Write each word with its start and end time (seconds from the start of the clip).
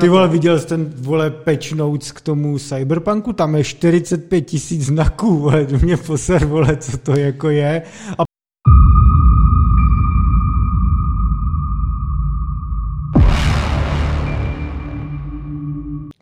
Ty 0.00 0.08
vole, 0.08 0.28
viděl 0.28 0.58
jsi 0.58 0.66
ten 0.66 0.92
vole 0.96 1.30
patch 1.30 1.72
notes 1.72 2.12
k 2.12 2.20
tomu 2.20 2.58
Cyberpunku, 2.58 3.32
tam 3.32 3.54
je 3.54 3.64
45 3.64 4.40
tisíc 4.40 4.86
znaků, 4.86 5.38
vole, 5.38 5.66
mě 5.82 5.96
poser, 5.96 6.44
vole, 6.44 6.76
co 6.76 6.98
to 6.98 7.16
jako 7.16 7.50
je. 7.50 7.82
A 8.18 8.24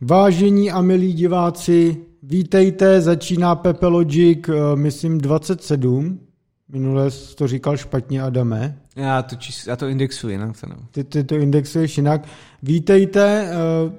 Vážení 0.01 0.71
a 0.71 0.83
milí 0.83 1.13
diváci, 1.13 1.97
vítejte, 2.23 3.01
začíná 3.01 3.55
Pepe 3.55 3.87
Logic, 3.87 4.49
eh, 4.49 4.77
myslím 4.77 5.19
27. 5.19 6.21
Minule 6.69 7.11
jsi 7.11 7.37
to 7.37 7.47
říkal 7.47 7.77
špatně, 7.77 8.23
Adame. 8.23 8.79
Já 8.97 9.23
to, 9.23 9.37
čís, 9.37 9.67
já 9.67 9.77
to 9.77 9.89
indexuji 9.89 10.29
jinak. 10.29 10.61
To 10.61 10.67
ty, 10.91 11.05
ty 11.05 11.25
to 11.25 11.35
indexuješ 11.37 11.97
jinak. 11.97 12.29
Vítejte 12.63 13.49
eh, 13.49 13.55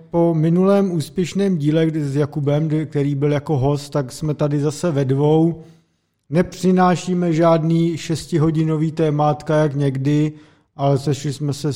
po 0.09 0.33
minulém 0.33 0.91
úspěšném 0.91 1.57
díle 1.57 1.87
s 1.95 2.15
Jakubem, 2.15 2.69
který 2.85 3.15
byl 3.15 3.31
jako 3.31 3.57
host, 3.57 3.89
tak 3.89 4.11
jsme 4.11 4.33
tady 4.33 4.59
zase 4.59 4.91
ve 4.91 5.05
dvou. 5.05 5.63
Nepřinášíme 6.29 7.33
žádný 7.33 7.97
šestihodinový 7.97 8.91
témátka, 8.91 9.55
jak 9.55 9.75
někdy, 9.75 10.33
ale 10.75 10.97
sešli 10.97 11.33
jsme 11.33 11.53
se, 11.53 11.71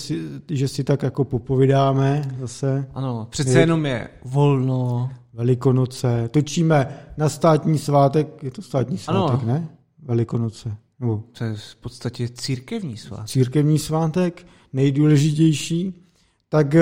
že 0.50 0.68
si 0.68 0.84
tak 0.84 1.04
jako 1.04 1.24
popovídáme 1.24 2.22
zase. 2.40 2.88
Ano, 2.94 3.28
přece 3.30 3.52
je, 3.52 3.60
jenom 3.60 3.86
je 3.86 4.10
volno. 4.26 5.10
Velikonoce. 5.34 6.30
Točíme 6.32 6.88
na 7.18 7.30
státní 7.30 7.78
svátek, 7.78 8.44
je 8.44 8.52
to 8.52 8.62
státní 8.62 8.98
svátek, 8.98 9.44
ano. 9.44 9.54
ne? 9.54 9.70
Velikonoce. 10.04 10.78
Nebo 11.00 11.24
to 11.38 11.44
je 11.44 11.54
v 11.54 11.76
podstatě 11.76 12.30
církevní 12.30 12.98
svátek. 12.98 13.28
Církevní 13.28 13.80
svátek, 13.80 14.46
nejdůležitější. 14.74 16.06
Tak 16.50 16.68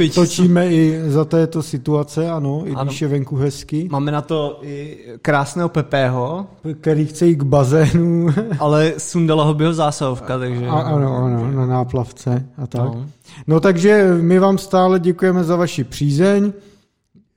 uh, 0.00 0.08
točíme 0.14 0.68
i 0.68 1.00
za 1.06 1.24
této 1.24 1.62
situace, 1.62 2.30
ano, 2.30 2.62
i 2.66 2.70
ano. 2.70 2.84
když 2.84 3.02
je 3.02 3.08
venku 3.08 3.36
hezky. 3.36 3.88
Máme 3.90 4.12
na 4.12 4.22
to 4.22 4.58
i 4.62 4.98
krásného 5.22 5.68
Pepého. 5.68 6.46
Který 6.80 7.06
chce 7.06 7.26
jít 7.26 7.36
k 7.36 7.42
bazénu. 7.42 8.26
Ale 8.58 8.94
sundala 8.98 9.44
ho 9.44 9.54
byl 9.54 9.74
zásahovka, 9.74 10.38
takže... 10.38 10.66
A, 10.66 10.72
ano, 10.72 11.16
ano, 11.16 11.52
na 11.52 11.66
náplavce 11.66 12.48
a 12.56 12.66
tak. 12.66 12.84
No. 12.84 13.06
no 13.46 13.60
takže 13.60 14.14
my 14.20 14.38
vám 14.38 14.58
stále 14.58 15.00
děkujeme 15.00 15.44
za 15.44 15.56
vaši 15.56 15.84
přízeň. 15.84 16.52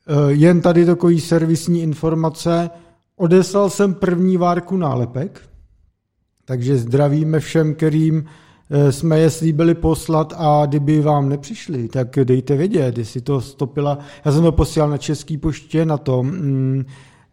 Eh, 0.08 0.32
jen 0.32 0.62
tady 0.62 0.86
takový 0.86 1.22
servisní 1.22 1.82
informace. 1.82 2.70
Odeslal 3.16 3.70
jsem 3.70 3.94
první 3.94 4.38
várku 4.38 4.78
nálepek, 4.78 5.42
takže 6.46 6.78
zdravíme 6.78 7.40
všem, 7.40 7.76
kterým 7.76 8.26
eh, 8.70 8.92
jsme 8.92 9.20
je 9.20 9.30
slíbili 9.30 9.76
poslat 9.76 10.34
a 10.38 10.66
kdyby 10.66 11.02
vám 11.02 11.30
nepřišli, 11.30 11.88
tak 11.88 12.16
dejte 12.24 12.58
vědět, 12.58 12.98
jestli 12.98 13.22
to 13.22 13.42
stopila. 13.42 14.00
Já 14.26 14.32
jsem 14.32 14.44
to 14.44 14.52
posílal 14.52 14.90
na 14.90 14.98
Český 14.98 15.38
poště 15.38 15.86
na 15.86 15.98
tom, 15.98 16.28
mm, 16.28 16.86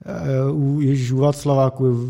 eh, 0.05 0.53
u 0.53 0.81
Ježíš 0.81 1.12
Václaváku. 1.12 2.08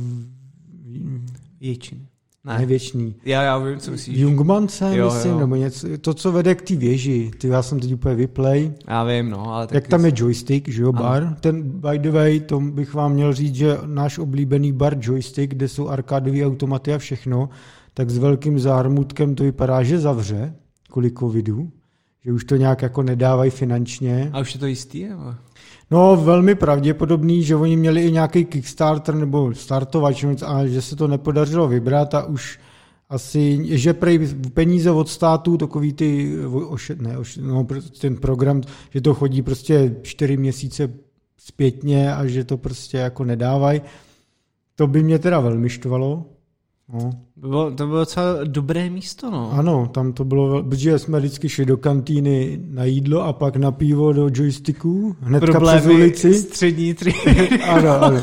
Ječin. 1.61 2.10
Ne. 2.45 2.59
Nevěčný. 2.59 3.15
Já, 3.25 3.43
já 3.43 3.59
vím, 3.59 3.79
co 3.79 3.91
myslíš. 3.91 4.19
Jungmance, 4.19 4.97
jo, 4.97 5.11
myslím, 5.15 5.33
jo. 5.33 5.39
nebo 5.39 5.57
něco, 5.57 5.87
to, 6.01 6.15
co 6.15 6.33
vede 6.33 6.55
k 6.55 6.63
té 6.63 6.77
věži. 6.77 7.31
Ty, 7.39 7.49
já 7.49 7.63
jsem 7.63 7.81
teď 7.81 7.93
úplně 7.93 8.15
vyplay. 8.15 8.73
Já 8.89 9.05
vím, 9.05 9.31
no. 9.31 9.55
Ale 9.55 9.69
Jak 9.71 9.89
tam 9.89 10.05
je 10.05 10.13
joystick, 10.15 10.69
že 10.69 10.83
jo, 10.83 10.93
bar. 10.93 11.23
Ano. 11.23 11.37
Ten, 11.41 11.63
by 11.63 11.99
the 11.99 12.11
way, 12.11 12.41
to 12.41 12.61
bych 12.61 12.95
vám 12.95 13.13
měl 13.13 13.33
říct, 13.33 13.55
že 13.55 13.79
náš 13.87 14.19
oblíbený 14.19 14.73
bar 14.73 14.97
joystick, 15.01 15.55
kde 15.55 15.69
jsou 15.69 15.89
arkádové 15.89 16.47
automaty 16.47 16.95
a 16.95 16.99
všechno, 16.99 17.49
tak 17.95 18.11
s 18.11 18.19
velkým 18.19 18.59
zármutkem 18.59 19.35
to 19.35 19.45
vypadá, 19.45 19.83
že 19.83 19.99
zavře 19.99 20.55
kvůli 20.91 21.11
covidu, 21.11 21.71
že 22.25 22.33
už 22.33 22.45
to 22.45 22.57
nějak 22.57 22.83
jako 22.83 23.03
nedávají 23.03 23.51
finančně. 23.51 24.31
A 24.33 24.41
už 24.41 24.55
je 24.55 24.61
to 24.61 24.67
jistý, 24.67 25.09
nebo? 25.09 25.35
No, 25.91 26.17
velmi 26.17 26.55
pravděpodobný, 26.55 27.43
že 27.43 27.57
oni 27.57 27.77
měli 27.77 28.03
i 28.03 28.13
nějaký 28.13 28.45
Kickstarter 28.45 29.15
nebo 29.15 29.55
startovač, 29.55 30.25
a 30.47 30.67
že 30.67 30.83
se 30.83 30.97
to 30.97 31.09
nepodařilo 31.09 31.69
vybrat 31.69 32.15
a 32.15 32.25
už 32.25 32.59
asi, 33.09 33.61
že 33.79 33.95
prej 33.95 34.29
peníze 34.55 34.91
od 34.91 35.09
státu, 35.09 35.57
takový 35.57 35.93
ty, 35.93 36.39
ošet, 36.47 37.01
ne, 37.01 37.17
no, 37.41 37.67
ten 38.01 38.17
program, 38.17 38.63
že 38.91 39.01
to 39.01 39.15
chodí 39.15 39.43
prostě 39.43 39.97
čtyři 40.03 40.37
měsíce 40.37 40.91
zpětně 41.39 42.15
a 42.15 42.27
že 42.27 42.45
to 42.45 42.57
prostě 42.57 42.97
jako 42.97 43.25
nedávají. 43.25 43.81
To 44.75 44.87
by 44.87 45.03
mě 45.03 45.19
teda 45.19 45.41
velmi 45.41 45.69
štvalo. 45.69 46.25
No. 46.93 47.11
Bylo, 47.37 47.71
to 47.71 47.87
bylo 47.87 47.99
docela 47.99 48.25
dobré 48.45 48.91
místo, 48.91 49.31
no. 49.31 49.53
Ano, 49.53 49.91
tam 49.95 50.13
to 50.13 50.25
bylo, 50.25 50.63
protože 50.63 50.99
jsme 50.99 51.19
vždycky 51.19 51.49
šli 51.49 51.65
do 51.67 51.77
kantýny 51.77 52.61
na 52.71 52.85
jídlo 52.85 53.23
a 53.23 53.33
pak 53.33 53.57
na 53.57 53.73
pivo 53.73 54.13
do 54.13 54.29
joysticků, 54.35 55.17
hnedka 55.21 55.51
Problémy 55.51 55.81
přes 55.81 55.91
ulici. 55.95 56.35
střední 56.35 56.95
tři. 56.95 57.13
ano, 57.69 58.03
ano. 58.05 58.23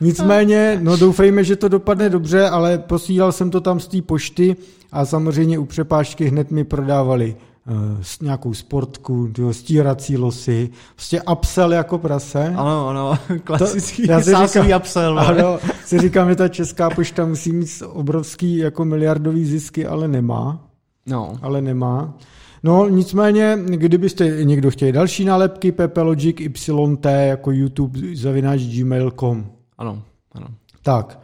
Nicméně, 0.00 0.78
no 0.82 0.96
doufejme, 0.96 1.44
že 1.44 1.56
to 1.56 1.68
dopadne 1.68 2.08
dobře, 2.10 2.48
ale 2.48 2.78
posílal 2.78 3.32
jsem 3.32 3.50
to 3.50 3.60
tam 3.60 3.80
z 3.80 3.88
té 3.88 4.02
pošty 4.02 4.56
a 4.92 5.06
samozřejmě 5.06 5.58
u 5.58 5.64
přepážky 5.64 6.24
hned 6.24 6.50
mi 6.50 6.64
prodávali 6.64 7.36
uh, 7.70 8.02
nějakou 8.22 8.54
sportku, 8.54 9.28
tyho, 9.28 9.54
stírací 9.54 10.16
losy, 10.16 10.70
prostě 10.94 11.22
upsell 11.22 11.72
jako 11.72 11.98
prase. 11.98 12.54
Ano, 12.56 12.88
ano, 12.88 13.18
klasický 13.44 14.06
to, 14.06 14.12
já 14.12 14.20
si 14.20 14.30
říkám, 14.46 14.76
upsell. 14.76 15.18
Ano, 15.18 15.58
si 15.84 15.98
říkám, 15.98 16.28
že 16.28 16.36
ta 16.36 16.48
česká 16.48 16.90
pošta 16.90 17.26
musí 17.26 17.52
mít 17.52 17.82
obrovský 17.86 18.56
jako 18.56 18.84
miliardový 18.84 19.44
zisky, 19.44 19.86
ale 19.86 20.08
nemá. 20.08 20.60
No. 21.06 21.38
Ale 21.42 21.62
nemá. 21.62 22.14
No, 22.62 22.88
nicméně, 22.88 23.58
kdybyste 23.66 24.28
někdo 24.44 24.70
chtěli 24.70 24.92
další 24.92 25.24
nálepky, 25.24 25.72
pepelogic 25.72 26.40
yt 26.40 27.06
jako 27.06 27.50
youtube 27.50 28.00
zavináč 28.14 28.60
gmail.com. 28.60 29.46
Ano, 29.78 30.02
ano. 30.32 30.46
Tak. 30.82 31.20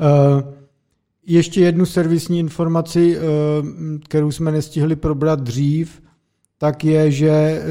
Uh, 0.00 0.61
ještě 1.26 1.60
jednu 1.60 1.86
servisní 1.86 2.38
informaci, 2.38 3.18
uh, 3.18 3.22
kterou 4.04 4.30
jsme 4.30 4.52
nestihli 4.52 4.96
probrat 4.96 5.40
dřív, 5.40 6.02
tak 6.58 6.84
je, 6.84 7.10
že 7.10 7.30
eh, 7.30 7.62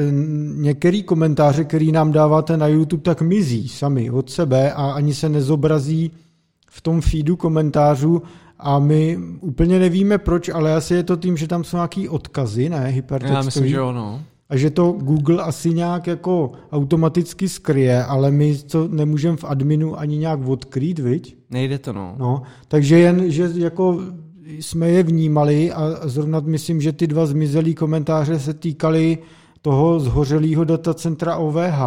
některé 0.56 1.02
komentáře, 1.02 1.64
které 1.64 1.86
nám 1.86 2.12
dáváte 2.12 2.58
na 2.58 2.68
YouTube, 2.68 3.04
tak 3.04 3.22
mizí 3.22 3.68
sami 3.68 4.12
od 4.12 4.30
sebe 4.30 4.74
a 4.74 4.92
ani 4.92 5.14
se 5.14 5.30
nezobrazí 5.30 6.12
v 6.70 6.82
tom 6.82 7.02
feedu 7.02 7.36
komentářů. 7.36 8.22
A 8.60 8.80
my 8.80 9.18
úplně 9.40 9.80
nevíme 9.80 10.18
proč, 10.18 10.50
ale 10.50 10.76
asi 10.76 10.94
je 10.94 11.04
to 11.04 11.16
tím, 11.16 11.38
že 11.38 11.48
tam 11.48 11.64
jsou 11.64 11.78
nějaký 11.78 12.10
odkazy, 12.10 12.70
ne, 12.70 12.88
hypertextový. 12.88 13.36
Já 13.36 13.42
myslím, 13.42 13.68
že 13.68 13.76
jo, 13.76 13.92
no 13.92 14.22
a 14.52 14.58
že 14.58 14.70
to 14.70 14.92
Google 14.92 15.44
asi 15.44 15.74
nějak 15.74 16.08
jako 16.08 16.52
automaticky 16.72 17.50
skryje, 17.50 18.04
ale 18.04 18.32
my 18.32 18.58
to 18.58 18.88
nemůžeme 18.88 19.38
v 19.38 19.44
adminu 19.44 20.00
ani 20.00 20.18
nějak 20.18 20.48
odkrýt, 20.48 21.00
viď? 21.00 21.38
Nejde 21.50 21.80
to, 21.80 21.94
no. 21.94 22.16
no. 22.18 22.42
Takže 22.68 23.00
jen, 23.00 23.32
že 23.32 23.50
jako 23.56 24.00
jsme 24.46 24.90
je 24.90 25.04
vnímali 25.04 25.72
a 25.72 26.08
zrovna 26.08 26.40
myslím, 26.40 26.82
že 26.82 26.92
ty 26.92 27.08
dva 27.08 27.26
zmizelý 27.26 27.76
komentáře 27.76 28.40
se 28.40 28.54
týkaly 28.54 29.18
toho 29.62 30.00
zhořelého 30.00 30.64
datacentra 30.64 31.36
OVH. 31.38 31.80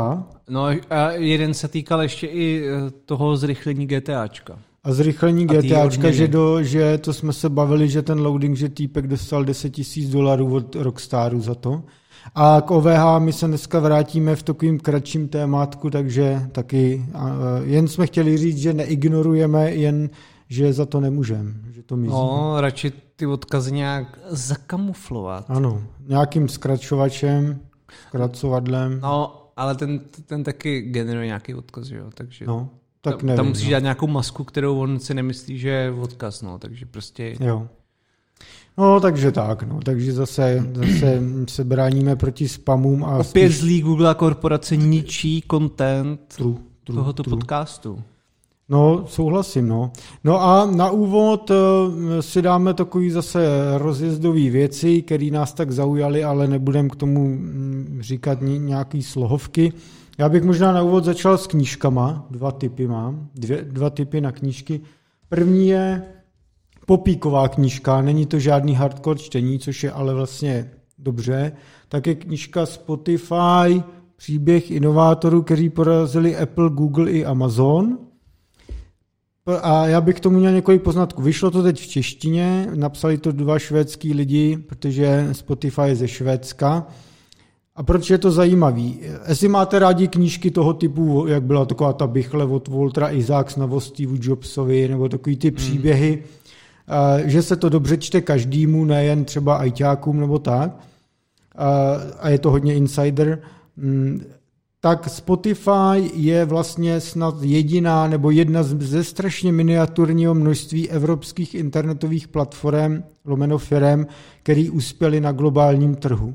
No 0.48 0.66
a 0.90 1.10
jeden 1.10 1.54
se 1.54 1.68
týkal 1.68 2.02
ještě 2.02 2.26
i 2.26 2.64
eh, 2.66 2.90
toho 3.04 3.36
zrychlení 3.36 3.86
GTAčka. 3.86 4.58
A 4.84 4.92
zrychlení 4.92 5.46
GTAčka, 5.46 6.10
že, 6.10 6.28
do, 6.28 6.62
že 6.62 6.98
to 6.98 7.12
jsme 7.12 7.32
se 7.32 7.48
bavili, 7.48 7.88
že 7.88 8.02
ten 8.02 8.20
loading, 8.20 8.56
že 8.56 8.68
týpek 8.68 9.06
dostal 9.06 9.44
10 9.44 9.70
tisíc 9.70 10.10
dolarů 10.10 10.54
od 10.54 10.74
Rockstaru 10.74 11.40
za 11.40 11.54
to. 11.54 11.82
A 12.34 12.60
k 12.60 12.70
OVH 12.70 13.18
my 13.18 13.32
se 13.32 13.46
dneska 13.46 13.80
vrátíme 13.80 14.36
v 14.36 14.42
takovým 14.42 14.80
kratším 14.80 15.28
témátku, 15.28 15.90
takže 15.90 16.42
taky 16.52 17.06
jen 17.62 17.88
jsme 17.88 18.06
chtěli 18.06 18.36
říct, 18.36 18.58
že 18.58 18.72
neignorujeme, 18.72 19.70
jen 19.70 20.10
že 20.48 20.72
za 20.72 20.86
to 20.86 21.00
nemůžeme, 21.00 21.54
že 21.70 21.82
to 21.82 21.96
mizí. 21.96 22.12
No, 22.12 22.54
radši 22.60 22.92
ty 23.16 23.26
odkazy 23.26 23.72
nějak 23.72 24.18
zakamuflovat. 24.28 25.44
Ano, 25.48 25.82
nějakým 26.08 26.48
zkračovačem, 26.48 27.60
zkracovadlem. 28.08 29.00
No, 29.02 29.42
ale 29.56 29.74
ten, 29.74 30.00
ten 30.26 30.44
taky 30.44 30.80
generuje 30.80 31.26
nějaký 31.26 31.54
odkaz, 31.54 31.90
jo, 31.90 32.10
takže... 32.14 32.44
No, 32.44 32.70
tak 33.00 33.16
tam, 33.16 33.26
nevím, 33.26 33.36
tam 33.36 33.46
musíš 33.46 33.64
no. 33.64 33.70
dát 33.70 33.82
nějakou 33.82 34.06
masku, 34.06 34.44
kterou 34.44 34.78
on 34.78 34.98
si 34.98 35.14
nemyslí, 35.14 35.58
že 35.58 35.68
je 35.68 35.90
odkaz, 35.90 36.42
no, 36.42 36.58
takže 36.58 36.86
prostě... 36.86 37.36
Jo. 37.40 37.68
No, 38.78 39.00
takže 39.00 39.32
tak, 39.32 39.62
no. 39.62 39.80
Takže 39.84 40.12
zase, 40.12 40.66
zase 40.74 41.22
se 41.48 41.64
bráníme 41.64 42.16
proti 42.16 42.48
spamům. 42.48 43.04
A 43.04 43.16
Opět 43.16 43.24
spíš... 43.24 43.58
zlý 43.58 43.80
Google 43.80 44.10
a 44.10 44.14
korporace 44.14 44.76
ničí 44.76 45.42
content 45.50 46.20
true, 46.36 46.54
true, 46.84 46.96
tohoto 46.96 47.22
true. 47.22 47.36
podcastu. 47.36 47.98
No, 48.68 49.04
souhlasím, 49.06 49.68
no. 49.68 49.92
No 50.24 50.42
a 50.42 50.66
na 50.66 50.90
úvod 50.90 51.50
eh, 51.50 52.22
si 52.22 52.42
dáme 52.42 52.74
takový 52.74 53.10
zase 53.10 53.48
rozjezdový 53.78 54.50
věci, 54.50 55.02
které 55.02 55.30
nás 55.32 55.52
tak 55.52 55.72
zaujaly, 55.72 56.24
ale 56.24 56.48
nebudem 56.48 56.90
k 56.90 56.96
tomu 56.96 57.28
mm, 57.28 57.98
říkat 58.00 58.38
nějaký 58.42 59.02
slohovky. 59.02 59.72
Já 60.18 60.28
bych 60.28 60.42
možná 60.42 60.72
na 60.72 60.82
úvod 60.82 61.04
začal 61.04 61.38
s 61.38 61.46
knížkama. 61.46 62.26
Dva 62.30 62.52
typy 62.52 62.86
mám. 62.86 63.28
Dvě, 63.34 63.64
dva 63.64 63.90
typy 63.90 64.20
na 64.20 64.32
knížky. 64.32 64.80
První 65.28 65.68
je 65.68 66.02
popíková 66.86 67.48
knížka, 67.48 68.02
není 68.02 68.26
to 68.26 68.38
žádný 68.38 68.74
hardcore 68.74 69.18
čtení, 69.18 69.58
což 69.58 69.84
je 69.84 69.92
ale 69.92 70.14
vlastně 70.14 70.70
dobře, 70.98 71.52
tak 71.88 72.06
je 72.06 72.14
knižka 72.14 72.66
Spotify, 72.66 73.82
příběh 74.16 74.70
inovátorů, 74.70 75.42
kteří 75.42 75.70
porazili 75.70 76.36
Apple, 76.36 76.70
Google 76.70 77.10
i 77.10 77.24
Amazon. 77.24 77.98
A 79.62 79.86
já 79.86 80.00
bych 80.00 80.16
k 80.16 80.20
tomu 80.20 80.38
měl 80.38 80.52
několik 80.52 80.82
poznatků. 80.82 81.22
Vyšlo 81.22 81.50
to 81.50 81.62
teď 81.62 81.80
v 81.80 81.86
češtině, 81.86 82.68
napsali 82.74 83.18
to 83.18 83.32
dva 83.32 83.58
švédský 83.58 84.14
lidi, 84.14 84.56
protože 84.56 85.28
Spotify 85.32 85.82
je 85.84 85.96
ze 85.96 86.08
Švédska. 86.08 86.86
A 87.76 87.82
proč 87.82 88.10
je 88.10 88.18
to 88.18 88.30
zajímavý? 88.30 89.00
Jestli 89.28 89.48
máte 89.48 89.78
rádi 89.78 90.08
knížky 90.08 90.50
toho 90.50 90.74
typu, 90.74 91.26
jak 91.28 91.42
byla 91.42 91.64
taková 91.64 91.92
ta 91.92 92.06
bychle 92.06 92.44
od 92.44 92.68
Waltera 92.68 93.10
Isaacs 93.10 93.56
nebo 93.56 93.80
Steve 93.80 94.18
Jobsovi, 94.20 94.88
nebo 94.88 95.08
takový 95.08 95.36
ty 95.36 95.48
hmm. 95.48 95.56
příběhy, 95.56 96.10
hmm. 96.10 96.43
Že 97.24 97.42
se 97.42 97.56
to 97.56 97.68
dobře 97.68 97.96
čte 97.96 98.20
každému, 98.20 98.84
nejen 98.84 99.24
třeba 99.24 99.56
ajťákům 99.56 100.20
nebo 100.20 100.38
tak, 100.38 100.70
a 102.20 102.28
je 102.28 102.38
to 102.38 102.50
hodně 102.50 102.74
insider, 102.74 103.42
mm, 103.76 104.24
tak 104.80 105.08
Spotify 105.08 106.10
je 106.14 106.44
vlastně 106.44 107.00
snad 107.00 107.34
jediná 107.42 108.08
nebo 108.08 108.30
jedna 108.30 108.62
ze 108.62 109.04
strašně 109.04 109.52
miniaturního 109.52 110.34
množství 110.34 110.90
evropských 110.90 111.54
internetových 111.54 112.28
platform, 112.28 113.02
lomeno 113.24 113.58
firm, 113.58 114.06
který 114.42 114.70
uspěli 114.70 115.20
na 115.20 115.32
globálním 115.32 115.94
trhu. 115.94 116.34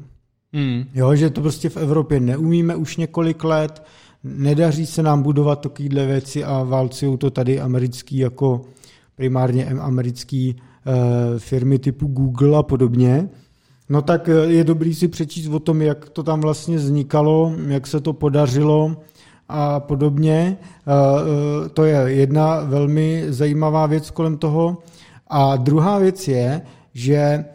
Hmm. 0.53 0.83
Jo, 0.93 1.15
že 1.15 1.29
to 1.29 1.41
prostě 1.41 1.69
v 1.69 1.77
Evropě 1.77 2.19
neumíme 2.19 2.75
už 2.75 2.97
několik 2.97 3.43
let, 3.43 3.83
nedaří 4.23 4.85
se 4.85 5.03
nám 5.03 5.23
budovat 5.23 5.61
takovéhle 5.61 6.05
věci 6.05 6.43
a 6.43 6.63
válcují 6.63 7.17
to 7.17 7.29
tady 7.29 7.59
americký 7.59 8.17
jako 8.17 8.61
primárně 9.19 9.65
americký 9.65 10.55
uh, 10.55 10.93
firmy 11.39 11.79
typu 11.79 12.07
Google 12.07 12.57
a 12.57 12.63
podobně. 12.63 13.29
No 13.89 14.01
tak 14.01 14.29
eh, 14.29 14.31
je 14.31 14.63
dobrý 14.63 14.93
si 14.95 15.07
přečíst 15.07 15.47
o 15.47 15.59
tom, 15.59 15.81
jak 15.81 16.09
to 16.09 16.23
tam 16.23 16.41
vlastně 16.41 16.77
vznikalo, 16.77 17.53
jak 17.67 17.87
se 17.87 17.99
to 17.99 18.13
podařilo 18.13 18.95
a 19.49 19.79
podobně. 19.79 20.57
Eh, 20.57 21.69
to 21.69 21.83
je 21.83 21.95
jedna 21.95 22.61
velmi 22.61 23.25
zajímavá 23.29 23.85
věc 23.85 24.09
kolem 24.09 24.37
toho. 24.37 24.77
A 25.27 25.55
druhá 25.55 25.99
věc 25.99 26.27
je, 26.27 26.61
že 26.93 27.45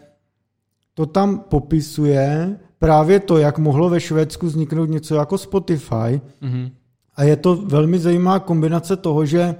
to 0.94 1.06
tam 1.06 1.38
popisuje 1.38 2.56
právě 2.78 3.20
to, 3.20 3.38
jak 3.38 3.58
mohlo 3.58 3.88
ve 3.88 4.00
Švédsku 4.00 4.46
vzniknout 4.46 4.90
něco 4.90 5.14
jako 5.14 5.38
Spotify. 5.38 6.20
Mm-hmm. 6.42 6.70
A 7.16 7.22
je 7.22 7.36
to 7.36 7.56
velmi 7.56 7.98
zajímavá 7.98 8.38
kombinace 8.38 8.96
toho, 8.96 9.26
že 9.26 9.54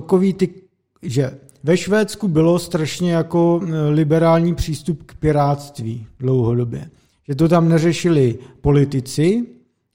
takový 0.00 0.34
ty, 0.34 0.54
že 1.02 1.38
ve 1.62 1.76
Švédsku 1.76 2.28
bylo 2.28 2.58
strašně 2.58 3.12
jako 3.12 3.60
e, 3.62 3.90
liberální 3.90 4.54
přístup 4.54 5.02
k 5.06 5.14
piráctví 5.14 6.06
dlouhodobě. 6.18 6.90
Že 7.28 7.34
to 7.34 7.48
tam 7.48 7.68
neřešili 7.68 8.38
politici, 8.60 9.46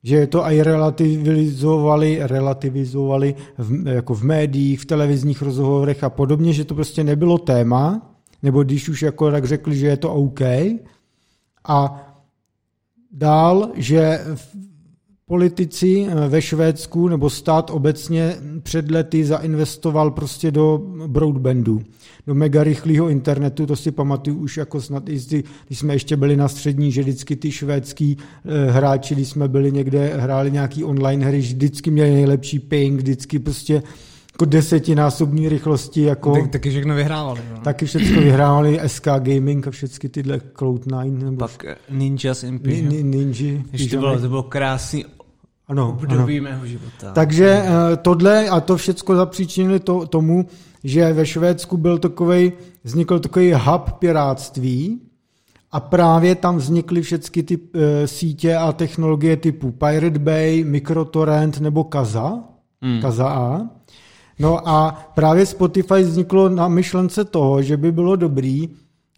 že 0.04 0.28
to 0.28 0.46
aj 0.46 0.62
relativizovali, 0.62 2.19
relativizovali 2.22 3.36
v, 3.57 3.88
jako 3.88 4.13
v 4.13 4.24
médiích, 4.24 4.80
v 4.80 4.86
televizních 4.86 5.42
rozhovorech 5.42 6.04
a 6.04 6.10
podobně, 6.10 6.54
že 6.54 6.66
to 6.66 6.75
prostě 6.75 7.04
nebylo 7.04 7.38
téma, 7.38 8.16
nebo 8.44 8.63
když 8.63 8.90
už 8.90 9.02
jako 9.02 9.31
tak 9.31 9.45
řekli, 9.45 9.75
že 9.75 9.88
je 9.88 9.98
to 9.98 10.13
OK. 10.13 10.42
A 11.68 12.07
dál, 13.12 13.72
že 13.75 14.19
politici 15.30 16.08
eh, 16.10 16.28
ve 16.28 16.42
Švédsku 16.42 17.08
nebo 17.08 17.30
stát 17.30 17.70
obecně 17.70 18.36
před 18.64 18.92
lety 18.92 19.26
zainvestoval 19.26 20.12
prostě 20.12 20.52
do 20.52 20.81
broadbandu, 21.08 21.81
do 22.28 22.36
mega 22.36 22.64
rychlého 22.64 23.10
internetu, 23.10 23.66
to 23.66 23.76
si 23.76 23.92
pamatuju 23.92 24.38
už 24.38 24.58
jako 24.58 24.81
snad, 24.81 25.04
když 25.04 25.80
jsme 25.80 25.94
ještě 25.96 26.18
byli 26.18 26.38
na 26.38 26.48
střední, 26.48 26.92
že 26.92 27.02
vždycky 27.02 27.36
ty 27.36 27.52
švédský 27.52 28.18
eh, 28.18 28.72
hráči, 28.72 29.16
když 29.16 29.28
jsme 29.28 29.48
byli 29.48 29.72
někde, 29.72 30.14
hráli 30.18 30.52
nějaký 30.52 30.84
online 30.84 31.26
hry, 31.26 31.40
vždycky 31.40 31.92
měli 31.92 32.14
nejlepší 32.14 32.60
ping, 32.60 33.00
vždycky 33.00 33.40
prostě 33.40 33.84
jako 34.34 34.46
desetinásobní 34.46 35.50
rychlosti. 35.50 36.02
Jako, 36.02 36.34
tak, 36.34 36.52
taky 36.52 36.70
všechno 36.70 36.96
vyhrávali. 36.96 37.42
No. 37.52 37.60
Taky 37.60 37.86
všechno 37.86 38.22
vyhrávali, 38.22 38.80
SK 38.88 39.06
Gaming 39.20 39.68
a 39.68 39.72
všechny 39.72 40.10
tyhle 40.10 40.38
Cloud9. 40.38 41.24
Nebo 41.24 41.38
Pak 41.38 41.66
Ninjas 41.90 42.44
Impi. 42.44 42.81
Ninja. 42.81 43.62
Ještě 43.72 43.96
to 43.96 44.00
bylo, 44.00 44.20
to 44.20 44.30
bylo 44.30 44.44
krásný 44.44 45.06
ano, 45.69 45.89
období 45.89 46.39
ano. 46.39 46.50
mého 46.50 46.66
života. 46.66 47.12
Takže 47.13 47.63
uh, 47.63 47.95
tohle 48.01 48.50
a 48.50 48.60
to 48.60 48.77
všechno 48.77 49.16
zapříčinili 49.16 49.80
to, 49.80 50.07
tomu, 50.07 50.45
že 50.83 51.13
ve 51.13 51.25
Švédsku 51.25 51.77
byl 51.77 51.98
takový, 51.98 52.51
vznikl 52.83 53.19
takový 53.19 53.54
hub 53.54 53.92
piráctví 54.00 55.01
a 55.71 55.80
právě 55.80 56.36
tam 56.36 56.57
vznikly 56.57 57.01
všechny 57.01 57.44
ty 57.44 57.57
uh, 57.57 57.63
sítě 58.06 58.56
a 58.56 58.71
technologie 58.71 59.38
typu 59.38 59.71
Pirate 59.71 60.19
Bay, 60.19 60.63
Microtorrent 60.63 61.60
nebo 61.60 61.83
Kaza, 61.83 62.33
hmm. 62.81 63.01
Kaza 63.01 63.30
A. 63.30 63.62
No 64.39 64.68
a 64.69 65.12
právě 65.16 65.45
Spotify 65.45 66.01
vzniklo 66.01 66.50
na 66.50 66.68
myšlence 66.68 67.25
toho, 67.25 67.62
že 67.62 67.77
by 67.77 67.92
bylo 67.92 68.16
dobrý 68.16 68.69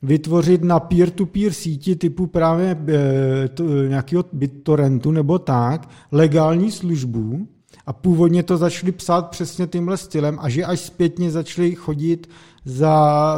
vytvořit 0.02 0.64
na 0.64 0.80
peer-to-peer 0.80 1.54
síti 1.54 1.96
typu 1.96 2.28
právě 2.28 2.78
e, 2.88 3.48
to, 3.48 3.64
nějakého 3.64 4.26
BitTorrentu 4.34 5.12
nebo 5.12 5.40
tak, 5.40 5.90
legální 6.12 6.72
službu 6.72 7.48
a 7.86 7.94
původně 7.94 8.44
to 8.44 8.58
začali 8.58 8.92
psát 8.92 9.30
přesně 9.30 9.68
tímhle 9.68 9.98
stylem 9.98 10.38
a 10.42 10.50
že 10.50 10.66
až 10.66 10.80
zpětně 10.80 11.32
začali 11.32 11.76
chodit 11.76 12.30
za 12.66 13.36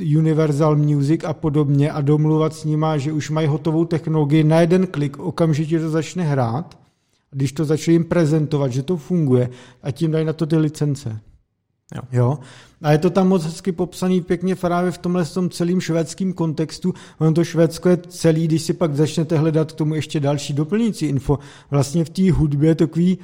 e, 0.00 0.18
Universal 0.18 0.76
Music 0.76 1.24
a 1.24 1.32
podobně 1.32 1.90
a 1.90 2.00
domluvat 2.00 2.54
s 2.54 2.64
nima, 2.64 2.96
že 2.98 3.12
už 3.12 3.30
mají 3.30 3.46
hotovou 3.46 3.84
technologii 3.84 4.44
na 4.44 4.60
jeden 4.60 4.86
klik, 4.86 5.18
okamžitě 5.18 5.80
to 5.80 5.90
začne 5.90 6.22
hrát, 6.22 6.78
když 7.30 7.52
to 7.52 7.64
začne 7.64 7.92
jim 7.92 8.04
prezentovat, 8.04 8.72
že 8.72 8.82
to 8.82 8.96
funguje 8.96 9.48
a 9.82 9.90
tím 9.90 10.10
dají 10.10 10.24
na 10.24 10.32
to 10.32 10.46
ty 10.46 10.56
licence. 10.56 11.20
Jo. 11.94 12.02
jo. 12.12 12.38
A 12.82 12.92
je 12.92 12.98
to 12.98 13.10
tam 13.10 13.28
moc 13.28 13.44
hezky 13.44 13.72
popsaný 13.72 14.20
pěkně 14.20 14.56
právě 14.56 14.90
v 14.90 14.98
tomhle 14.98 15.24
tom 15.24 15.50
celým 15.50 15.80
švédským 15.80 16.32
kontextu. 16.32 16.94
Ono 17.18 17.32
to 17.32 17.44
Švédsko 17.44 17.88
je 17.88 17.96
celý, 17.96 18.46
když 18.46 18.62
si 18.62 18.72
pak 18.72 18.96
začnete 18.96 19.38
hledat 19.38 19.72
k 19.72 19.76
tomu 19.76 19.94
ještě 19.94 20.20
další 20.20 20.52
doplňující 20.52 21.06
info. 21.06 21.38
Vlastně 21.70 22.04
v 22.04 22.10
té 22.10 22.32
hudbě 22.32 22.74
takový 22.74 23.18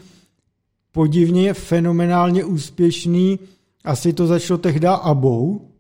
podivně 0.92 1.54
fenomenálně 1.54 2.44
úspěšný, 2.44 3.38
asi 3.84 4.12
to 4.12 4.26
začalo 4.26 4.58
tehdy 4.58 4.86
abou, 4.86 5.70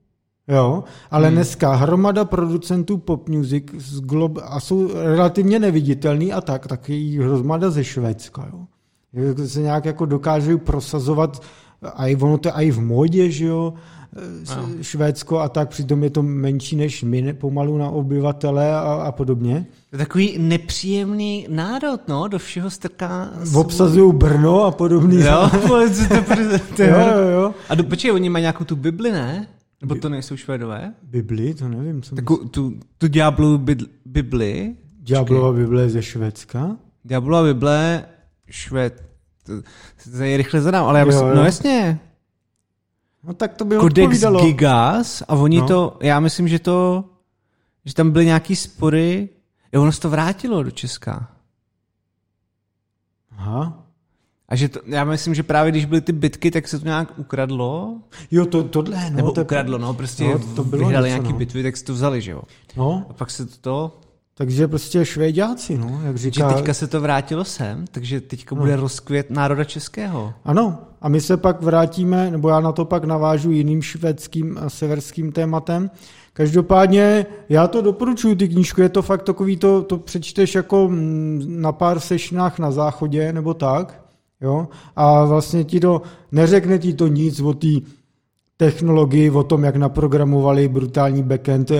Jo, 0.48 0.84
ale 1.10 1.26
hmm. 1.26 1.34
dneska 1.34 1.74
hromada 1.74 2.24
producentů 2.24 2.98
pop 2.98 3.28
music 3.28 3.64
z 3.76 4.00
glob, 4.00 4.38
a 4.42 4.60
jsou 4.60 4.90
relativně 4.94 5.58
neviditelný 5.58 6.32
a 6.32 6.40
tak, 6.40 6.66
taky 6.66 7.18
hromada 7.18 7.70
ze 7.70 7.84
Švédska. 7.84 8.50
Jo. 8.52 8.66
Se 9.46 9.60
nějak 9.60 9.84
jako 9.84 10.06
dokážou 10.06 10.58
prosazovat 10.58 11.42
a 11.82 12.06
i 12.06 12.16
ono 12.16 12.38
to 12.38 12.50
i 12.52 12.70
v 12.70 12.80
modě, 12.80 13.30
že 13.30 13.44
jo, 13.44 13.74
no. 14.56 14.68
Švédsko 14.82 15.38
a 15.38 15.48
tak, 15.48 15.68
přitom 15.68 16.04
je 16.04 16.10
to 16.10 16.22
menší 16.22 16.76
než 16.76 17.02
my 17.02 17.32
pomalu 17.32 17.78
na 17.78 17.88
obyvatele 17.88 18.74
a, 18.74 18.80
a 18.80 19.12
podobně. 19.12 19.66
Takový 19.90 20.38
nepříjemný 20.38 21.46
národ, 21.50 22.00
no, 22.08 22.28
do 22.28 22.38
všeho 22.38 22.70
strká... 22.70 23.30
Obsazují 23.54 24.12
Brno 24.12 24.64
a 24.64 24.70
podobný. 24.70 25.16
Jo, 25.16 25.50
to, 25.52 25.68
to, 26.76 26.82
jo, 26.82 26.98
jo, 26.98 27.28
jo. 27.32 27.54
A 27.68 27.74
do, 27.74 27.84
počkej, 27.84 28.12
oni 28.12 28.28
mají 28.28 28.42
nějakou 28.42 28.64
tu 28.64 28.76
Bibli, 28.76 29.12
ne? 29.12 29.46
Nebo 29.80 29.94
to 29.94 30.08
nejsou 30.08 30.36
Švédové? 30.36 30.94
Bibli? 31.02 31.54
To 31.54 31.68
nevím. 31.68 32.02
Co 32.02 32.14
Taku, 32.14 32.36
tu, 32.36 32.74
tu 32.98 33.08
Diablu 33.08 33.64
Bibli? 34.06 34.76
Diablova 35.00 35.52
Bible 35.52 35.82
je 35.82 35.90
ze 35.90 36.02
Švédska? 36.02 36.76
Diablova 37.04 37.52
Bible, 37.52 38.04
Švéd, 38.50 39.04
je 40.22 40.36
rychle 40.36 40.60
zadám, 40.60 40.86
ale 40.86 40.98
já 40.98 41.04
myslím, 41.04 41.24
jo, 41.24 41.28
jo. 41.28 41.36
no 41.36 41.44
jasně. 41.44 42.00
No 43.24 43.34
tak 43.34 43.54
to 43.54 43.64
by 43.64 43.76
Codex 43.76 44.04
odpovídalo. 44.04 44.44
Gigas 44.44 45.22
a 45.28 45.34
oni 45.34 45.58
no. 45.58 45.66
to, 45.66 45.98
já 46.02 46.20
myslím, 46.20 46.48
že 46.48 46.58
to, 46.58 47.04
že 47.84 47.94
tam 47.94 48.10
byly 48.10 48.26
nějaký 48.26 48.56
spory, 48.56 49.28
jo, 49.72 49.82
ono 49.82 49.92
se 49.92 50.00
to 50.00 50.10
vrátilo 50.10 50.62
do 50.62 50.70
Česka. 50.70 51.28
Aha. 53.38 53.86
A 54.48 54.56
že 54.56 54.68
to, 54.68 54.80
já 54.86 55.04
myslím, 55.04 55.34
že 55.34 55.42
právě 55.42 55.72
když 55.72 55.84
byly 55.84 56.00
ty 56.00 56.12
bitky, 56.12 56.50
tak 56.50 56.68
se 56.68 56.78
to 56.78 56.84
nějak 56.84 57.18
ukradlo. 57.18 57.96
Jo, 58.30 58.46
to, 58.46 58.64
tohle, 58.64 59.10
no. 59.10 59.16
Nebo 59.16 59.32
to, 59.32 59.42
ukradlo, 59.42 59.78
no, 59.78 59.94
prostě 59.94 60.24
no, 60.24 60.38
to 60.38 60.64
bylo 60.64 60.86
vyhrali 60.86 61.08
něco, 61.08 61.16
nějaký 61.16 61.32
no. 61.32 61.38
bitvy, 61.38 61.62
tak 61.62 61.76
si 61.76 61.84
to 61.84 61.92
vzali, 61.92 62.20
že 62.20 62.30
jo. 62.30 62.42
No. 62.76 63.06
A 63.10 63.12
pak 63.12 63.30
se 63.30 63.46
to, 63.46 64.00
takže 64.40 64.68
prostě 64.68 65.04
švédáci, 65.04 65.78
no, 65.78 66.00
jak 66.04 66.16
říká. 66.16 66.48
Že 66.48 66.54
teďka 66.54 66.74
se 66.74 66.86
to 66.86 67.00
vrátilo 67.00 67.44
sem, 67.44 67.84
takže 67.90 68.20
teďka 68.20 68.54
bude 68.54 68.76
no. 68.76 68.82
rozkvět 68.82 69.30
národa 69.30 69.64
českého. 69.64 70.34
Ano, 70.44 70.78
a 71.00 71.08
my 71.08 71.20
se 71.20 71.36
pak 71.36 71.62
vrátíme, 71.62 72.30
nebo 72.30 72.48
já 72.48 72.60
na 72.60 72.72
to 72.72 72.84
pak 72.84 73.04
navážu 73.04 73.50
jiným 73.50 73.82
švédským 73.82 74.58
a 74.58 74.70
severským 74.70 75.32
tématem. 75.32 75.90
Každopádně 76.32 77.26
já 77.48 77.68
to 77.68 77.82
doporučuji, 77.82 78.36
ty 78.36 78.48
knížku, 78.48 78.80
je 78.80 78.88
to 78.88 79.02
fakt 79.02 79.22
takový, 79.22 79.56
to, 79.56 79.82
to 79.82 79.98
přečteš 79.98 80.54
jako 80.54 80.88
mm, 80.88 81.44
na 81.48 81.72
pár 81.72 82.00
sešnách 82.00 82.58
na 82.58 82.70
záchodě, 82.70 83.32
nebo 83.32 83.54
tak, 83.54 84.04
jo, 84.40 84.68
a 84.96 85.24
vlastně 85.24 85.64
ti 85.64 85.80
to, 85.80 86.02
neřekne 86.32 86.78
ti 86.78 86.94
to 86.94 87.06
nic 87.06 87.40
o 87.40 87.54
té 87.54 87.68
technologii 88.60 89.30
o 89.30 89.42
tom, 89.42 89.64
jak 89.64 89.76
naprogramovali 89.76 90.68
brutální 90.68 91.22
backend 91.22 91.72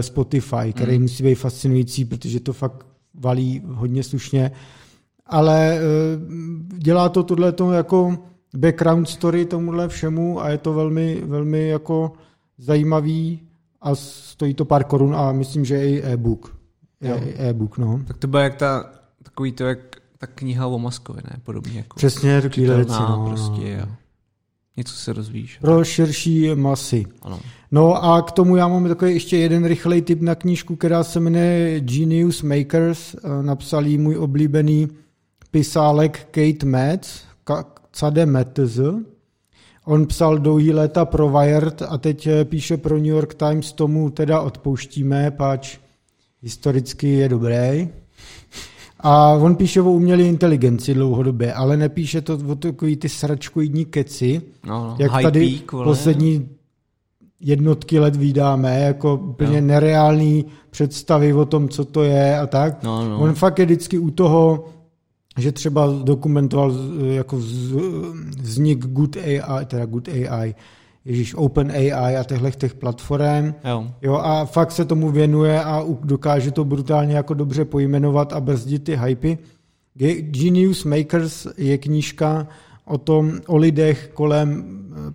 Spotify, 0.00 0.72
který 0.72 0.92
hmm. 0.92 1.02
musí 1.02 1.22
být 1.22 1.34
fascinující, 1.34 2.04
protože 2.04 2.40
to 2.40 2.52
fakt 2.52 2.86
valí 3.14 3.62
hodně 3.66 4.02
slušně. 4.02 4.50
Ale 5.26 5.80
dělá 6.78 7.08
to 7.08 7.22
tohle 7.22 7.54
jako 7.72 8.18
background 8.56 9.08
story 9.08 9.44
tomuhle 9.44 9.88
všemu 9.88 10.42
a 10.42 10.48
je 10.48 10.58
to 10.58 10.72
velmi, 10.72 11.22
velmi 11.26 11.68
jako 11.68 12.12
zajímavý 12.58 13.40
a 13.80 13.94
stojí 13.94 14.54
to 14.54 14.64
pár 14.64 14.84
korun 14.84 15.16
a 15.16 15.32
myslím, 15.32 15.64
že 15.64 15.86
i 15.88 16.02
e-book. 16.02 16.56
E-book, 17.38 17.78
no. 17.78 18.00
Tak 18.06 18.16
to 18.16 18.28
bude 18.28 18.42
jak 18.42 18.54
ta, 18.54 18.90
takový 19.22 19.52
to, 19.52 19.64
jak 19.64 19.78
ta 20.18 20.26
kniha 20.26 20.66
o 20.66 20.78
Moskovi, 20.78 21.20
ne? 21.30 21.36
Podobně 21.42 21.76
jako. 21.76 21.96
Přesně, 21.96 22.42
takovýhle 22.42 22.76
věci, 22.76 23.00
no, 23.00 23.26
prostě, 23.28 23.70
jo. 23.70 23.86
Něco 24.78 24.94
se 24.94 25.12
rozvíjíš. 25.12 25.58
Pro 25.58 25.84
širší 25.84 26.54
masy. 26.54 27.06
Ano. 27.22 27.40
No 27.70 28.04
a 28.04 28.22
k 28.22 28.32
tomu 28.32 28.56
já 28.56 28.68
mám 28.68 28.88
takový 28.88 29.12
ještě 29.12 29.36
jeden 29.36 29.64
rychlej 29.64 30.02
tip 30.02 30.20
na 30.20 30.34
knížku, 30.34 30.76
která 30.76 31.04
se 31.04 31.20
jmenuje 31.20 31.80
Genius 31.80 32.42
Makers. 32.42 33.16
Napsal 33.42 33.86
jí 33.86 33.98
můj 33.98 34.16
oblíbený 34.16 34.88
pisálek 35.50 36.28
Kate 36.30 36.66
Metz, 36.66 37.08
Cade 37.92 38.26
Metz. 38.26 38.78
On 39.84 40.06
psal 40.06 40.38
dlouhý 40.38 40.72
léta 40.72 41.04
pro 41.04 41.28
Wired 41.28 41.82
a 41.82 41.98
teď 41.98 42.26
eh, 42.26 42.44
píše 42.44 42.76
pro 42.76 42.96
New 42.96 43.06
York 43.06 43.34
Times, 43.34 43.72
tomu 43.72 44.10
teda 44.10 44.40
odpouštíme, 44.40 45.30
páč 45.30 45.78
historicky 46.42 47.08
je 47.08 47.28
dobrý. 47.28 47.88
A 49.00 49.32
on 49.32 49.56
píše 49.56 49.80
o 49.80 49.90
umělé 49.90 50.22
inteligenci 50.22 50.94
dlouhodobě, 50.94 51.52
ale 51.52 51.76
nepíše 51.76 52.20
to 52.20 52.38
o 52.46 52.54
takový 52.54 52.96
ty 52.96 53.08
sračkoidní 53.08 53.84
keci, 53.84 54.42
no, 54.66 54.84
no. 54.84 54.96
jak 54.98 55.22
tady 55.22 55.50
peak, 55.50 55.70
poslední 55.84 56.48
jednotky 57.40 57.98
let 57.98 58.16
vydáme, 58.16 58.80
jako 58.80 59.14
úplně 59.14 59.60
no. 59.60 59.66
nereální 59.66 60.44
představy 60.70 61.32
o 61.32 61.44
tom, 61.44 61.68
co 61.68 61.84
to 61.84 62.02
je 62.02 62.38
a 62.38 62.46
tak. 62.46 62.82
No, 62.82 63.08
no. 63.08 63.20
On 63.20 63.34
fakt 63.34 63.58
je 63.58 63.64
vždycky 63.64 63.98
u 63.98 64.10
toho, 64.10 64.64
že 65.38 65.52
třeba 65.52 65.86
dokumentoval 66.02 66.74
jako 67.10 67.36
vznik 68.38 68.86
Good 68.86 69.16
AI, 69.16 69.66
teda 69.66 69.86
Good 69.86 70.08
AI, 70.08 70.54
Ježíš, 71.08 71.34
Open 71.34 71.70
AI 71.70 72.16
a 72.16 72.24
těchto 72.24 72.50
těch 72.50 72.74
platform. 72.74 73.54
Jo. 73.64 73.86
jo. 74.02 74.14
a 74.14 74.44
fakt 74.44 74.72
se 74.72 74.84
tomu 74.84 75.10
věnuje 75.10 75.64
a 75.64 75.84
dokáže 76.04 76.50
to 76.50 76.64
brutálně 76.64 77.16
jako 77.16 77.34
dobře 77.34 77.64
pojmenovat 77.64 78.32
a 78.32 78.40
brzdit 78.40 78.84
ty 78.84 78.96
hypy. 78.96 79.38
Genius 80.20 80.84
Makers 80.84 81.46
je 81.56 81.78
knížka 81.78 82.46
o 82.84 82.98
tom, 82.98 83.32
o 83.46 83.56
lidech 83.56 84.10
kolem 84.14 84.64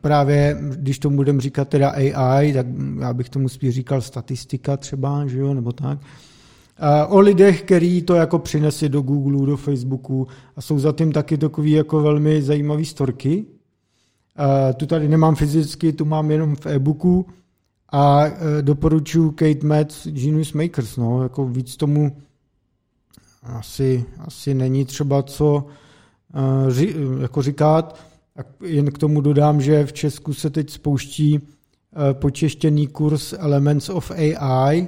právě, 0.01 0.57
když 0.61 0.99
tomu 0.99 1.15
budeme 1.15 1.41
říkat 1.41 1.67
teda 1.67 1.89
AI, 1.89 2.53
tak 2.53 2.67
já 2.99 3.13
bych 3.13 3.29
tomu 3.29 3.49
spíš 3.49 3.75
říkal 3.75 4.01
statistika 4.01 4.77
třeba, 4.77 5.27
že 5.27 5.39
jo, 5.39 5.53
nebo 5.53 5.71
tak 5.71 5.99
o 7.07 7.19
lidech, 7.19 7.61
který 7.61 8.01
to 8.01 8.15
jako 8.15 8.39
přinesli 8.39 8.89
do 8.89 9.01
Google, 9.01 9.45
do 9.45 9.57
Facebooku 9.57 10.27
a 10.55 10.61
jsou 10.61 10.79
za 10.79 10.91
tím 10.91 11.11
taky 11.11 11.37
takový 11.37 11.71
jako 11.71 12.01
velmi 12.01 12.41
zajímavý 12.41 12.85
storky. 12.85 13.45
Tu 14.77 14.85
tady 14.85 15.07
nemám 15.07 15.35
fyzicky, 15.35 15.93
tu 15.93 16.05
mám 16.05 16.31
jenom 16.31 16.55
v 16.55 16.65
e-booku 16.65 17.25
a 17.93 18.25
e, 18.25 18.61
doporučuji 18.61 19.31
Kate 19.31 19.67
Metz 19.67 20.07
Genius 20.07 20.53
Makers. 20.53 20.97
No, 20.97 21.23
jako 21.23 21.47
víc 21.47 21.77
tomu 21.77 22.17
asi, 23.43 24.05
asi 24.19 24.53
není 24.53 24.85
třeba 24.85 25.23
co 25.23 25.65
e, 26.79 27.21
jako 27.21 27.41
říkat. 27.41 27.99
Jen 28.63 28.91
k 28.91 28.97
tomu 28.97 29.21
dodám, 29.21 29.61
že 29.61 29.85
v 29.85 29.93
Česku 29.93 30.33
se 30.33 30.49
teď 30.49 30.69
spouští 30.69 31.35
e, 31.35 32.13
počeštěný 32.13 32.87
kurz 32.87 33.33
Elements 33.37 33.89
of 33.89 34.11
AI, 34.11 34.87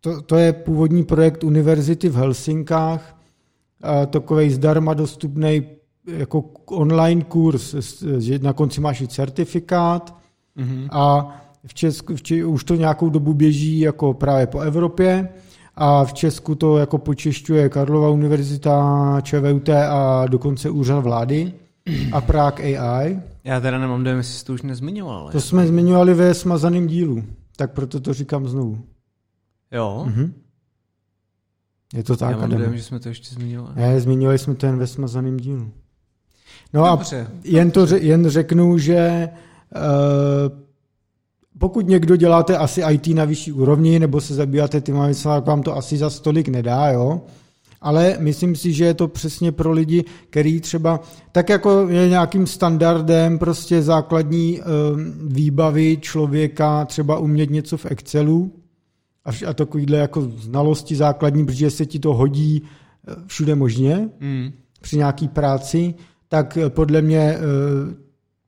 to, 0.00 0.22
to 0.22 0.36
je 0.36 0.52
původní 0.52 1.04
projekt 1.04 1.44
univerzity 1.44 2.08
v 2.08 2.14
Helsinkách, 2.14 3.18
takový 4.10 4.50
zdarma 4.50 4.94
dostupný 4.94 5.66
jako 6.06 6.44
online 6.70 7.24
kurz, 7.24 7.74
že 8.18 8.38
na 8.38 8.52
konci 8.52 8.80
máš 8.80 9.00
i 9.00 9.08
certifikát 9.08 10.16
mm-hmm. 10.56 10.88
a 10.90 11.34
v 11.66 11.74
Česku 11.74 12.16
v 12.16 12.22
Česku 12.22 12.50
už 12.50 12.64
to 12.64 12.74
nějakou 12.74 13.10
dobu 13.10 13.34
běží 13.34 13.80
jako 13.80 14.14
právě 14.14 14.46
po 14.46 14.60
Evropě 14.60 15.28
a 15.74 16.04
v 16.04 16.12
Česku 16.12 16.54
to 16.54 16.78
jako 16.78 16.98
počešťuje 16.98 17.68
Karlova 17.68 18.10
univerzita, 18.10 19.20
ČVUT 19.20 19.68
a 19.68 20.26
dokonce 20.26 20.70
úřad 20.70 21.00
vlády 21.00 21.52
a 22.12 22.20
Prague 22.20 22.78
AI. 22.78 23.20
Já 23.44 23.60
teda 23.60 23.78
nemám 23.78 24.04
dojem, 24.04 24.18
jestli 24.18 24.34
jsi 24.34 24.44
to 24.44 24.52
už 24.52 24.62
nezmiňoval. 24.62 25.18
Ale... 25.18 25.32
To 25.32 25.40
jsme 25.40 25.66
zmiňovali 25.66 26.14
ve 26.14 26.34
smazaném 26.34 26.86
dílu, 26.86 27.24
tak 27.56 27.72
proto 27.72 28.00
to 28.00 28.14
říkám 28.14 28.48
znovu. 28.48 28.78
Jo. 29.72 30.06
Mm-hmm. 30.08 30.32
Je 31.94 32.02
to 32.02 32.16
tak. 32.16 32.30
Já 32.30 32.36
mám 32.36 32.50
dojem, 32.50 32.76
že 32.76 32.82
jsme 32.82 33.00
to 33.00 33.08
ještě 33.08 33.34
zmiňovali. 33.34 33.74
Ne, 33.76 34.00
zmiňovali 34.00 34.38
jsme 34.38 34.54
to 34.54 34.66
jen 34.66 34.78
ve 34.78 34.86
smazaném 34.86 35.36
dílu. 35.36 35.70
No 36.74 36.86
dobře, 36.90 37.26
a 37.30 37.30
jen, 37.44 37.70
to, 37.70 37.86
jen 37.96 38.28
řeknu, 38.28 38.78
že 38.78 39.28
uh, 39.76 40.58
pokud 41.58 41.88
někdo 41.88 42.16
děláte 42.16 42.56
asi 42.56 42.82
IT 42.90 43.06
na 43.06 43.24
vyšší 43.24 43.52
úrovni, 43.52 43.98
nebo 43.98 44.20
se 44.20 44.34
zabýváte 44.34 44.80
tím, 44.80 44.96
tak 45.22 45.46
vám 45.46 45.62
to 45.62 45.76
asi 45.76 45.98
za 45.98 46.10
stolik 46.10 46.48
nedá, 46.48 46.90
jo? 46.90 47.20
ale 47.80 48.16
myslím 48.20 48.56
si, 48.56 48.72
že 48.72 48.84
je 48.84 48.94
to 48.94 49.08
přesně 49.08 49.52
pro 49.52 49.72
lidi, 49.72 50.04
který 50.30 50.60
třeba, 50.60 51.00
tak 51.32 51.48
jako 51.48 51.88
je 51.88 52.08
nějakým 52.08 52.46
standardem 52.46 53.38
prostě 53.38 53.82
základní 53.82 54.60
uh, 54.60 54.66
výbavy 55.32 55.98
člověka 56.00 56.84
třeba 56.84 57.18
umět 57.18 57.50
něco 57.50 57.76
v 57.76 57.86
Excelu, 57.86 58.52
a 59.46 59.52
takovýhle 59.54 59.98
jako 59.98 60.22
znalosti 60.22 60.96
základní, 60.96 61.46
protože 61.46 61.70
se 61.70 61.86
ti 61.86 61.98
to 61.98 62.14
hodí 62.14 62.62
eh, 62.62 63.14
všude 63.26 63.54
možně 63.54 64.08
mm. 64.20 64.52
při 64.80 64.96
nějaký 64.96 65.28
práci, 65.28 65.94
tak 66.32 66.56
eh, 66.56 66.70
podle 66.70 67.02
mě 67.02 67.20
eh, 67.20 67.40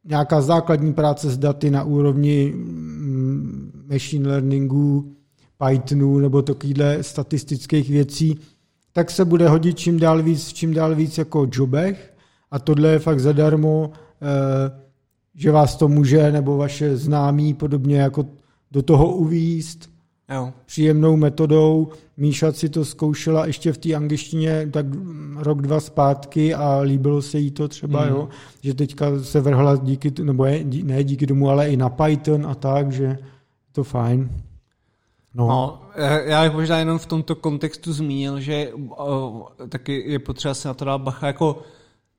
nějaká 0.04 0.40
základní 0.40 0.92
práce 0.92 1.30
s 1.30 1.38
daty 1.38 1.70
na 1.70 1.84
úrovni 1.84 2.52
mm, 2.56 3.84
machine 3.92 4.28
learningu, 4.28 5.14
Pythonu 5.58 6.18
nebo 6.18 6.42
takovýhle 6.42 7.02
statistických 7.02 7.90
věcí, 7.90 8.38
tak 8.92 9.10
se 9.10 9.24
bude 9.24 9.48
hodit 9.48 9.78
čím 9.78 9.98
dál 10.00 10.22
víc, 10.22 10.52
čím 10.52 10.74
dál 10.74 10.94
víc 10.94 11.18
jako 11.18 11.48
jobech. 11.52 12.14
A 12.50 12.58
tohle 12.58 12.88
je 12.88 12.98
fakt 12.98 13.20
zadarmo, 13.20 13.90
že 15.34 15.50
vás 15.50 15.76
to 15.76 15.88
může 15.88 16.32
nebo 16.32 16.56
vaše 16.56 16.96
známí 16.96 17.54
podobně 17.54 18.00
jako 18.00 18.26
do 18.70 18.82
toho 18.82 19.16
uvíst 19.16 19.90
Jo. 20.34 20.52
příjemnou 20.66 21.16
metodou. 21.16 21.88
Míša 22.16 22.52
si 22.52 22.68
to 22.68 22.84
zkoušela 22.84 23.46
ještě 23.46 23.72
v 23.72 23.78
té 23.78 23.94
angličtině 23.94 24.68
tak 24.72 24.86
rok, 25.36 25.62
dva 25.62 25.80
zpátky 25.80 26.54
a 26.54 26.78
líbilo 26.78 27.22
se 27.22 27.38
jí 27.38 27.50
to 27.50 27.68
třeba, 27.68 28.04
mm. 28.04 28.10
jo, 28.10 28.28
že 28.62 28.74
teďka 28.74 29.06
se 29.22 29.40
vrhla 29.40 29.76
díky, 29.76 30.12
nebo 30.22 30.44
je, 30.44 30.64
ne 30.64 31.04
díky 31.04 31.26
tomu, 31.26 31.50
ale 31.50 31.68
i 31.68 31.76
na 31.76 31.88
Python 31.88 32.46
a 32.46 32.54
tak, 32.54 32.92
že 32.92 33.18
to 33.72 33.84
fajn. 33.84 34.30
No. 35.34 35.46
no, 35.48 35.80
já 36.24 36.44
bych 36.44 36.52
možná 36.52 36.78
jenom 36.78 36.98
v 36.98 37.06
tomto 37.06 37.34
kontextu 37.34 37.92
zmínil, 37.92 38.40
že 38.40 38.72
uh, 38.74 39.42
taky 39.68 40.10
je 40.12 40.18
potřeba 40.18 40.54
se 40.54 40.68
na 40.68 40.74
to 40.74 40.84
dát 40.84 40.98
bacha, 40.98 41.26
jako 41.26 41.62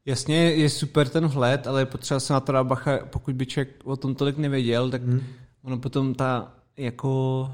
jasně 0.06 0.36
je 0.36 0.70
super 0.70 1.10
ten 1.10 1.28
vhled, 1.28 1.68
ale 1.68 1.82
je 1.82 1.86
potřeba 1.86 2.20
se 2.20 2.34
na 2.34 2.40
to 2.40 2.52
dát 2.52 2.64
bacha, 2.64 3.00
pokud 3.10 3.36
by 3.36 3.46
člověk 3.46 3.70
o 3.84 3.96
tom 3.96 4.16
tolik 4.16 4.38
nevěděl, 4.38 4.90
tak 4.90 5.04
hmm. 5.04 5.22
ono 5.64 5.78
potom 5.78 6.14
ta 6.14 6.52
jako 6.78 7.52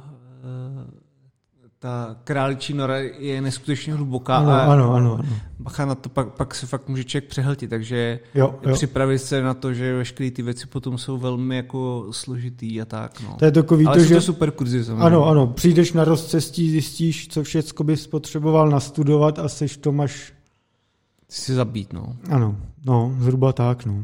ta 1.82 2.16
králičí 2.24 2.74
nora 2.74 2.98
je 2.98 3.42
neskutečně 3.42 3.94
hluboká 3.94 4.38
ano, 4.38 4.52
a 4.52 4.60
ano, 4.62 4.94
ano, 4.94 5.14
ano. 5.14 5.36
bacha 5.60 5.86
na 5.86 5.96
to, 5.96 6.10
pak, 6.10 6.28
pak 6.28 6.56
se 6.56 6.68
fakt 6.68 6.90
může 6.90 7.04
člověk 7.04 7.30
přehltit, 7.30 7.70
takže 7.70 8.20
jo, 8.36 8.56
jo. 8.64 8.74
připravit 8.74 9.20
se 9.20 9.42
na 9.42 9.54
to, 9.54 9.74
že 9.74 9.98
veškeré 9.98 10.32
ty 10.32 10.42
věci 10.42 10.68
potom 10.68 10.98
jsou 10.98 11.18
velmi 11.18 11.56
jako 11.56 12.08
složitý 12.12 12.82
a 12.82 12.86
tak. 12.86 13.22
No. 13.22 13.36
To 13.40 13.46
je 13.46 13.52
takový 13.52 13.86
Ale 13.86 13.98
to, 13.98 14.04
že... 14.04 14.16
to 14.16 14.22
super 14.22 14.52
kurzy 14.52 14.86
samozřejmě. 14.86 15.04
Ano, 15.04 15.28
ano, 15.28 15.48
přijdeš 15.48 15.94
na 15.94 16.04
rozcestí, 16.04 16.72
zjistíš, 16.72 17.28
co 17.28 17.44
všechno 17.44 17.86
bys 17.86 18.08
potřeboval 18.08 18.70
nastudovat 18.70 19.40
a 19.40 19.50
seš 19.50 19.78
to 19.78 19.92
máš... 19.92 20.34
Si 21.30 21.54
zabít, 21.54 21.94
no. 21.94 22.16
Ano, 22.30 22.58
no, 22.86 23.16
zhruba 23.20 23.54
tak, 23.54 23.86
no. 23.86 23.94
Uh, 23.94 24.04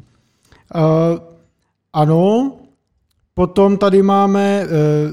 ano, 1.94 2.52
Potom 3.38 3.78
tady 3.78 4.02
máme, 4.04 4.62
eh, 4.62 4.68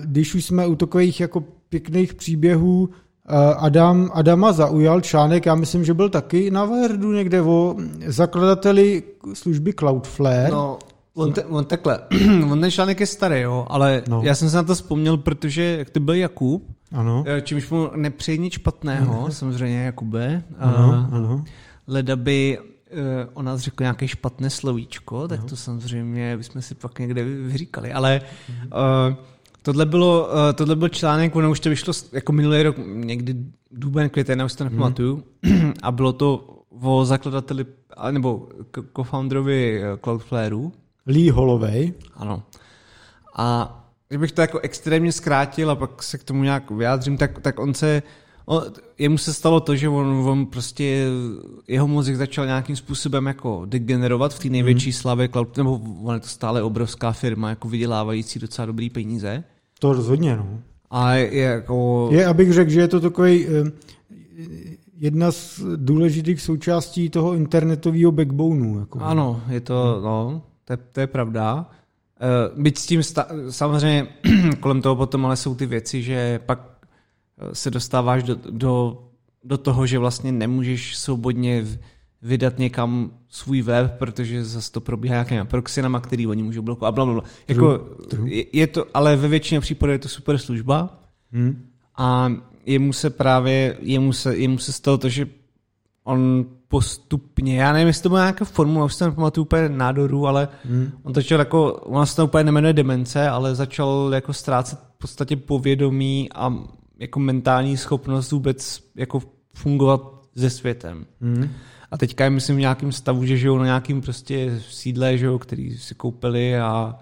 když 0.05 0.35
už 0.35 0.45
jsme 0.45 0.67
u 0.67 0.77
takových 0.77 1.21
jako 1.21 1.45
pěkných 1.69 2.15
příběhů, 2.15 2.89
eh, 3.29 3.55
Adam, 3.55 4.11
Adama 4.13 4.53
zaujal 4.53 5.01
článek, 5.01 5.47
já 5.47 5.55
myslím, 5.55 5.85
že 5.85 5.95
byl 5.95 6.09
taky 6.09 6.51
na 6.51 6.65
Verdu 6.65 7.13
někde 7.13 7.43
o 7.43 7.77
zakladateli 8.07 9.03
služby 9.33 9.73
Cloudflare. 9.73 10.51
No, 10.51 10.79
on, 11.15 11.33
te, 11.33 11.45
on 11.45 11.65
takhle, 11.65 12.01
on 12.51 12.61
ten 12.61 12.71
článek 12.71 13.01
je 13.01 13.07
starý, 13.07 13.41
jo, 13.41 13.67
ale 13.69 14.03
no. 14.09 14.23
já 14.25 14.35
jsem 14.35 14.51
se 14.51 14.57
na 14.57 14.63
to 14.63 14.75
vzpomněl, 14.75 15.17
protože 15.17 15.77
jak 15.79 15.91
ty 15.91 16.01
byl 16.01 16.15
Jakub, 16.15 16.63
ano. 16.93 17.25
Eh, 17.27 17.41
čímž 17.41 17.71
mu 17.71 17.91
nepřeji 17.97 18.39
nic 18.39 18.53
špatného, 18.53 19.19
ano. 19.19 19.27
samozřejmě 19.31 19.85
Jakube. 19.85 20.43
Ano, 20.59 21.09
ano. 21.13 21.45
Leda 21.87 22.17
by 22.17 22.59
o 23.35 23.43
nás 23.43 23.61
řekl 23.61 23.83
nějaké 23.83 24.09
špatné 24.09 24.51
slovíčko, 24.51 25.29
tak 25.29 25.41
no. 25.41 25.47
to 25.47 25.57
samozřejmě 25.57 26.37
bychom 26.37 26.63
si 26.63 26.75
pak 26.75 26.99
někde 26.99 27.25
vyříkali, 27.25 27.93
ale 27.93 28.21
mm-hmm. 28.21 29.09
uh, 29.09 29.17
tohle, 29.63 29.87
bylo, 29.87 30.29
uh, 30.29 30.53
tohle 30.55 30.77
byl 30.77 30.89
článek, 30.89 31.37
ono 31.37 31.51
už 31.51 31.61
to 31.61 31.69
vyšlo 31.69 31.93
jako 32.13 32.33
minulý 32.33 32.63
rok, 32.63 32.77
někdy 32.87 33.37
duben, 33.71 34.11
květen, 34.11 34.39
já 34.39 34.45
už 34.45 34.55
to 34.55 34.65
nepamatuju, 34.65 35.25
mm-hmm. 35.43 35.73
a 35.83 35.93
bylo 35.93 36.13
to 36.13 36.55
o 36.81 37.05
zakladateli, 37.05 37.67
nebo 38.11 38.49
co-founderovi 38.97 39.83
Cloudflareu. 40.01 40.73
Lee 41.07 41.31
Holloway. 41.31 41.93
Ano. 42.15 42.43
A 43.37 43.81
kdybych 44.09 44.33
to 44.33 44.41
jako 44.41 44.59
extrémně 44.59 45.13
zkrátil 45.13 45.71
a 45.71 45.77
pak 45.77 46.03
se 46.03 46.19
k 46.19 46.25
tomu 46.25 46.43
nějak 46.43 46.71
vyjádřím, 46.71 47.17
tak, 47.17 47.39
tak 47.39 47.59
on 47.59 47.75
se 47.75 48.03
On, 48.47 48.63
jemu 48.99 49.19
se 49.19 49.35
stalo 49.35 49.61
to, 49.61 49.77
že 49.77 49.89
on, 49.89 50.07
on 50.07 50.47
prostě, 50.47 51.07
jeho 51.69 51.89
mozek 51.89 52.17
začal 52.17 52.47
nějakým 52.47 52.77
způsobem 52.77 53.27
jako 53.27 53.63
degenerovat 53.67 54.35
v 54.35 54.39
té 54.39 54.49
největší 54.49 54.89
mm. 54.89 54.93
slavě 54.93 55.29
cloud, 55.29 55.57
nebo 55.57 55.81
on 56.03 56.15
je 56.15 56.21
to 56.21 56.29
stále 56.29 56.63
obrovská 56.63 57.13
firma, 57.13 57.49
jako 57.49 57.69
vydělávající 57.69 58.39
docela 58.39 58.67
dobrý 58.67 58.91
peníze. 58.91 59.45
To 59.79 59.93
rozhodně, 59.93 60.37
no. 60.37 60.59
A 60.91 61.15
je 61.15 61.43
jako... 61.43 62.09
Je, 62.13 62.27
abych 62.27 62.53
řekl, 62.53 62.71
že 62.71 62.81
je 62.81 62.89
to 62.89 63.01
takový 63.01 63.47
eh, 63.47 63.71
jedna 64.99 65.33
z 65.33 65.61
důležitých 65.77 66.41
součástí 66.41 67.11
toho 67.11 67.35
internetového 67.35 68.13
backboneu. 68.13 68.79
Jako. 68.79 69.01
Ano, 69.01 69.43
je 69.49 69.61
to, 69.61 70.01
no, 70.05 70.43
to, 70.65 70.75
to 70.93 71.01
je 71.01 71.07
pravda. 71.07 71.71
Uh, 72.55 72.63
byť 72.63 72.79
s 72.79 72.87
tím 72.87 73.03
sta- 73.03 73.29
samozřejmě 73.51 74.07
kolem 74.61 74.83
toho 74.83 74.97
potom 74.97 75.27
ale 75.27 75.37
jsou 75.37 75.55
ty 75.55 75.67
věci, 75.67 76.03
že 76.03 76.41
pak 76.47 76.74
se 77.53 77.71
dostáváš 77.71 78.23
do, 78.23 78.37
do, 78.51 79.05
do 79.45 79.59
toho, 79.59 79.87
že 79.87 79.99
vlastně 79.99 80.33
nemůžeš 80.33 80.97
svobodně 80.97 81.65
vydat 82.23 82.59
někam 82.59 83.11
svůj 83.29 83.63
web, 83.63 83.93
protože 83.99 84.45
zase 84.45 84.73
to 84.73 84.81
probíhá 84.81 85.15
nějakými 85.15 85.45
proxynama, 85.45 86.01
který 86.01 86.27
oni 86.27 86.43
můžou 86.43 86.63
blokovat 86.63 86.89
a 86.89 86.93
blablabla. 86.93 87.23
Jako, 87.49 87.81
je, 88.25 88.45
je, 88.53 88.67
to, 88.67 88.87
ale 88.95 89.17
ve 89.17 89.29
většině 89.29 89.61
případů 89.61 89.93
je 89.93 89.99
to 89.99 90.09
super 90.09 90.39
služba 90.39 90.99
hmm. 91.33 91.67
a 91.97 92.33
jemu 92.67 92.93
se 92.93 93.11
právě, 93.11 93.77
jemu 93.81 94.13
se, 94.13 94.37
jemu 94.37 94.59
se 94.59 94.73
stalo 94.73 94.99
to, 94.99 95.09
že 95.09 95.27
on 96.05 96.45
postupně, 96.69 97.61
já 97.61 97.73
nevím, 97.73 97.87
jestli 97.87 98.03
to 98.03 98.09
byla 98.09 98.21
nějaká 98.21 98.45
formula, 98.45 98.85
už 98.85 98.95
se 98.95 99.05
nepamatuju 99.05 99.45
úplně 99.45 99.69
nádoru, 99.69 100.27
ale 100.27 100.49
hmm. 100.65 100.91
on 101.03 101.13
to 101.13 101.21
začal 101.21 101.39
jako, 101.39 101.73
ona 101.73 102.07
se 102.07 102.17
to 102.17 102.25
úplně 102.25 102.45
nemenuje 102.45 102.73
demence, 102.73 103.29
ale 103.29 103.55
začal 103.55 104.11
jako 104.15 104.33
ztrácet 104.33 104.79
v 104.79 104.99
podstatě 104.99 105.37
povědomí 105.37 106.29
a 106.35 106.55
jako 107.05 107.21
mentální 107.21 107.77
schopnost 107.77 108.33
vůbec 108.33 108.83
jako 108.97 109.23
fungovat 109.55 110.01
se 110.37 110.51
světem. 110.51 111.07
Hmm. 111.21 111.51
A 111.91 111.99
teďka 111.99 112.25
je 112.25 112.31
myslím 112.31 112.57
v 112.57 112.61
nějakém 112.61 112.93
stavu, 112.93 113.25
že 113.25 113.37
žijou 113.37 113.59
na 113.59 113.65
nějakým 113.65 114.01
prostě 114.01 114.61
sídle, 114.71 115.19
že 115.19 115.27
jo, 115.27 115.39
který 115.39 115.79
si 115.79 115.95
koupili 115.95 116.59
a 116.59 116.99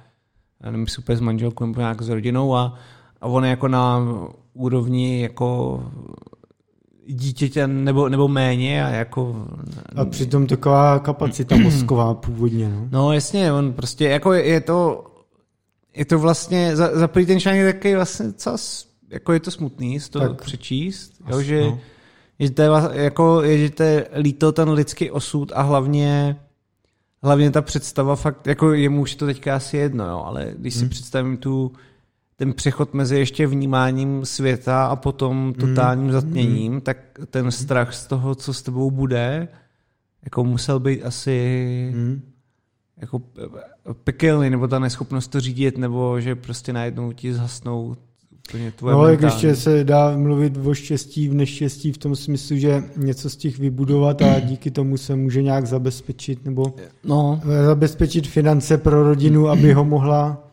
já 0.61 0.71
nevím, 0.71 0.87
úplně 0.99 1.17
s 1.17 1.21
manželkou 1.21 1.67
nebo 1.67 1.81
nějak 1.81 2.03
s 2.03 2.09
rodinou 2.09 2.57
a, 2.57 2.75
a 3.21 3.27
on 3.27 3.45
je 3.45 3.51
jako 3.51 3.69
na 3.69 4.01
úrovni 4.55 5.23
jako 5.23 5.81
dítěte 7.07 7.67
nebo, 7.67 8.09
nebo 8.09 8.29
méně 8.29 8.85
a 8.85 8.89
jako... 8.89 9.47
A 9.97 10.05
přitom 10.05 10.47
taková 10.47 10.99
kapacita 10.99 11.57
mozková 11.63 12.15
původně, 12.15 12.69
no. 12.69 12.89
No 12.91 13.13
jasně, 13.13 13.53
on 13.53 13.73
prostě 13.73 14.09
jako 14.09 14.33
je, 14.33 14.45
je 14.45 14.61
to 14.61 15.05
je 15.97 16.05
to 16.05 16.19
vlastně, 16.19 16.77
za, 16.77 16.99
za 16.99 17.09
ten 17.09 17.41
článek 17.41 17.61
je 17.61 17.73
taky 17.73 17.95
vlastně 17.95 18.27
cas 18.33 18.92
jako 19.13 19.33
je 19.33 19.41
to 19.41 19.51
smutný 19.51 20.01
to 20.11 20.21
tak, 20.21 20.43
přečíst, 20.43 21.13
jo, 21.31 21.43
že 21.43 21.61
no. 21.61 21.81
je, 22.39 22.51
to, 22.51 22.63
jako, 22.93 23.43
je, 23.43 23.59
že 23.59 23.71
to 23.71 23.83
je 23.83 24.09
líto 24.17 24.53
ten 24.53 24.69
lidský 24.71 25.11
osud 25.11 25.53
a 25.55 25.63
hlavně 25.63 26.37
hlavně 27.23 27.51
ta 27.51 27.63
představa 27.63 28.17
fakt, 28.17 28.47
jako 28.47 28.73
jemu 28.73 29.01
už 29.03 29.15
to 29.15 29.27
teďka 29.27 29.57
asi 29.57 29.77
jedno, 29.77 30.09
jo, 30.09 30.23
ale 30.27 30.55
když 30.59 30.75
si 30.75 30.81
hmm. 30.81 30.89
představím 30.89 31.37
tu 31.37 31.73
ten 32.37 32.53
přechod 32.53 32.95
mezi 32.95 33.19
ještě 33.19 33.47
vnímáním 33.47 34.25
světa 34.25 34.87
a 34.87 34.97
potom 34.97 35.43
hmm. 35.43 35.55
totálním 35.55 36.05
hmm. 36.05 36.13
zatměním, 36.13 36.81
tak 36.81 36.99
ten 37.31 37.51
strach 37.51 37.95
z 37.95 38.07
toho, 38.07 38.35
co 38.35 38.55
s 38.55 38.63
tebou 38.63 38.91
bude, 38.91 39.49
jako 40.25 40.45
musel 40.45 40.81
být 40.81 41.03
asi 41.03 41.91
hmm. 41.95 42.23
jako 42.97 43.23
pekelný, 44.05 44.51
nebo 44.51 44.69
ta 44.69 44.79
neschopnost 44.79 45.29
to 45.29 45.41
řídit, 45.41 45.79
nebo 45.79 46.21
že 46.21 46.35
prostě 46.35 46.73
najednou 46.73 47.13
ti 47.13 47.35
zhasnou 47.35 47.97
tvoje 48.77 48.95
no, 48.95 49.09
jak 49.09 49.23
ještě 49.23 49.57
se 49.57 49.85
dá 49.85 50.17
mluvit 50.17 50.57
o 50.65 50.75
štěstí 50.75 51.29
v 51.29 51.35
neštěstí 51.35 51.93
v 51.93 51.99
tom 51.99 52.17
smyslu, 52.17 52.57
že 52.57 52.85
něco 52.97 53.31
z 53.31 53.37
těch 53.37 53.59
vybudovat 53.59 54.23
a 54.23 54.39
díky 54.41 54.71
tomu 54.71 54.97
se 54.97 55.17
může 55.17 55.43
nějak 55.43 55.67
zabezpečit 55.67 56.45
nebo 56.45 56.75
no. 57.05 57.41
zabezpečit 57.67 58.27
finance 58.27 58.79
pro 58.79 59.03
rodinu, 59.03 59.49
aby 59.49 59.73
ho 59.73 59.85
mohla 59.85 60.49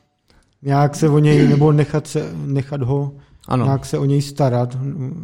nějak 0.61 0.95
se 0.95 1.09
o 1.09 1.19
něj, 1.19 1.47
nebo 1.47 1.71
nechat, 1.71 2.07
se, 2.07 2.31
nechat 2.45 2.81
ho 2.81 3.11
ano. 3.47 3.65
nějak 3.65 3.85
se 3.85 3.97
o 3.97 4.05
něj 4.05 4.21
starat 4.21 4.77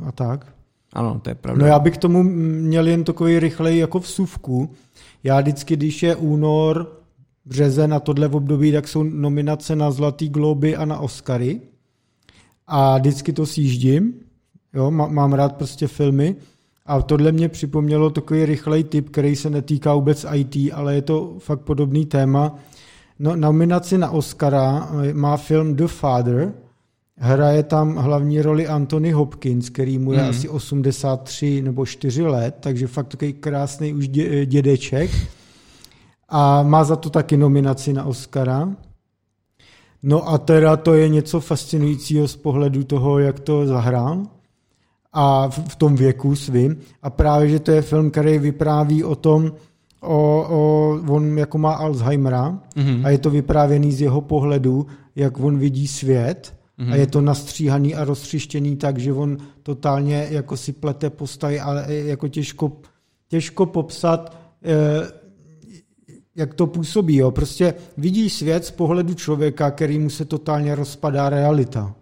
a 0.06 0.12
tak. 0.12 0.56
Ano, 0.94 1.20
to 1.24 1.30
je 1.30 1.36
pravda. 1.36 1.62
No 1.62 1.68
já 1.68 1.80
bych 1.80 1.94
k 1.94 2.02
tomu 2.02 2.24
měl 2.24 2.88
jen 2.88 3.04
takový 3.04 3.40
rychlej 3.40 3.78
jako 3.78 4.00
vsuvku. 4.00 4.70
Já 5.24 5.42
vždycky, 5.42 5.76
když 5.76 6.04
je 6.04 6.16
únor, 6.16 7.00
březen 7.46 7.94
a 7.94 8.00
tohle 8.00 8.28
v 8.28 8.36
období, 8.36 8.72
tak 8.72 8.88
jsou 8.88 9.04
nominace 9.04 9.76
na 9.76 9.92
Zlatý 9.92 10.30
globy 10.30 10.76
a 10.76 10.86
na 10.86 11.00
Oscary 11.00 11.62
a 12.68 12.98
vždycky 12.98 13.34
to 13.34 13.46
sjíždím, 13.46 14.14
jo, 14.74 14.92
mám 14.92 15.34
rád 15.34 15.56
prostě 15.56 15.88
filmy 15.88 16.36
a 16.86 17.02
tohle 17.02 17.32
mě 17.32 17.50
připomnělo 17.50 18.10
takový 18.10 18.46
rychlej 18.46 18.84
tip, 18.84 19.10
který 19.10 19.36
se 19.36 19.50
netýká 19.50 19.94
vůbec 19.94 20.26
IT, 20.34 20.56
ale 20.74 20.96
je 20.96 21.02
to 21.02 21.36
fakt 21.40 21.62
podobný 21.62 22.06
téma. 22.06 22.56
No, 23.20 23.36
nominaci 23.36 23.98
na 23.98 24.10
Oscara 24.10 24.90
má 25.14 25.38
film 25.38 25.76
The 25.76 25.88
Father, 25.88 26.54
hraje 27.18 27.64
tam 27.64 27.96
hlavní 27.96 28.42
roli 28.42 28.68
Anthony 28.68 29.12
Hopkins, 29.12 29.70
který 29.70 29.98
mu 30.00 30.14
je 30.14 30.24
mm. 30.24 30.30
asi 30.30 30.50
83 30.50 31.62
nebo 31.62 31.86
4 31.86 32.24
let, 32.24 32.56
takže 32.60 32.88
fakt 32.88 33.08
takový 33.08 33.34
krásný 33.34 33.94
už 33.94 34.08
dě, 34.08 34.46
dědeček. 34.46 35.12
A 36.30 36.64
má 36.64 36.84
za 36.84 36.96
to 36.96 37.10
taky 37.10 37.38
nominaci 37.38 37.94
na 37.94 38.04
Oscara. 38.04 38.76
No 40.08 40.30
a 40.30 40.38
teda 40.38 40.78
to 40.78 40.94
je 40.94 41.10
něco 41.10 41.40
fascinujícího 41.40 42.28
z 42.28 42.36
pohledu 42.36 42.84
toho, 42.84 43.20
jak 43.20 43.40
to 43.40 43.66
zahrál 43.66 44.24
a 45.14 45.50
v, 45.50 45.76
tom 45.76 45.96
věku 45.96 46.36
svým. 46.36 46.78
A 47.02 47.10
právě, 47.10 47.50
že 47.50 47.60
to 47.60 47.72
je 47.72 47.82
film, 47.82 48.12
který 48.12 48.38
vypráví 48.38 49.04
o 49.04 49.16
tom, 49.16 49.52
o, 50.02 50.48
o, 50.50 51.00
on 51.14 51.38
jako 51.38 51.58
má 51.58 51.74
Alzheimera 51.74 52.60
mm-hmm. 52.76 53.06
a 53.06 53.10
je 53.10 53.18
to 53.18 53.30
vyprávěný 53.30 53.92
z 53.92 54.02
jeho 54.02 54.22
pohledu, 54.22 54.88
jak 55.16 55.40
on 55.40 55.58
vidí 55.58 55.88
svět 55.88 56.54
mm-hmm. 56.80 56.92
a 56.92 56.96
je 56.96 57.08
to 57.08 57.22
nastříhaný 57.22 57.96
a 57.96 58.04
roztřištěný 58.04 58.76
tak, 58.76 58.98
že 58.98 59.14
on 59.14 59.38
totálně 59.64 60.28
jako 60.30 60.58
si 60.58 60.74
plete 60.74 61.10
postavy 61.10 61.60
a 61.60 61.90
jako 61.90 62.28
těžko, 62.28 62.72
těžko 63.28 63.66
popsat, 63.66 64.38
eh, 64.64 65.25
jak 66.36 66.54
to 66.54 66.68
působí. 66.68 67.16
Jo. 67.16 67.32
Prostě 67.32 67.74
vidí 67.98 68.30
svět 68.30 68.66
z 68.66 68.72
pohledu 68.72 69.14
člověka, 69.14 69.72
který 69.72 70.00
mu 70.00 70.10
se 70.10 70.26
totálně 70.26 70.76
rozpadá 70.76 71.30
realita. 71.30 71.96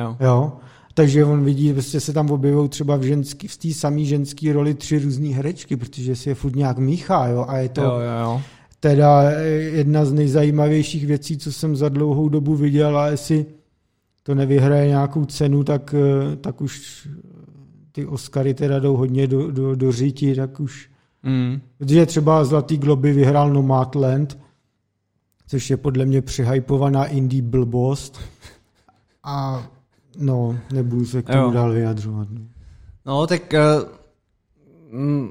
Jo. 0.00 0.16
jo? 0.20 0.52
Takže 0.94 1.24
on 1.24 1.44
vidí, 1.44 1.72
prostě 1.72 2.00
se 2.00 2.12
tam 2.12 2.30
objevují 2.30 2.68
třeba 2.68 2.96
v, 2.96 3.02
ženský, 3.02 3.48
v 3.48 3.56
té 3.56 3.72
samé 3.72 4.04
ženské 4.04 4.52
roli 4.52 4.74
tři 4.74 4.98
různé 4.98 5.28
herečky, 5.28 5.76
protože 5.76 6.16
si 6.16 6.28
je 6.28 6.34
furt 6.34 6.56
nějak 6.56 6.78
míchá, 6.78 7.26
jo, 7.26 7.44
a 7.48 7.58
je 7.58 7.68
to 7.68 7.82
jo, 7.82 7.90
jo, 7.90 8.24
jo. 8.24 8.42
teda 8.80 9.30
jedna 9.72 10.04
z 10.04 10.12
nejzajímavějších 10.12 11.06
věcí, 11.06 11.38
co 11.38 11.52
jsem 11.52 11.76
za 11.76 11.88
dlouhou 11.88 12.28
dobu 12.28 12.54
viděl 12.54 12.98
a 12.98 13.06
jestli 13.06 13.46
to 14.22 14.34
nevyhraje 14.34 14.88
nějakou 14.88 15.24
cenu, 15.24 15.64
tak, 15.64 15.94
tak 16.40 16.60
už 16.60 17.08
ty 17.92 18.06
Oscary 18.06 18.54
teda 18.54 18.78
jdou 18.78 18.96
hodně 18.96 19.26
do, 19.26 19.50
do, 19.50 19.74
do 19.74 19.92
říti, 19.92 20.34
tak 20.34 20.60
už 20.60 20.90
Mm. 21.22 21.60
Protože 21.78 22.06
třeba 22.06 22.44
Zlatý 22.44 22.76
globy 22.76 23.12
vyhrál 23.12 23.52
Nomadland, 23.52 24.38
což 25.46 25.70
je 25.70 25.76
podle 25.76 26.04
mě 26.04 26.22
přehypovaná 26.22 27.04
indie 27.04 27.42
blbost. 27.42 28.20
A 29.24 29.66
no, 30.18 30.58
nebudu 30.72 31.06
se 31.06 31.22
k 31.22 31.30
tomu 31.30 31.42
jo. 31.42 31.50
dál 31.50 31.72
vyjadřovat. 31.72 32.28
No, 32.30 32.40
no 33.06 33.26
tak 33.26 33.54
uh, 34.92 35.28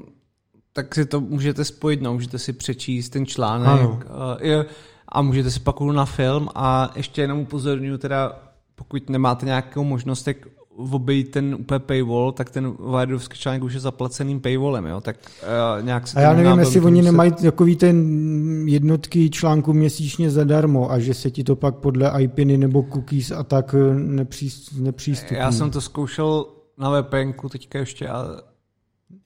tak 0.72 0.94
si 0.94 1.06
to 1.06 1.20
můžete 1.20 1.64
spojit, 1.64 2.02
no, 2.02 2.12
můžete 2.12 2.38
si 2.38 2.52
přečíst 2.52 3.08
ten 3.08 3.26
článek 3.26 3.68
ano. 3.68 4.00
Uh, 4.40 4.64
a 5.08 5.22
můžete 5.22 5.50
si 5.50 5.60
pak 5.60 5.80
na 5.80 6.04
film 6.04 6.48
a 6.54 6.92
ještě 6.96 7.20
jenom 7.20 7.38
upozorňuji 7.38 7.98
teda, 7.98 8.38
pokud 8.74 9.10
nemáte 9.10 9.46
nějakou 9.46 9.84
možnost, 9.84 10.22
tak 10.22 10.36
obejít 10.78 11.30
ten 11.30 11.56
úplně 11.60 11.78
paywall, 11.78 12.32
tak 12.32 12.50
ten 12.50 12.72
Wiredovský 12.96 13.38
článek 13.38 13.62
už 13.62 13.74
je 13.74 13.80
zaplaceným 13.80 14.40
paywallem, 14.40 14.86
jo? 14.86 15.00
tak 15.00 15.16
uh, 15.42 15.84
nějak 15.84 16.08
se 16.08 16.18
A 16.18 16.20
já 16.20 16.32
nevím, 16.32 16.58
jestli 16.58 16.80
oni 16.80 17.02
se... 17.02 17.04
nemají 17.04 17.32
takový 17.32 17.76
ten 17.76 18.68
jednotky 18.68 19.30
článku 19.30 19.72
měsíčně 19.72 20.30
zadarmo 20.30 20.92
a 20.92 20.98
že 20.98 21.14
se 21.14 21.30
ti 21.30 21.44
to 21.44 21.56
pak 21.56 21.74
podle 21.74 22.22
IPiny 22.22 22.58
nebo 22.58 22.82
cookies 22.92 23.30
a 23.30 23.42
tak 23.42 23.74
nepří, 23.94 24.52
nepřístupní. 24.80 25.36
Já 25.36 25.52
jsem 25.52 25.70
to 25.70 25.80
zkoušel 25.80 26.46
na 26.78 27.00
VPNku 27.00 27.48
teďka 27.48 27.78
ještě 27.78 28.08
a 28.08 28.24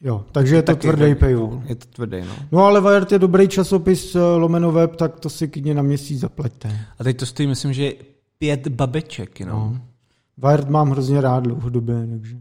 Jo, 0.01 0.25
takže 0.33 0.57
je 0.57 0.63
to 0.63 0.77
tvrdý 0.77 1.15
paywall. 1.15 1.63
Je 1.67 1.75
to 1.75 1.87
tvrdý, 1.87 2.21
no. 2.21 2.35
No 2.53 2.65
ale 2.65 2.81
Wired 2.81 3.13
je 3.13 3.19
dobrý 3.19 3.49
časopis 3.49 4.15
eh, 4.15 4.19
lomeno 4.21 4.73
web, 4.73 4.97
tak 4.97 5.21
to 5.21 5.31
si 5.31 5.49
klidně 5.49 5.75
na 5.75 5.83
měsíc 5.83 6.21
zaplete. 6.21 6.81
A 6.99 7.05
teď 7.05 7.17
to 7.17 7.27
stojí, 7.27 7.47
myslím, 7.49 7.73
že 7.73 7.93
pět 8.39 8.69
babeček, 8.69 9.41
no. 9.41 9.47
no. 9.47 9.81
Wired 10.39 10.69
mám 10.69 10.91
hrozně 10.91 11.21
rád 11.21 11.41
dlouhodobě, 11.41 12.07
takže... 12.11 12.37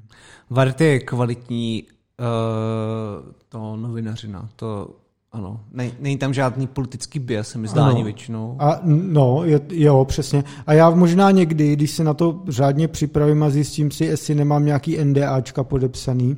Wired 0.52 0.82
je 0.82 1.00
kvalitní 1.00 1.84
uh, 1.84 3.32
to 3.50 3.76
novinařina, 3.76 4.50
to 4.56 4.96
ano, 5.32 5.60
ne, 5.72 5.92
není 6.00 6.18
tam 6.18 6.34
žádný 6.34 6.68
politický 6.68 7.20
bias, 7.20 7.48
se 7.48 7.58
mi 7.58 7.68
zdá 7.68 7.86
ani 7.86 8.04
většinou. 8.04 8.56
A, 8.60 8.80
no, 8.84 9.44
je, 9.44 9.62
jo, 9.70 10.06
přesně. 10.06 10.44
A 10.68 10.74
já 10.74 10.90
možná 10.90 11.32
někdy, 11.32 11.74
když 11.74 11.92
se 11.92 12.04
na 12.04 12.14
to 12.14 12.42
řádně 12.48 12.88
připravím 12.88 13.44
a 13.44 13.50
zjistím 13.50 13.92
si, 13.92 14.06
jestli 14.06 14.36
nemám 14.36 14.66
nějaký 14.66 14.98
NDAčka 15.04 15.64
podepsaný, 15.64 16.38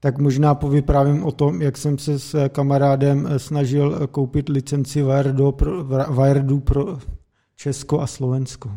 tak 0.00 0.18
možná 0.18 0.54
povyprávím 0.54 1.24
o 1.24 1.32
tom, 1.32 1.62
jak 1.62 1.78
jsem 1.78 1.98
se 1.98 2.18
s 2.18 2.48
kamarádem 2.48 3.28
snažil 3.36 4.08
koupit 4.10 4.48
licenci 4.48 5.02
Wiredu 5.02 5.52
pro, 5.52 5.84
Wiredu 5.84 6.60
pro 6.60 6.98
Česko 7.56 8.00
a 8.00 8.06
Slovensko. 8.06 8.70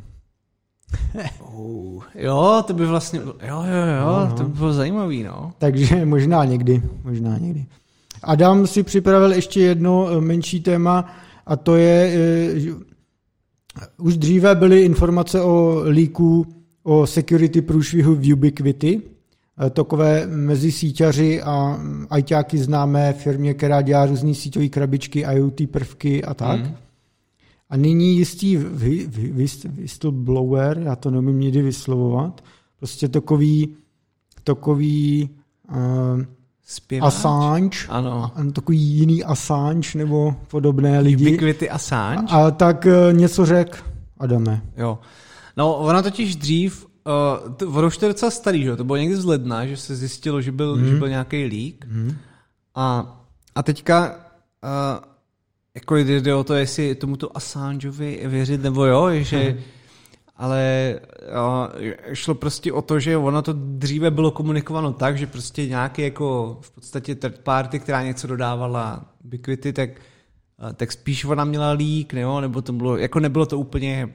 Oh, 1.40 2.04
jo, 2.16 2.64
to 2.68 2.74
by 2.74 2.86
vlastně, 2.86 3.20
jo, 3.20 3.34
jo, 3.42 3.86
jo, 4.00 4.28
no, 4.30 4.36
to 4.38 4.44
by 4.44 4.58
bylo 4.58 4.74
zajímavý, 4.74 5.24
no. 5.24 5.52
Takže 5.58 6.06
možná 6.06 6.46
někdy, 6.46 6.82
možná 7.04 7.38
někdy. 7.38 7.66
Adam 8.24 8.68
si 8.68 8.84
připravil 8.84 9.32
ještě 9.32 9.62
jedno 9.62 10.08
eh, 10.10 10.22
menší 10.22 10.62
téma 10.62 11.14
a 11.46 11.56
to 11.56 11.76
je, 11.76 12.14
eh, 12.16 12.74
už 13.98 14.18
dříve 14.18 14.56
byly 14.56 14.82
informace 14.82 15.42
o 15.42 15.84
líku 15.90 16.46
o 16.84 17.08
security 17.08 17.62
průšvihu 17.62 18.16
v 18.16 18.34
Ubiquity, 18.34 19.02
eh, 19.66 19.70
takové 19.70 20.28
mezi 20.28 20.72
síťaři 20.72 21.42
a 21.42 21.80
ajťáky 22.10 22.58
mm, 22.58 22.64
známé 22.64 23.14
firmě, 23.14 23.54
která 23.54 23.82
dělá 23.82 24.06
různé 24.06 24.34
síťové 24.34 24.68
krabičky, 24.68 25.20
IoT 25.20 25.62
prvky 25.72 26.24
a 26.24 26.34
tak. 26.34 26.60
Mm. 26.60 26.76
A 27.72 27.78
nyní 27.78 28.18
jistý 28.18 28.58
whistleblower, 29.66 30.80
já 30.80 30.96
to 30.96 31.12
neumím 31.12 31.40
nikdy 31.40 31.62
vyslovovat, 31.62 32.44
prostě 32.80 33.08
takový, 33.08 33.76
takový 34.44 35.30
uh, 35.70 36.24
Zpěváč? 36.66 37.14
Assange, 37.14 37.78
ano. 37.90 38.32
takový 38.54 38.80
jiný 38.80 39.24
Assange 39.24 39.98
nebo 39.98 40.36
podobné 40.48 41.00
lidi. 41.00 41.28
Ubiquity 41.28 41.70
Assange? 41.70 42.34
A 42.34 42.52
tak 42.52 42.86
uh, 42.86 43.18
něco 43.18 43.46
řek, 43.46 43.84
Adame. 44.20 44.62
Jo. 44.78 45.00
No, 45.58 45.76
ona 45.76 46.02
totiž 46.02 46.36
dřív, 46.36 46.88
uh, 47.60 47.78
ono 47.78 47.88
už 47.88 47.98
to 47.98 48.06
je 48.06 48.10
docela 48.10 48.32
starý, 48.32 48.64
že? 48.64 48.76
to 48.76 48.84
bylo 48.84 48.98
někdy 48.98 49.16
z 49.16 49.26
ledna, 49.26 49.66
že 49.66 49.78
se 49.78 49.96
zjistilo, 49.96 50.42
že 50.42 50.52
byl, 50.52 50.76
hmm. 50.76 50.88
že 50.88 50.96
byl 50.96 51.10
nějaký 51.10 51.44
leak. 51.44 51.94
Hmm. 51.94 52.18
A, 52.76 53.18
a 53.56 53.64
teďka 53.64 54.10
uh, 54.10 55.11
jako 55.76 55.98
jde 55.98 56.36
o 56.36 56.44
to, 56.44 56.54
jestli 56.54 56.96
tomuto 56.96 57.38
Assangeovi 57.38 58.22
věřit 58.26 58.62
nebo 58.62 58.86
jo, 58.86 59.10
že 59.24 59.38
hmm 59.38 59.60
ale 60.42 61.00
jo, 61.34 61.70
šlo 62.14 62.36
prostě 62.36 62.74
o 62.74 62.82
to, 62.82 63.00
že 63.00 63.18
ono 63.18 63.42
to 63.42 63.54
dříve 63.54 64.12
bylo 64.12 64.32
komunikováno 64.32 64.94
tak, 64.94 65.18
že 65.18 65.28
prostě 65.28 65.68
nějaký 65.68 66.02
jako 66.02 66.58
v 66.62 66.72
podstatě 66.72 67.16
third 67.16 67.40
party, 67.40 67.80
která 67.80 68.04
něco 68.04 68.28
dodávala 68.28 69.06
Ubiquity, 69.24 69.74
tak, 69.74 69.90
tak 70.76 70.92
spíš 70.92 71.26
ona 71.26 71.46
měla 71.46 71.72
lík, 71.72 72.14
nebo, 72.14 72.42
nebo 72.42 72.62
to 72.62 72.74
bylo, 72.74 72.98
jako 72.98 73.20
nebylo 73.20 73.46
to 73.46 73.60
úplně, 73.60 74.10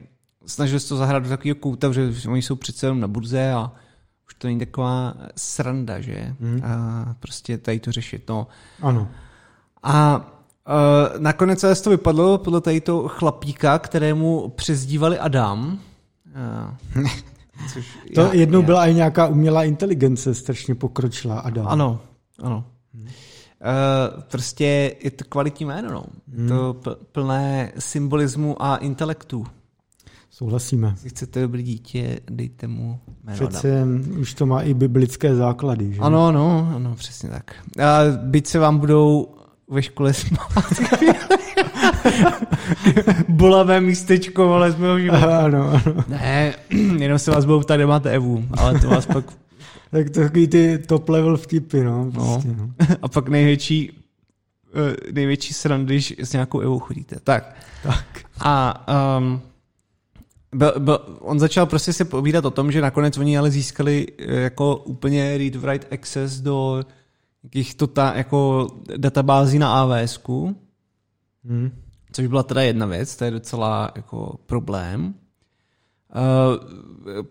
snažili 0.45 0.79
se 0.79 0.89
to 0.89 0.97
zahrát 0.97 1.23
do 1.23 1.29
takového 1.29 1.55
kouta, 1.55 1.91
že 1.91 2.29
oni 2.29 2.41
jsou 2.41 2.55
přece 2.55 2.85
jenom 2.85 2.99
na 2.99 3.07
burze 3.07 3.51
a 3.51 3.71
už 4.27 4.33
to 4.33 4.47
není 4.47 4.59
taková 4.59 5.13
sranda, 5.35 6.01
že? 6.01 6.35
Hmm. 6.41 6.61
A 6.63 7.15
prostě 7.19 7.57
tady 7.57 7.79
to 7.79 7.91
řešit, 7.91 8.29
no. 8.29 8.47
Ano. 8.81 9.07
A 9.83 10.25
Uh, 10.67 11.19
nakonec 11.21 11.59
se 11.59 11.83
to 11.83 11.89
vypadlo 11.89 12.37
podle 12.37 12.61
tady 12.61 12.81
toho 12.81 13.07
chlapíka, 13.07 13.79
kterému 13.79 14.49
přezdívali 14.55 15.19
Adam, 15.19 15.79
Což 17.73 17.97
to 18.15 18.21
já, 18.21 18.33
jednou 18.33 18.59
já. 18.59 18.65
byla 18.65 18.87
i 18.87 18.93
nějaká 18.93 19.27
umělá 19.27 19.63
inteligence 19.63 20.33
strašně 20.35 20.75
pokročila. 20.75 21.39
Adam. 21.39 21.67
Ano, 21.67 21.99
ano. 22.43 22.63
Hmm. 22.93 23.03
Uh, 23.05 24.21
prostě 24.23 24.95
je 25.03 25.11
to 25.11 25.23
kvalitní 25.29 25.65
jméno, 25.65 25.91
no. 25.91 26.03
Hmm. 26.37 26.49
To 26.49 26.97
plné 27.11 27.71
symbolismu 27.79 28.63
a 28.63 28.75
intelektu. 28.75 29.45
Souhlasíme. 30.29 30.95
Když 31.01 31.11
chcete 31.11 31.41
dobrý 31.41 31.63
dítě, 31.63 32.19
dejte 32.29 32.67
mu 32.67 32.99
jméno 33.23 33.47
Přece 33.47 33.81
Adam. 33.81 34.01
už 34.19 34.33
to 34.33 34.45
má 34.45 34.61
i 34.61 34.73
biblické 34.73 35.35
základy, 35.35 35.93
že? 35.93 36.01
Ano, 36.01 36.27
ano, 36.27 36.71
ano, 36.75 36.95
přesně 36.95 37.29
tak. 37.29 37.55
A 37.83 37.99
byť 38.21 38.47
se 38.47 38.59
vám 38.59 38.77
budou 38.77 39.35
ve 39.69 39.81
škole 39.81 40.13
smát. 40.13 40.65
Bolavé 43.29 43.81
místečko, 43.81 44.53
ale 44.53 44.71
z 44.71 44.75
mého 44.75 44.99
života. 44.99 45.39
Ano, 45.39 45.69
ano. 45.69 46.03
Ne, 46.07 46.53
jenom 46.99 47.19
se 47.19 47.31
vás 47.31 47.45
budou 47.45 47.61
ptát, 47.61 47.75
kde 47.75 47.85
máte 47.85 48.11
Evu, 48.11 48.45
ale 48.57 48.79
to 48.79 48.89
vás 48.89 49.05
pak... 49.05 49.25
tak 49.91 50.09
to 50.09 50.19
takový 50.19 50.47
ty 50.47 50.77
top 50.77 51.09
level 51.09 51.37
vtipy, 51.37 51.83
no. 51.83 52.11
Prostě, 52.11 52.47
no. 52.47 52.55
no. 52.57 52.95
A 53.01 53.07
pak 53.07 53.29
největší 53.29 53.91
eh, 54.75 55.11
největší 55.11 55.53
srandy, 55.53 55.93
když 55.93 56.15
s 56.19 56.33
nějakou 56.33 56.59
Evou 56.59 56.79
chodíte. 56.79 57.15
Tak. 57.23 57.55
tak. 57.83 58.05
A 58.39 58.85
um, 59.17 59.41
byl, 60.55 60.73
byl, 60.79 60.99
on 61.19 61.39
začal 61.39 61.65
prostě 61.65 61.93
se 61.93 62.05
povídat 62.05 62.45
o 62.45 62.51
tom, 62.51 62.71
že 62.71 62.81
nakonec 62.81 63.17
oni 63.17 63.37
ale 63.37 63.51
získali 63.51 64.07
eh, 64.17 64.35
jako 64.35 64.75
úplně 64.75 65.37
read-write 65.37 65.87
access 65.91 66.39
do 66.39 66.83
jakých 67.47 67.75
to 67.75 67.87
ta, 67.87 68.13
jako 68.15 68.67
databází 68.97 69.59
na 69.59 69.73
AWS. 69.73 70.19
Hmm. 71.45 71.71
Což 72.11 72.27
byla 72.27 72.43
teda 72.43 72.61
jedna 72.61 72.85
věc, 72.85 73.15
to 73.15 73.25
je 73.25 73.31
docela 73.31 73.91
jako 73.95 74.39
problém. 74.45 75.13
Uh, 76.15 77.23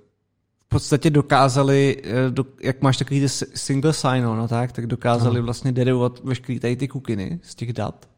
v 0.64 0.68
podstatě 0.68 1.10
dokázali, 1.10 2.02
eh, 2.04 2.30
do, 2.30 2.44
jak 2.62 2.82
máš 2.82 2.96
takový 2.96 3.28
single 3.54 3.92
sign-on, 3.92 4.38
no 4.38 4.48
tak, 4.48 4.72
tak 4.72 4.86
dokázali 4.86 5.40
vlastně 5.40 5.72
derivovat 5.72 6.24
veškeré 6.24 6.60
tady 6.60 6.76
ty 6.76 6.88
kukiny 6.88 7.40
z 7.42 7.54
těch 7.54 7.72
dat, 7.72 8.08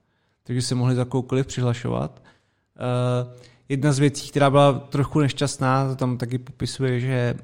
takže 0.44 0.62
se 0.62 0.74
mohli 0.74 0.94
za 0.94 1.04
koukoliv 1.04 1.46
přihlašovat. 1.46 2.22
Uh, 2.78 3.32
jedna 3.68 3.92
z 3.92 3.98
věcí, 3.98 4.30
která 4.30 4.50
byla 4.50 4.72
trochu 4.72 5.20
nešťastná, 5.20 5.88
to 5.88 5.96
tam 5.96 6.18
taky 6.18 6.38
popisuje, 6.38 7.00
že 7.00 7.34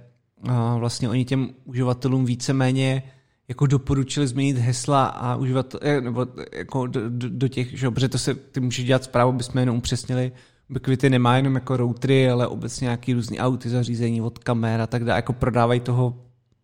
uh, 0.48 0.78
vlastně 0.78 1.08
oni 1.08 1.24
těm 1.24 1.50
uživatelům 1.64 2.24
víceméně 2.24 3.02
jako 3.48 3.66
doporučili 3.66 4.26
změnit 4.26 4.58
hesla 4.58 5.06
a 5.06 5.36
užívat, 5.36 5.74
eh, 5.80 6.00
nebo 6.00 6.26
jako 6.52 6.86
do, 6.86 7.10
do, 7.10 7.28
do 7.28 7.48
těch, 7.48 7.78
že 7.78 7.90
protože 7.90 8.08
to 8.08 8.18
se, 8.18 8.34
ty 8.34 8.60
můžeš 8.60 8.84
dělat 8.84 9.04
zprávu, 9.04 9.32
bychom 9.32 9.58
jenom 9.58 9.76
upřesnili, 9.76 10.32
Ubiquity 10.70 11.10
nemá 11.10 11.36
jenom 11.36 11.54
jako 11.54 11.76
routery, 11.76 12.30
ale 12.30 12.46
obecně 12.46 12.84
nějaký 12.84 13.12
různý 13.12 13.40
auty, 13.40 13.68
zařízení 13.68 14.22
od 14.22 14.38
kamer 14.38 14.80
a 14.80 14.86
tak 14.86 15.04
dále, 15.04 15.18
jako 15.18 15.32
prodávají 15.32 15.80
toho 15.80 16.16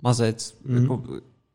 mazec, 0.03 0.59
mm. 0.64 0.83
jako 0.83 1.03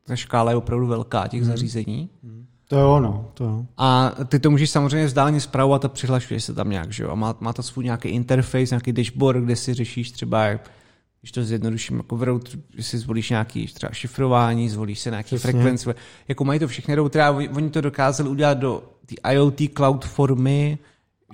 ta 0.04 0.16
škála 0.16 0.50
je 0.50 0.56
opravdu 0.56 0.86
velká 0.86 1.28
těch 1.28 1.40
mm. 1.40 1.46
zařízení. 1.46 2.10
Mm. 2.22 2.46
To 2.68 2.76
je 2.76 2.84
ono, 2.84 3.30
to 3.34 3.44
jo. 3.44 3.66
A 3.76 4.12
ty 4.28 4.38
to 4.38 4.50
můžeš 4.50 4.70
samozřejmě 4.70 5.06
vzdáleně 5.06 5.40
zpravovat 5.40 5.84
a 5.84 5.88
přihlašuješ 5.88 6.44
se 6.44 6.54
tam 6.54 6.70
nějak, 6.70 6.92
že 6.92 7.04
jo? 7.04 7.10
A 7.10 7.14
má, 7.14 7.36
má 7.40 7.52
to 7.52 7.62
svůj 7.62 7.84
nějaký 7.84 8.08
interface, 8.08 8.66
nějaký 8.70 8.92
dashboard, 8.92 9.44
kde 9.44 9.56
si 9.56 9.74
řešíš 9.74 10.10
třeba, 10.10 10.44
jak 10.44 10.70
když 11.26 11.32
to 11.32 11.44
zjednoduším, 11.44 11.96
jako 11.96 12.16
v 12.16 12.22
router, 12.22 12.60
si 12.80 12.98
zvolíš 12.98 13.30
nějaký 13.30 13.66
třeba 13.66 13.92
šifrování, 13.92 14.68
zvolíš 14.68 14.98
se 14.98 15.10
nějaký 15.10 15.38
frekvence, 15.38 15.94
jako 16.28 16.44
mají 16.44 16.60
to 16.60 16.68
všechny 16.68 16.94
routery 16.94 17.22
a 17.22 17.30
oni 17.30 17.70
to 17.70 17.80
dokázali 17.80 18.28
udělat 18.30 18.58
do 18.58 18.82
té 19.06 19.32
IoT 19.32 19.60
cloud 19.76 20.04
formy, 20.04 20.78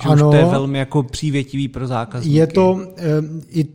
že 0.02 0.08
ano, 0.08 0.28
už 0.28 0.34
to 0.34 0.36
je 0.36 0.44
velmi 0.44 0.78
jako 0.78 1.02
přívětivý 1.02 1.68
pro 1.68 1.86
zákazníky. 1.86 2.36
Je 2.36 2.46
to, 2.46 2.80
e, 2.96 3.04
i, 3.48 3.66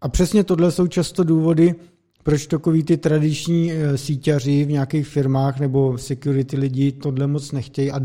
a 0.00 0.08
přesně 0.08 0.44
tohle 0.44 0.72
jsou 0.72 0.86
často 0.86 1.24
důvody, 1.24 1.74
proč 2.22 2.46
takový 2.46 2.82
ty 2.82 2.96
tradiční 2.96 3.72
e, 3.72 3.98
síťaři 3.98 4.64
v 4.64 4.70
nějakých 4.70 5.06
firmách 5.06 5.60
nebo 5.60 5.98
security 5.98 6.56
lidi 6.56 6.92
tohle 6.92 7.26
moc 7.26 7.52
nechtějí 7.52 7.90
a 7.90 8.00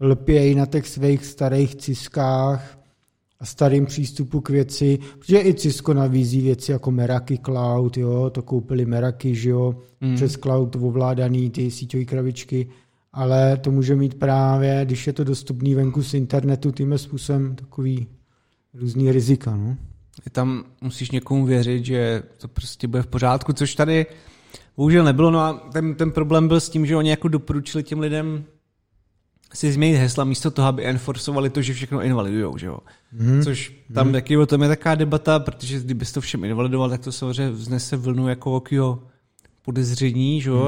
lpějí 0.00 0.54
na 0.54 0.66
těch 0.66 0.88
svých 0.88 1.26
starých 1.26 1.74
ciskách, 1.74 2.77
a 3.40 3.46
starým 3.46 3.86
přístupu 3.86 4.40
k 4.40 4.50
věci, 4.50 4.98
protože 5.18 5.40
i 5.40 5.54
Cisco 5.54 5.94
navízí 5.94 6.40
věci 6.40 6.72
jako 6.72 6.90
Meraki 6.90 7.38
Cloud, 7.38 7.96
jo, 7.96 8.30
to 8.30 8.42
koupili 8.42 8.84
Meraki, 8.84 9.34
že 9.34 9.50
jo, 9.50 9.76
mm. 10.00 10.14
přes 10.14 10.32
cloud 10.32 10.76
ovládaný 10.76 11.50
ty 11.50 11.70
síťové 11.70 12.04
krabičky, 12.04 12.68
ale 13.12 13.56
to 13.56 13.70
může 13.70 13.96
mít 13.96 14.14
právě, 14.14 14.80
když 14.84 15.06
je 15.06 15.12
to 15.12 15.24
dostupný 15.24 15.74
venku 15.74 16.02
z 16.02 16.14
internetu, 16.14 16.70
tím 16.70 16.98
způsobem 16.98 17.56
takový 17.56 18.06
různý 18.74 19.12
rizika, 19.12 19.56
no. 19.56 19.76
Je 20.24 20.30
tam 20.30 20.64
musíš 20.80 21.10
někomu 21.10 21.46
věřit, 21.46 21.84
že 21.84 22.22
to 22.38 22.48
prostě 22.48 22.88
bude 22.88 23.02
v 23.02 23.06
pořádku, 23.06 23.52
což 23.52 23.74
tady 23.74 24.06
bohužel 24.76 25.04
nebylo, 25.04 25.30
no 25.30 25.40
a 25.40 25.52
ten, 25.72 25.94
ten 25.94 26.10
problém 26.10 26.48
byl 26.48 26.60
s 26.60 26.68
tím, 26.68 26.86
že 26.86 26.96
oni 26.96 27.10
jako 27.10 27.28
doporučili 27.28 27.84
těm 27.84 28.00
lidem 28.00 28.44
si 29.54 29.72
změnit 29.72 29.96
hesla 29.96 30.24
místo 30.24 30.50
toho, 30.50 30.68
aby 30.68 30.86
enforcovali 30.86 31.50
to, 31.50 31.62
že 31.62 31.74
všechno 31.74 32.02
invalidujou, 32.02 32.58
že 32.58 32.66
jo. 32.66 32.78
Hmm. 33.12 33.42
Což 33.42 33.72
tam 33.94 34.06
hmm. 34.06 34.12
taky 34.12 34.36
o 34.36 34.46
tom 34.46 34.62
je 34.62 34.68
taková 34.68 34.94
debata, 34.94 35.38
protože 35.38 35.80
kdybyste 35.80 36.14
to 36.14 36.20
všem 36.20 36.44
invalidoval, 36.44 36.90
tak 36.90 37.00
to 37.00 37.12
samozřejmě 37.12 37.50
vznese 37.50 37.96
vlnu 37.96 38.28
jako 38.28 38.56
okýho 38.56 39.02
podezření, 39.62 40.40
že? 40.40 40.50
Hmm. 40.50 40.60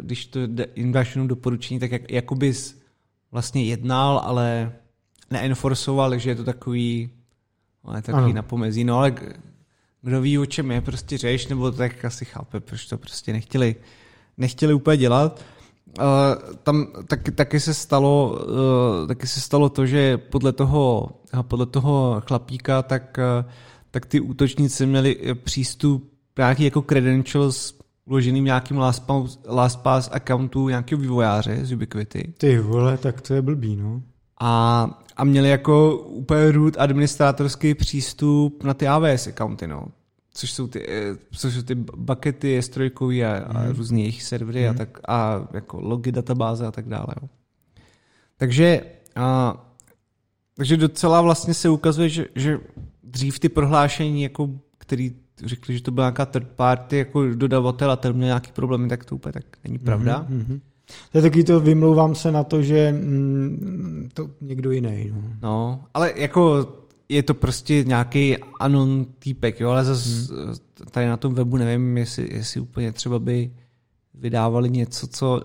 když 0.00 0.26
to 0.26 0.40
jim 0.76 0.92
dáš 0.92 1.14
jenom 1.14 1.28
doporučení, 1.28 1.80
tak 1.80 1.90
jak, 1.90 2.10
jako 2.10 2.34
bys 2.34 2.80
vlastně 3.32 3.64
jednal, 3.64 4.18
ale 4.24 4.72
neenforcoval, 5.30 6.18
že 6.18 6.30
je 6.30 6.34
to 6.34 6.44
takový, 6.44 7.10
ale 7.84 8.02
takový 8.02 8.24
ano. 8.24 8.32
napomezí. 8.32 8.84
No 8.84 8.98
ale 8.98 9.14
kdo 10.02 10.20
ví, 10.20 10.38
o 10.38 10.46
čem 10.46 10.70
je 10.70 10.80
prostě 10.80 11.18
řeš, 11.18 11.46
nebo 11.46 11.70
tak 11.70 12.04
asi 12.04 12.24
chápe, 12.24 12.60
proč 12.60 12.86
to 12.86 12.98
prostě 12.98 13.32
nechtěli, 13.32 13.76
nechtěli 14.36 14.74
úplně 14.74 14.96
dělat. 14.96 15.44
Uh, 15.98 16.54
tam 16.62 16.86
taky, 17.06 17.32
taky, 17.32 17.60
se 17.60 17.74
stalo, 17.74 18.38
uh, 18.46 19.08
taky 19.08 19.26
se 19.26 19.40
stalo 19.40 19.68
to, 19.68 19.86
že 19.86 20.18
podle 20.18 20.52
toho, 20.52 21.10
podle 21.42 21.66
toho 21.66 22.22
chlapíka, 22.26 22.82
tak, 22.82 23.18
uh, 23.18 23.50
tak 23.90 24.06
ty 24.06 24.20
útočníci 24.20 24.86
měli 24.86 25.16
přístup 25.44 26.12
nějaký 26.38 26.64
jako 26.64 26.82
credentials 26.82 27.74
uloženým 28.04 28.44
nějakým 28.44 28.78
LastPass, 28.78 29.38
LastPass 29.48 30.10
accountu 30.12 30.68
nějakého 30.68 31.00
vývojáře 31.00 31.64
z 31.66 31.72
Ubiquity. 31.72 32.32
Ty 32.38 32.58
vole, 32.58 32.98
tak 32.98 33.20
to 33.20 33.34
je 33.34 33.42
blbý, 33.42 33.76
no. 33.76 34.02
A, 34.40 34.90
a 35.16 35.24
měli 35.24 35.48
jako 35.48 35.98
úplně 35.98 36.52
root 36.52 36.74
administrátorský 36.78 37.74
přístup 37.74 38.64
na 38.64 38.74
ty 38.74 38.88
AWS 38.88 39.26
accounty, 39.26 39.66
no. 39.66 39.86
Což 40.36 40.52
jsou 40.52 40.66
ty, 40.66 40.86
eh, 40.88 41.16
což 41.32 41.54
jsou 41.54 41.62
ty 41.62 41.74
buckety 41.74 42.60
S3 42.60 43.26
a, 43.26 43.36
a 43.36 43.58
hmm. 43.58 43.76
různý 43.76 44.00
jejich 44.00 44.22
servery 44.22 44.62
hmm. 44.62 44.70
a, 44.70 44.78
tak, 44.78 44.98
a 45.08 45.48
jako 45.52 45.80
logy 45.80 46.12
databáze 46.12 46.66
a 46.66 46.70
tak 46.70 46.88
dále. 46.88 47.06
Jo. 47.22 47.28
Takže, 48.36 48.80
a, 49.16 49.56
takže 50.56 50.76
docela 50.76 51.20
vlastně 51.20 51.54
se 51.54 51.68
ukazuje, 51.68 52.08
že, 52.08 52.26
že 52.34 52.60
dřív 53.02 53.38
ty 53.38 53.48
prohlášení, 53.48 54.22
jako, 54.22 54.50
který 54.78 55.12
řekli, 55.44 55.74
že 55.74 55.82
to 55.82 55.90
byla 55.90 56.06
nějaká 56.06 56.26
third 56.26 56.48
party 56.48 56.98
jako 56.98 57.26
dodavatel 57.34 57.90
a 57.90 57.96
ten 57.96 58.12
měl 58.12 58.26
nějaký 58.26 58.52
problémy, 58.52 58.88
tak 58.88 59.04
to 59.04 59.14
úplně 59.14 59.32
tak 59.32 59.44
není 59.64 59.78
pravda. 59.78 60.26
Mm-hmm. 60.30 60.60
To 61.12 61.18
je 61.18 61.22
taky 61.22 61.44
to, 61.44 61.60
vymlouvám 61.60 62.14
se 62.14 62.32
na 62.32 62.44
to, 62.44 62.62
že 62.62 62.92
mm, 62.92 64.08
to 64.14 64.30
někdo 64.40 64.70
jiný. 64.70 65.12
No. 65.12 65.22
no, 65.42 65.84
ale 65.94 66.12
jako 66.16 66.72
je 67.08 67.22
to 67.22 67.34
prostě 67.34 67.84
nějaký 67.84 68.36
anon 68.60 69.06
týpek, 69.18 69.60
jo, 69.60 69.70
ale 69.70 69.84
zase 69.84 70.34
hmm. 70.34 70.54
tady 70.90 71.06
na 71.06 71.16
tom 71.16 71.34
webu 71.34 71.56
nevím, 71.56 71.98
jestli, 71.98 72.34
jestli 72.34 72.60
úplně 72.60 72.92
třeba 72.92 73.18
by 73.18 73.50
vydávali 74.14 74.70
něco, 74.70 75.06
co 75.06 75.42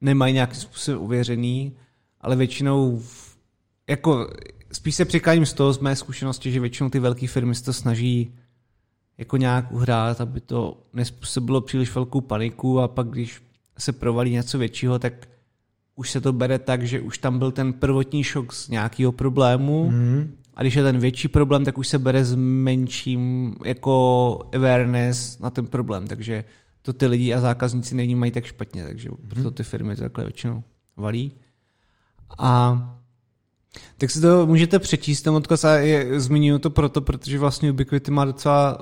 nemají 0.00 0.34
nějakým 0.34 0.60
způsobem 0.60 1.02
uvěřený, 1.02 1.72
ale 2.20 2.36
většinou 2.36 3.02
jako 3.88 4.30
spíš 4.72 4.94
se 4.94 5.04
přikláním 5.04 5.46
z 5.46 5.52
toho, 5.52 5.72
z 5.72 5.78
mé 5.78 5.96
zkušenosti, 5.96 6.52
že 6.52 6.60
většinou 6.60 6.90
ty 6.90 6.98
velké 6.98 7.26
firmy 7.26 7.54
se 7.54 7.64
to 7.64 7.72
snaží 7.72 8.34
jako 9.18 9.36
nějak 9.36 9.72
uhrát, 9.72 10.20
aby 10.20 10.40
to 10.40 10.78
nespůsobilo 10.92 11.60
příliš 11.60 11.94
velkou 11.94 12.20
paniku 12.20 12.80
a 12.80 12.88
pak 12.88 13.08
když 13.08 13.42
se 13.78 13.92
provalí 13.92 14.30
něco 14.30 14.58
většího, 14.58 14.98
tak 14.98 15.28
už 15.94 16.10
se 16.10 16.20
to 16.20 16.32
bere 16.32 16.58
tak, 16.58 16.82
že 16.82 17.00
už 17.00 17.18
tam 17.18 17.38
byl 17.38 17.52
ten 17.52 17.72
prvotní 17.72 18.24
šok 18.24 18.52
z 18.52 18.68
nějakého 18.68 19.12
problému 19.12 19.90
mm. 19.90 20.34
a 20.54 20.62
když 20.62 20.74
je 20.74 20.82
ten 20.82 20.98
větší 20.98 21.28
problém, 21.28 21.64
tak 21.64 21.78
už 21.78 21.88
se 21.88 21.98
bere 21.98 22.24
s 22.24 22.34
menším 22.34 23.54
jako 23.64 24.48
awareness 24.54 25.38
na 25.38 25.50
ten 25.50 25.66
problém, 25.66 26.06
takže 26.06 26.44
to 26.82 26.92
ty 26.92 27.06
lidi 27.06 27.34
a 27.34 27.40
zákazníci 27.40 27.94
není 27.94 28.14
mají 28.14 28.32
tak 28.32 28.44
špatně, 28.44 28.84
takže 28.84 29.10
mm. 29.10 29.16
proto 29.28 29.50
ty 29.50 29.62
firmy 29.62 29.96
to 29.96 30.02
takhle 30.02 30.24
většinou 30.24 30.62
valí. 30.96 31.32
A 32.38 32.80
tak 33.98 34.10
si 34.10 34.20
to 34.20 34.46
můžete 34.46 34.78
přečíst, 34.78 35.22
ten 35.22 35.34
odkaz 35.34 35.64
a 35.64 35.76
je, 35.76 36.20
zmiňuji 36.20 36.58
to 36.58 36.70
proto, 36.70 37.00
protože 37.00 37.38
vlastně 37.38 37.70
Ubiquity 37.70 38.10
má 38.10 38.24
docela 38.24 38.78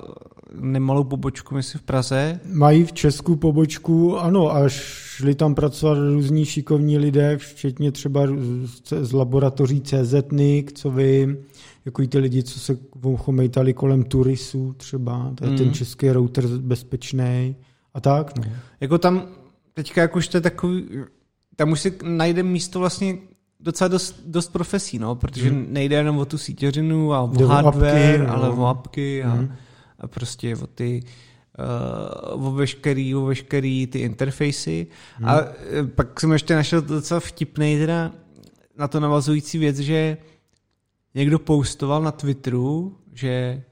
nemalou 0.61 1.05
pobočku, 1.05 1.55
myslím, 1.55 1.79
v 1.79 1.83
Praze. 1.83 2.41
Mají 2.53 2.85
v 2.85 2.93
Česku 2.93 3.37
pobočku, 3.37 4.19
ano, 4.19 4.55
a 4.57 4.69
šli 4.69 5.35
tam 5.35 5.55
pracovat 5.55 5.99
různí 5.99 6.45
šikovní 6.45 6.99
lidé, 6.99 7.39
včetně 7.39 7.93
třeba 7.93 8.21
z 9.01 9.13
laboratoří 9.13 9.81
CZNIC, 9.81 10.73
co 10.75 10.91
vím, 10.91 11.37
jako 11.85 12.07
ty 12.07 12.19
lidi, 12.19 12.43
co 12.43 12.61
se 12.61 12.79
chomejtali 13.17 13.73
kolem 13.73 14.05
turisů 14.05 14.75
třeba, 14.77 15.33
to 15.35 15.45
je 15.45 15.51
mm. 15.51 15.57
ten 15.57 15.73
český 15.73 16.11
router 16.11 16.47
bezpečný 16.47 17.57
a 17.95 18.01
tak. 18.01 18.39
No. 18.39 18.45
Jako 18.81 18.99
tam, 18.99 19.29
teďka 19.75 20.01
jak 20.01 20.17
už 20.17 20.29
to 20.29 20.37
je 20.37 20.41
takový, 20.41 20.85
tam 21.57 21.73
už 21.73 21.81
si 21.81 21.93
najde 22.03 22.43
místo 22.43 22.79
vlastně 22.79 23.19
docela 23.65 23.89
dost, 23.89 24.23
dost 24.27 24.53
profesí, 24.53 24.99
no, 24.99 25.15
protože 25.15 25.51
hmm. 25.51 25.67
nejde 25.69 25.97
jenom 25.97 26.19
o 26.19 26.25
tu 26.25 26.39
sítěřinu 26.39 27.13
a 27.13 27.21
o 27.21 27.33
Jde 27.33 27.47
hardware, 27.47 28.21
apky, 28.21 28.27
ale 28.27 28.49
no. 28.49 28.57
o 28.57 28.67
apky 28.67 29.25
a, 29.25 29.31
hmm. 29.31 29.55
a 29.99 30.07
prostě 30.07 30.57
o 30.57 30.67
ty 30.67 31.03
uh, 32.35 32.47
o 32.47 32.53
veškerý, 32.53 33.15
o 33.15 33.25
veškerý 33.25 33.87
ty 33.87 33.99
interfejsy. 33.99 34.87
Hmm. 35.17 35.29
A 35.29 35.39
eh, 35.41 35.85
pak 35.85 36.21
jsem 36.21 36.33
ještě 36.33 36.55
našel 36.55 36.83
docela 36.83 37.21
vtipný 37.21 37.79
teda 37.79 38.13
na 38.79 38.89
to 38.89 39.01
navazující 39.01 39.59
věc, 39.59 39.79
že 39.79 40.17
někdo 41.15 41.39
postoval 41.39 42.03
na 42.03 42.11
Twitteru, 42.11 42.97
že 43.13 43.63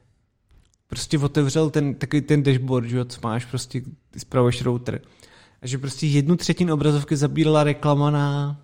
prostě 0.87 1.19
otevřel 1.19 1.71
ten, 1.71 1.95
takový 1.95 2.23
ten 2.23 2.43
dashboard, 2.43 2.87
že 2.87 3.05
co 3.05 3.21
máš, 3.23 3.45
prostě 3.45 3.83
zpravuješ 4.17 4.63
router. 4.63 5.01
A 5.63 5.67
že 5.67 5.79
prostě 5.79 6.07
jednu 6.07 6.37
třetinu 6.37 6.75
obrazovky 6.75 7.17
zabírala 7.17 7.65
reklama 7.65 8.11
na 8.11 8.62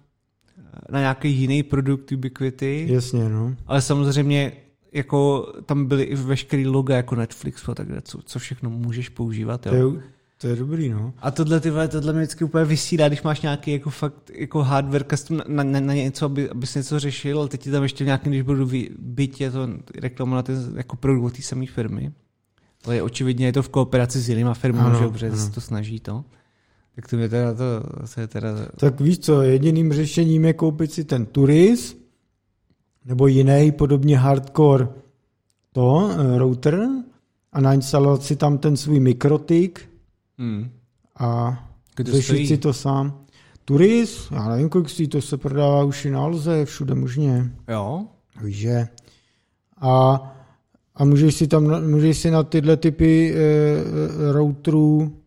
na 0.90 1.00
nějaký 1.00 1.32
jiný 1.32 1.62
produkt 1.62 2.12
Ubiquity. 2.12 2.86
Jasně, 2.90 3.28
no. 3.28 3.54
Ale 3.66 3.82
samozřejmě 3.82 4.52
jako 4.92 5.52
tam 5.66 5.86
byly 5.86 6.02
i 6.02 6.14
veškerý 6.14 6.66
loga 6.66 6.96
jako 6.96 7.14
Netflix 7.14 7.68
a 7.68 7.74
tak 7.74 7.88
co, 8.02 8.18
co 8.22 8.38
všechno 8.38 8.70
můžeš 8.70 9.08
používat. 9.08 9.66
Jo. 9.66 9.72
To, 9.72 9.76
je, 9.96 10.02
to 10.38 10.46
je 10.46 10.56
dobrý, 10.56 10.88
no. 10.88 11.14
A 11.18 11.30
tohle, 11.30 11.60
ty 11.60 11.70
tohle 11.88 12.12
mě 12.12 12.22
vždycky 12.22 12.44
úplně 12.44 12.64
vysílá, 12.64 13.08
když 13.08 13.22
máš 13.22 13.40
nějaký 13.40 13.72
jako 13.72 13.90
fakt 13.90 14.30
jako 14.34 14.62
hardware 14.62 15.04
custom 15.04 15.42
na, 15.48 15.62
na, 15.62 15.80
na 15.80 15.94
něco, 15.94 16.24
aby, 16.24 16.50
abys 16.50 16.74
něco 16.74 17.00
řešil, 17.00 17.38
ale 17.38 17.48
teď 17.48 17.62
ti 17.62 17.70
tam 17.70 17.82
ještě 17.82 18.04
v 18.04 18.06
nějakém, 18.06 18.32
když 18.32 18.42
budu 18.42 18.70
byť, 18.98 19.40
je 19.40 19.50
to 19.50 19.68
reklama 19.94 20.36
na 20.36 20.42
ty 20.42 20.52
jako 20.76 20.96
produkt 20.96 21.36
té 21.36 21.42
samé 21.42 21.66
firmy. 21.66 22.12
Ale 22.84 22.94
je, 22.94 23.02
očividně 23.02 23.46
je 23.46 23.52
to 23.52 23.62
v 23.62 23.68
kooperaci 23.68 24.20
s 24.20 24.28
jinýma 24.28 24.54
firmou, 24.54 25.16
že 25.16 25.36
se 25.36 25.50
to 25.50 25.60
snaží 25.60 26.00
to. 26.00 26.24
Tak 26.98 27.08
to 27.08 27.16
mě 27.16 27.28
teda 27.28 27.54
to, 27.54 27.64
je 28.20 28.26
teda... 28.26 28.48
Tak 28.76 29.00
víš 29.00 29.18
co, 29.18 29.42
jediným 29.42 29.92
řešením 29.92 30.44
je 30.44 30.52
koupit 30.52 30.92
si 30.92 31.04
ten 31.04 31.26
Turis, 31.26 31.96
nebo 33.04 33.26
jiný 33.26 33.72
podobně 33.72 34.18
hardcore 34.18 34.88
to, 35.72 36.10
eh, 36.10 36.38
router 36.38 36.88
a 37.52 37.60
nainstalovat 37.60 38.22
si 38.22 38.36
tam 38.36 38.58
ten 38.58 38.76
svůj 38.76 39.00
mikrotik 39.00 39.90
hmm. 40.38 40.70
a 41.18 41.58
řešit 42.00 42.46
si 42.46 42.58
to 42.58 42.72
sám. 42.72 43.24
Turis, 43.64 44.28
já 44.30 44.48
nevím, 44.48 44.68
kolik 44.68 44.90
si 44.90 45.08
to 45.08 45.22
se 45.22 45.36
prodává 45.36 45.84
už 45.84 46.04
i 46.04 46.10
na 46.10 46.20
Alze, 46.20 46.64
všude 46.64 46.94
možně. 46.94 47.52
Jo. 47.68 48.06
Víš, 48.44 48.56
že. 48.56 48.88
A, 49.80 50.22
a 50.94 51.04
můžeš 51.04 51.34
si 51.34 51.46
tam, 51.46 51.90
můžeš 51.90 52.18
si 52.18 52.30
na 52.30 52.42
tyhle 52.42 52.76
typy 52.76 53.34
e, 53.34 53.36
routerů 54.32 55.18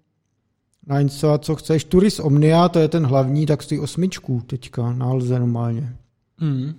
nainstalovat, 0.91 1.45
co 1.45 1.55
chceš. 1.55 1.83
Turis 1.83 2.19
Omnia, 2.19 2.69
to 2.69 2.79
je 2.79 2.87
ten 2.87 3.05
hlavní, 3.05 3.45
tak 3.45 3.63
stojí 3.63 3.79
osmičku 3.79 4.41
teďka, 4.41 4.93
na 4.93 5.05
Alze 5.05 5.39
normálně. 5.39 5.95
Mm. 6.41 6.73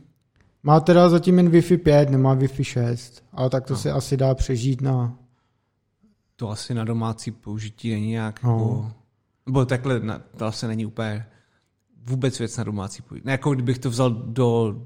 Má 0.63 0.81
teda 0.81 1.09
zatím 1.09 1.39
jen 1.39 1.49
Wi-Fi 1.49 1.79
5, 1.79 2.11
nemá 2.11 2.37
Wi-Fi 2.37 2.63
6, 2.63 3.25
ale 3.33 3.51
tak 3.51 3.67
to 3.67 3.73
no. 3.73 3.79
se 3.79 3.93
asi 3.93 4.17
dá 4.17 4.35
přežít 4.35 4.81
na... 4.81 5.19
To 6.37 6.51
asi 6.51 6.75
na 6.75 6.85
domácí 6.85 7.31
použití 7.31 7.91
není 7.91 8.09
nějak 8.09 8.43
no. 8.43 8.51
jako... 8.51 8.93
Nebo 9.47 9.65
takhle, 9.65 10.01
to 10.37 10.47
asi 10.47 10.67
není 10.67 10.87
úplně 10.87 11.27
vůbec 12.07 12.39
věc 12.39 12.57
na 12.57 12.65
domácí 12.65 13.03
použití. 13.03 13.27
Ne, 13.27 13.33
jako 13.33 13.55
kdybych 13.55 13.79
to 13.79 13.91
vzal 13.91 14.11
do... 14.11 14.77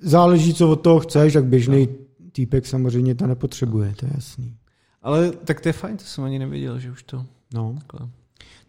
Záleží, 0.00 0.54
co 0.54 0.70
od 0.70 0.76
toho 0.76 1.00
chceš, 1.00 1.32
tak 1.32 1.44
běžný 1.44 1.86
no. 1.86 2.30
týpek 2.32 2.66
samozřejmě 2.66 3.14
to 3.14 3.26
nepotřebuje, 3.26 3.94
to 3.96 4.06
je 4.06 4.12
jasný. 4.14 4.56
Ale 5.02 5.30
tak 5.30 5.60
to 5.60 5.68
je 5.68 5.72
fajn, 5.72 5.96
to 5.96 6.04
jsem 6.04 6.24
ani 6.24 6.38
nevěděl, 6.38 6.78
že 6.78 6.90
už 6.90 7.02
to... 7.02 7.26
No. 7.54 7.74
Takhle. 7.78 8.08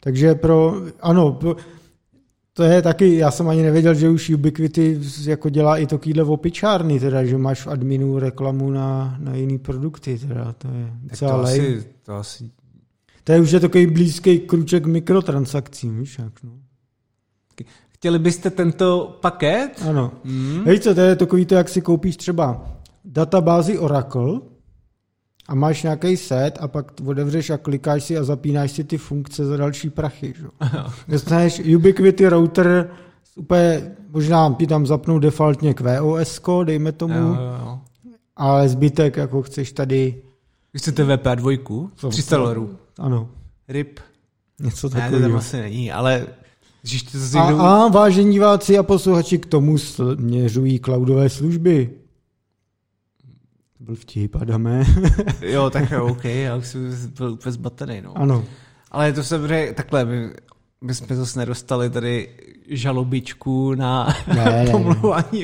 Takže 0.06 0.36
pro, 0.36 0.74
ano, 1.02 1.40
to 2.54 2.64
je 2.64 2.82
taky, 2.82 3.16
já 3.16 3.32
jsem 3.32 3.50
ani 3.50 3.64
nevěděl, 3.64 3.94
že 3.94 4.10
už 4.10 4.30
Ubiquity 4.30 5.00
jako 5.26 5.50
dělá 5.50 5.78
i 5.78 5.86
takovýhle 5.86 6.24
opičárny, 6.24 7.00
teda, 7.00 7.26
že 7.26 7.38
máš 7.38 7.66
v 7.66 7.68
adminu 7.68 8.20
reklamu 8.20 8.72
na, 8.72 9.18
na 9.20 9.36
jiný 9.36 9.58
produkty, 9.58 10.20
teda, 10.20 10.54
to 10.58 10.68
je 10.68 11.18
to 11.20 11.34
asi, 11.34 11.86
to 12.04 12.14
asi... 12.14 12.52
To 13.24 13.32
je 13.32 13.40
už 13.40 13.52
je 13.52 13.60
takový 13.60 13.88
blízký 13.88 14.40
kruček 14.40 14.86
mikrotransakcím, 14.86 16.00
víš 16.00 16.20
jak, 16.20 16.44
no. 16.44 16.52
Chtěli 17.90 18.20
byste 18.20 18.50
tento 18.50 19.18
paket? 19.22 19.84
Ano. 19.90 20.12
Mm. 20.24 20.64
Víš 20.66 20.80
co, 20.80 20.96
to 20.96 21.02
je 21.02 21.16
takový 21.16 21.46
to, 21.46 21.56
jak 21.56 21.70
si 21.70 21.82
koupíš 21.82 22.18
třeba 22.18 22.66
databázi 23.06 23.80
Oracle, 23.80 24.40
a 25.48 25.56
máš 25.56 25.84
nějaký 25.84 26.18
set 26.18 26.58
a 26.62 26.68
pak 26.68 26.92
otevřeš 27.06 27.50
a 27.50 27.58
klikáš 27.58 28.04
si 28.04 28.18
a 28.18 28.24
zapínáš 28.24 28.72
si 28.72 28.84
ty 28.84 28.98
funkce 28.98 29.46
za 29.46 29.58
další 29.58 29.90
prachy. 29.90 30.34
Že? 30.38 30.46
Dostaneš 31.08 31.62
Ubiquity 31.76 32.28
router, 32.28 32.90
úplně, 33.36 33.96
možná 34.10 34.56
ti 34.60 34.68
tam 34.68 34.86
zapnou 34.86 35.20
defaultně 35.20 35.74
QoS, 35.74 36.42
dejme 36.64 36.92
tomu, 36.92 37.14
jo, 37.14 37.28
jo, 37.28 37.56
jo. 37.66 37.80
ale 38.36 38.70
zbytek, 38.70 39.18
jako 39.18 39.42
chceš 39.42 39.72
tady... 39.72 40.22
Chcete 40.78 41.04
VP2, 41.04 41.90
300 42.10 42.38
dolarů. 42.38 42.78
Ano. 43.00 43.30
RIP. 43.68 44.00
Něco 44.60 44.90
takového. 44.90 45.12
Ne, 45.12 45.22
to 45.22 45.30
tam 45.30 45.38
asi 45.38 45.58
není, 45.58 45.92
ale 45.92 46.28
to 47.12 47.38
a, 47.40 47.86
a 47.86 47.88
vážení 47.88 48.32
diváci 48.32 48.78
a 48.78 48.84
posluchači 48.84 49.38
k 49.38 49.46
tomu 49.46 49.78
směřují 49.78 50.80
cloudové 50.80 51.30
služby. 51.30 51.90
To 53.86 53.92
byl 53.92 53.96
vtip, 53.96 54.36
Adame. 54.36 54.86
jo, 55.42 55.70
tak 55.70 55.94
OK, 56.02 56.26
já 56.26 56.56
už 56.56 56.68
jsem 56.68 57.12
byl 57.18 57.32
úplně 57.32 57.52
zbatený, 57.52 58.02
no. 58.02 58.18
Ano. 58.18 58.44
Ale 58.92 59.14
to 59.14 59.24
se 59.24 59.40
bude 59.40 59.74
takhle, 59.74 60.06
my, 60.06 60.30
my 60.82 60.94
jsme 60.94 61.16
zase 61.16 61.40
nedostali 61.40 61.90
tady 61.90 62.30
žalobičku 62.70 63.76
na 63.76 64.16
ne, 64.36 64.66
pomluvání, 64.72 65.44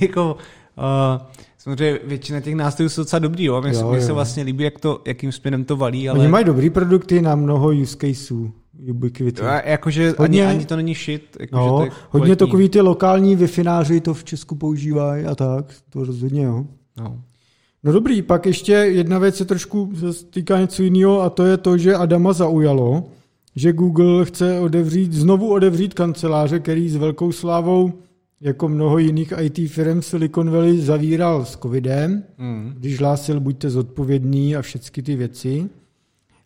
jako 0.00 0.34
uh, 0.34 1.26
samozřejmě 1.58 1.98
většina 2.04 2.40
těch 2.40 2.54
nástrojů 2.54 2.88
jsou 2.88 3.00
docela 3.00 3.20
dobrý, 3.20 3.44
jo? 3.44 3.62
Mně, 3.62 3.72
jo, 3.72 3.94
jo. 3.94 4.00
se 4.00 4.12
vlastně 4.12 4.42
líbí, 4.42 4.64
jak 4.64 4.80
to, 4.80 5.02
jakým 5.06 5.32
směrem 5.32 5.64
to 5.64 5.76
valí, 5.76 6.08
ale... 6.08 6.18
Oni 6.18 6.28
mají 6.28 6.44
dobrý 6.44 6.70
produkty 6.70 7.22
na 7.22 7.34
mnoho 7.34 7.68
use 7.68 7.96
caseů. 7.96 8.52
Ubiquity. 8.90 9.42
Jakože 9.64 10.14
hodně, 10.18 10.46
ani, 10.46 10.56
ani 10.56 10.66
to 10.66 10.76
není 10.76 10.94
shit. 10.94 11.36
Jako, 11.40 11.56
no, 11.56 11.86
to 11.86 11.92
hodně 12.10 12.36
takový 12.36 12.68
ty 12.68 12.80
lokální 12.80 13.36
wi 13.36 14.00
to 14.02 14.14
v 14.14 14.24
Česku 14.24 14.54
používají 14.54 15.24
a 15.24 15.34
tak. 15.34 15.74
To 15.90 16.04
rozhodně, 16.04 16.42
jo. 16.42 16.64
No. 16.96 17.22
No 17.86 17.92
dobrý, 17.92 18.22
pak 18.22 18.46
ještě 18.46 18.72
jedna 18.72 19.18
věc 19.18 19.36
se 19.36 19.44
trošku 19.44 19.92
týká 20.30 20.60
něco 20.60 20.82
jiného 20.82 21.22
a 21.22 21.30
to 21.30 21.44
je 21.44 21.56
to, 21.56 21.78
že 21.78 21.94
Adama 21.94 22.32
zaujalo, 22.32 23.04
že 23.56 23.72
Google 23.72 24.24
chce 24.24 24.60
odevřít, 24.60 25.12
znovu 25.12 25.52
odevřít 25.52 25.94
kanceláře, 25.94 26.58
který 26.58 26.88
s 26.88 26.96
velkou 26.96 27.32
slávou 27.32 27.92
jako 28.40 28.68
mnoho 28.68 28.98
jiných 28.98 29.32
IT 29.40 29.70
firm 29.70 30.02
Silicon 30.02 30.50
Valley 30.50 30.80
zavíral 30.80 31.44
s 31.44 31.56
covidem, 31.56 32.22
mm. 32.38 32.74
když 32.78 33.00
hlásil 33.00 33.40
buďte 33.40 33.70
zodpovědný 33.70 34.56
a 34.56 34.62
všechny 34.62 35.02
ty 35.02 35.16
věci. 35.16 35.68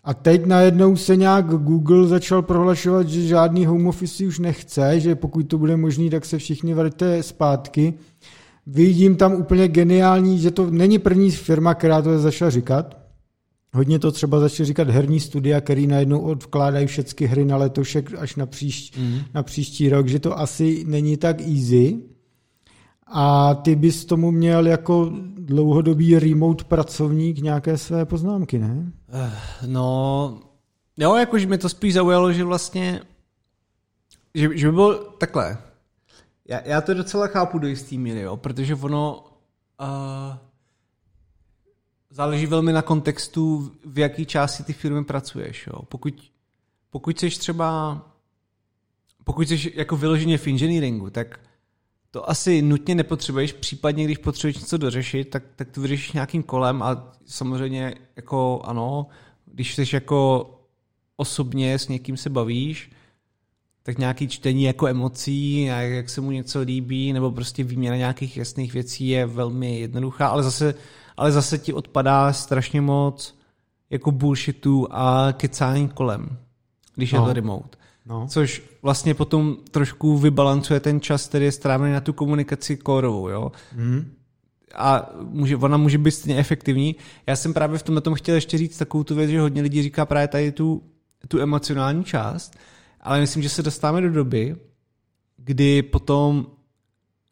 A 0.05 0.15
teď 0.15 0.47
najednou 0.47 0.97
se 0.97 1.17
nějak 1.17 1.47
Google 1.47 2.07
začal 2.07 2.43
prohlašovat, 2.43 3.09
že 3.09 3.23
žádný 3.23 3.67
home 3.67 3.87
office 3.87 4.27
už 4.27 4.39
nechce, 4.39 5.01
že 5.01 5.15
pokud 5.15 5.43
to 5.43 5.59
bude 5.59 5.77
možný, 5.77 6.11
tak 6.11 6.25
se 6.25 6.39
všichni 6.39 6.75
vrte 6.75 7.23
zpátky. 7.23 7.95
Vidím 8.73 9.17
tam 9.17 9.33
úplně 9.33 9.69
geniální, 9.69 10.39
že 10.39 10.51
to 10.51 10.71
není 10.71 10.99
první 10.99 11.31
firma, 11.31 11.75
která 11.75 12.03
to 12.03 12.19
začala 12.19 12.51
říkat. 12.51 12.99
Hodně 13.73 13.99
to 13.99 14.13
třeba 14.13 14.41
začali 14.41 14.67
říkat 14.67 14.89
herní 14.89 15.21
studia, 15.21 15.61
který 15.61 15.87
najednou 15.87 16.21
odvkládají 16.21 16.87
všechny 16.87 17.27
hry 17.27 17.45
na 17.45 17.57
letošek 17.57 18.15
až 18.19 18.37
na, 18.37 18.47
příš, 18.47 18.93
mm. 18.99 19.21
na 19.35 19.43
příští 19.43 19.89
rok, 19.89 20.09
že 20.09 20.19
to 20.19 20.39
asi 20.39 20.85
není 20.87 21.17
tak 21.17 21.41
easy. 21.41 21.99
A 23.07 23.55
ty 23.55 23.77
bys 23.77 24.05
tomu 24.05 24.31
měl 24.31 24.67
jako 24.67 25.13
dlouhodobý 25.35 26.19
remote 26.19 26.65
pracovník 26.65 27.39
nějaké 27.39 27.79
své 27.79 28.05
poznámky, 28.05 28.59
ne? 28.59 28.93
Eh, 29.13 29.33
no, 29.67 30.41
jo, 30.97 31.17
jakože 31.17 31.47
mi 31.47 31.59
to 31.59 31.69
spíš 31.69 31.95
zaujalo, 31.95 32.33
že 32.33 32.45
vlastně, 32.45 33.01
že, 34.35 34.49
že 34.59 34.67
by 34.67 34.73
bylo 34.73 34.95
takhle. 34.95 35.59
Já, 36.51 36.61
já 36.65 36.81
to 36.81 36.95
docela 36.95 37.27
chápu 37.27 37.59
do 37.59 37.67
jistý 37.67 37.99
míry, 37.99 38.21
jo, 38.21 38.37
protože 38.37 38.75
ono 38.75 39.25
uh, 39.81 40.37
záleží 42.11 42.47
velmi 42.47 42.73
na 42.73 42.83
kontextu, 42.83 43.73
v 43.85 43.99
jaký 43.99 44.27
části 44.27 44.63
ty 44.63 44.73
firmy 44.73 45.05
pracuješ, 45.05 45.67
jo. 45.67 45.83
Pokud, 45.83 46.33
pokud 46.91 47.19
jsi 47.19 47.31
třeba, 47.31 48.01
pokud 49.25 49.49
jsi 49.49 49.73
jako 49.75 49.97
vyloženě 49.97 50.39
v 50.39 50.47
engineeringu, 50.47 51.11
tak 51.11 51.41
to 52.11 52.31
asi 52.31 52.63
nutně 52.63 52.95
nepotřebuješ, 52.95 53.53
případně 53.53 54.05
když 54.05 54.19
potřebuješ 54.19 54.59
něco 54.59 54.77
dořešit, 54.77 55.31
tak, 55.31 55.43
tak 55.57 55.71
to 55.71 55.81
vyřešíš 55.81 56.13
nějakým 56.13 56.43
kolem 56.43 56.83
a 56.83 57.13
samozřejmě 57.27 57.95
jako 58.17 58.63
ano, 58.65 59.07
když 59.47 59.75
jsi 59.75 59.85
jako 59.93 60.51
osobně 61.17 61.79
s 61.79 61.89
někým 61.89 62.17
se 62.17 62.31
bavíš, 62.31 62.91
tak 63.83 63.99
nějaký 63.99 64.29
čtení 64.29 64.63
jako 64.63 64.87
emocí, 64.87 65.63
jak 65.65 66.09
se 66.09 66.21
mu 66.21 66.31
něco 66.31 66.61
líbí, 66.61 67.13
nebo 67.13 67.31
prostě 67.31 67.65
výměna 67.65 67.97
nějakých 67.97 68.37
jasných 68.37 68.75
věcí 68.75 69.09
je 69.09 69.27
velmi 69.27 69.81
jednoduchá, 69.81 70.29
ale 70.29 70.43
zase, 70.43 70.75
ale 71.17 71.33
zase 71.33 71.59
ti 71.59 71.73
odpadá 71.73 72.33
strašně 72.33 72.81
moc 72.81 73.39
jako 73.91 74.11
bullshitu 74.11 74.89
a 74.91 75.29
kecání 75.33 75.89
kolem, 75.89 76.37
když 76.97 77.13
no. 77.13 77.23
je 77.23 77.27
to 77.27 77.33
remote. 77.33 77.79
No. 78.07 78.27
Což 78.29 78.63
vlastně 78.83 79.15
potom 79.15 79.57
trošku 79.71 80.19
vybalancuje 80.19 80.81
ten 80.81 81.01
čas, 81.01 81.29
který 81.29 81.45
je 81.45 81.53
strávený 81.53 81.93
na 81.93 82.01
tu 82.01 82.13
komunikaci 82.13 82.77
kórovou, 82.77 83.29
jo. 83.29 83.53
Mm. 83.77 84.13
A 84.75 85.11
může, 85.23 85.57
ona 85.57 85.77
může 85.77 85.99
být 85.99 86.11
stejně 86.11 86.41
efektivní. 86.41 86.97
Já 87.27 87.37
jsem 87.37 87.55
právě 87.55 87.79
v 87.79 87.83
tomhle 87.83 88.01
tom 88.01 88.15
chtěl 88.15 88.35
ještě 88.35 88.59
říct 88.59 88.79
takovou 88.79 89.05
tu 89.05 89.15
věc, 89.15 89.31
že 89.31 89.41
hodně 89.41 89.63
lidí 89.63 89.83
říká 89.83 90.07
právě 90.07 90.29
tady 90.29 90.53
tu, 90.53 90.83
tu 91.29 91.41
emocionální 91.41 92.05
část, 92.05 92.57
ale 93.01 93.21
myslím, 93.21 93.43
že 93.43 93.49
se 93.49 93.63
dostáváme 93.63 94.01
do 94.01 94.11
doby, 94.11 94.57
kdy 95.37 95.83
potom, 95.83 96.47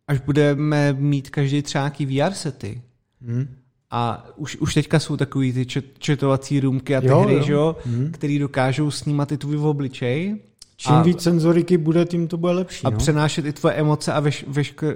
až 0.09 0.21
budeme 0.21 0.93
mít 0.93 1.31
každý 1.31 1.63
třeba 1.63 1.85
nějaký 1.85 2.07
VR 2.07 2.33
sety, 2.33 2.83
mm. 3.21 3.49
A 3.91 4.27
už, 4.37 4.57
už 4.57 4.75
teďka 4.75 4.99
jsou 4.99 5.17
takový 5.17 5.53
ty 5.53 5.67
četovací 5.99 6.61
růmky 6.61 6.97
a 6.97 7.01
ty 7.01 7.07
jo, 7.07 7.21
hry, 7.21 7.35
jo. 7.35 7.45
jo 7.49 7.77
mm. 7.87 8.11
který 8.13 8.39
dokážou 8.39 8.91
snímat 8.91 9.33
i 9.33 9.37
tvůj 9.37 9.57
obličej 9.57 10.39
Čím 10.81 10.95
a, 10.95 11.03
víc 11.03 11.23
senzoriky 11.23 11.79
bude, 11.79 12.05
tím 12.05 12.29
to 12.29 12.37
bude 12.37 12.53
lepší. 12.53 12.87
A 12.87 12.91
no? 12.91 12.99
přenášet 12.99 13.47
i 13.47 13.53
tvoje 13.53 13.75
emoce 13.75 14.13
a 14.13 14.21
veš, 14.21 14.45
vešk, 14.49 14.83
uh, 14.83 14.89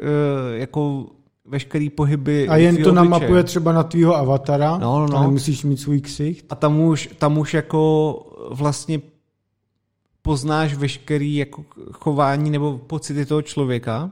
jako 0.52 1.06
veškerý 1.44 1.90
pohyby. 1.90 2.48
A 2.48 2.56
jen 2.56 2.82
to 2.82 2.92
namapuje 2.92 3.42
třeba 3.42 3.72
na 3.72 3.82
tvýho 3.82 4.16
avatara, 4.16 4.78
no, 4.78 5.06
no. 5.06 5.16
a 5.16 5.22
nemusíš 5.22 5.64
mít 5.64 5.76
svůj 5.76 6.00
ksicht. 6.00 6.46
A 6.50 6.54
tam 6.54 6.80
už, 6.80 7.08
tam 7.18 7.38
už 7.38 7.54
jako 7.54 8.14
vlastně 8.50 9.00
poznáš 10.22 10.74
veškerý 10.74 11.36
jako 11.36 11.64
chování 11.92 12.50
nebo 12.50 12.78
pocity 12.78 13.26
toho 13.26 13.42
člověka, 13.42 14.10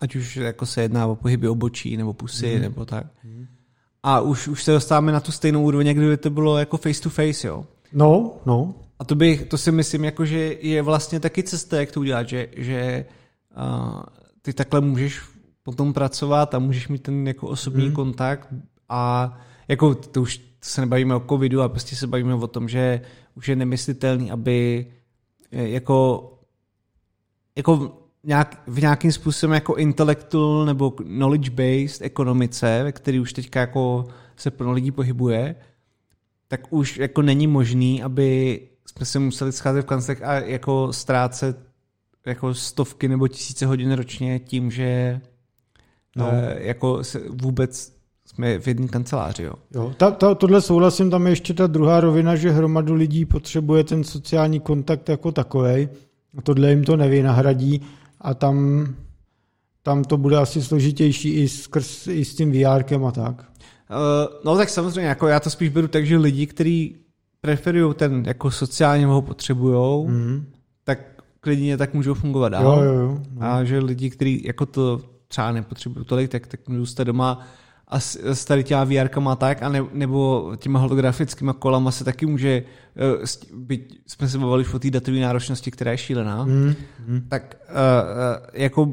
ať 0.00 0.16
už 0.16 0.36
jako 0.36 0.66
se 0.66 0.82
jedná 0.82 1.06
o 1.06 1.16
pohyby 1.16 1.48
obočí 1.48 1.96
nebo 1.96 2.12
pusy 2.12 2.56
mm. 2.56 2.62
nebo 2.62 2.84
tak. 2.84 3.06
Mm. 3.24 3.46
A 4.02 4.20
už, 4.20 4.48
už 4.48 4.64
se 4.64 4.72
dostáváme 4.72 5.12
na 5.12 5.20
tu 5.20 5.32
stejnou 5.32 5.62
úroveň, 5.62 5.94
kdyby 5.94 6.16
to 6.16 6.30
bylo 6.30 6.58
jako 6.58 6.76
face 6.76 7.02
to 7.02 7.10
face, 7.10 7.48
jo. 7.48 7.64
No, 7.92 8.36
no. 8.46 8.74
A 8.98 9.04
to, 9.04 9.14
bych, 9.14 9.44
to 9.44 9.58
si 9.58 9.72
myslím, 9.72 10.04
jako, 10.04 10.24
že 10.24 10.56
je 10.60 10.82
vlastně 10.82 11.20
taky 11.20 11.42
cesta, 11.42 11.80
jak 11.80 11.92
to 11.92 12.00
udělat, 12.00 12.28
že, 12.28 12.48
že 12.56 13.04
uh, 13.56 14.02
ty 14.42 14.52
takhle 14.52 14.80
můžeš 14.80 15.20
potom 15.62 15.92
pracovat 15.92 16.54
a 16.54 16.58
můžeš 16.58 16.88
mít 16.88 17.02
ten 17.02 17.26
jako 17.26 17.48
osobní 17.48 17.84
hmm. 17.84 17.94
kontakt 17.94 18.48
a 18.88 19.32
jako 19.68 19.94
to 19.94 20.22
už 20.22 20.38
to 20.38 20.68
se 20.68 20.80
nebavíme 20.80 21.14
o 21.14 21.22
covidu 21.28 21.62
a 21.62 21.68
prostě 21.68 21.96
se 21.96 22.06
bavíme 22.06 22.34
o 22.34 22.46
tom, 22.46 22.68
že 22.68 23.00
už 23.38 23.48
je 23.48 23.56
nemyslitelný, 23.56 24.30
aby 24.30 24.86
e, 25.52 25.68
jako, 25.68 26.30
jako 27.56 28.02
nějak, 28.24 28.62
v 28.66 28.80
nějakým 28.80 29.12
způsobem 29.12 29.54
jako 29.54 29.74
intellectual 29.74 30.64
nebo 30.64 30.90
knowledge-based 30.90 32.04
ekonomice, 32.04 32.80
ve 32.82 32.92
který 32.92 33.20
už 33.20 33.32
teďka 33.32 33.60
jako 33.60 34.04
se 34.36 34.50
plno 34.50 34.72
lidí 34.72 34.90
pohybuje, 34.90 35.54
tak 36.48 36.72
už 36.72 36.98
jako 36.98 37.22
není 37.22 37.46
možný, 37.46 38.02
aby 38.02 38.60
jsme 38.86 39.06
se 39.06 39.18
museli 39.18 39.52
scházet 39.52 39.82
v 39.82 39.86
kanclech 39.86 40.22
a 40.22 40.32
jako 40.34 40.92
ztrácet 40.92 41.68
jako 42.26 42.54
stovky 42.54 43.08
nebo 43.08 43.28
tisíce 43.28 43.66
hodin 43.66 43.92
ročně 43.92 44.38
tím, 44.38 44.70
že 44.70 45.20
no. 46.16 46.30
e, 46.32 46.56
jako 46.60 47.04
se 47.04 47.22
vůbec 47.28 47.97
jsme 48.34 48.58
v 48.58 48.66
jedné 48.66 48.88
kanceláři. 48.88 49.42
Jo. 49.42 49.54
Jo, 49.74 49.92
ta, 49.96 50.10
ta, 50.10 50.34
tohle 50.34 50.60
souhlasím, 50.60 51.10
tam 51.10 51.26
je 51.26 51.32
ještě 51.32 51.54
ta 51.54 51.66
druhá 51.66 52.00
rovina, 52.00 52.36
že 52.36 52.50
hromadu 52.50 52.94
lidí 52.94 53.24
potřebuje 53.24 53.84
ten 53.84 54.04
sociální 54.04 54.60
kontakt 54.60 55.08
jako 55.08 55.32
takový. 55.32 55.88
A 56.38 56.42
tohle 56.42 56.70
jim 56.70 56.84
to 56.84 56.96
nevynahradí 56.96 57.82
a 58.20 58.34
tam, 58.34 58.86
tam 59.82 60.04
to 60.04 60.16
bude 60.16 60.36
asi 60.36 60.62
složitější 60.62 61.30
i, 61.30 61.48
skrz, 61.48 62.06
i 62.06 62.24
s 62.24 62.34
tím 62.34 62.52
VR 62.52 63.04
a 63.06 63.10
tak. 63.12 63.44
Uh, 63.90 64.40
no 64.44 64.56
tak 64.56 64.68
samozřejmě, 64.68 65.08
jako 65.08 65.28
já 65.28 65.40
to 65.40 65.50
spíš 65.50 65.68
beru 65.68 65.88
tak, 65.88 66.06
že 66.06 66.16
lidi, 66.16 66.46
kteří 66.46 66.96
preferují 67.40 67.94
ten 67.94 68.22
jako 68.26 68.50
sociálně 68.50 69.06
ho 69.06 69.22
potřebují, 69.22 70.06
mm. 70.06 70.46
tak 70.84 70.98
klidně 71.40 71.76
tak 71.76 71.94
můžou 71.94 72.14
fungovat 72.14 72.48
dál. 72.48 72.64
Jo, 72.64 72.82
jo, 72.82 73.00
jo. 73.00 73.18
No. 73.34 73.46
A 73.46 73.64
že 73.64 73.78
lidi, 73.78 74.10
kteří 74.10 74.42
jako 74.46 74.66
to 74.66 75.00
třeba 75.28 75.52
nepotřebují 75.52 76.06
tolik, 76.06 76.30
tak, 76.30 76.46
tak 76.46 76.68
můžou 76.68 76.86
stát 76.86 77.06
doma 77.06 77.46
a 77.88 78.00
s, 78.00 78.16
s 78.16 78.44
tady 78.44 78.64
těma 78.64 78.84
VR 78.84 79.08
tak, 79.36 79.62
a 79.62 79.68
ne, 79.68 79.84
nebo 79.92 80.52
těma 80.56 80.78
holografickými 80.78 81.52
kolama 81.58 81.90
se 81.90 82.04
taky 82.04 82.26
může, 82.26 82.62
uh, 82.62 83.58
byť 83.58 84.00
jsme 84.06 84.28
se 84.28 84.38
bavili 84.38 84.64
o 84.74 84.78
té 84.78 84.90
datové 84.90 85.20
náročnosti, 85.20 85.70
která 85.70 85.90
je 85.90 85.98
šílená, 85.98 86.44
mm, 86.44 86.74
mm. 87.06 87.20
tak 87.28 87.56
uh, 87.68 87.74
uh, 87.74 88.46
jako 88.52 88.92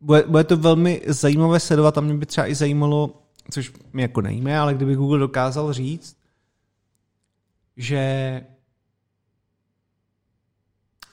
bude, 0.00 0.24
bude 0.28 0.44
to 0.44 0.56
velmi 0.56 1.02
zajímavé 1.06 1.60
sledovat 1.60 1.98
a 1.98 2.00
mě 2.00 2.14
by 2.14 2.26
třeba 2.26 2.46
i 2.46 2.54
zajímalo, 2.54 3.22
což 3.50 3.72
mi 3.92 4.02
jako 4.02 4.20
nejíme, 4.20 4.58
ale 4.58 4.74
kdyby 4.74 4.94
Google 4.94 5.18
dokázal 5.18 5.72
říct, 5.72 6.16
že 7.76 8.42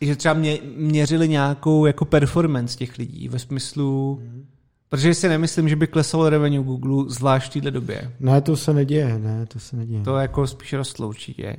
že 0.02 0.16
třeba 0.16 0.34
mě, 0.34 0.60
měřili 0.76 1.30
nějakou 1.30 1.86
jako 1.86 2.06
performance 2.06 2.78
těch 2.78 2.98
lidí 2.98 3.30
ve 3.30 3.40
smyslu, 3.40 4.20
mm. 4.22 4.48
Protože 4.90 5.14
si 5.14 5.30
nemyslím, 5.30 5.70
že 5.70 5.76
by 5.76 5.88
klesalo 5.88 6.30
revenue 6.30 6.64
Google 6.64 7.06
zvlášť 7.08 7.52
v 7.52 7.54
této 7.54 7.70
době. 7.70 8.12
Ne, 8.20 8.42
to 8.42 8.58
se 8.58 8.74
neděje, 8.74 9.20
ne, 9.20 9.46
to 9.46 9.60
se 9.60 9.76
neděje. 9.76 10.04
To 10.04 10.18
jako 10.18 10.48
spíš 10.48 10.74
rostlo 10.74 11.08
určitě. 11.08 11.58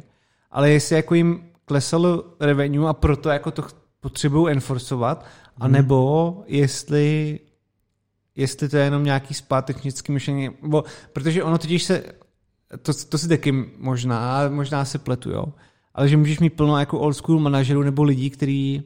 Ale 0.50 0.70
jestli 0.70 0.96
jako 0.96 1.14
jim 1.14 1.44
klesalo 1.64 2.24
revenue 2.40 2.88
a 2.88 2.92
proto 2.92 3.28
jako 3.28 3.50
to 3.50 3.64
potřebují 4.00 4.52
enforcovat, 4.52 5.18
hmm. 5.20 5.64
anebo 5.64 6.44
jestli 6.46 7.40
jestli 8.36 8.68
to 8.68 8.76
je 8.76 8.84
jenom 8.84 9.04
nějaký 9.04 9.34
zpátečnický 9.34 10.12
myšlení, 10.12 10.50
bo, 10.62 10.84
protože 11.12 11.44
ono 11.44 11.58
totiž 11.58 11.82
se, 11.82 12.04
to, 12.82 12.92
to 13.08 13.18
si 13.18 13.28
taky 13.28 13.52
možná, 13.78 14.48
možná 14.48 14.84
se 14.84 14.98
pletu, 14.98 15.30
jo, 15.30 15.44
ale 15.94 16.08
že 16.08 16.16
můžeš 16.16 16.38
mít 16.38 16.50
plno 16.50 16.78
jako 16.78 17.00
old 17.00 17.16
school 17.16 17.40
manažerů 17.40 17.82
nebo 17.82 18.02
lidí, 18.02 18.30
kteří 18.30 18.82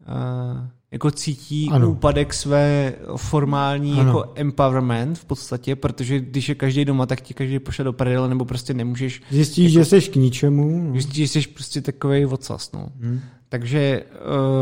uh, 0.00 0.68
jako 0.90 1.10
cítí 1.10 1.70
ano. 1.72 1.90
úpadek 1.90 2.34
své 2.34 2.94
formální 3.16 3.92
ano. 3.92 4.02
jako 4.06 4.32
empowerment 4.34 5.18
v 5.18 5.24
podstatě, 5.24 5.76
protože 5.76 6.20
když 6.20 6.48
je 6.48 6.54
každý 6.54 6.84
doma, 6.84 7.06
tak 7.06 7.20
ti 7.20 7.34
každý 7.34 7.58
pošle 7.58 7.84
do 7.84 7.92
prdele, 7.92 8.28
nebo 8.28 8.44
prostě 8.44 8.74
nemůžeš... 8.74 9.22
Zjistíš, 9.30 9.72
jako, 9.72 9.84
že 9.84 10.00
jsi 10.00 10.10
k 10.10 10.16
ničemu. 10.16 10.92
Zjistíš, 10.92 11.32
že 11.32 11.42
jsi 11.42 11.48
prostě 11.48 11.80
takový 11.80 12.26
ocas, 12.26 12.72
no. 12.72 12.88
Hmm. 13.00 13.20
Takže... 13.48 14.04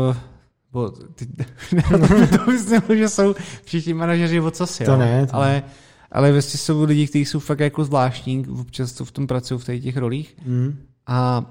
Uh, 0.09 0.15
bo, 0.71 0.89
ty, 0.89 1.25
to 2.37 2.51
myslím, 2.51 2.81
že 2.97 3.09
jsou 3.09 3.35
všichni 3.63 3.93
manažeři 3.93 4.39
ocasy, 4.39 4.85
to 4.85 4.97
ne, 4.97 5.27
to 5.27 5.35
ale, 5.35 5.63
ale 6.11 6.31
vlastně 6.31 6.57
jsou 6.57 6.83
lidi, 6.83 7.07
kteří 7.07 7.25
jsou 7.25 7.39
fakt 7.39 7.59
jako 7.59 7.83
zvláštní, 7.83 8.45
občas 8.59 8.91
to 8.91 9.05
v 9.05 9.11
tom 9.11 9.27
pracují 9.27 9.59
v 9.59 9.79
těch 9.79 9.97
rolích 9.97 10.37
hmm. 10.45 10.79
a, 11.07 11.45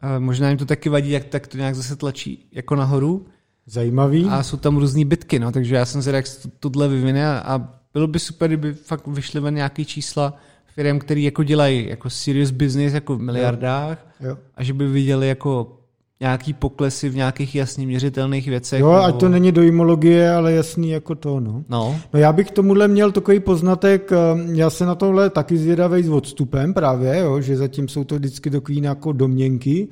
a 0.00 0.18
možná 0.18 0.48
jim 0.48 0.58
to 0.58 0.66
taky 0.66 0.88
vadí, 0.88 1.10
jak 1.10 1.24
tak 1.24 1.46
to 1.46 1.56
nějak 1.56 1.74
zase 1.74 1.96
tlačí 1.96 2.48
jako 2.52 2.76
nahoru, 2.76 3.26
Zajímavý. 3.68 4.24
A 4.24 4.42
jsou 4.42 4.56
tam 4.56 4.76
různý 4.76 5.04
bitky, 5.04 5.38
no, 5.38 5.52
takže 5.52 5.74
já 5.74 5.84
jsem 5.84 6.02
se 6.02 6.10
jak 6.10 6.24
tohle 6.60 6.88
vyvine 6.88 7.40
a 7.42 7.68
bylo 7.92 8.06
by 8.06 8.18
super, 8.18 8.48
kdyby 8.50 8.72
fakt 8.74 9.06
vyšly 9.06 9.40
ven 9.40 9.54
nějaký 9.54 9.84
čísla 9.84 10.36
firm, 10.74 10.98
který 10.98 11.24
jako 11.24 11.42
dělají 11.42 11.88
jako 11.88 12.10
serious 12.10 12.50
business 12.50 12.94
jako 12.94 13.16
v 13.16 13.20
miliardách 13.20 14.06
jo. 14.20 14.28
Jo. 14.28 14.36
a 14.54 14.62
že 14.62 14.72
by 14.72 14.88
viděli 14.88 15.28
jako 15.28 15.78
nějaký 16.20 16.52
poklesy 16.52 17.08
v 17.08 17.16
nějakých 17.16 17.54
jasně 17.54 17.86
měřitelných 17.86 18.48
věcech. 18.48 18.80
Jo, 18.80 18.92
nebo... 18.92 19.04
ať 19.04 19.20
to 19.20 19.28
není 19.28 19.52
dojmologie, 19.52 20.30
ale 20.30 20.52
jasný 20.52 20.90
jako 20.90 21.14
to, 21.14 21.40
no. 21.40 21.64
No. 21.68 22.00
no 22.14 22.20
já 22.20 22.32
bych 22.32 22.50
tomuhle 22.50 22.88
měl 22.88 23.12
takový 23.12 23.40
poznatek, 23.40 24.12
eh, 24.12 24.16
já 24.52 24.70
se 24.70 24.86
na 24.86 24.94
tohle 24.94 25.30
taky 25.30 25.58
zvědavej 25.58 26.02
s 26.02 26.08
odstupem 26.08 26.74
právě, 26.74 27.18
jo, 27.18 27.40
že 27.40 27.56
zatím 27.56 27.88
jsou 27.88 28.04
to 28.04 28.14
vždycky 28.14 28.50
takový 28.50 28.82
jako 28.82 29.12
domněnky, 29.12 29.88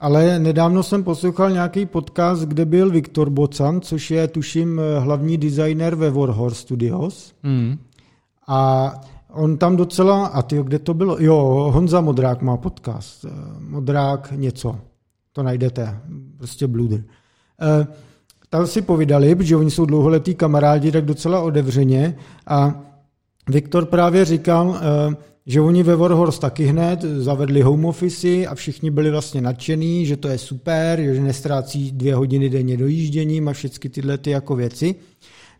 ale 0.00 0.38
nedávno 0.38 0.82
jsem 0.82 1.04
poslouchal 1.04 1.50
nějaký 1.50 1.86
podcast, 1.86 2.42
kde 2.42 2.64
byl 2.64 2.90
Viktor 2.90 3.30
Bocan, 3.30 3.80
což 3.80 4.10
je, 4.10 4.28
tuším, 4.28 4.80
hlavní 4.98 5.38
designer 5.38 5.94
ve 5.94 6.10
Warhor 6.10 6.54
Studios. 6.54 7.34
Mm. 7.42 7.78
A 8.48 8.92
on 9.32 9.56
tam 9.56 9.76
docela, 9.76 10.26
a 10.26 10.42
ty, 10.42 10.62
kde 10.62 10.78
to 10.78 10.94
bylo? 10.94 11.16
Jo, 11.20 11.70
Honza 11.74 12.00
Modrák 12.00 12.42
má 12.42 12.56
podcast. 12.56 13.24
Eh, 13.24 13.30
Modrák 13.58 14.32
něco. 14.36 14.78
To 15.32 15.42
najdete. 15.42 16.00
Prostě 16.36 16.66
bluder. 16.66 17.00
E, 17.00 17.86
tam 18.50 18.66
si 18.66 18.82
povídali, 18.82 19.34
protože 19.34 19.56
oni 19.56 19.70
jsou 19.70 19.86
dlouholetí 19.86 20.34
kamarádi, 20.34 20.92
tak 20.92 21.04
docela 21.04 21.40
otevřeně. 21.40 22.16
A 22.46 22.80
Viktor 23.48 23.86
právě 23.86 24.24
říkal, 24.24 24.76
e, 24.76 25.16
že 25.48 25.60
oni 25.60 25.82
ve 25.82 25.96
Warhorse 25.96 26.40
taky 26.40 26.64
hned 26.64 27.02
zavedli 27.02 27.62
home 27.62 27.84
office 27.84 28.46
a 28.46 28.54
všichni 28.54 28.90
byli 28.90 29.10
vlastně 29.10 29.40
nadšení, 29.40 30.06
že 30.06 30.16
to 30.16 30.28
je 30.28 30.38
super, 30.38 31.00
že 31.00 31.20
nestrácí 31.20 31.92
dvě 31.92 32.14
hodiny 32.14 32.48
denně 32.48 32.76
dojížděním 32.76 33.48
a 33.48 33.52
všechny 33.52 33.90
tyhle 33.90 34.18
ty 34.18 34.30
jako 34.30 34.56
věci. 34.56 34.94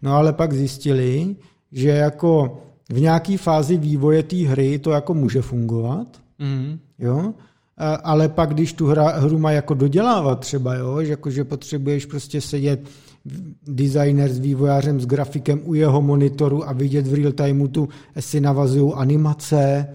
No 0.03 0.13
ale 0.13 0.33
pak 0.33 0.53
zjistili, 0.53 1.37
že 1.73 1.89
jako 1.89 2.59
v 2.89 3.01
nějaké 3.01 3.39
fázi 3.39 3.77
vývoje 3.77 4.23
té 4.23 4.37
hry 4.37 4.79
to 4.79 4.91
jako 4.91 5.15
může 5.15 5.43
fungovat, 5.43 6.07
mm. 6.39 6.79
jo, 6.99 7.35
ale 8.05 8.29
pak, 8.29 8.55
když 8.55 8.73
tu 8.73 8.87
hra, 8.87 9.09
hru 9.09 9.39
má 9.39 9.51
jako 9.51 9.75
dodělávat 9.75 10.41
třeba, 10.41 10.75
jo, 10.75 11.03
že, 11.03 11.11
jako, 11.11 11.31
že 11.31 11.45
potřebuješ 11.45 12.07
prostě 12.07 12.41
sedět 12.41 12.81
designer 13.67 14.33
s 14.33 14.39
vývojářem, 14.39 15.01
s 15.01 15.07
grafikem 15.07 15.61
u 15.65 15.75
jeho 15.75 16.03
monitoru 16.03 16.69
a 16.69 16.73
vidět 16.73 17.07
v 17.07 17.15
real 17.15 17.33
timeu 17.33 17.69
tu, 17.69 17.89
jestli 18.17 18.41
navazují 18.41 18.93
animace 18.95 19.89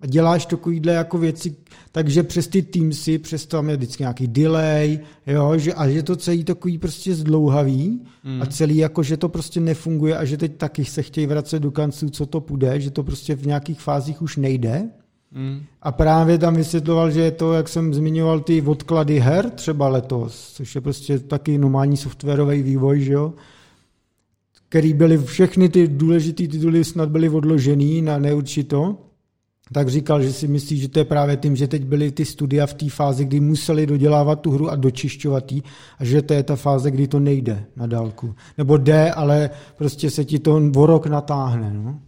a 0.00 0.06
děláš 0.06 0.46
takovýhle 0.46 0.92
jako 0.92 1.18
věci, 1.18 1.56
takže 1.92 2.22
přes 2.22 2.48
ty 2.48 2.62
Teamsy, 2.62 3.18
přes 3.18 3.46
to 3.46 3.56
tam 3.56 3.70
je 3.70 3.76
vždycky 3.76 4.02
nějaký 4.02 4.26
delay, 4.26 4.98
jo, 5.26 5.58
že, 5.58 5.74
a 5.74 5.88
že 5.88 6.02
to 6.02 6.16
celý 6.16 6.44
takový 6.44 6.78
prostě 6.78 7.14
zdlouhavý 7.14 8.00
mm. 8.24 8.42
a 8.42 8.46
celý 8.46 8.76
jako, 8.76 9.02
že 9.02 9.16
to 9.16 9.28
prostě 9.28 9.60
nefunguje 9.60 10.16
a 10.16 10.24
že 10.24 10.36
teď 10.36 10.56
taky 10.56 10.84
se 10.84 11.02
chtějí 11.02 11.26
vracet 11.26 11.60
do 11.60 11.70
kanců, 11.70 12.10
co 12.10 12.26
to 12.26 12.40
půjde, 12.40 12.80
že 12.80 12.90
to 12.90 13.02
prostě 13.02 13.34
v 13.34 13.46
nějakých 13.46 13.80
fázích 13.80 14.22
už 14.22 14.36
nejde. 14.36 14.88
Mm. 15.32 15.62
A 15.82 15.92
právě 15.92 16.38
tam 16.38 16.54
vysvětloval, 16.54 17.10
že 17.10 17.20
je 17.20 17.30
to, 17.30 17.52
jak 17.52 17.68
jsem 17.68 17.94
zmiňoval, 17.94 18.40
ty 18.40 18.62
odklady 18.62 19.18
her 19.18 19.50
třeba 19.50 19.88
letos, 19.88 20.52
což 20.52 20.74
je 20.74 20.80
prostě 20.80 21.18
taky 21.18 21.58
normální 21.58 21.96
softwarový 21.96 22.62
vývoj, 22.62 23.00
že 23.00 23.12
jo, 23.12 23.32
který 24.68 24.92
byly 24.94 25.18
všechny 25.18 25.68
ty 25.68 25.88
důležité 25.88 26.46
tituly 26.46 26.84
snad 26.84 27.08
byly 27.08 27.28
odložený 27.28 28.02
na 28.02 28.18
neurčito, 28.18 28.96
tak 29.72 29.88
říkal, 29.88 30.22
že 30.22 30.32
si 30.32 30.48
myslí, 30.48 30.78
že 30.78 30.88
to 30.88 30.98
je 30.98 31.04
právě 31.04 31.36
tím, 31.36 31.56
že 31.56 31.68
teď 31.68 31.84
byly 31.84 32.12
ty 32.12 32.24
studia 32.24 32.66
v 32.66 32.74
té 32.74 32.90
fázi, 32.90 33.24
kdy 33.24 33.40
museli 33.40 33.86
dodělávat 33.86 34.40
tu 34.40 34.50
hru 34.50 34.70
a 34.70 34.76
dočišťovat 34.76 35.52
ji 35.52 35.62
a 35.98 36.04
že 36.04 36.22
to 36.22 36.34
je 36.34 36.42
ta 36.42 36.56
fáze, 36.56 36.90
kdy 36.90 37.08
to 37.08 37.20
nejde 37.20 37.64
na 37.76 37.86
dálku. 37.86 38.34
Nebo 38.58 38.76
jde, 38.76 39.12
ale 39.12 39.50
prostě 39.76 40.10
se 40.10 40.24
ti 40.24 40.38
to 40.38 40.62
o 40.76 40.86
rok 40.86 41.06
natáhne. 41.06 41.70
No? 41.74 42.00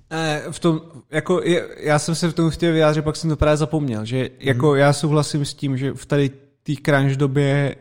V 0.51 0.61
tom, 0.61 0.81
jako 1.11 1.41
je, 1.45 1.69
já 1.81 1.99
jsem 1.99 2.15
se 2.15 2.29
v 2.29 2.35
tom 2.35 2.51
chtěl 2.51 2.73
vyjádřit, 2.73 3.03
pak 3.03 3.17
jsem 3.17 3.31
to 3.31 3.37
právě 3.37 3.57
zapomněl, 3.57 4.05
že 4.05 4.31
jako 4.39 4.69
hmm. 4.71 4.79
já 4.79 4.93
souhlasím 4.93 5.45
s 5.45 5.55
tím, 5.55 5.77
že 5.77 5.93
v 5.93 6.07
tady 6.07 6.31
té 6.63 6.73
crunch 6.85 7.17
době 7.17 7.77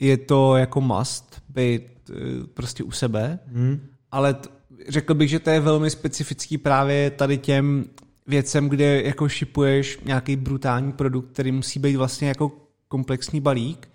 je 0.00 0.16
to 0.16 0.56
jako 0.56 0.80
must 0.80 1.42
být 1.48 1.82
eh, 2.10 2.14
prostě 2.54 2.84
u 2.84 2.90
sebe, 2.90 3.38
hmm. 3.52 3.80
ale 4.10 4.34
t, 4.34 4.48
řekl 4.88 5.14
bych, 5.14 5.30
že 5.30 5.38
to 5.38 5.50
je 5.50 5.60
velmi 5.60 5.90
specifický 5.90 6.58
právě 6.58 7.10
tady 7.10 7.38
těm 7.38 7.84
věcem, 8.26 8.68
kde 8.68 9.02
jako 9.02 9.28
šipuješ 9.28 9.98
nějaký 10.04 10.36
brutální 10.36 10.92
produkt, 10.92 11.32
který 11.32 11.52
musí 11.52 11.78
být 11.78 11.96
vlastně 11.96 12.28
jako 12.28 12.52
komplexní 12.88 13.40
balík, 13.40 13.88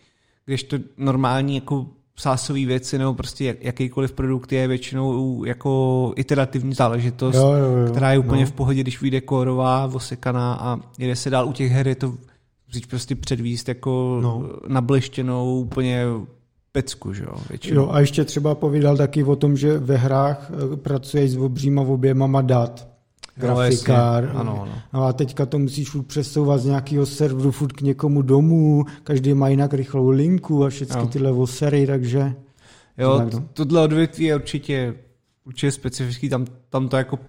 když 0.45 0.63
to 0.63 0.77
normální 0.97 1.55
jako 1.55 1.87
sásové 2.15 2.65
věci 2.65 2.97
nebo 2.97 3.13
prostě 3.13 3.57
jakýkoliv 3.59 4.11
produkt 4.11 4.51
je 4.51 4.67
většinou 4.67 5.43
jako 5.43 6.13
iterativní 6.15 6.73
záležitost, 6.73 7.35
jo, 7.35 7.53
jo, 7.53 7.77
jo, 7.77 7.91
která 7.91 8.11
je 8.11 8.19
úplně 8.19 8.41
no. 8.41 8.47
v 8.47 8.51
pohodě, 8.51 8.81
když 8.81 9.01
vyjde 9.01 9.21
kórová, 9.21 9.89
osekaná 9.93 10.53
a 10.53 10.79
jde 10.97 11.15
se 11.15 11.29
dál 11.29 11.47
u 11.47 11.53
těch 11.53 11.71
her, 11.71 11.87
je 11.87 11.95
to 11.95 12.13
říct 12.71 12.85
prostě 12.85 13.15
předvíst 13.15 13.67
jako 13.67 14.19
no. 14.23 14.49
nableštěnou 14.67 15.59
úplně 15.59 16.05
pecku, 16.71 17.13
že 17.13 17.23
jo, 17.23 17.33
většinou. 17.49 17.81
Jo, 17.81 17.89
a 17.91 17.99
ještě 17.99 18.25
třeba 18.25 18.55
povídal 18.55 18.97
taky 18.97 19.23
o 19.23 19.35
tom, 19.35 19.57
že 19.57 19.77
ve 19.77 19.97
hrách 19.97 20.51
eh, 20.73 20.77
pracuješ 20.77 21.31
s 21.31 21.37
obříma 21.37 21.81
objemama 21.81 22.41
dat 22.41 22.90
grafikár. 23.35 24.33
No, 24.33 24.39
ano, 24.39 24.61
ano. 24.61 24.71
No 24.93 25.03
a 25.03 25.13
teďka 25.13 25.45
to 25.45 25.59
musíš 25.59 25.89
furt 25.89 26.03
přesouvat 26.03 26.61
z 26.61 26.65
nějakého 26.65 27.05
serveru 27.05 27.51
furt 27.51 27.71
k 27.71 27.81
někomu 27.81 28.21
domů, 28.21 28.85
každý 29.03 29.33
má 29.33 29.47
jinak 29.47 29.73
rychlou 29.73 30.09
linku 30.09 30.65
a 30.65 30.69
všechny 30.69 31.07
tyhle 31.07 31.31
vosery, 31.31 31.87
takže... 31.87 32.33
Jo, 32.97 33.17
tak, 33.17 33.33
no. 33.33 33.47
tohle 33.53 33.81
odvětví 33.81 34.25
je 34.25 34.35
určitě, 34.35 34.95
určitě 35.45 35.71
specifický, 35.71 36.29
tam, 36.29 36.45
tam 36.69 36.87
to 36.87 36.97
jako 36.97 37.19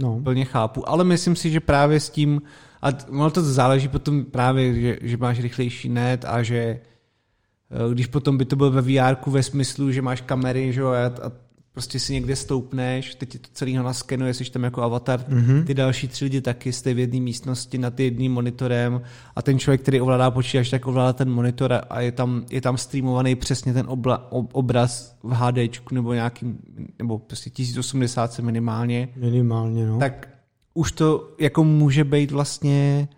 no. 0.00 0.20
plně 0.24 0.44
chápu, 0.44 0.88
ale 0.88 1.04
myslím 1.04 1.36
si, 1.36 1.50
že 1.50 1.60
právě 1.60 2.00
s 2.00 2.10
tím, 2.10 2.42
a 2.82 2.88
ono 3.08 3.30
to 3.30 3.42
záleží 3.42 3.88
potom 3.88 4.24
právě, 4.24 4.74
že, 4.80 4.98
že 5.02 5.16
máš 5.16 5.40
rychlejší 5.40 5.88
net 5.88 6.24
a 6.24 6.42
že 6.42 6.56
eh, 6.56 7.94
když 7.94 8.06
potom 8.06 8.38
by 8.38 8.44
to 8.44 8.56
byl 8.56 8.70
ve 8.70 8.82
VR 8.82 9.16
ve 9.26 9.42
smyslu, 9.42 9.92
že 9.92 10.02
máš 10.02 10.20
kamery 10.20 10.72
že 10.72 10.80
jo, 10.80 10.88
a, 10.88 11.06
a 11.06 11.32
prostě 11.76 12.00
si 12.00 12.12
někde 12.12 12.36
stoupneš, 12.36 13.14
teď 13.14 13.28
ti 13.28 13.38
to 13.38 13.48
celý 13.52 13.74
naskenuje, 13.74 14.34
jsi 14.34 14.50
tam 14.50 14.64
jako 14.64 14.82
avatar, 14.82 15.20
mm-hmm. 15.20 15.64
ty 15.64 15.74
další 15.74 16.08
tři 16.08 16.24
lidi 16.24 16.40
taky 16.40 16.72
jste 16.72 16.94
v 16.94 16.98
jedné 16.98 17.20
místnosti 17.20 17.78
nad 17.78 18.00
jedním 18.00 18.32
monitorem 18.32 19.00
a 19.36 19.42
ten 19.42 19.58
člověk, 19.58 19.80
který 19.80 20.00
ovládá 20.00 20.30
počítač, 20.30 20.70
tak 20.70 20.86
ovládá 20.86 21.12
ten 21.12 21.30
monitor 21.30 21.80
a 21.90 22.00
je 22.00 22.12
tam, 22.12 22.44
je 22.50 22.60
tam 22.60 22.76
streamovaný 22.76 23.34
přesně 23.34 23.72
ten 23.72 23.86
obla, 23.88 24.32
ob, 24.32 24.50
obraz 24.52 25.16
v 25.22 25.32
HD 25.32 25.90
nebo 25.92 26.14
nějakým, 26.14 26.58
nebo 26.98 27.18
prostě 27.18 27.50
1080 27.50 28.38
minimálně. 28.38 29.08
Minimálně, 29.16 29.86
no. 29.86 29.98
Tak 29.98 30.28
už 30.74 30.92
to 30.92 31.34
jako 31.38 31.64
může 31.64 32.04
být 32.04 32.30
vlastně 32.30 33.08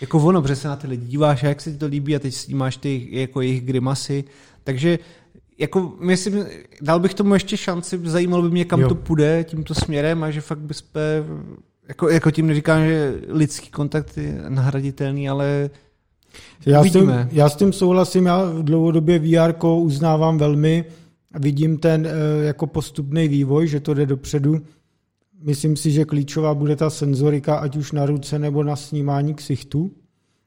jako 0.00 0.18
ono, 0.18 0.42
protože 0.42 0.56
se 0.56 0.68
na 0.68 0.76
ty 0.76 0.86
lidi 0.86 1.06
díváš 1.06 1.42
a 1.44 1.48
jak 1.48 1.60
se 1.60 1.72
ti 1.72 1.78
to 1.78 1.86
líbí 1.86 2.16
a 2.16 2.18
teď 2.18 2.54
máš 2.54 2.76
ty 2.76 3.08
jako 3.10 3.40
jejich 3.40 3.64
grimasy, 3.64 4.24
takže 4.64 4.98
jako 5.58 5.92
myslím, 6.00 6.44
dal 6.82 7.00
bych 7.00 7.14
tomu 7.14 7.34
ještě 7.34 7.56
šanci, 7.56 8.00
zajímalo 8.04 8.42
by 8.42 8.50
mě, 8.50 8.64
kam 8.64 8.80
jo. 8.80 8.88
to 8.88 8.94
půjde 8.94 9.44
tímto 9.44 9.74
směrem 9.74 10.22
a 10.22 10.30
že 10.30 10.40
fakt 10.40 10.58
bychom, 10.58 10.90
jako, 11.88 12.08
jako 12.08 12.30
tím 12.30 12.46
neříkám, 12.46 12.86
že 12.86 13.14
lidský 13.28 13.70
kontakt 13.70 14.16
je 14.16 14.42
nahraditelný, 14.48 15.28
ale 15.28 15.70
já 16.66 16.84
s, 16.84 16.92
tím, 16.92 17.12
já 17.32 17.48
s 17.48 17.56
tím 17.56 17.72
souhlasím, 17.72 18.26
já 18.26 18.44
v 18.44 18.62
dlouhodobě 18.62 19.18
VR 19.18 19.54
uznávám 19.66 20.38
velmi, 20.38 20.84
vidím 21.38 21.78
ten 21.78 22.06
eh, 22.06 22.44
jako 22.44 22.66
postupný 22.66 23.28
vývoj, 23.28 23.68
že 23.68 23.80
to 23.80 23.94
jde 23.94 24.06
dopředu. 24.06 24.60
Myslím 25.42 25.76
si, 25.76 25.90
že 25.90 26.04
klíčová 26.04 26.54
bude 26.54 26.76
ta 26.76 26.90
senzorika, 26.90 27.56
ať 27.56 27.76
už 27.76 27.92
na 27.92 28.06
ruce 28.06 28.38
nebo 28.38 28.62
na 28.62 28.76
snímání 28.76 29.34
ksichtu. 29.34 29.92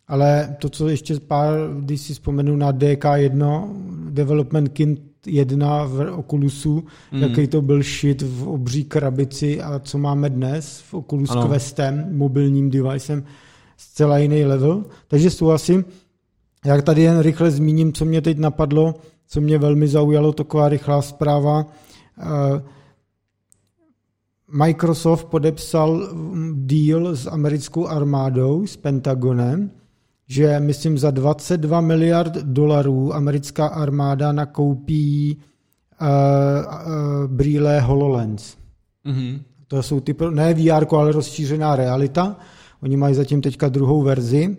Ale 0.07 0.55
to, 0.59 0.69
co 0.69 0.89
ještě 0.89 1.19
pár, 1.19 1.53
když 1.79 2.01
si 2.01 2.13
vzpomenu 2.13 2.55
na 2.55 2.73
DK1, 2.73 3.69
Development 4.09 4.69
Kit 4.69 5.07
1 5.27 5.85
v 5.85 6.11
Oculusu, 6.11 6.83
mm. 7.11 7.23
jaký 7.23 7.47
to 7.47 7.61
byl 7.61 7.83
shit 7.83 8.21
v 8.21 8.47
obří 8.47 8.83
krabici 8.83 9.61
a 9.61 9.79
co 9.79 9.97
máme 9.97 10.29
dnes 10.29 10.79
v 10.89 10.93
Oculus 10.93 11.29
ano. 11.29 11.47
Questem, 11.47 12.17
mobilním 12.17 12.69
devicem, 12.69 13.23
zcela 13.77 14.17
jiný 14.17 14.45
level. 14.45 14.85
Takže 15.07 15.29
souhlasím. 15.29 15.85
Jak 16.65 16.81
tady 16.81 17.01
jen 17.01 17.19
rychle 17.19 17.51
zmíním, 17.51 17.93
co 17.93 18.05
mě 18.05 18.21
teď 18.21 18.37
napadlo, 18.37 18.95
co 19.27 19.41
mě 19.41 19.57
velmi 19.57 19.87
zaujalo, 19.87 20.33
taková 20.33 20.69
rychlá 20.69 21.01
zpráva. 21.01 21.65
Uh, 22.17 22.61
Microsoft 24.51 25.25
podepsal 25.25 26.09
deal 26.53 27.15
s 27.15 27.27
americkou 27.27 27.87
armádou, 27.87 28.67
s 28.67 28.77
Pentagonem, 28.77 29.71
že 30.27 30.59
myslím 30.59 30.97
za 30.97 31.11
22 31.11 31.81
miliard 31.81 32.33
dolarů 32.33 33.13
americká 33.15 33.67
armáda 33.67 34.31
nakoupí 34.31 35.37
uh, 36.01 36.07
uh, 36.07 37.27
brýle 37.27 37.79
HoloLens. 37.79 38.57
Mm-hmm. 39.05 39.39
To 39.67 39.83
jsou 39.83 39.99
ty, 39.99 40.15
ne 40.29 40.53
VR, 40.53 40.95
ale 40.95 41.11
rozšířená 41.11 41.75
realita. 41.75 42.35
Oni 42.83 42.97
mají 42.97 43.15
zatím 43.15 43.41
teďka 43.41 43.69
druhou 43.69 44.01
verzi 44.01 44.57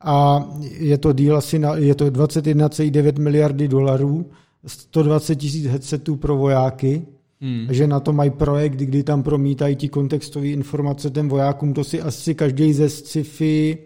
a 0.00 0.44
je 0.60 0.98
to 0.98 1.12
deal 1.12 1.36
asi 1.36 1.58
na, 1.58 1.76
je 1.76 1.94
to 1.94 2.06
21,9 2.06 3.20
miliardy 3.20 3.68
dolarů, 3.68 4.30
120 4.66 5.36
tisíc 5.36 5.66
headsetů 5.66 6.16
pro 6.16 6.36
vojáky 6.36 7.06
Hmm. 7.42 7.66
Že 7.70 7.86
na 7.86 8.00
to 8.00 8.12
mají 8.12 8.30
projekt, 8.30 8.76
kdy 8.76 9.02
tam 9.02 9.22
promítají 9.22 9.76
ti 9.76 9.88
kontextové 9.88 10.46
informace 10.46 11.10
těm 11.10 11.28
vojákům, 11.28 11.74
to 11.74 11.84
si 11.84 12.00
asi 12.00 12.34
každý 12.34 12.72
ze 12.72 12.88
sci-fi 12.88 13.78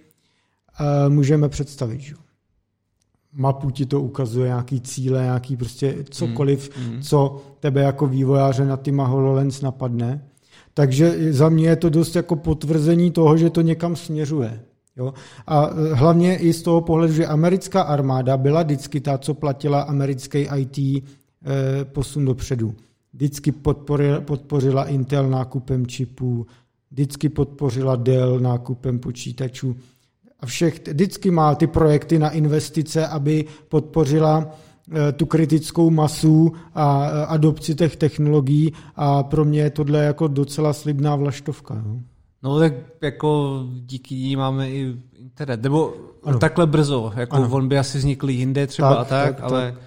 můžeme 1.08 1.48
představit. 1.48 2.00
Že? 2.00 2.14
Mapu 3.32 3.70
ti 3.70 3.86
to 3.86 4.00
ukazuje, 4.00 4.46
nějaký 4.46 4.80
cíle, 4.80 5.22
nějaký 5.22 5.56
prostě 5.56 5.96
cokoliv, 6.10 6.76
hmm. 6.76 6.86
Hmm. 6.92 7.02
co 7.02 7.42
tebe 7.60 7.82
jako 7.82 8.06
vývojáře 8.06 8.64
na 8.64 8.76
ty 8.76 8.90
HoloLens 8.90 9.60
napadne. 9.60 10.24
Takže 10.74 11.32
za 11.32 11.48
mě 11.48 11.68
je 11.68 11.76
to 11.76 11.90
dost 11.90 12.16
jako 12.16 12.36
potvrzení 12.36 13.10
toho, 13.10 13.36
že 13.36 13.50
to 13.50 13.60
někam 13.60 13.96
směřuje. 13.96 14.60
Jo? 14.96 15.14
A 15.46 15.66
e, 15.66 15.94
hlavně 15.94 16.36
i 16.36 16.52
z 16.52 16.62
toho 16.62 16.80
pohledu, 16.80 17.12
že 17.12 17.26
americká 17.26 17.82
armáda 17.82 18.36
byla 18.36 18.62
vždycky 18.62 19.00
ta, 19.00 19.18
co 19.18 19.34
platila 19.34 19.82
americký 19.82 20.48
IT 20.56 20.78
eh, 20.78 21.04
posun 21.84 22.24
dopředu 22.24 22.74
vždycky 23.16 23.52
podporila, 23.52 24.20
podpořila 24.20 24.84
Intel 24.84 25.30
nákupem 25.30 25.86
čipů, 25.86 26.46
vždycky 26.90 27.28
podpořila 27.28 27.96
Dell 27.96 28.40
nákupem 28.40 28.98
počítačů 28.98 29.76
a 30.40 30.46
všech, 30.46 30.80
vždycky 30.88 31.30
má 31.30 31.54
ty 31.54 31.66
projekty 31.66 32.18
na 32.18 32.30
investice, 32.30 33.06
aby 33.06 33.44
podpořila 33.68 34.46
eh, 34.92 35.12
tu 35.12 35.26
kritickou 35.26 35.90
masu 35.90 36.52
a 36.74 37.06
eh, 37.06 37.26
adopci 37.26 37.74
těch 37.74 37.96
technologií 37.96 38.72
a 38.96 39.22
pro 39.22 39.44
mě 39.44 39.60
je 39.60 39.70
tohle 39.70 39.98
jako 39.98 40.28
docela 40.28 40.72
slibná 40.72 41.16
vlaštovka. 41.16 41.74
No, 41.74 42.00
no 42.42 42.58
tak 42.58 42.72
jako 43.02 43.62
díky 43.70 44.14
ní 44.14 44.36
máme 44.36 44.70
i 44.70 44.96
internet, 45.18 45.62
nebo 45.62 45.94
ano. 46.24 46.38
takhle 46.38 46.66
brzo, 46.66 47.12
jako 47.16 47.36
ano. 47.36 47.48
on 47.50 47.68
by 47.68 47.78
asi 47.78 47.98
vznikl 47.98 48.30
jinde 48.30 48.66
třeba 48.66 48.94
tak, 48.94 49.06
a 49.06 49.08
tak, 49.08 49.36
tak 49.36 49.44
ale... 49.44 49.72
Tak 49.72 49.85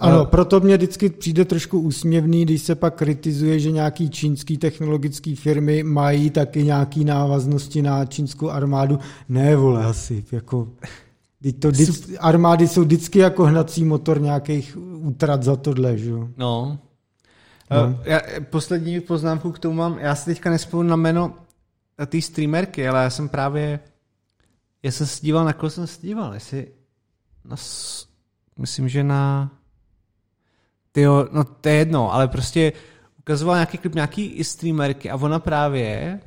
ano, 0.00 0.24
proto 0.24 0.60
mě 0.60 0.76
vždycky 0.76 1.08
přijde 1.08 1.44
trošku 1.44 1.80
úsměvný, 1.80 2.44
když 2.44 2.62
se 2.62 2.74
pak 2.74 2.94
kritizuje, 2.94 3.58
že 3.60 3.70
nějaký 3.70 4.10
čínský 4.10 4.58
technologické 4.58 5.34
firmy 5.36 5.82
mají 5.82 6.30
taky 6.30 6.64
nějaký 6.64 7.04
návaznosti 7.04 7.82
na 7.82 8.04
čínskou 8.04 8.50
armádu. 8.50 8.98
Ne, 9.28 9.56
vole, 9.56 9.84
asi, 9.84 10.24
jako... 10.32 10.68
To, 11.58 11.70
armády 12.18 12.68
jsou 12.68 12.82
vždycky 12.82 13.18
jako 13.18 13.44
hnací 13.44 13.84
motor 13.84 14.20
nějakých 14.20 14.76
útrat 14.80 15.42
za 15.42 15.56
tohle, 15.56 15.98
že 15.98 16.10
jo? 16.10 16.28
No. 16.36 16.78
no. 17.70 18.00
Já, 18.04 18.20
poslední 18.50 19.00
poznámku 19.00 19.52
k 19.52 19.58
tomu 19.58 19.74
mám, 19.74 19.98
já 19.98 20.14
si 20.14 20.24
teďka 20.24 20.50
nespomínám 20.50 20.88
na 20.90 20.96
jméno 20.96 21.34
té 22.06 22.20
streamerky, 22.20 22.88
ale 22.88 23.02
já 23.02 23.10
jsem 23.10 23.28
právě, 23.28 23.80
já 24.82 24.92
jsem 24.92 25.06
se 25.06 25.18
díval, 25.22 25.44
na 25.44 25.52
koho 25.52 25.70
jsem 25.70 25.86
se 25.86 25.98
díval, 26.02 26.34
jestli 26.34 26.66
na, 27.44 27.56
myslím, 28.58 28.88
že 28.88 29.04
na 29.04 29.50
Tyjo, 30.96 31.28
no 31.32 31.44
to 31.44 31.68
je 31.68 31.74
jedno, 31.74 32.14
ale 32.14 32.28
prostě 32.28 32.72
ukazovala 33.18 33.58
nějaký 33.58 33.78
klip 33.78 33.94
nějaký 33.94 34.44
streamerky 34.44 35.10
a 35.10 35.16
ona 35.16 35.38
právě 35.38 36.20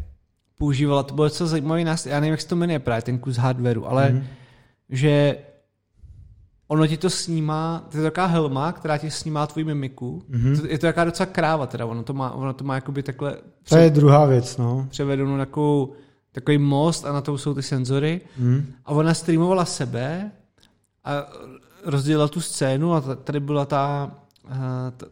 používala, 0.57 1.03
to 1.03 1.13
bylo 1.13 1.28
docela 1.28 1.49
zajímavý 1.49 1.84
nástroj, 1.84 2.13
já 2.13 2.20
nevím, 2.20 2.32
jak 2.32 2.41
se 2.41 2.47
to 2.47 2.55
jmenuje 2.55 2.80
právě, 2.80 3.01
ten 3.01 3.17
kus 3.20 3.38
hardwareu, 3.38 3.86
ale 3.86 4.09
mm-hmm. 4.09 4.24
že 4.89 5.38
ono 6.67 6.88
ti 6.88 6.97
to 6.97 7.09
snímá, 7.09 7.88
to 7.91 7.97
je 7.97 8.03
taková 8.03 8.26
helma, 8.26 8.72
která 8.72 8.97
ti 8.97 9.11
snímá 9.11 9.47
tvoji 9.47 9.63
mimiku. 9.63 10.24
Mm-hmm. 10.30 10.65
Je 10.65 10.80
to 10.80 10.86
jaká 10.86 11.05
docela 11.05 11.28
kráva 11.28 11.67
teda, 11.67 11.86
ono 11.86 12.03
to 12.03 12.13
má, 12.13 12.32
ono 12.32 12.53
to 12.53 12.63
má 12.63 12.76
jakoby 12.76 13.03
takhle... 13.03 13.38
To 13.70 13.78
je 13.78 13.89
druhá 13.89 14.26
věc, 14.26 14.57
no. 14.57 14.88
Převedenou 14.89 15.38
takovou, 15.38 15.93
takový 16.32 16.57
most 16.57 17.05
a 17.05 17.13
na 17.13 17.22
to 17.22 17.38
jsou 17.38 17.53
ty 17.53 17.63
senzory. 17.63 18.22
Mm. 18.38 18.65
A 18.86 18.91
ona 18.91 19.13
streamovala 19.13 19.65
sebe 19.65 20.32
a 21.03 21.11
rozdělila 21.86 22.28
tu 22.28 22.41
scénu 22.41 22.93
a 22.93 23.01
tady 23.01 23.39
byla 23.39 23.65
ta 23.65 24.11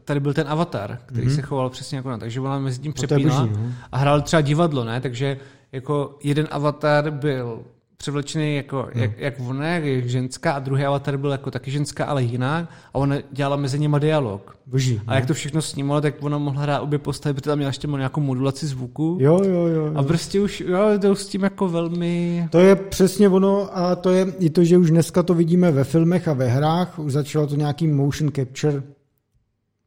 tady 0.05 0.19
byl 0.19 0.33
ten 0.33 0.47
avatar, 0.49 0.97
který 1.05 1.27
mm-hmm. 1.27 1.35
se 1.35 1.41
choval 1.41 1.69
přesně 1.69 1.95
jako 1.95 2.09
na, 2.09 2.17
takže 2.17 2.41
ona 2.41 2.59
mezi 2.59 2.79
tím 2.79 2.93
přepínala 2.93 3.45
no. 3.45 3.71
a 3.91 3.97
hrál 3.97 4.21
třeba 4.21 4.41
divadlo, 4.41 4.83
ne, 4.83 5.01
takže 5.01 5.38
jako 5.71 6.17
jeden 6.23 6.47
avatar 6.51 7.11
byl 7.11 7.59
převlečený 7.97 8.55
jako, 8.55 8.89
no. 8.95 9.01
jak, 9.01 9.19
jak 9.19 9.33
ona, 9.39 9.67
jak 9.67 10.09
ženská 10.09 10.51
a 10.51 10.59
druhý 10.59 10.83
avatar 10.83 11.17
byl 11.17 11.31
jako 11.31 11.51
taky 11.51 11.71
ženská, 11.71 12.05
ale 12.05 12.23
jiná 12.23 12.69
a 12.93 12.95
ona 12.95 13.15
dělala 13.31 13.55
mezi 13.55 13.79
nimi 13.79 13.97
dialog. 13.99 14.57
Boží, 14.65 15.01
a 15.07 15.11
no. 15.11 15.15
jak 15.15 15.25
to 15.25 15.33
všechno 15.33 15.61
snímalo, 15.61 16.01
tak 16.01 16.13
ona 16.19 16.38
mohla 16.38 16.61
hrát 16.61 16.79
obě 16.79 16.99
postavy, 16.99 17.33
protože 17.33 17.49
tam 17.49 17.57
měla 17.57 17.69
ještě 17.69 17.88
nějakou 17.88 18.21
modulaci 18.21 18.67
zvuku. 18.67 19.17
Jo, 19.21 19.41
jo, 19.43 19.67
jo, 19.67 19.85
jo. 19.85 19.91
A 19.95 20.03
prostě 20.03 20.41
už, 20.41 20.61
jo, 20.61 20.79
to 21.01 21.15
s 21.15 21.27
tím 21.27 21.43
jako 21.43 21.69
velmi... 21.69 22.47
To 22.51 22.59
je 22.59 22.75
přesně 22.75 23.29
ono 23.29 23.77
a 23.77 23.95
to 23.95 24.09
je 24.09 24.27
i 24.39 24.49
to, 24.49 24.63
že 24.63 24.77
už 24.77 24.91
dneska 24.91 25.23
to 25.23 25.33
vidíme 25.33 25.71
ve 25.71 25.83
filmech 25.83 26.27
a 26.27 26.33
ve 26.33 26.47
hrách, 26.47 26.99
už 26.99 27.11
začalo 27.11 27.47
to 27.47 27.55
nějaký 27.55 27.88
motion 27.88 28.31
capture 28.31 28.83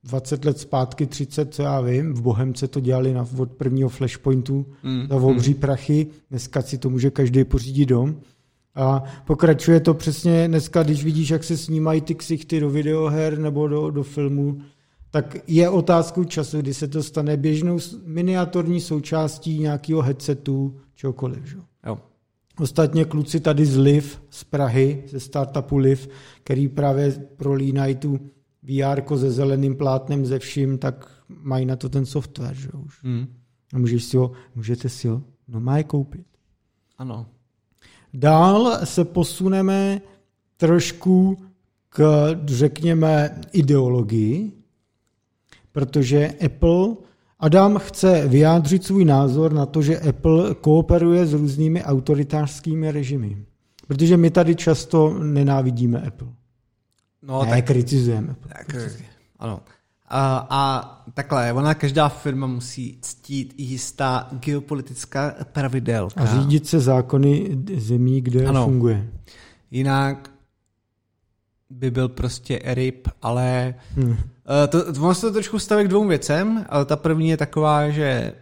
20 0.05 0.45
let 0.45 0.59
zpátky, 0.59 1.07
30, 1.07 1.55
co 1.55 1.63
já 1.63 1.81
vím, 1.81 2.15
v 2.15 2.21
Bohemce 2.23 2.69
to 2.69 2.81
dělali 2.81 3.15
na, 3.15 3.27
od 3.39 3.53
prvního 3.53 3.89
flashpointu 3.89 4.67
mm. 4.83 5.07
za 5.09 5.17
obří 5.17 5.55
mm. 5.55 5.61
prachy, 5.61 6.07
dneska 6.31 6.63
si 6.63 6.79
to 6.79 6.91
může 6.91 7.11
každý 7.11 7.45
pořídit 7.45 7.87
dom. 7.87 8.17
A 8.75 9.03
pokračuje 9.27 9.81
to 9.81 9.95
přesně 9.95 10.49
dneska, 10.49 10.83
když 10.83 11.05
vidíš, 11.05 11.31
jak 11.31 11.45
se 11.45 11.57
snímají 11.57 12.01
ty 12.01 12.15
ksichty 12.15 12.61
do 12.61 12.71
videoher 12.71 13.39
nebo 13.39 13.69
do, 13.69 13.91
do 13.91 14.03
filmu, 14.03 14.59
tak 15.11 15.37
je 15.47 15.69
otázkou 15.69 16.25
času, 16.25 16.59
kdy 16.59 16.75
se 16.75 16.89
to 16.89 17.03
stane 17.03 17.37
běžnou 17.37 17.79
miniaturní 18.05 18.81
součástí 18.81 19.59
nějakého 19.59 20.03
headsetu, 20.03 20.81
čokoliv. 20.95 21.45
Že? 21.45 21.57
Jo. 21.87 21.99
Ostatně 22.61 23.05
kluci 23.05 23.41
tady 23.41 23.67
z 23.67 23.77
Liv, 23.77 24.23
z 24.31 24.45
Prahy, 24.45 25.05
ze 25.09 25.21
startupu 25.21 25.77
Liv, 25.77 26.09
který 26.45 26.69
právě 26.69 27.13
prolínají 27.37 27.95
tu 27.95 28.21
VR 28.63 29.17
se 29.17 29.31
zeleným 29.31 29.77
plátnem, 29.77 30.27
ze 30.27 30.39
vším, 30.39 30.79
tak 30.79 31.11
mají 31.29 31.67
na 31.67 31.77
to 31.77 31.89
ten 31.89 32.07
software, 32.07 32.55
že 32.55 32.69
už. 32.69 33.03
Mm. 33.03 33.27
A 33.75 33.79
můžeš 33.79 34.05
si 34.05 34.17
ho, 34.17 34.33
můžete 34.55 34.89
si 34.89 35.09
ho 35.09 35.23
normálně 35.49 35.85
koupit. 35.85 36.27
Ano. 36.99 37.27
Dál 38.15 38.79
se 38.85 39.05
posuneme 39.05 40.01
trošku 40.57 41.37
k, 41.89 42.29
řekněme, 42.45 43.41
ideologii, 43.53 44.53
protože 45.73 46.35
Apple, 46.47 46.97
Adam 47.39 47.79
chce 47.79 48.29
vyjádřit 48.29 48.85
svůj 48.85 49.05
názor 49.05 49.53
na 49.53 49.67
to, 49.67 49.83
že 49.83 50.01
Apple 50.01 50.55
kooperuje 50.55 51.27
s 51.27 51.33
různými 51.33 51.85
autoritářskými 51.85 52.93
režimy. 52.93 53.45
Protože 53.87 54.17
my 54.17 54.31
tady 54.31 54.55
často 54.55 55.19
nenávidíme 55.19 56.01
Apple. 56.01 56.29
No, 57.23 57.45
ne, 57.45 57.51
tak, 57.51 57.65
kritizujeme. 57.65 58.37
Tak, 58.49 58.77
ano. 59.39 59.61
A, 60.09 60.47
a 60.51 61.03
takhle, 61.15 61.53
ona 61.53 61.75
každá 61.75 62.09
firma 62.09 62.47
musí 62.47 62.99
ctít 63.03 63.55
jistá 63.57 64.29
geopolitická 64.33 65.35
pravidelka. 65.53 66.21
A 66.21 66.27
řídit 66.27 66.67
se 66.67 66.81
zákony 66.81 67.59
zemí, 67.77 68.21
kde 68.21 68.47
ano. 68.47 68.65
funguje. 68.65 69.09
Jinak 69.71 70.31
by 71.71 71.91
byl 71.91 72.09
prostě 72.09 72.61
RIP, 72.65 73.09
ale 73.23 73.75
hmm. 73.95 74.17
to, 74.69 74.93
to, 74.93 75.03
ono 75.03 75.15
se 75.15 75.21
to 75.21 75.33
trošku 75.33 75.59
staví 75.59 75.85
k 75.85 75.89
dvou 75.89 76.09
věcem, 76.09 76.67
ale 76.69 76.85
ta 76.85 76.97
první 76.97 77.29
je 77.29 77.37
taková, 77.37 77.91
že 77.91 78.33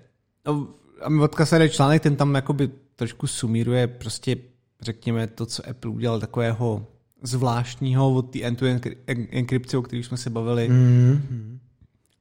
no, 0.46 0.68
a 1.02 1.08
mi 1.08 1.22
odkazuje 1.22 1.68
článek, 1.68 2.02
ten 2.02 2.16
tam 2.16 2.34
jakoby 2.34 2.70
trošku 2.96 3.26
sumíruje 3.26 3.86
prostě 3.86 4.36
řekněme 4.80 5.26
to, 5.26 5.46
co 5.46 5.68
Apple 5.70 5.90
udělal 5.90 6.20
takového 6.20 6.86
zvláštního 7.22 8.14
od 8.14 8.22
té 8.22 8.42
end-to-end 8.42 8.86
enkrypce, 9.30 9.78
o 9.78 9.82
které 9.82 10.02
jsme 10.02 10.16
se 10.16 10.30
bavili. 10.30 10.70
Mm-hmm. 10.70 11.58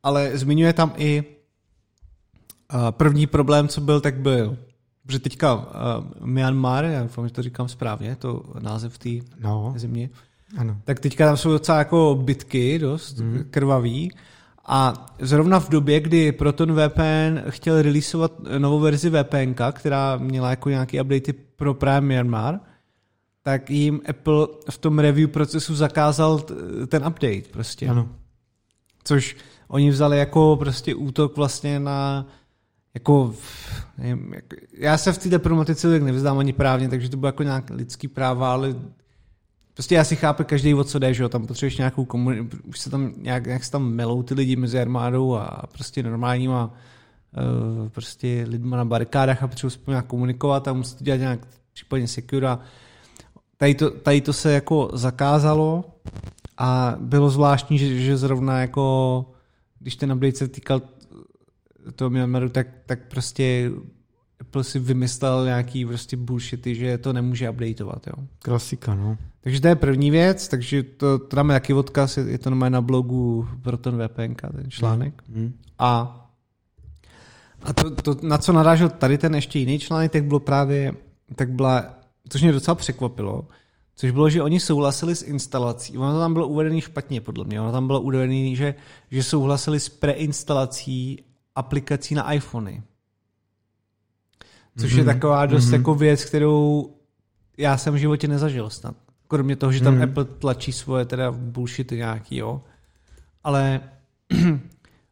Ale 0.04 0.38
zmiňuje 0.38 0.74
tam 0.74 0.94
i 0.98 1.24
uh, 2.74 2.92
první 2.92 3.28
problém, 3.28 3.68
co 3.68 3.82
byl, 3.82 4.02
tak 4.02 4.20
byl 4.20 4.58
protože 5.08 5.20
teďka 5.20 5.56
uh, 5.56 5.64
Myanmar, 6.28 6.86
já 6.86 7.02
doufám, 7.02 7.28
že 7.28 7.34
to 7.34 7.42
říkám 7.42 7.68
správně, 7.68 8.16
to 8.16 8.44
název 8.60 8.98
té 8.98 9.10
no. 9.40 9.74
země, 9.76 10.10
ano. 10.58 10.78
tak 10.84 11.00
teďka 11.00 11.26
tam 11.26 11.38
jsou 11.38 11.52
docela 11.52 11.78
jako 11.78 12.20
bitky 12.24 12.80
dost 12.80 13.20
mm. 13.20 13.44
krvavý 13.50 14.12
a 14.66 15.06
zrovna 15.20 15.60
v 15.60 15.70
době, 15.70 16.00
kdy 16.00 16.32
Proton 16.32 16.74
VPN 16.74 17.40
chtěl 17.50 17.82
releaseovat 17.82 18.32
novou 18.58 18.80
verzi 18.80 19.10
VPN, 19.10 19.54
která 19.72 20.18
měla 20.18 20.50
jako 20.50 20.70
nějaký 20.70 21.02
updaty 21.02 21.34
pro 21.34 21.74
Prime 21.74 22.02
Myanmar, 22.02 22.60
tak 23.48 23.70
jim 23.70 24.02
Apple 24.10 24.48
v 24.70 24.78
tom 24.78 25.00
review 25.00 25.30
procesu 25.30 25.76
zakázal 25.76 26.40
ten 26.88 27.08
update 27.08 27.42
prostě. 27.52 27.88
Ano. 27.88 28.10
Což 29.04 29.36
oni 29.68 29.90
vzali 29.90 30.18
jako 30.18 30.56
prostě 30.56 30.96
útok 30.96 31.38
vlastně 31.38 31.80
na 31.80 32.28
jako, 32.94 33.34
nevím, 33.98 34.34
jako 34.34 34.56
já 34.78 34.98
se 34.98 35.14
v 35.14 35.18
té 35.18 35.40
problematice 35.40 35.92
tak 35.92 36.04
nevyznám 36.04 36.38
ani 36.38 36.54
právně, 36.54 36.90
takže 36.90 37.10
to 37.10 37.18
bylo 37.18 37.28
jako 37.28 37.44
nějak 37.44 37.70
lidský 37.70 38.08
práva, 38.08 38.52
ale 38.52 38.76
prostě 39.74 39.96
já 39.96 40.04
si 40.04 40.16
chápu 40.16 40.44
každý 40.44 40.74
o 40.74 40.84
co 40.84 41.00
jde, 41.00 41.14
že 41.14 41.24
jo, 41.24 41.30
tam 41.30 41.48
potřebuješ 41.48 41.78
nějakou 41.78 42.06
komunitu, 42.06 42.58
už 42.64 42.80
se 42.80 42.90
tam 42.90 43.14
nějak, 43.18 43.46
nějak 43.46 43.64
se 43.64 43.72
tam 43.72 43.90
melou 43.90 44.24
ty 44.24 44.34
lidi 44.34 44.56
mezi 44.56 44.80
armádou 44.80 45.36
a 45.36 45.64
prostě 45.72 46.04
normálníma 46.04 46.74
uh, 47.84 47.90
prostě 47.90 48.46
lidma 48.48 48.78
na 48.78 48.86
barikádách 48.86 49.44
a 49.44 49.48
potřebuji 49.48 49.70
spolu 49.70 49.94
nějak 49.94 50.06
komunikovat 50.06 50.68
a 50.68 50.74
musíte 50.74 51.04
dělat 51.04 51.18
nějak 51.18 51.40
případně 51.74 52.08
secure 52.08 52.58
tady 53.58 53.76
to, 53.76 53.92
tady 53.92 54.22
to 54.22 54.34
se 54.34 54.54
jako 54.54 54.90
zakázalo 54.94 55.86
a 56.58 56.96
bylo 57.00 57.30
zvláštní, 57.30 57.78
že, 57.78 58.00
že 58.02 58.18
zrovna 58.18 58.62
jako 58.62 59.26
když 59.80 59.96
ten 59.96 60.12
update 60.12 60.36
se 60.36 60.48
týkal 60.48 60.82
toho 61.96 62.10
Myanmaru, 62.10 62.50
tak, 62.50 62.68
tak 62.86 63.00
prostě 63.08 63.72
Apple 64.42 64.64
si 64.64 64.80
vymyslel 64.80 65.46
nějaký 65.46 65.86
prostě 65.86 66.18
bullshity, 66.18 66.76
že 66.76 66.98
to 66.98 67.14
nemůže 67.14 67.50
updateovat. 67.50 68.08
Jo. 68.08 68.14
Klasika, 68.40 68.96
no. 68.96 69.18
Takže 69.42 69.62
to 69.62 69.68
je 69.68 69.76
první 69.76 70.12
věc, 70.12 70.48
takže 70.48 70.84
to, 70.84 71.20
to 71.20 71.36
dáme 71.36 71.54
taky 71.54 71.74
odkaz, 71.74 72.18
je, 72.18 72.24
je 72.24 72.38
to 72.38 72.50
na 72.50 72.82
blogu 72.82 73.48
Proton 73.62 74.08
VPN, 74.08 74.34
ten 74.56 74.66
článek. 74.72 75.24
Mm. 75.28 75.42
Mm. 75.42 75.54
A, 75.80 76.24
a 77.62 77.74
to, 77.74 77.92
to, 77.92 78.16
na 78.22 78.38
co 78.38 78.54
narážel 78.54 78.90
tady 78.90 79.18
ten 79.18 79.36
ještě 79.36 79.60
jiný 79.60 79.80
článek, 79.80 80.12
tak 80.12 80.26
bylo 80.26 80.40
právě, 80.40 80.94
tak 81.36 81.52
byla, 81.52 81.86
což 82.30 82.42
mě 82.42 82.52
docela 82.52 82.76
překvapilo, 82.76 83.48
což 83.96 84.12
bylo, 84.12 84.30
že 84.30 84.42
oni 84.42 84.60
souhlasili 84.60 85.16
s 85.16 85.24
instalací. 85.24 85.98
Ono 85.98 86.20
tam 86.20 86.34
bylo 86.34 86.48
uvedený 86.48 86.82
špatně, 86.82 87.22
podle 87.22 87.46
mě. 87.46 87.62
Ono 87.62 87.72
tam 87.72 87.88
bylo 87.88 88.02
uvedený, 88.02 88.56
že, 88.56 88.76
že 89.12 89.24
souhlasili 89.24 89.80
s 89.80 89.90
preinstalací 89.90 91.24
aplikací 91.56 92.16
na 92.16 92.34
iPhony. 92.34 92.84
Což 94.78 94.94
mm-hmm. 94.94 94.98
je 94.98 95.04
mhm. 95.04 95.14
taková 95.14 95.46
dost 95.46 95.66
mm-hmm. 95.66 95.74
jako 95.74 95.96
věc, 95.96 96.26
kterou 96.26 96.90
já 97.58 97.78
jsem 97.78 97.94
v 97.94 97.98
životě 97.98 98.28
nezažil 98.28 98.70
snad. 98.70 98.96
Kromě 99.28 99.56
toho, 99.56 99.72
že 99.72 99.84
tam 99.84 99.96
mm. 99.96 100.02
Apple 100.02 100.26
tlačí 100.26 100.72
svoje 100.72 101.06
teda 101.06 101.32
bullshity 101.32 101.96
nějaký, 101.98 102.38
jo. 102.38 102.62
Ale 103.44 103.82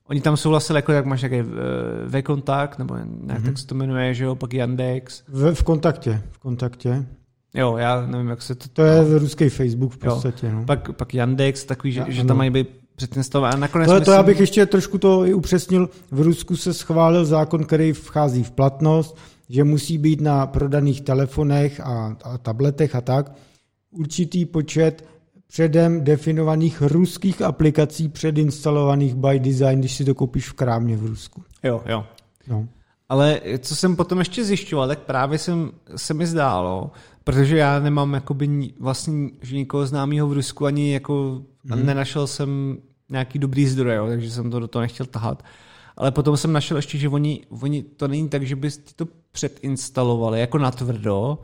oni 0.10 0.22
tam 0.22 0.38
souhlasili, 0.38 0.78
jako 0.78 0.92
jak 0.92 1.06
máš 1.06 1.22
nějaký 1.22 1.50
v 2.06 2.22
kontakt 2.22 2.80
nebo 2.80 2.96
nějak 2.96 3.42
mm-hmm. 3.42 3.46
tak 3.46 3.58
se 3.58 3.68
to 3.68 3.76
jmenuje, 3.76 4.14
že 4.14 4.24
jo, 4.24 4.36
pak 4.36 4.54
Yandex. 4.54 5.24
V, 5.28 5.54
v 5.56 5.64
kontaktě, 5.64 6.22
v 6.32 6.40
kontaktě. 6.40 7.06
Jo, 7.54 7.78
já 7.78 8.06
nevím, 8.06 8.28
jak 8.28 8.42
se 8.42 8.56
to... 8.56 8.68
To 8.74 8.82
je 8.82 9.02
no. 9.02 9.20
ruský 9.20 9.50
Facebook 9.50 9.94
v 9.94 9.98
podstatě, 9.98 10.48
jo. 10.48 10.54
no. 10.54 10.66
Pak, 10.66 10.92
pak 10.92 11.14
Yandex, 11.14 11.64
takový, 11.64 11.94
že, 11.94 12.06
že 12.08 12.24
tam 12.24 12.38
mají 12.38 12.50
být 12.50 12.68
předinstalovány. 12.96 13.62
Nakonec 13.62 13.88
to, 13.88 13.94
myslím... 13.94 14.06
to 14.06 14.12
já 14.12 14.24
bych 14.24 14.40
ještě 14.40 14.66
trošku 14.66 14.98
to 14.98 15.26
i 15.26 15.34
upřesnil. 15.34 15.90
V 16.12 16.22
Rusku 16.22 16.56
se 16.56 16.74
schválil 16.74 17.26
zákon, 17.26 17.64
který 17.64 17.94
vchází 17.94 18.44
v 18.44 18.52
platnost, 18.52 19.18
že 19.50 19.64
musí 19.64 19.98
být 19.98 20.22
na 20.22 20.48
prodaných 20.48 21.02
telefonech 21.02 21.80
a, 21.80 22.16
a 22.24 22.38
tabletech 22.38 22.96
a 22.96 23.02
tak 23.02 23.32
určitý 23.92 24.46
počet 24.46 25.06
předem 25.48 26.04
definovaných 26.04 26.82
ruských 26.82 27.42
aplikací 27.42 28.10
předinstalovaných 28.10 29.16
by 29.16 29.40
design, 29.40 29.80
když 29.80 29.96
si 29.96 30.06
to 30.06 30.16
koupíš 30.16 30.50
v 30.50 30.54
krámě 30.54 30.98
v 30.98 31.06
Rusku. 31.06 31.44
Jo, 31.64 31.84
jo. 31.86 32.06
No. 32.48 32.68
Ale 33.10 33.42
co 33.60 33.76
jsem 33.76 33.96
potom 33.96 34.20
ještě 34.20 34.44
zjišťoval, 34.44 34.88
tak 34.88 35.00
právě 35.00 35.38
jsem, 35.38 35.72
se 35.96 36.14
mi 36.14 36.28
zdálo, 36.28 36.92
protože 37.24 37.58
já 37.58 37.80
nemám 37.80 38.14
jakoby 38.14 38.74
vlastně 38.80 39.30
že 39.42 39.56
nikoho 39.56 39.86
známého 39.86 40.28
v 40.28 40.34
Rusku, 40.34 40.66
ani 40.66 40.94
jako 40.94 41.42
hmm. 41.66 41.86
nenašel 41.86 42.28
jsem 42.28 42.78
nějaký 43.10 43.40
dobrý 43.40 43.68
zdroj, 43.68 43.96
jo, 43.96 44.08
takže 44.08 44.32
jsem 44.32 44.52
to 44.52 44.60
do 44.60 44.68
toho 44.68 44.82
nechtěl 44.82 45.06
tahat. 45.06 45.44
Ale 45.98 46.12
potom 46.12 46.38
jsem 46.38 46.54
našel 46.54 46.78
ještě, 46.78 46.98
že 46.98 47.10
oni, 47.10 47.42
oni 47.62 47.84
to 47.84 48.08
není 48.08 48.30
tak, 48.30 48.44
že 48.44 48.56
bys 48.56 48.78
to 48.78 49.08
předinstalovali 49.32 50.40
jako 50.40 50.58
natvrdo, 50.58 51.40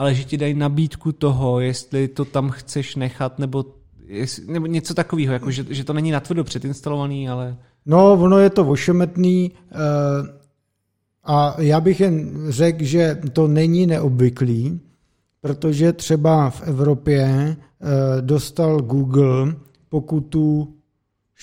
ale 0.00 0.14
že 0.14 0.24
ti 0.24 0.36
dají 0.36 0.54
nabídku 0.54 1.12
toho, 1.12 1.60
jestli 1.60 2.08
to 2.08 2.24
tam 2.24 2.50
chceš 2.50 2.96
nechat, 2.96 3.38
nebo, 3.38 3.64
jestli, 4.06 4.52
nebo 4.52 4.66
něco 4.66 4.94
takového, 4.94 5.32
jako 5.32 5.50
že, 5.50 5.64
že 5.68 5.84
to 5.84 5.92
není 5.92 6.10
natvrdo 6.10 6.44
předinstalovaný, 6.44 7.28
ale... 7.28 7.56
No, 7.86 8.12
ono 8.12 8.38
je 8.38 8.50
to 8.50 8.66
ošemetný 8.66 9.50
uh, 9.50 9.78
a 11.24 11.60
já 11.60 11.80
bych 11.80 12.00
jen 12.00 12.44
řekl, 12.48 12.84
že 12.84 13.20
to 13.32 13.48
není 13.48 13.86
neobvyklý, 13.86 14.80
protože 15.40 15.92
třeba 15.92 16.50
v 16.50 16.62
Evropě 16.62 17.56
uh, 17.56 17.88
dostal 18.20 18.80
Google 18.80 19.54
pokutu 19.88 20.74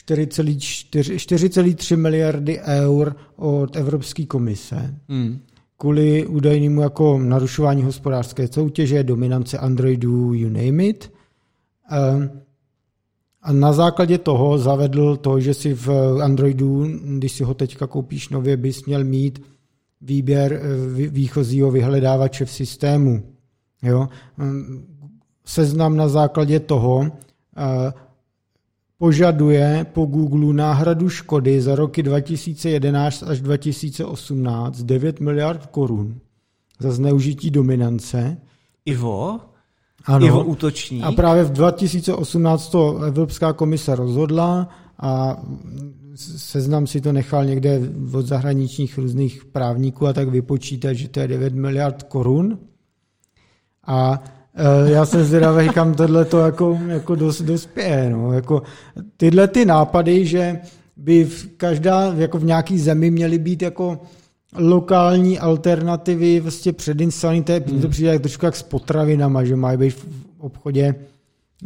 4,3 0.08 1.97
miliardy 1.97 2.60
eur 2.60 3.16
od 3.36 3.76
Evropské 3.76 4.26
komise. 4.26 4.95
Hmm 5.10 5.39
kvůli 5.78 6.28
údajnému 6.28 6.82
jako 6.82 7.19
narušování 7.19 7.84
hospodářské 7.84 8.47
soutěže, 8.47 9.03
dominance 9.03 9.57
Androidu, 9.57 10.34
you 10.34 10.49
name 10.49 10.86
it. 10.86 11.11
Ehm, 11.91 12.30
a 13.41 13.51
na 13.51 13.73
základě 13.73 14.17
toho 14.17 14.57
zavedl 14.57 15.15
to, 15.15 15.39
že 15.39 15.53
si 15.53 15.73
v 15.73 15.89
Androidu, 16.21 16.88
když 17.17 17.32
si 17.32 17.43
ho 17.43 17.53
teďka 17.53 17.88
koupíš 17.88 18.30
nově, 18.30 18.57
bys 18.57 18.86
měl 18.86 19.03
mít 19.03 19.41
výběr 20.01 20.53
eh, 20.53 21.07
výchozího 21.07 21.71
vyhledávače 21.71 22.45
v 22.45 22.51
systému. 22.51 23.23
Jo? 23.84 24.09
Ehm, 24.39 24.86
seznam 25.45 25.97
na 25.97 26.07
základě 26.07 26.59
toho 26.59 27.05
eh, 27.57 27.93
požaduje 28.97 29.85
po 29.93 30.05
Google 30.05 30.53
náhradu 30.53 31.09
škody 31.09 31.61
za 31.61 31.75
roky 31.75 32.03
2011 32.03 33.23
až 33.23 33.41
2018 33.41 34.81
9 34.81 35.19
miliard 35.19 35.65
korun 35.65 36.15
za 36.79 36.91
zneužití 36.91 37.51
dominance. 37.51 38.37
Ivo? 38.85 39.39
Ano. 40.05 40.25
Ivo 40.25 40.43
útoční. 40.43 41.03
A 41.03 41.11
právě 41.11 41.43
v 41.43 41.51
2018 41.51 42.69
to 42.69 42.97
Evropská 42.97 43.53
komise 43.53 43.95
rozhodla 43.95 44.69
a 44.99 45.41
seznam 46.15 46.87
si 46.87 47.01
to 47.01 47.13
nechal 47.13 47.45
někde 47.45 47.81
od 48.13 48.25
zahraničních 48.25 48.97
různých 48.97 49.45
právníků 49.45 50.07
a 50.07 50.13
tak 50.13 50.29
vypočítat, 50.29 50.93
že 50.93 51.07
to 51.07 51.19
je 51.19 51.27
9 51.27 51.53
miliard 51.53 52.03
korun. 52.03 52.59
A 53.87 54.23
já 54.86 55.05
jsem 55.05 55.24
zvědavý, 55.24 55.70
kam 55.70 55.93
tohle 55.93 56.26
to 56.26 56.39
jako, 56.39 56.80
jako 56.88 57.16
dos, 57.16 57.41
dospěje. 57.41 58.10
No. 58.10 58.34
Jako 58.34 58.62
tyhle 59.18 59.47
ty 59.47 59.66
nápady, 59.66 60.26
že 60.26 60.60
by 60.97 61.24
v 61.24 61.47
každá, 61.58 62.14
jako 62.18 62.38
v 62.38 62.43
nějaký 62.43 62.80
zemi 62.80 63.12
měly 63.12 63.38
být 63.38 63.62
jako 63.62 64.01
lokální 64.58 65.39
alternativy 65.39 66.39
vlastně 66.39 66.74
předinstalované, 66.74 67.43
to, 67.43 67.51
je, 67.51 67.64
hmm. 67.68 67.82
to 67.82 67.89
přijde 67.89 68.10
jak 68.10 68.22
trošku 68.22 68.45
jak 68.45 68.55
s 68.55 68.64
potravinama, 68.64 69.43
že 69.43 69.55
mají 69.55 69.78
být 69.78 69.89
v 69.89 70.05
obchodě 70.38 70.95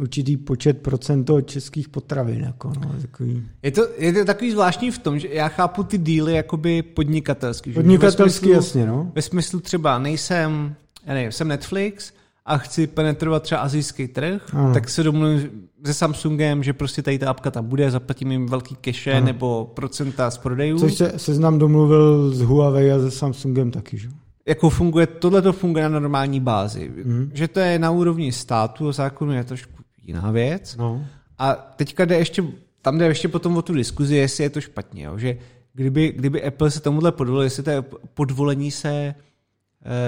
určitý 0.00 0.36
počet 0.36 0.82
procento 0.82 1.40
českých 1.40 1.88
potravin. 1.88 2.42
Jako, 2.42 2.72
no, 2.84 2.94
takový. 3.02 3.42
Je, 3.62 3.70
to, 3.70 3.88
je 3.98 4.12
to 4.12 4.24
takový 4.24 4.50
zvláštní 4.50 4.90
v 4.90 4.98
tom, 4.98 5.18
že 5.18 5.28
já 5.28 5.48
chápu 5.48 5.82
ty 5.82 5.98
díly 5.98 6.34
jakoby 6.34 6.82
podnikatelský. 6.82 7.72
Podnikatelský, 7.72 8.48
jasně. 8.48 8.86
No. 8.86 9.12
Ve 9.14 9.22
smyslu 9.22 9.60
třeba 9.60 9.98
nejsem, 9.98 10.74
já 11.06 11.14
nevím, 11.14 11.32
jsem 11.32 11.48
Netflix, 11.48 12.12
a 12.44 12.58
chci 12.58 12.86
penetrovat 12.86 13.42
třeba 13.42 13.60
azijský 13.60 14.08
trh, 14.08 14.54
ano. 14.54 14.74
tak 14.74 14.88
se 14.88 15.02
domluvím 15.02 15.50
se 15.86 15.94
Samsungem, 15.94 16.62
že 16.62 16.72
prostě 16.72 17.02
tady 17.02 17.18
ta 17.18 17.30
apka 17.30 17.50
tam 17.50 17.66
bude, 17.66 17.90
zaplatím 17.90 18.32
jim 18.32 18.46
velký 18.46 18.76
keše 18.76 19.20
nebo 19.20 19.70
procenta 19.74 20.30
z 20.30 20.38
prodejů. 20.38 20.78
Což 20.78 20.94
se 20.94 21.12
seznam 21.16 21.58
domluvil 21.58 22.30
s 22.30 22.40
Huawei 22.40 22.92
a 22.92 22.98
se 22.98 23.10
Samsungem 23.10 23.70
taky, 23.70 23.98
že? 23.98 24.08
Jako 24.48 24.70
funguje, 24.70 25.06
tohle 25.06 25.42
to 25.42 25.52
funguje 25.52 25.82
na 25.82 26.00
normální 26.00 26.40
bázi. 26.40 26.92
Mm. 27.04 27.30
Že 27.34 27.48
to 27.48 27.60
je 27.60 27.78
na 27.78 27.90
úrovni 27.90 28.32
státu 28.32 28.88
a 28.88 28.92
zákonu 28.92 29.32
je 29.32 29.44
trošku 29.44 29.72
jiná 30.02 30.30
věc. 30.30 30.76
No. 30.76 31.04
A 31.38 31.54
teďka 31.54 32.04
jde 32.04 32.18
ještě, 32.18 32.44
tam 32.82 32.98
jde 32.98 33.06
ještě 33.06 33.28
potom 33.28 33.56
o 33.56 33.62
tu 33.62 33.74
diskuzi, 33.74 34.16
jestli 34.16 34.44
je 34.44 34.50
to 34.50 34.60
špatně. 34.60 35.04
Jo? 35.04 35.18
Že 35.18 35.38
kdyby, 35.74 36.12
kdyby 36.12 36.44
Apple 36.44 36.70
se 36.70 36.80
tomuhle 36.80 37.12
podvolil, 37.12 37.42
jestli 37.42 37.62
to 37.62 37.70
je 37.70 37.84
podvolení 38.14 38.70
se 38.70 38.90
e, 38.90 39.14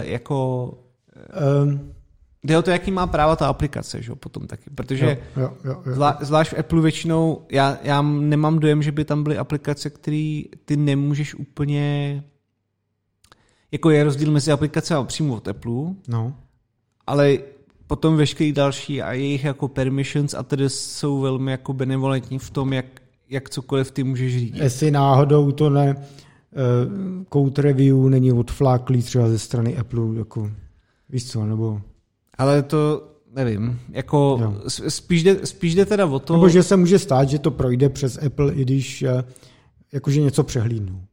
jako... 0.04 0.68
Um, 1.64 1.94
Jde 2.44 2.58
o 2.58 2.62
to, 2.62 2.70
jaký 2.70 2.90
má 2.90 3.06
práva 3.06 3.36
ta 3.36 3.48
aplikace, 3.48 4.02
že 4.02 4.14
potom 4.14 4.46
taky, 4.46 4.70
protože 4.74 5.18
jo, 5.36 5.42
jo, 5.42 5.54
jo, 5.64 5.82
jo. 5.86 5.94
Zvlá, 5.94 6.18
zvlášť 6.20 6.52
v 6.52 6.58
Apple 6.58 6.82
většinou, 6.82 7.42
já, 7.52 7.78
já 7.82 8.02
nemám 8.02 8.58
dojem, 8.58 8.82
že 8.82 8.92
by 8.92 9.04
tam 9.04 9.22
byly 9.22 9.38
aplikace, 9.38 9.90
které 9.90 10.42
ty 10.64 10.76
nemůžeš 10.76 11.34
úplně 11.34 12.22
jako 13.74 13.90
je 13.90 14.04
rozdíl 14.04 14.32
mezi 14.32 14.52
aplikacemi 14.52 15.06
přímo 15.06 15.34
od 15.34 15.48
Apple, 15.48 15.94
no. 16.08 16.34
ale 17.06 17.38
potom 17.86 18.16
veškerý 18.16 18.52
další 18.52 19.02
a 19.02 19.12
jejich 19.12 19.44
jako 19.44 19.68
permissions 19.68 20.34
a 20.34 20.42
tedy 20.42 20.70
jsou 20.70 21.20
velmi 21.20 21.50
jako 21.50 21.72
benevolentní 21.72 22.38
v 22.38 22.50
tom, 22.50 22.72
jak, 22.72 22.86
jak 23.28 23.50
cokoliv 23.50 23.90
ty 23.90 24.04
můžeš 24.04 24.32
řídit. 24.38 24.62
Jestli 24.62 24.90
náhodou 24.90 25.52
to 25.52 25.70
ne, 25.70 25.96
uh, 25.96 27.24
code 27.32 27.62
review 27.62 27.96
není 27.96 28.32
odfláklý 28.32 29.02
třeba 29.02 29.28
ze 29.28 29.38
strany 29.38 29.76
Apple, 29.76 30.18
jako 30.18 30.50
víš 31.08 31.30
co, 31.30 31.46
nebo... 31.46 31.80
Ale 32.38 32.62
to, 32.62 33.10
nevím, 33.34 33.80
jako 33.90 34.38
jo. 34.42 34.62
spíš, 34.88 35.22
jde, 35.22 35.46
spíš 35.46 35.74
jde 35.74 35.86
teda 35.86 36.06
o 36.06 36.18
to... 36.18 36.32
Nebo 36.32 36.48
že 36.48 36.62
se 36.62 36.76
může 36.76 36.98
stát, 36.98 37.28
že 37.28 37.38
to 37.38 37.50
projde 37.50 37.88
přes 37.88 38.18
Apple, 38.26 38.52
i 38.52 38.62
když 38.62 39.02
eh, 39.02 39.24
jakože 39.92 40.20
něco 40.20 40.44
přehlídnu 40.44 41.04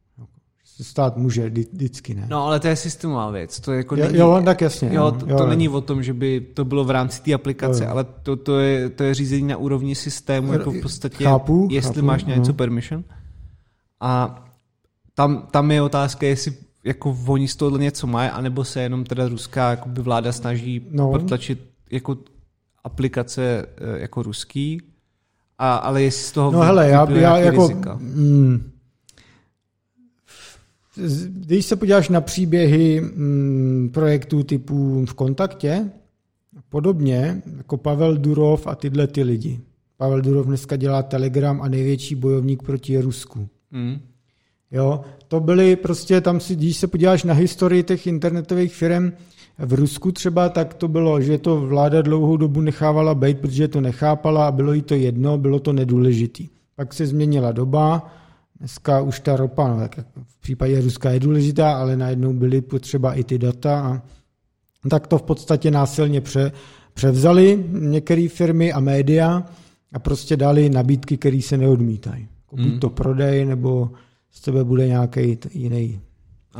se 0.76 0.84
stát 0.84 1.16
může, 1.16 1.50
vždycky 1.50 2.14
ne. 2.14 2.26
No 2.30 2.46
ale 2.46 2.60
to 2.60 2.68
je 2.68 2.76
systémová 2.76 3.30
věc. 3.30 3.60
To 3.60 3.72
je 3.72 3.76
jako 3.76 3.96
jo, 3.96 4.06
není, 4.06 4.18
jo, 4.18 4.42
tak 4.44 4.60
jasně. 4.60 4.90
Jo, 4.92 5.10
to, 5.10 5.26
jo, 5.26 5.36
to 5.36 5.42
jo. 5.42 5.48
není 5.48 5.68
o 5.68 5.80
tom, 5.80 6.02
že 6.02 6.12
by 6.12 6.40
to 6.40 6.64
bylo 6.64 6.84
v 6.84 6.90
rámci 6.90 7.22
té 7.22 7.34
aplikace, 7.34 7.82
jo, 7.82 7.88
jo. 7.88 7.92
ale 7.92 8.04
to, 8.22 8.36
to, 8.36 8.58
je, 8.58 8.88
to 8.88 9.04
je 9.04 9.14
řízení 9.14 9.46
na 9.46 9.56
úrovni 9.56 9.94
systému, 9.94 10.52
jako 10.52 10.70
v 10.70 10.80
podstatě, 10.80 11.24
chápu, 11.24 11.68
jestli 11.70 11.94
chápu, 11.94 12.06
máš 12.06 12.24
něco 12.24 12.52
no. 12.52 12.54
permission. 12.54 13.04
A 14.00 14.44
tam, 15.14 15.48
tam 15.50 15.70
je 15.70 15.82
otázka, 15.82 16.26
jestli 16.26 16.52
jako 16.84 17.18
oni 17.26 17.48
z 17.48 17.56
tohohle 17.56 17.78
něco 17.78 18.06
mají, 18.06 18.30
anebo 18.30 18.64
se 18.64 18.80
jenom 18.80 19.04
teda 19.04 19.28
ruská 19.28 19.70
jakoby 19.70 20.02
vláda 20.02 20.32
snaží 20.32 20.86
no. 20.90 21.10
protlačit 21.10 21.58
jako 21.90 22.16
aplikace 22.84 23.66
eh, 23.76 24.00
jako 24.00 24.22
ruský, 24.22 24.82
a, 25.58 25.76
ale 25.76 26.02
jestli 26.02 26.22
z 26.22 26.32
toho 26.32 26.50
no, 26.50 26.60
hele, 26.60 26.88
já, 26.88 27.10
já 27.10 27.38
jako, 27.38 27.68
rizika. 27.68 27.94
Mm, 28.00 28.70
když 31.28 31.66
se 31.66 31.76
podíváš 31.76 32.08
na 32.08 32.20
příběhy 32.20 33.00
mm, 33.00 33.90
projektů 33.94 34.42
typu 34.42 35.06
v 35.06 35.14
kontaktě, 35.14 35.90
podobně 36.68 37.42
jako 37.56 37.76
Pavel 37.76 38.16
Durov 38.16 38.66
a 38.66 38.74
tyhle 38.74 39.06
ty 39.06 39.22
lidi. 39.22 39.60
Pavel 39.96 40.20
Durov 40.20 40.46
dneska 40.46 40.76
dělá 40.76 41.02
Telegram 41.02 41.62
a 41.62 41.68
největší 41.68 42.14
bojovník 42.14 42.62
proti 42.62 43.00
Rusku. 43.00 43.48
Mm. 43.70 43.98
Jo, 44.72 45.00
to 45.28 45.40
byly 45.40 45.76
prostě 45.76 46.20
tam 46.20 46.40
si, 46.40 46.56
když 46.56 46.76
se 46.76 46.86
podíváš 46.86 47.24
na 47.24 47.34
historii 47.34 47.82
těch 47.82 48.06
internetových 48.06 48.74
firm 48.74 49.12
v 49.58 49.72
Rusku 49.72 50.12
třeba, 50.12 50.48
tak 50.48 50.74
to 50.74 50.88
bylo, 50.88 51.20
že 51.20 51.38
to 51.38 51.60
vláda 51.60 52.02
dlouhou 52.02 52.36
dobu 52.36 52.60
nechávala 52.60 53.14
být, 53.14 53.38
protože 53.38 53.68
to 53.68 53.80
nechápala 53.80 54.46
a 54.46 54.52
bylo 54.52 54.72
jí 54.72 54.82
to 54.82 54.94
jedno, 54.94 55.38
bylo 55.38 55.58
to 55.58 55.72
nedůležitý. 55.72 56.48
Pak 56.76 56.94
se 56.94 57.06
změnila 57.06 57.52
doba, 57.52 58.10
Dneska 58.62 59.00
už 59.00 59.20
ta 59.20 59.36
ropa, 59.36 59.68
no, 59.68 59.76
tak 59.78 60.06
v 60.26 60.40
případě 60.40 60.80
Ruska 60.80 61.10
je 61.10 61.20
důležitá, 61.20 61.72
ale 61.72 61.96
najednou 61.96 62.32
byly 62.32 62.60
potřeba 62.60 63.14
i 63.14 63.24
ty 63.24 63.38
data 63.38 63.80
a 63.80 64.02
tak 64.88 65.06
to 65.06 65.18
v 65.18 65.22
podstatě 65.22 65.70
násilně 65.70 66.20
pře, 66.20 66.52
převzali 66.94 67.64
některé 67.70 68.28
firmy 68.28 68.72
a 68.72 68.80
média 68.80 69.46
a 69.92 69.98
prostě 69.98 70.36
dali 70.36 70.70
nabídky, 70.70 71.16
které 71.16 71.42
se 71.42 71.56
neodmítají. 71.58 72.28
Buď 72.52 72.80
to 72.80 72.90
prodej, 72.90 73.44
nebo 73.44 73.90
z 74.32 74.40
tebe 74.40 74.64
bude 74.64 74.88
nějaký 74.88 75.38
jiný 75.54 76.00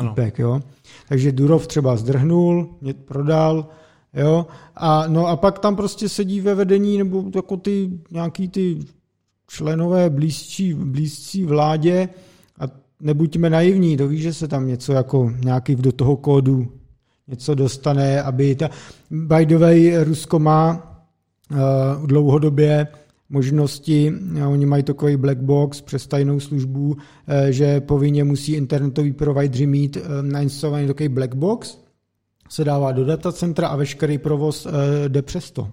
typek, 0.01 0.39
jo. 0.39 0.61
Takže 1.09 1.33
Durov 1.33 1.66
třeba 1.66 1.97
zdrhnul, 1.97 2.68
mě 2.81 2.95
prodal, 2.95 3.68
jo, 4.14 4.47
a, 4.77 5.07
no 5.07 5.27
a 5.27 5.37
pak 5.37 5.59
tam 5.59 5.77
prostě 5.77 6.09
sedí 6.09 6.41
ve 6.41 6.55
vedení, 6.55 6.99
nebo 6.99 7.25
jako 7.35 7.57
ty 7.57 7.91
nějaký 8.11 8.49
ty 8.49 8.79
členové 9.49 10.11
blízcí, 10.11 10.75
blízcí 10.75 11.45
vládě 11.45 12.09
a 12.61 12.64
nebuďme 13.01 13.51
naivní, 13.51 13.97
to 13.97 14.09
ví, 14.09 14.23
že 14.23 14.35
se 14.35 14.49
tam 14.49 14.66
něco 14.66 14.93
jako 14.93 15.33
nějaký 15.45 15.75
do 15.75 15.93
toho 15.93 16.16
kódu 16.16 16.68
něco 17.29 17.55
dostane, 17.55 18.23
aby 18.23 18.55
ta... 18.55 18.70
By 19.11 19.47
the 19.47 19.59
way, 19.59 20.05
Rusko 20.05 20.39
má 20.39 20.93
uh, 21.51 22.07
dlouhodobě 22.07 22.87
možnosti, 23.33 24.12
oni 24.47 24.66
mají 24.66 24.83
takový 24.83 25.16
black 25.16 25.39
box 25.39 25.80
přes 25.80 26.07
tajnou 26.07 26.41
službu, 26.41 26.89
uh, 26.91 26.97
že 27.51 27.80
povinně 27.80 28.24
musí 28.24 28.53
internetový 28.53 29.12
provider 29.12 29.68
mít 29.68 29.97
uh, 29.97 30.03
nainstalovaný 30.22 30.87
takový 30.87 31.09
black 31.09 31.35
box, 31.35 31.78
se 32.49 32.64
dává 32.64 32.93
do 32.93 33.05
datacentra 33.05 33.68
a 33.68 33.76
veškerý 33.76 34.18
provoz 34.18 34.66
uh, 34.66 34.72
jde 35.09 35.22
přes 35.22 35.51
to. 35.51 35.68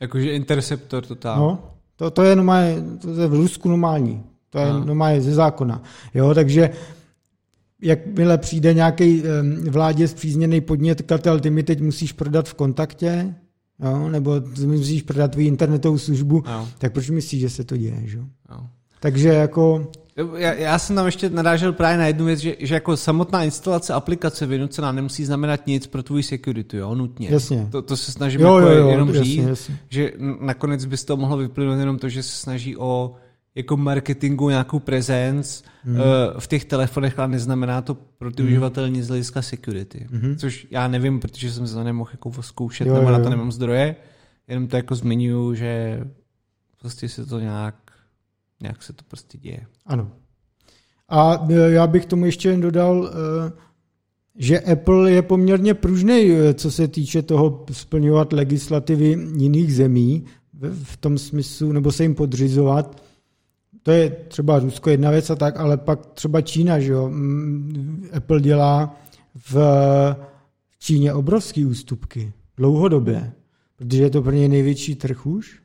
Jakože 0.00 0.32
interceptor 0.32 1.04
totál. 1.06 1.38
No, 1.38 1.58
to, 1.96 2.10
to 2.10 2.22
je 2.22 2.36
normálně, 2.36 2.76
to 3.00 3.20
je 3.20 3.28
v 3.28 3.34
Rusku 3.34 3.68
normální. 3.68 4.22
To 4.50 4.58
je 4.58 4.64
Aha. 4.64 4.84
normálně 4.84 5.20
ze 5.20 5.34
zákona. 5.34 5.82
Jo, 6.14 6.34
takže 6.34 6.70
jakmile 7.82 8.38
přijde 8.38 8.74
nějaký 8.74 9.22
vládě 9.70 10.08
zpřízněný 10.08 10.60
podnikatel, 10.60 11.40
ty 11.40 11.50
mi 11.50 11.62
teď 11.62 11.80
musíš 11.80 12.12
prodat 12.12 12.48
v 12.48 12.54
kontaktě, 12.54 13.34
jo, 13.84 14.08
nebo 14.08 14.42
musíš 14.66 15.02
prodat 15.02 15.30
tvou 15.30 15.42
internetovou 15.42 15.98
službu, 15.98 16.42
jo. 16.46 16.68
tak 16.78 16.92
proč 16.92 17.10
myslíš, 17.10 17.40
že 17.40 17.50
se 17.50 17.64
to 17.64 17.76
děje? 17.76 18.02
Že? 18.04 18.18
Jo. 18.18 18.66
Takže 19.00 19.28
jako 19.28 19.90
já, 20.36 20.52
já 20.52 20.78
jsem 20.78 20.96
tam 20.96 21.06
ještě 21.06 21.30
narážel 21.30 21.72
právě 21.72 21.98
na 21.98 22.06
jednu 22.06 22.24
věc, 22.24 22.40
že, 22.40 22.56
že 22.58 22.74
jako 22.74 22.96
samotná 22.96 23.44
instalace 23.44 23.94
aplikace 23.94 24.46
vynucená 24.46 24.92
nemusí 24.92 25.24
znamenat 25.24 25.66
nic 25.66 25.86
pro 25.86 26.02
tvůj 26.02 26.22
security, 26.22 26.76
jo, 26.76 26.94
nutně. 26.94 27.28
Jasně. 27.30 27.68
To, 27.70 27.82
to 27.82 27.96
se 27.96 28.12
snažím 28.12 28.40
jo, 28.40 28.56
jako 28.56 28.70
jo, 28.70 28.78
jo, 28.78 28.88
jenom 28.88 29.08
jasně, 29.08 29.24
říct, 29.24 29.44
jasně. 29.44 29.78
že 29.88 30.12
nakonec 30.40 30.84
by 30.84 30.96
z 30.96 31.04
toho 31.04 31.16
mohlo 31.16 31.36
vyplynout 31.36 31.78
jenom 31.78 31.98
to, 31.98 32.08
že 32.08 32.22
se 32.22 32.32
snaží 32.32 32.76
o 32.76 33.14
jako 33.58 33.76
marketingu 33.76 34.48
nějakou 34.48 34.78
prezenc 34.78 35.62
hmm. 35.84 35.94
uh, 35.94 36.02
v 36.38 36.46
těch 36.46 36.64
telefonech, 36.64 37.18
ale 37.18 37.28
neznamená 37.28 37.82
to 37.82 37.94
pro 37.94 38.32
ty 38.32 38.42
hmm. 38.42 38.52
uživatele 38.52 38.90
nic 38.90 39.04
z 39.04 39.08
hlediska 39.08 39.42
security. 39.42 40.06
Hmm. 40.10 40.36
Což 40.36 40.66
já 40.70 40.88
nevím, 40.88 41.20
protože 41.20 41.52
jsem 41.52 41.66
se 41.66 41.74
to 41.74 41.84
nemohl 41.84 42.10
jako 42.12 42.42
zkoušet, 42.42 42.88
jo, 42.88 42.94
nebo 42.94 43.06
jo. 43.06 43.18
na 43.18 43.24
to 43.24 43.30
nemám 43.30 43.52
zdroje, 43.52 43.96
jenom 44.48 44.68
to 44.68 44.76
jako 44.76 44.94
zmiňuju, 44.94 45.54
že 45.54 46.00
prostě 46.80 47.08
se 47.08 47.26
to 47.26 47.40
nějak 47.40 47.74
Nějak 48.62 48.82
se 48.82 48.92
to 48.92 49.04
prostě 49.08 49.38
děje. 49.38 49.66
Ano. 49.86 50.10
A 51.08 51.46
e, 51.50 51.54
já 51.54 51.86
bych 51.86 52.06
tomu 52.06 52.26
ještě 52.26 52.48
jen 52.48 52.60
dodal, 52.60 53.06
e, 53.08 53.52
že 54.36 54.60
Apple 54.60 55.10
je 55.10 55.22
poměrně 55.22 55.74
pružný, 55.74 56.30
co 56.54 56.70
se 56.70 56.88
týče 56.88 57.22
toho 57.22 57.64
splňovat 57.72 58.32
legislativy 58.32 59.16
jiných 59.36 59.74
zemí 59.74 60.24
v 60.84 60.96
tom 60.96 61.18
smyslu, 61.18 61.72
nebo 61.72 61.92
se 61.92 62.02
jim 62.02 62.14
podřizovat. 62.14 63.02
To 63.88 63.92
je 63.92 64.10
třeba 64.10 64.58
Rusko 64.58 64.90
jedna 64.90 65.10
věc 65.10 65.30
a 65.30 65.36
tak, 65.36 65.60
ale 65.60 65.76
pak 65.76 66.06
třeba 66.06 66.40
Čína, 66.40 66.80
že 66.80 66.92
jo. 66.92 67.10
Apple 68.12 68.40
dělá 68.40 68.96
v 69.50 69.56
Číně 70.78 71.12
obrovské 71.12 71.66
ústupky 71.66 72.32
dlouhodobě, 72.56 73.32
protože 73.76 74.02
je 74.02 74.10
to 74.10 74.22
pro 74.22 74.32
ně 74.32 74.48
největší 74.48 74.94
trh 74.94 75.26
už 75.26 75.60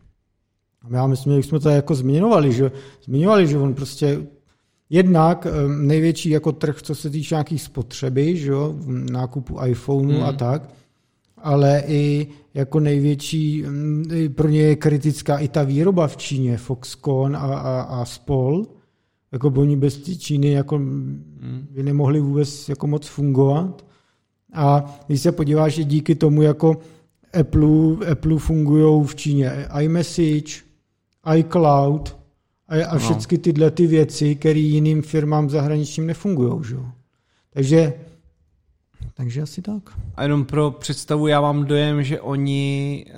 já 0.89 1.07
myslím, 1.07 1.41
že 1.41 1.47
jsme 1.47 1.59
to 1.59 1.69
jako 1.69 1.95
zmiňovali, 1.95 2.53
že, 2.53 2.71
zmiňovali, 3.05 3.47
že 3.47 3.57
on 3.57 3.73
prostě 3.73 4.27
jednak 4.89 5.47
největší 5.77 6.29
jako 6.29 6.51
trh, 6.51 6.81
co 6.81 6.95
se 6.95 7.09
týče 7.09 7.35
nějakých 7.35 7.61
spotřeby, 7.61 8.37
že 8.37 8.51
jo, 8.51 8.75
nákupu 8.87 9.65
iPhoneu 9.65 10.13
hmm. 10.13 10.23
a 10.23 10.33
tak, 10.33 10.69
ale 11.43 11.83
i 11.87 12.27
jako 12.53 12.79
největší, 12.79 13.63
pro 14.35 14.49
ně 14.49 14.61
je 14.61 14.75
kritická 14.75 15.37
i 15.37 15.47
ta 15.47 15.63
výroba 15.63 16.07
v 16.07 16.17
Číně, 16.17 16.57
Foxconn 16.57 17.35
a, 17.35 17.39
a, 17.39 17.81
a 17.81 18.05
spol, 18.05 18.65
jako 19.31 19.49
by 19.49 19.59
oni 19.59 19.75
bez 19.75 20.17
Číny 20.19 20.51
jako 20.51 20.75
hmm. 20.75 21.67
by 21.71 21.83
nemohli 21.83 22.19
vůbec 22.19 22.69
jako 22.69 22.87
moc 22.87 23.07
fungovat. 23.07 23.85
A 24.53 24.99
když 25.07 25.21
se 25.21 25.31
podíváš, 25.31 25.73
že 25.73 25.83
díky 25.83 26.15
tomu 26.15 26.41
jako 26.41 26.77
Apple, 27.39 28.11
Apple 28.11 28.37
fungují 28.37 29.03
v 29.07 29.15
Číně 29.15 29.51
iMessage, 29.79 30.63
iCloud 31.35 32.17
a, 32.67 32.85
a 32.85 32.93
no. 32.93 32.99
všechny 32.99 33.37
tyhle 33.37 33.71
ty 33.71 33.87
věci, 33.87 34.35
které 34.35 34.59
jiným 34.59 35.01
firmám 35.01 35.49
zahraničním 35.49 36.07
nefungují. 36.07 36.63
Že? 36.63 36.75
Takže, 37.53 37.93
takže 39.13 39.41
asi 39.41 39.61
tak. 39.61 39.99
A 40.15 40.23
jenom 40.23 40.45
pro 40.45 40.71
představu, 40.71 41.27
já 41.27 41.41
mám 41.41 41.65
dojem, 41.65 42.03
že 42.03 42.21
oni, 42.21 43.05
eh, 43.09 43.13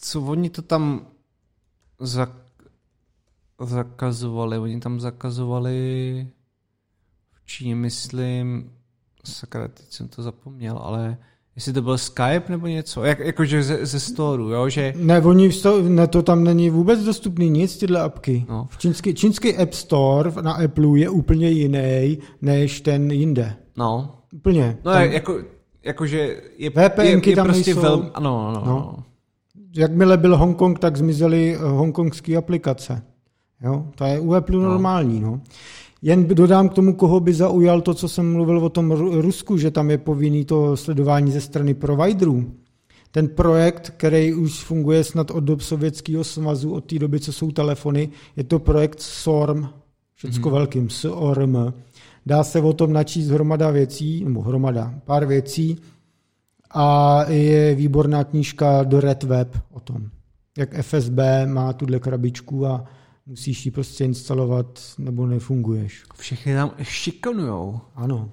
co 0.00 0.22
oni 0.22 0.50
to 0.50 0.62
tam 0.62 1.06
zak, 2.00 2.30
zakazovali, 3.60 4.58
oni 4.58 4.80
tam 4.80 5.00
zakazovali 5.00 6.28
v 7.32 7.46
Číně, 7.46 7.76
myslím, 7.76 8.72
sakra, 9.24 9.68
teď 9.68 9.92
jsem 9.92 10.08
to 10.08 10.22
zapomněl, 10.22 10.78
ale 10.78 11.18
Jestli 11.56 11.72
to 11.72 11.82
byl 11.82 11.98
Skype 11.98 12.44
nebo 12.48 12.66
něco, 12.66 13.04
Jak, 13.04 13.18
jakože 13.18 13.62
ze, 13.62 13.86
ze 13.86 14.00
storu, 14.00 14.48
jo, 14.48 14.68
že... 14.68 14.94
Ne, 14.96 15.20
oni 15.20 15.52
sto, 15.52 15.82
ne, 15.82 16.06
to 16.06 16.22
tam 16.22 16.44
není 16.44 16.70
vůbec 16.70 17.04
dostupný 17.04 17.50
nic, 17.50 17.76
tyhle 17.76 18.00
apky. 18.00 18.46
No. 18.48 18.68
Čínský, 18.78 19.14
čínský 19.14 19.56
App 19.56 19.72
Store 19.72 20.32
na 20.42 20.52
Apple 20.52 20.98
je 20.98 21.08
úplně 21.08 21.50
jiný, 21.50 22.18
než 22.42 22.80
ten 22.80 23.10
jinde. 23.10 23.56
No. 23.76 24.21
Úplně. 24.32 24.78
No, 24.84 24.92
tam... 24.92 25.02
jako, 25.02 25.38
jakože 25.82 26.42
je, 26.56 26.70
VPNky 26.70 27.30
je, 27.30 27.32
je 27.32 27.36
tam 27.36 27.46
prostě 27.46 27.74
nejsou. 27.74 27.80
Velmi, 27.80 28.10
ano, 28.14 28.48
ano, 28.48 28.62
no. 28.66 28.72
ano. 28.72 29.04
Jakmile 29.76 30.16
byl 30.16 30.36
Hongkong, 30.36 30.78
tak 30.78 30.96
zmizely 30.96 31.54
eh, 31.54 31.58
hongkongské 31.58 32.36
aplikace. 32.36 33.02
Jo, 33.62 33.86
to 33.94 34.04
je 34.04 34.20
u 34.20 34.34
Apple 34.34 34.56
no. 34.56 34.68
normální, 34.68 35.20
no. 35.20 35.40
Jen 36.02 36.26
dodám 36.26 36.68
k 36.68 36.74
tomu, 36.74 36.94
koho 36.94 37.20
by 37.20 37.34
zaujal 37.34 37.80
to, 37.80 37.94
co 37.94 38.08
jsem 38.08 38.32
mluvil 38.32 38.58
o 38.58 38.68
tom 38.68 38.90
Rusku, 39.20 39.58
že 39.58 39.70
tam 39.70 39.90
je 39.90 39.98
povinný 39.98 40.44
to 40.44 40.76
sledování 40.76 41.32
ze 41.32 41.40
strany 41.40 41.74
providerů. 41.74 42.52
Ten 43.10 43.28
projekt, 43.28 43.92
který 43.96 44.34
už 44.34 44.64
funguje 44.64 45.04
snad 45.04 45.30
od 45.30 45.40
dob 45.40 45.60
Sovětského 45.60 46.24
svazu, 46.24 46.72
od 46.72 46.84
té 46.84 46.98
doby, 46.98 47.20
co 47.20 47.32
jsou 47.32 47.50
telefony, 47.50 48.08
je 48.36 48.44
to 48.44 48.58
projekt 48.58 49.00
SORM, 49.00 49.68
všecko 50.14 50.48
mm-hmm. 50.48 50.52
velkým, 50.52 50.90
SORM. 50.90 51.72
Dá 52.26 52.44
se 52.44 52.60
o 52.60 52.72
tom 52.72 52.92
načíst 52.92 53.28
hromada 53.28 53.70
věcí, 53.70 54.24
nebo 54.24 54.42
hromada, 54.42 54.94
pár 55.04 55.26
věcí 55.26 55.78
a 56.70 57.24
je 57.28 57.74
výborná 57.74 58.24
knížka 58.24 58.82
do 58.82 59.00
Red 59.00 59.22
Web 59.22 59.56
o 59.70 59.80
tom, 59.80 60.10
jak 60.58 60.82
FSB 60.82 61.18
má 61.46 61.72
tuhle 61.72 61.98
krabičku 61.98 62.66
a 62.66 62.84
musíš 63.26 63.66
ji 63.66 63.72
prostě 63.72 64.04
instalovat, 64.04 64.80
nebo 64.98 65.26
nefunguješ. 65.26 66.04
Všechny 66.14 66.54
tam 66.54 66.70
šikanujou. 66.82 67.80
Ano. 67.94 68.30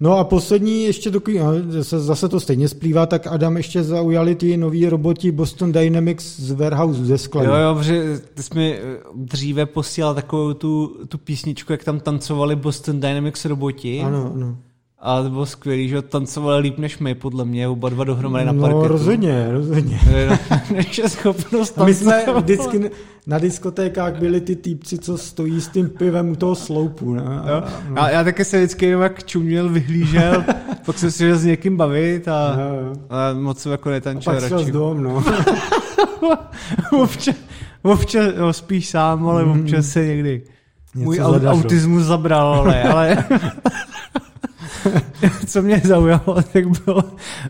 No 0.00 0.18
a 0.18 0.24
poslední 0.24 0.84
ještě 0.84 1.10
takový, 1.10 1.38
zase, 1.68 2.00
zase 2.00 2.28
to 2.28 2.40
stejně 2.40 2.68
splývá, 2.68 3.06
tak 3.06 3.26
Adam 3.26 3.56
ještě 3.56 3.82
zaujali 3.82 4.34
ty 4.34 4.56
noví 4.56 4.88
roboti 4.88 5.32
Boston 5.32 5.72
Dynamics 5.72 6.40
z 6.40 6.50
warehouse, 6.50 7.04
ze 7.04 7.18
skladu. 7.18 7.48
Jo, 7.48 7.56
jo, 7.56 7.74
protože 7.74 8.18
ty 8.34 8.42
jsi 8.42 8.54
mi 8.54 8.78
eh, 8.78 8.98
dříve 9.14 9.66
posílal 9.66 10.14
takovou 10.14 10.54
tu, 10.54 10.96
tu 11.08 11.18
písničku, 11.18 11.72
jak 11.72 11.84
tam 11.84 12.00
tancovali 12.00 12.56
Boston 12.56 13.00
Dynamics 13.00 13.44
roboti. 13.44 14.00
Ano, 14.00 14.32
ano. 14.34 14.56
A 15.06 15.22
to 15.22 15.30
bylo 15.30 15.46
skvělý, 15.46 15.88
že 15.88 16.02
tancovali 16.02 16.62
líp 16.62 16.78
než 16.78 16.98
my, 16.98 17.14
podle 17.14 17.44
mě, 17.44 17.68
oba 17.68 17.88
dva 17.88 18.04
dohromady 18.04 18.44
na 18.44 18.52
parketu. 18.52 18.82
No 18.82 18.88
rozhodně, 18.88 19.48
rozhodně. 19.50 20.00
Než 20.74 20.98
je 20.98 21.08
schopnost 21.08 21.78
My 21.84 21.94
jsme 21.94 22.24
vždycky 22.34 22.90
na 23.26 23.38
diskotékách 23.38 24.18
byli 24.18 24.40
ty 24.40 24.56
týpci, 24.56 24.98
co 24.98 25.18
stojí 25.18 25.60
s 25.60 25.68
tím 25.68 25.88
pivem 25.88 26.30
u 26.30 26.36
toho 26.36 26.54
sloupu. 26.54 27.14
Ne? 27.14 27.22
A. 27.22 27.64
No. 27.88 28.02
A 28.02 28.10
já 28.10 28.24
také 28.24 28.44
se 28.44 28.56
vždycky 28.58 28.86
jenom 28.86 29.02
jak 29.02 29.24
čuměl, 29.24 29.68
vyhlížel, 29.68 30.44
pak 30.86 30.98
jsem 30.98 31.10
si 31.10 31.34
s 31.34 31.44
někým 31.44 31.76
bavit 31.76 32.28
a, 32.28 32.58
a 33.10 33.32
moc 33.32 33.58
jsem 33.58 33.72
jako 33.72 33.90
netančil 33.90 34.32
radši. 34.32 34.54
A 34.54 34.58
pak 34.58 34.70
dom, 34.70 35.02
no. 35.02 35.24
občas, 37.02 37.36
občas 37.82 38.24
no, 38.38 38.52
spíš 38.52 38.88
sám, 38.88 39.28
ale 39.28 39.44
mm. 39.44 39.60
občas 39.60 39.86
se 39.86 40.06
někdy 40.06 40.42
Něco 40.94 41.04
můj 41.04 41.16
zadařil. 41.16 41.48
autismus 41.48 42.02
zabral, 42.02 42.54
ale, 42.54 42.82
ale 42.82 43.24
co 45.46 45.62
mě 45.62 45.80
zaujalo, 45.84 46.42
tak 46.52 46.84
bylo 46.84 47.04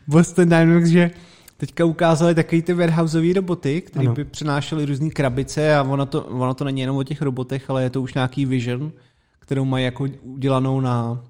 Boston 0.07 0.49
Dynamics, 0.49 0.89
že 0.89 1.11
teďka 1.57 1.85
ukázali 1.85 2.35
takový 2.35 2.63
ty 2.63 2.75
warehouseové 2.75 3.33
roboty, 3.33 3.81
které 3.81 4.09
by 4.09 4.25
přenášely 4.25 4.85
různé 4.85 5.11
krabice 5.11 5.77
a 5.77 5.83
ono 5.83 6.07
to, 6.07 6.25
ono 6.25 6.55
to 6.55 6.65
není 6.65 6.81
jenom 6.81 6.97
o 6.97 7.03
těch 7.03 7.23
robotech, 7.23 7.71
ale 7.71 7.83
je 7.83 7.91
to 7.91 8.03
už 8.03 8.15
nějaký 8.15 8.47
vision, 8.47 8.93
kterou 9.39 9.65
mají 9.65 9.85
jako 9.85 10.07
udělanou 10.23 10.81
na, 10.81 11.25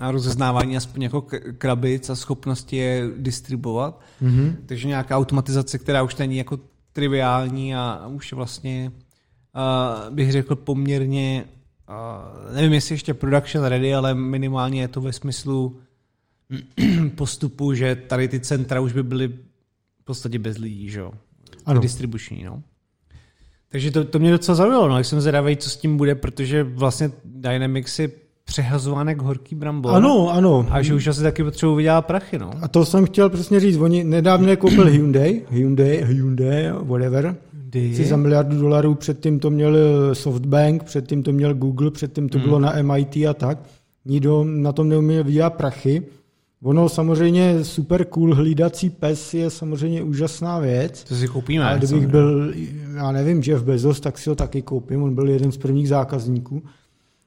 na 0.00 0.10
rozeznávání 0.10 0.76
aspoň 0.76 1.02
jako 1.02 1.26
krabic 1.58 2.10
a 2.10 2.16
schopnosti 2.16 2.76
je 2.76 3.10
distribuovat. 3.16 4.00
Mm-hmm. 4.22 4.54
Takže 4.66 4.88
nějaká 4.88 5.16
automatizace, 5.16 5.78
která 5.78 6.02
už 6.02 6.16
není 6.16 6.36
jako 6.36 6.58
triviální 6.92 7.74
a 7.74 8.06
už 8.06 8.32
vlastně 8.32 8.92
uh, 8.92 10.14
bych 10.14 10.32
řekl 10.32 10.56
poměrně 10.56 11.44
uh, 11.88 12.54
nevím, 12.54 12.72
jestli 12.72 12.94
ještě 12.94 13.14
production 13.14 13.64
ready, 13.64 13.94
ale 13.94 14.14
minimálně 14.14 14.80
je 14.80 14.88
to 14.88 15.00
ve 15.00 15.12
smyslu 15.12 15.80
postupu, 17.14 17.74
že 17.74 17.96
tady 17.96 18.28
ty 18.28 18.40
centra 18.40 18.80
už 18.80 18.92
by 18.92 19.02
byly 19.02 19.28
v 20.00 20.04
podstatě 20.04 20.38
bez 20.38 20.58
lidí, 20.58 20.90
že 20.90 21.00
jo? 21.00 21.12
Ano. 21.66 21.80
Distribuční, 21.80 22.44
no. 22.44 22.62
Takže 23.68 23.90
to, 23.90 24.04
to 24.04 24.18
mě 24.18 24.30
docela 24.30 24.54
zaujalo, 24.54 24.88
no, 24.88 24.96
jak 24.96 25.06
jsem 25.06 25.20
zvědavý, 25.20 25.56
co 25.56 25.70
s 25.70 25.76
tím 25.76 25.96
bude, 25.96 26.14
protože 26.14 26.62
vlastně 26.62 27.10
Dynamics 27.24 27.98
je 27.98 28.10
přehazovánek 28.44 29.22
horký 29.22 29.54
brambor. 29.54 29.94
Ano, 29.94 30.30
ano. 30.32 30.66
A 30.70 30.82
že 30.82 30.94
už 30.94 31.06
asi 31.06 31.22
taky 31.22 31.44
potřebují 31.44 31.76
vydělat 31.76 32.06
prachy, 32.06 32.38
no. 32.38 32.50
A 32.62 32.68
to 32.68 32.84
jsem 32.84 33.06
chtěl 33.06 33.30
přesně 33.30 33.60
říct. 33.60 33.76
Oni 33.76 34.04
nedávno 34.04 34.56
koupil 34.56 34.84
Hyundai, 34.84 35.42
Hyundai, 35.50 36.04
Hyundai, 36.04 36.72
whatever, 36.82 37.36
si 37.94 38.04
za 38.04 38.16
miliardu 38.16 38.60
dolarů, 38.60 38.94
předtím 38.94 39.38
to 39.38 39.50
měl 39.50 39.76
Softbank, 40.12 40.84
předtím 40.84 41.22
to 41.22 41.32
měl 41.32 41.54
Google, 41.54 41.90
předtím 41.90 42.28
to 42.28 42.38
hmm. 42.38 42.46
bylo 42.46 42.58
na 42.58 42.74
MIT 42.82 43.16
a 43.16 43.34
tak. 43.34 43.58
Nikdo 44.04 44.44
na 44.44 44.72
tom 44.72 44.88
neuměl 44.88 45.24
vydělat 45.24 45.54
prachy. 45.54 46.02
Ono 46.62 46.88
samozřejmě 46.88 47.64
super 47.64 48.04
cool 48.04 48.34
hlídací 48.34 48.90
pes 48.90 49.34
je 49.34 49.50
samozřejmě 49.50 50.02
úžasná 50.02 50.58
věc. 50.58 51.04
To 51.04 51.14
si 51.14 51.28
koupíme. 51.28 51.64
A 51.64 51.76
kdybych 51.76 52.06
byl, 52.06 52.52
já 52.94 53.12
nevím, 53.12 53.42
Jeff 53.46 53.64
Bezos, 53.64 54.00
tak 54.00 54.18
si 54.18 54.30
ho 54.30 54.36
taky 54.36 54.62
koupím, 54.62 55.02
on 55.02 55.14
byl 55.14 55.28
jeden 55.28 55.52
z 55.52 55.56
prvních 55.56 55.88
zákazníků. 55.88 56.62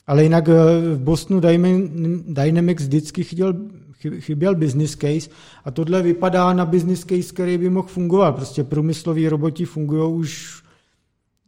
Ale 0.07 0.23
jinak 0.23 0.49
eh, 0.49 0.53
v 0.95 0.99
Bostonu 0.99 1.41
Dynamics 2.27 2.83
vždycky 2.83 3.23
chtěl, 3.23 3.53
chyběl 4.19 4.55
business 4.55 4.95
case 4.95 5.29
a 5.65 5.71
tohle 5.71 6.01
vypadá 6.01 6.53
na 6.53 6.65
business 6.65 7.03
case, 7.03 7.33
který 7.33 7.57
by 7.57 7.69
mohl 7.69 7.87
fungovat. 7.87 8.31
Prostě 8.35 8.63
průmysloví 8.63 9.29
roboti 9.29 9.65
fungují 9.65 10.13
už 10.13 10.63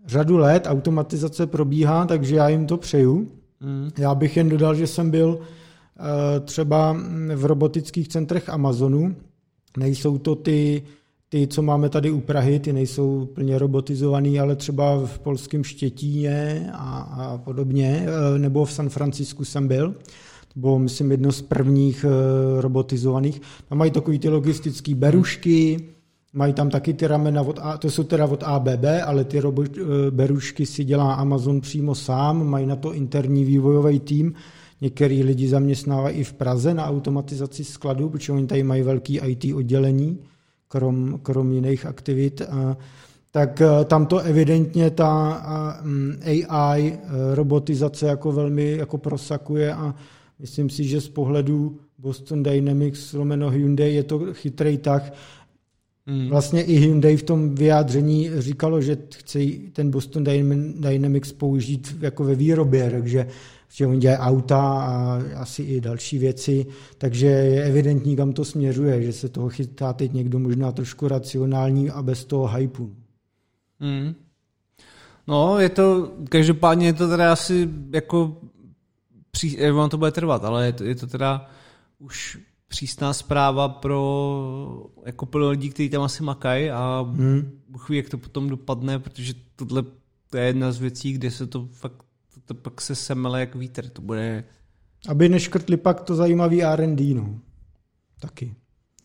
řadu 0.05 0.37
let, 0.37 0.63
automatizace 0.67 1.47
probíhá, 1.47 2.05
takže 2.05 2.35
já 2.35 2.49
jim 2.49 2.65
to 2.65 2.77
přeju. 2.77 3.31
Mm. 3.59 3.89
Já 3.97 4.15
bych 4.15 4.37
jen 4.37 4.49
dodal, 4.49 4.75
že 4.75 4.87
jsem 4.87 5.11
byl 5.11 5.39
eh, 5.39 6.39
třeba 6.39 6.97
v 7.35 7.45
robotických 7.45 8.07
centrech 8.07 8.49
Amazonu. 8.49 9.15
Nejsou 9.77 10.17
to 10.17 10.35
ty, 10.35 10.83
ty, 11.29 11.47
co 11.47 11.61
máme 11.61 11.89
tady 11.89 12.11
u 12.11 12.19
Prahy, 12.19 12.59
ty 12.59 12.73
nejsou 12.73 13.25
plně 13.25 13.59
robotizovaný, 13.59 14.39
ale 14.39 14.55
třeba 14.55 15.05
v 15.05 15.19
polském 15.19 15.63
Štětíně 15.63 16.69
a, 16.73 16.99
a 16.99 17.37
podobně, 17.37 18.05
eh, 18.05 18.39
nebo 18.39 18.65
v 18.65 18.71
San 18.71 18.89
Francisku 18.89 19.45
jsem 19.45 19.67
byl 19.67 19.95
to 20.53 20.59
bylo, 20.59 20.79
myslím, 20.79 21.11
jedno 21.11 21.31
z 21.31 21.41
prvních 21.41 22.05
uh, 22.05 22.61
robotizovaných. 22.61 23.41
Tam 23.69 23.77
mají 23.77 23.91
takový 23.91 24.19
ty 24.19 24.29
logistické 24.29 24.95
berušky, 24.95 25.79
mají 26.33 26.53
tam 26.53 26.69
taky 26.69 26.93
ty 26.93 27.07
ramena, 27.07 27.41
od 27.41 27.59
A, 27.61 27.77
to 27.77 27.89
jsou 27.89 28.03
teda 28.03 28.25
od 28.25 28.43
ABB, 28.43 28.85
ale 29.05 29.23
ty 29.23 29.39
robot, 29.39 29.77
uh, 29.77 29.85
berušky 30.09 30.65
si 30.65 30.83
dělá 30.83 31.13
Amazon 31.13 31.61
přímo 31.61 31.95
sám, 31.95 32.47
mají 32.47 32.65
na 32.65 32.75
to 32.75 32.93
interní 32.93 33.45
vývojový 33.45 33.99
tým, 33.99 34.33
Některý 34.83 35.23
lidi 35.23 35.47
zaměstnávají 35.47 36.17
i 36.17 36.23
v 36.23 36.33
Praze 36.33 36.73
na 36.73 36.85
automatizaci 36.85 37.63
skladu, 37.63 38.09
protože 38.09 38.31
oni 38.31 38.47
tady 38.47 38.63
mají 38.63 38.81
velký 38.81 39.19
IT 39.25 39.53
oddělení, 39.55 40.19
krom, 40.67 41.19
krom 41.23 41.51
jiných 41.51 41.85
aktivit. 41.85 42.41
A, 42.41 42.77
tak 43.31 43.61
tam 43.85 44.05
to 44.05 44.19
evidentně 44.19 44.89
ta 44.89 45.41
AI 46.47 46.97
robotizace 47.33 48.07
jako 48.07 48.31
velmi 48.31 48.71
jako 48.71 48.97
prosakuje 48.97 49.73
a 49.73 49.95
Myslím 50.41 50.69
si, 50.69 50.83
že 50.83 51.01
z 51.01 51.09
pohledu 51.09 51.79
Boston 51.97 52.43
Dynamics 52.43 53.13
lomeno 53.13 53.49
Hyundai 53.49 53.93
je 53.93 54.03
to 54.03 54.33
chytrý 54.33 54.77
tak. 54.77 55.13
Mm. 56.05 56.29
Vlastně 56.29 56.63
i 56.63 56.75
Hyundai 56.75 57.17
v 57.17 57.23
tom 57.23 57.55
vyjádření 57.55 58.29
říkalo, 58.37 58.81
že 58.81 58.97
chce 59.15 59.39
ten 59.73 59.91
Boston 59.91 60.23
Dynamics 60.73 61.31
použít 61.31 61.97
jako 62.01 62.23
ve 62.23 62.35
výrobě, 62.35 62.91
takže 62.91 63.27
že 63.73 63.87
oni 63.87 63.99
dělají 63.99 64.19
auta 64.19 64.59
a 64.59 65.21
asi 65.35 65.63
i 65.63 65.81
další 65.81 66.17
věci, 66.17 66.65
takže 66.97 67.27
je 67.27 67.63
evidentní, 67.63 68.15
kam 68.15 68.33
to 68.33 68.45
směřuje, 68.45 69.03
že 69.03 69.13
se 69.13 69.29
toho 69.29 69.49
chytá 69.49 69.93
teď 69.93 70.13
někdo 70.13 70.39
možná 70.39 70.71
trošku 70.71 71.07
racionální 71.07 71.89
a 71.89 72.01
bez 72.01 72.25
toho 72.25 72.47
hypu. 72.47 72.95
Mm. 73.79 74.13
No, 75.27 75.59
je 75.59 75.69
to, 75.69 76.11
každopádně 76.29 76.85
je 76.85 76.93
to 76.93 77.07
teda 77.07 77.31
asi 77.31 77.69
jako 77.93 78.37
pří, 79.31 79.71
ono 79.71 79.89
to 79.89 79.97
bude 79.97 80.11
trvat, 80.11 80.45
ale 80.45 80.65
je 80.65 80.73
to, 80.73 80.83
je 80.83 80.95
to 80.95 81.07
teda 81.07 81.49
už 81.99 82.39
přísná 82.67 83.13
zpráva 83.13 83.69
pro, 83.69 84.89
jako 85.05 85.25
pro 85.25 85.49
lidi, 85.49 85.69
kteří 85.69 85.89
tam 85.89 86.01
asi 86.01 86.23
makají 86.23 86.69
a 86.69 87.05
hmm. 87.09 87.61
chví, 87.77 87.97
jak 87.97 88.09
to 88.09 88.17
potom 88.17 88.49
dopadne, 88.49 88.99
protože 88.99 89.33
tohle 89.55 89.83
to 90.29 90.37
je 90.37 90.45
jedna 90.45 90.71
z 90.71 90.79
věcí, 90.79 91.13
kde 91.13 91.31
se 91.31 91.47
to 91.47 91.67
fakt 91.71 92.03
to, 92.33 92.39
to 92.45 92.53
pak 92.53 92.81
se 92.81 92.95
semele 92.95 93.39
jak 93.39 93.55
vítr. 93.55 93.89
To 93.89 94.01
bude... 94.01 94.43
Aby 95.07 95.29
neškrtli 95.29 95.77
pak 95.77 96.01
to 96.01 96.15
zajímavý 96.15 96.63
R&D, 96.63 97.13
no. 97.13 97.39
Taky. 98.19 98.55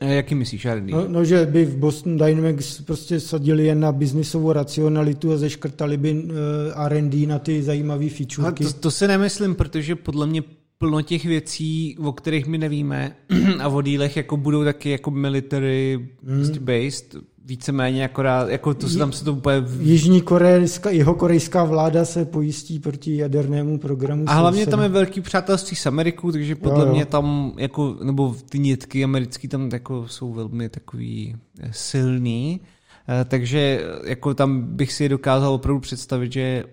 A 0.01 0.05
jaký 0.05 0.35
myslíš 0.35 0.65
R&D? 0.65 0.93
No, 0.93 1.09
no, 1.09 1.25
že 1.25 1.47
by 1.47 1.65
v 1.65 1.77
Boston 1.77 2.17
Dynamics 2.17 2.81
prostě 2.81 3.21
sadili 3.21 3.67
jen 3.67 3.81
na 3.81 3.93
biznisovou 3.93 4.53
racionalitu 4.53 5.33
a 5.33 5.37
zeškrtali 5.37 5.97
by 5.97 6.13
uh, 6.13 6.31
R&D 6.77 7.27
na 7.27 7.39
ty 7.39 7.63
zajímavé 7.63 8.09
featurky. 8.09 8.65
To, 8.65 8.73
to 8.73 8.91
si 8.91 9.09
nemyslím, 9.09 9.55
protože 9.55 9.97
podle 9.97 10.27
mě 10.27 10.43
plno 10.79 11.03
těch 11.03 11.25
věcí, 11.25 11.97
o 11.99 12.13
kterých 12.13 12.47
my 12.47 12.59
nevíme 12.59 13.17
a 13.61 13.69
o 13.69 13.83
dílech 13.83 14.17
jako 14.17 14.37
budou 14.37 14.65
taky 14.65 14.91
jako 14.91 15.11
military 15.11 16.09
mm. 16.23 16.59
based, 16.61 17.17
víceméně 17.47 18.05
akorát, 18.05 18.49
jako 18.49 18.75
to 18.75 18.89
se 18.89 18.99
tam 18.99 19.13
se 19.13 19.25
to 19.25 19.33
úplně... 19.33 19.65
Jižní 19.81 20.21
korejská, 20.21 20.91
jeho 20.91 21.15
korejská 21.15 21.65
vláda 21.65 22.05
se 22.05 22.25
pojistí 22.25 22.79
proti 22.79 23.17
jadernému 23.17 23.79
programu. 23.79 24.25
A 24.27 24.35
hlavně 24.35 24.65
se... 24.65 24.71
tam 24.71 24.83
je 24.83 24.89
velký 24.89 25.21
přátelství 25.21 25.77
s 25.77 25.87
Amerikou, 25.87 26.33
takže 26.33 26.55
podle 26.55 26.81
jo, 26.81 26.87
jo. 26.87 26.93
mě 26.93 27.07
tam, 27.07 27.53
jako, 27.57 27.97
nebo 28.03 28.37
ty 28.49 28.59
nitky 28.59 29.05
americký 29.05 29.49
tam 29.49 29.69
jako 29.73 30.09
jsou 30.09 30.33
velmi 30.33 30.69
takový 30.69 31.37
eh, 31.61 31.69
silný, 31.73 32.61
eh, 33.09 33.25
takže 33.25 33.87
jako 34.05 34.35
tam 34.35 34.63
bych 34.63 34.93
si 34.93 35.09
dokázal 35.09 35.53
opravdu 35.53 35.81
představit, 35.81 36.33
že 36.33 36.65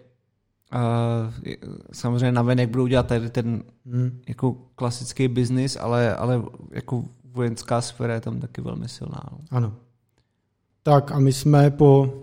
Uh, 0.75 1.53
samozřejmě 1.91 2.31
navenek 2.31 2.69
budou 2.69 2.87
dělat 2.87 3.07
tady 3.07 3.29
ten 3.29 3.63
hmm. 3.85 4.19
jako 4.27 4.53
klasický 4.75 5.27
biznis, 5.27 5.77
ale, 5.81 6.15
ale 6.15 6.43
jako 6.71 7.03
vojenská 7.33 7.81
sféra 7.81 8.13
je 8.13 8.21
tam 8.21 8.39
taky 8.39 8.61
velmi 8.61 8.89
silná. 8.89 9.21
No. 9.31 9.37
Ano. 9.51 9.73
Tak 10.83 11.11
a 11.11 11.19
my 11.19 11.33
jsme 11.33 11.71
po 11.71 12.13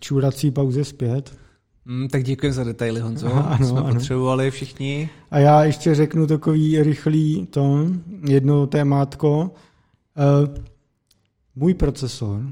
čůrací 0.00 0.50
pauze 0.50 0.84
zpět. 0.84 1.38
Mm, 1.84 2.08
tak 2.08 2.24
děkuji 2.24 2.52
za 2.52 2.64
detaily, 2.64 3.00
Honzo. 3.00 3.34
Ano, 3.34 3.66
jsme 3.66 3.80
ano. 3.80 3.94
potřebovali 3.94 4.50
všichni. 4.50 5.10
A 5.30 5.38
já 5.38 5.64
ještě 5.64 5.94
řeknu 5.94 6.26
takový 6.26 6.82
rychlý 6.82 7.46
to, 7.46 7.86
jedno 8.28 8.66
témátko. 8.66 9.40
Uh, 9.40 10.54
můj 11.54 11.74
procesor, 11.74 12.42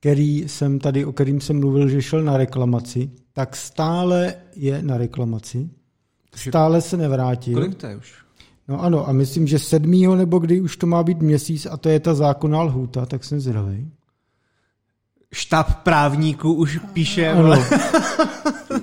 který 0.00 0.38
jsem 0.48 0.78
tady, 0.78 1.04
o 1.04 1.12
kterým 1.12 1.40
jsem 1.40 1.60
mluvil, 1.60 1.88
že 1.88 2.02
šel 2.02 2.22
na 2.22 2.36
reklamaci, 2.36 3.10
tak 3.32 3.56
stále 3.56 4.34
je 4.56 4.82
na 4.82 4.98
reklamaci. 4.98 5.70
Stále 6.34 6.80
se 6.80 6.96
nevrátil. 6.96 7.54
Kolik 7.54 7.74
to 7.74 7.86
je 7.86 7.96
už? 7.96 8.14
No 8.68 8.82
ano, 8.82 9.08
a 9.08 9.12
myslím, 9.12 9.46
že 9.46 9.58
sedmýho 9.58 10.16
nebo 10.16 10.38
kdy 10.38 10.60
už 10.60 10.76
to 10.76 10.86
má 10.86 11.02
být 11.02 11.22
měsíc 11.22 11.66
a 11.66 11.76
to 11.76 11.88
je 11.88 12.00
ta 12.00 12.14
zákonná 12.14 12.62
lhůta, 12.62 13.06
tak 13.06 13.24
jsem 13.24 13.40
zdravý. 13.40 13.90
Štáb 15.34 15.82
právníků 15.82 16.52
už 16.52 16.78
píše. 16.92 17.30
Ano. 17.30 17.64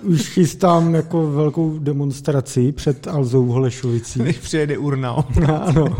už 0.03 0.29
chystám 0.29 0.95
jako 0.95 1.31
velkou 1.31 1.79
demonstraci 1.79 2.71
před 2.71 3.07
Alzou 3.07 3.45
Holešovicí. 3.45 4.19
Než 4.19 4.37
přijede 4.37 4.77
urna. 4.77 5.11
ano. 5.61 5.97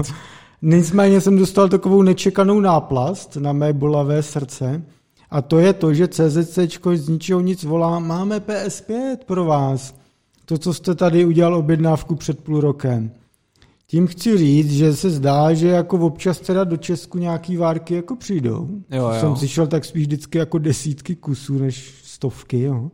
Nicméně 0.62 1.22
jsem 1.22 1.38
dostal 1.38 1.70
takovou 1.70 2.02
nečekanou 2.02 2.60
náplast 2.60 3.36
na 3.36 3.54
mé 3.54 3.74
bolavé 3.74 4.24
srdce 4.24 4.82
a 5.30 5.42
to 5.42 5.60
je 5.60 5.74
to, 5.74 5.94
že 5.94 6.08
CZC 6.08 6.60
z 6.94 7.10
ničeho 7.10 7.42
nic 7.42 7.64
volá, 7.64 8.00
máme 8.00 8.40
PS5 8.40 9.18
pro 9.26 9.46
vás. 9.46 9.96
To, 10.46 10.58
co 10.58 10.74
jste 10.74 10.96
tady 10.96 11.26
udělal 11.26 11.56
objednávku 11.56 12.16
před 12.16 12.44
půl 12.44 12.62
rokem. 12.62 13.12
Tím 13.96 14.08
chci 14.08 14.38
říct, 14.38 14.72
že 14.72 14.96
se 14.96 15.10
zdá, 15.10 15.54
že 15.54 15.68
jako 15.68 15.98
občas 15.98 16.40
teda 16.40 16.64
do 16.64 16.78
Česku 16.78 17.18
nějaký 17.18 17.58
várky 17.58 17.96
jako 17.96 18.16
přijdou. 18.16 18.70
Jo, 18.92 19.04
jo. 19.04 19.20
Jsem 19.20 19.36
slyšel 19.36 19.68
tak 19.68 19.86
spíš 19.86 20.04
vždycky 20.04 20.38
jako 20.38 20.58
desítky 20.58 21.16
kusů 21.16 21.58
než 21.58 21.94
stovky. 22.04 22.62
Jo. 22.62 22.92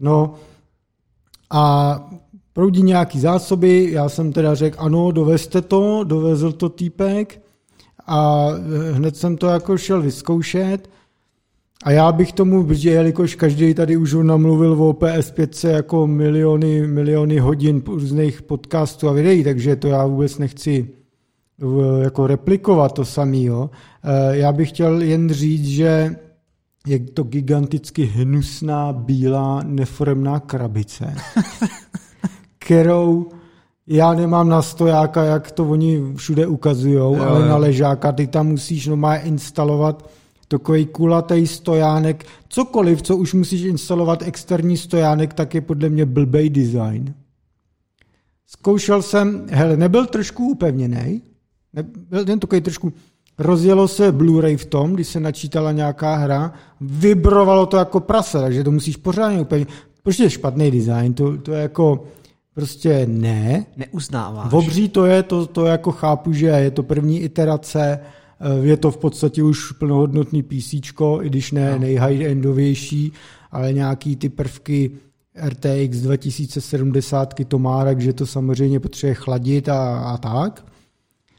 No 0.00 0.34
a 1.50 1.94
proudí 2.52 2.82
nějaký 2.82 3.20
zásoby, 3.20 3.88
já 3.92 4.08
jsem 4.08 4.32
teda 4.32 4.54
řekl, 4.54 4.76
ano, 4.80 5.10
dovezte 5.10 5.62
to, 5.62 6.04
dovezl 6.04 6.52
to 6.52 6.68
týpek 6.68 7.42
a 8.06 8.48
hned 8.92 9.16
jsem 9.16 9.36
to 9.36 9.46
jako 9.46 9.78
šel 9.78 10.02
vyzkoušet 10.02 10.90
a 11.84 11.90
já 11.90 12.12
bych 12.12 12.32
tomu, 12.32 12.64
protože 12.64 12.90
jelikož 12.90 13.34
každý 13.34 13.74
tady 13.74 13.96
už 13.96 14.16
namluvil 14.22 14.72
o 14.72 14.92
PS5 14.92 15.68
jako 15.68 16.06
miliony, 16.06 16.86
miliony 16.86 17.38
hodin 17.38 17.82
různých 17.86 18.42
podcastů 18.42 19.08
a 19.08 19.12
videí, 19.12 19.44
takže 19.44 19.76
to 19.76 19.88
já 19.88 20.06
vůbec 20.06 20.38
nechci 20.38 20.88
jako 22.02 22.26
replikovat 22.26 22.92
to 22.92 23.04
samý. 23.04 23.44
Jo. 23.44 23.70
Eh, 24.04 24.36
já 24.36 24.52
bych 24.52 24.68
chtěl 24.68 25.02
jen 25.02 25.30
říct, 25.30 25.66
že 25.66 26.16
je 26.86 26.98
to 26.98 27.22
giganticky 27.22 28.04
hnusná, 28.04 28.92
bílá, 28.92 29.62
neforemná 29.62 30.40
krabice, 30.40 31.14
kterou 32.58 33.28
já 33.86 34.14
nemám 34.14 34.48
na 34.48 34.62
stojáka, 34.62 35.24
jak 35.24 35.50
to 35.50 35.64
oni 35.64 36.02
všude 36.16 36.46
ukazují, 36.46 36.96
ale 36.96 37.48
na 37.48 37.56
ležáka 37.56 38.12
ty 38.12 38.26
tam 38.26 38.46
musíš 38.46 38.86
no 38.86 38.98
instalovat 39.24 40.10
takový 40.50 40.86
kulatý 40.86 41.46
stojánek, 41.46 42.26
cokoliv, 42.48 43.02
co 43.02 43.16
už 43.16 43.34
musíš 43.34 43.62
instalovat 43.62 44.22
externí 44.22 44.76
stojánek, 44.76 45.34
tak 45.34 45.54
je 45.54 45.60
podle 45.60 45.88
mě 45.88 46.04
blbej 46.04 46.50
design. 46.50 47.14
Zkoušel 48.46 49.02
jsem, 49.02 49.46
hele, 49.50 49.76
nebyl 49.76 50.06
trošku 50.06 50.48
upevněný, 50.48 51.22
byl 52.10 52.24
ten 52.24 52.38
takový 52.38 52.60
trošku, 52.60 52.92
rozjelo 53.38 53.88
se 53.88 54.12
Blu-ray 54.12 54.56
v 54.56 54.64
tom, 54.64 54.92
když 54.92 55.08
se 55.08 55.20
načítala 55.20 55.72
nějaká 55.72 56.14
hra, 56.14 56.52
vibrovalo 56.80 57.66
to 57.66 57.76
jako 57.76 58.00
prase, 58.00 58.38
takže 58.38 58.64
to 58.64 58.70
musíš 58.70 58.96
pořádně 58.96 59.40
upevnit. 59.40 59.68
Prostě 60.02 60.30
špatný 60.30 60.70
design, 60.70 61.14
to, 61.14 61.38
to 61.38 61.52
je 61.52 61.62
jako, 61.62 62.04
prostě 62.54 63.06
ne. 63.06 63.66
Neuznáváš. 63.76 64.50
V 64.50 64.54
obří 64.54 64.88
to 64.88 65.06
je, 65.06 65.22
to, 65.22 65.46
to 65.46 65.66
jako 65.66 65.92
chápu, 65.92 66.32
že 66.32 66.46
je 66.46 66.70
to 66.70 66.82
první 66.82 67.20
iterace, 67.20 68.00
je 68.62 68.76
to 68.76 68.90
v 68.90 68.96
podstatě 68.96 69.42
už 69.42 69.72
plnohodnotný 69.72 70.42
PC, 70.42 70.72
i 70.72 70.80
když 71.22 71.52
ne 71.52 71.70
no. 71.72 71.78
nejhigh-endovější, 71.78 73.12
ale 73.50 73.72
nějaký 73.72 74.16
ty 74.16 74.28
prvky 74.28 74.90
RTX 75.48 75.96
2070 76.00 77.34
to 77.48 77.58
má, 77.58 77.84
takže 77.84 78.12
to 78.12 78.26
samozřejmě 78.26 78.80
potřebuje 78.80 79.14
chladit 79.14 79.68
a, 79.68 79.98
a 79.98 80.16
tak. 80.18 80.66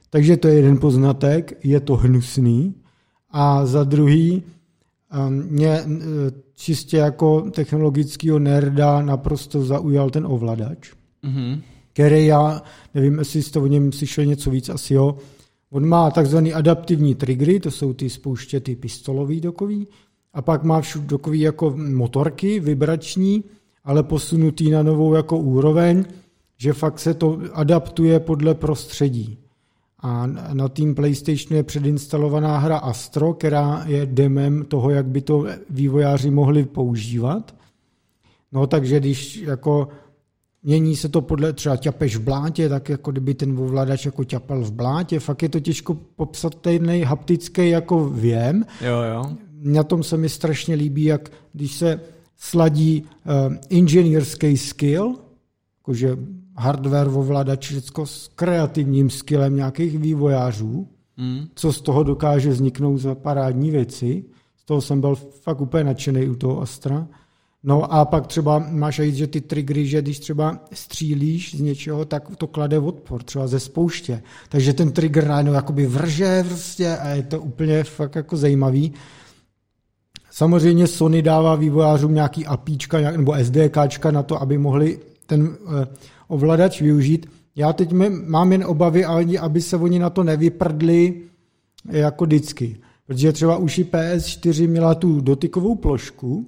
Takže 0.10 0.38
to 0.38 0.48
je 0.48 0.54
jeden 0.54 0.78
poznatek, 0.78 1.58
je 1.64 1.80
to 1.80 1.96
hnusný. 1.96 2.76
A 3.32 3.66
za 3.66 3.84
druhý, 3.84 4.44
ehm, 5.12 5.48
mě 5.50 5.70
eh, 5.70 5.86
čistě 6.56 6.98
jako 6.98 7.42
technologického 7.42 8.40
nerda 8.40 9.02
naprosto 9.02 9.64
zaujal 9.64 10.10
ten 10.10 10.26
ovladač, 10.26 10.92
mm-hmm. 11.24 11.62
který 11.94 12.26
já, 12.26 12.62
nevím, 12.94 13.20
jestli 13.20 13.44
jste 13.44 13.60
o 13.60 13.68
něm 13.68 13.92
slyšeli 13.92 14.28
něco 14.28 14.52
víc, 14.52 14.70
asi 14.70 14.94
jo, 14.94 15.18
On 15.72 15.86
má 15.86 16.12
takzvaný 16.12 16.54
adaptivní 16.54 17.16
triggery, 17.16 17.60
to 17.60 17.72
jsou 17.72 17.94
ty 17.94 18.10
spouštěty 18.10 18.76
pistolový 18.76 19.42
dokový, 19.42 19.88
a 20.34 20.42
pak 20.42 20.64
má 20.64 20.82
všude 20.82 21.08
dokový 21.08 21.40
jako 21.40 21.74
motorky 21.78 22.60
vibrační, 22.60 23.44
ale 23.84 24.04
posunutý 24.04 24.72
na 24.72 24.84
novou 24.84 25.14
jako 25.14 25.38
úroveň, 25.38 26.06
že 26.58 26.74
fakt 26.74 27.00
se 27.00 27.14
to 27.14 27.40
adaptuje 27.54 28.20
podle 28.20 28.56
prostředí. 28.56 29.38
A 30.00 30.28
na 30.54 30.68
tým 30.68 30.96
PlayStationu 30.96 31.56
je 31.56 31.64
předinstalovaná 31.64 32.58
hra 32.58 32.78
Astro, 32.78 33.34
která 33.34 33.84
je 33.88 34.06
demem 34.06 34.66
toho, 34.66 34.90
jak 34.90 35.06
by 35.06 35.22
to 35.22 35.46
vývojáři 35.70 36.32
mohli 36.32 36.66
používat. 36.66 37.56
No 38.52 38.68
takže 38.68 39.00
když 39.00 39.38
jako 39.38 39.88
Mění 40.64 40.96
se 40.96 41.10
to 41.10 41.22
podle 41.22 41.54
třeba 41.54 41.78
ťapeš 41.78 42.16
v 42.16 42.22
blátě, 42.22 42.70
tak 42.70 42.90
jako 42.90 43.12
kdyby 43.12 43.34
ten 43.34 43.60
ovladač 43.60 44.06
jako 44.06 44.24
ťapal 44.24 44.64
v 44.64 44.72
blátě. 44.72 45.20
Fakt 45.20 45.44
je 45.44 45.50
to 45.50 45.60
těžko 45.60 45.94
popsat 45.94 46.56
ten 46.56 47.04
haptický 47.04 47.70
jako 47.70 48.10
věm. 48.10 48.66
Jo, 48.82 49.02
jo. 49.14 49.38
Na 49.62 49.84
tom 49.84 50.04
se 50.04 50.18
mi 50.18 50.30
strašně 50.30 50.76
líbí, 50.76 51.04
jak 51.04 51.30
když 51.54 51.76
se 51.76 52.00
sladí 52.38 53.04
uh, 53.04 53.56
inženýrský 53.70 54.58
skill, 54.58 55.16
jakože 55.80 56.18
hardware 56.58 57.08
ovladač 57.08 57.66
všechno 57.66 58.06
s 58.06 58.28
kreativním 58.28 59.10
skillem 59.10 59.56
nějakých 59.56 60.00
vývojářů, 60.00 60.88
mm. 61.18 61.48
co 61.56 61.74
z 61.74 61.82
toho 61.82 62.04
dokáže 62.04 62.50
vzniknout 62.50 62.98
za 62.98 63.16
parádní 63.16 63.72
věci. 63.72 64.24
Z 64.58 64.66
toho 64.66 64.82
jsem 64.82 65.02
byl 65.02 65.16
fakt 65.16 65.62
úplně 65.62 65.84
nadšený 65.84 66.30
u 66.30 66.36
toho 66.36 66.62
Astra. 66.62 67.08
No 67.64 67.94
a 67.94 68.06
pak 68.06 68.28
třeba 68.28 68.60
máš 68.60 69.02
říct, 69.02 69.16
že 69.16 69.28
ty 69.28 69.42
triggery, 69.42 69.88
že 69.88 70.02
když 70.02 70.20
třeba 70.20 70.60
střílíš 70.74 71.56
z 71.56 71.62
něčeho, 71.62 72.06
tak 72.06 72.36
to 72.36 72.48
klade 72.48 72.80
odpor, 72.80 73.24
třeba 73.24 73.48
ze 73.48 73.60
spouště. 73.60 74.22
Takže 74.50 74.74
ten 74.74 74.92
trigger 74.92 75.28
najednou 75.28 75.54
jakoby 75.54 75.86
vrže 75.86 76.44
prostě 76.48 76.98
a 76.98 77.10
je 77.10 77.24
to 77.24 77.42
úplně 77.42 77.84
fakt 77.84 78.16
jako 78.16 78.38
zajímavý. 78.38 78.94
Samozřejmě 80.32 80.88
Sony 80.88 81.22
dává 81.22 81.56
vývojářům 81.56 82.14
nějaký 82.14 82.46
APIčka 82.46 83.12
nebo 83.12 83.36
SDKčka 83.44 84.12
na 84.12 84.24
to, 84.24 84.42
aby 84.42 84.58
mohli 84.58 85.00
ten 85.26 85.50
eh, 85.82 85.88
ovladač 86.28 86.82
využít. 86.82 87.30
Já 87.56 87.74
teď 87.74 87.92
mám 88.26 88.52
jen 88.52 88.64
obavy, 88.66 89.06
aby 89.40 89.62
se 89.62 89.78
oni 89.78 90.00
na 90.00 90.10
to 90.10 90.24
nevyprdli 90.24 91.22
jako 91.86 92.26
vždycky. 92.26 92.78
Protože 93.08 93.32
třeba 93.32 93.58
už 93.58 93.78
i 93.78 93.84
PS4 93.84 94.70
měla 94.70 94.96
tu 94.96 95.22
dotykovou 95.22 95.76
plošku, 95.76 96.46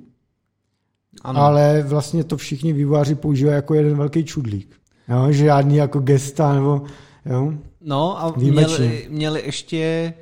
ano. 1.21 1.41
ale 1.41 1.83
vlastně 1.87 2.23
to 2.23 2.37
všichni 2.37 2.73
vývojáři 2.73 3.15
používají 3.15 3.55
jako 3.55 3.73
jeden 3.73 3.97
velký 3.97 4.23
čudlík. 4.23 4.75
Jo? 5.09 5.31
Žádný 5.31 5.75
jako 5.75 5.99
gesta 5.99 6.53
nebo 6.53 6.81
jo? 7.25 7.53
No 7.81 8.23
a 8.23 8.33
měli, 8.37 9.07
měli 9.09 9.41
ještě 9.45 10.13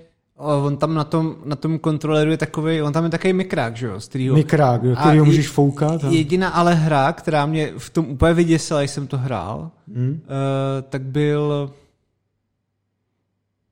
on 0.42 0.78
tam 0.78 0.94
na 0.94 1.04
tom, 1.04 1.36
na 1.46 1.56
tom 1.56 1.80
kontroleru 1.80 2.32
je 2.32 2.38
takový, 2.38 2.82
on 2.82 2.94
tam 2.94 3.04
je 3.04 3.10
takový 3.10 3.34
mikrák, 3.34 3.78
že 3.78 3.88
jo, 3.88 4.00
z 4.00 4.08
kterýho... 4.08 4.36
Mikrák, 4.36 4.84
jo, 4.84 4.96
který 4.96 5.20
ho 5.20 5.26
můžeš 5.26 5.50
foukat. 5.50 6.04
A... 6.04 6.08
Jediná 6.10 6.50
ale 6.50 6.74
hra, 6.74 7.14
která 7.14 7.46
mě 7.46 7.74
v 7.78 7.90
tom 7.90 8.10
úplně 8.10 8.34
vyděsila, 8.34 8.80
když 8.80 8.92
jsem 8.92 9.08
to 9.08 9.18
hrál, 9.18 9.72
hmm. 9.96 10.10
uh, 10.10 10.18
tak 10.90 11.02
byl 11.02 11.72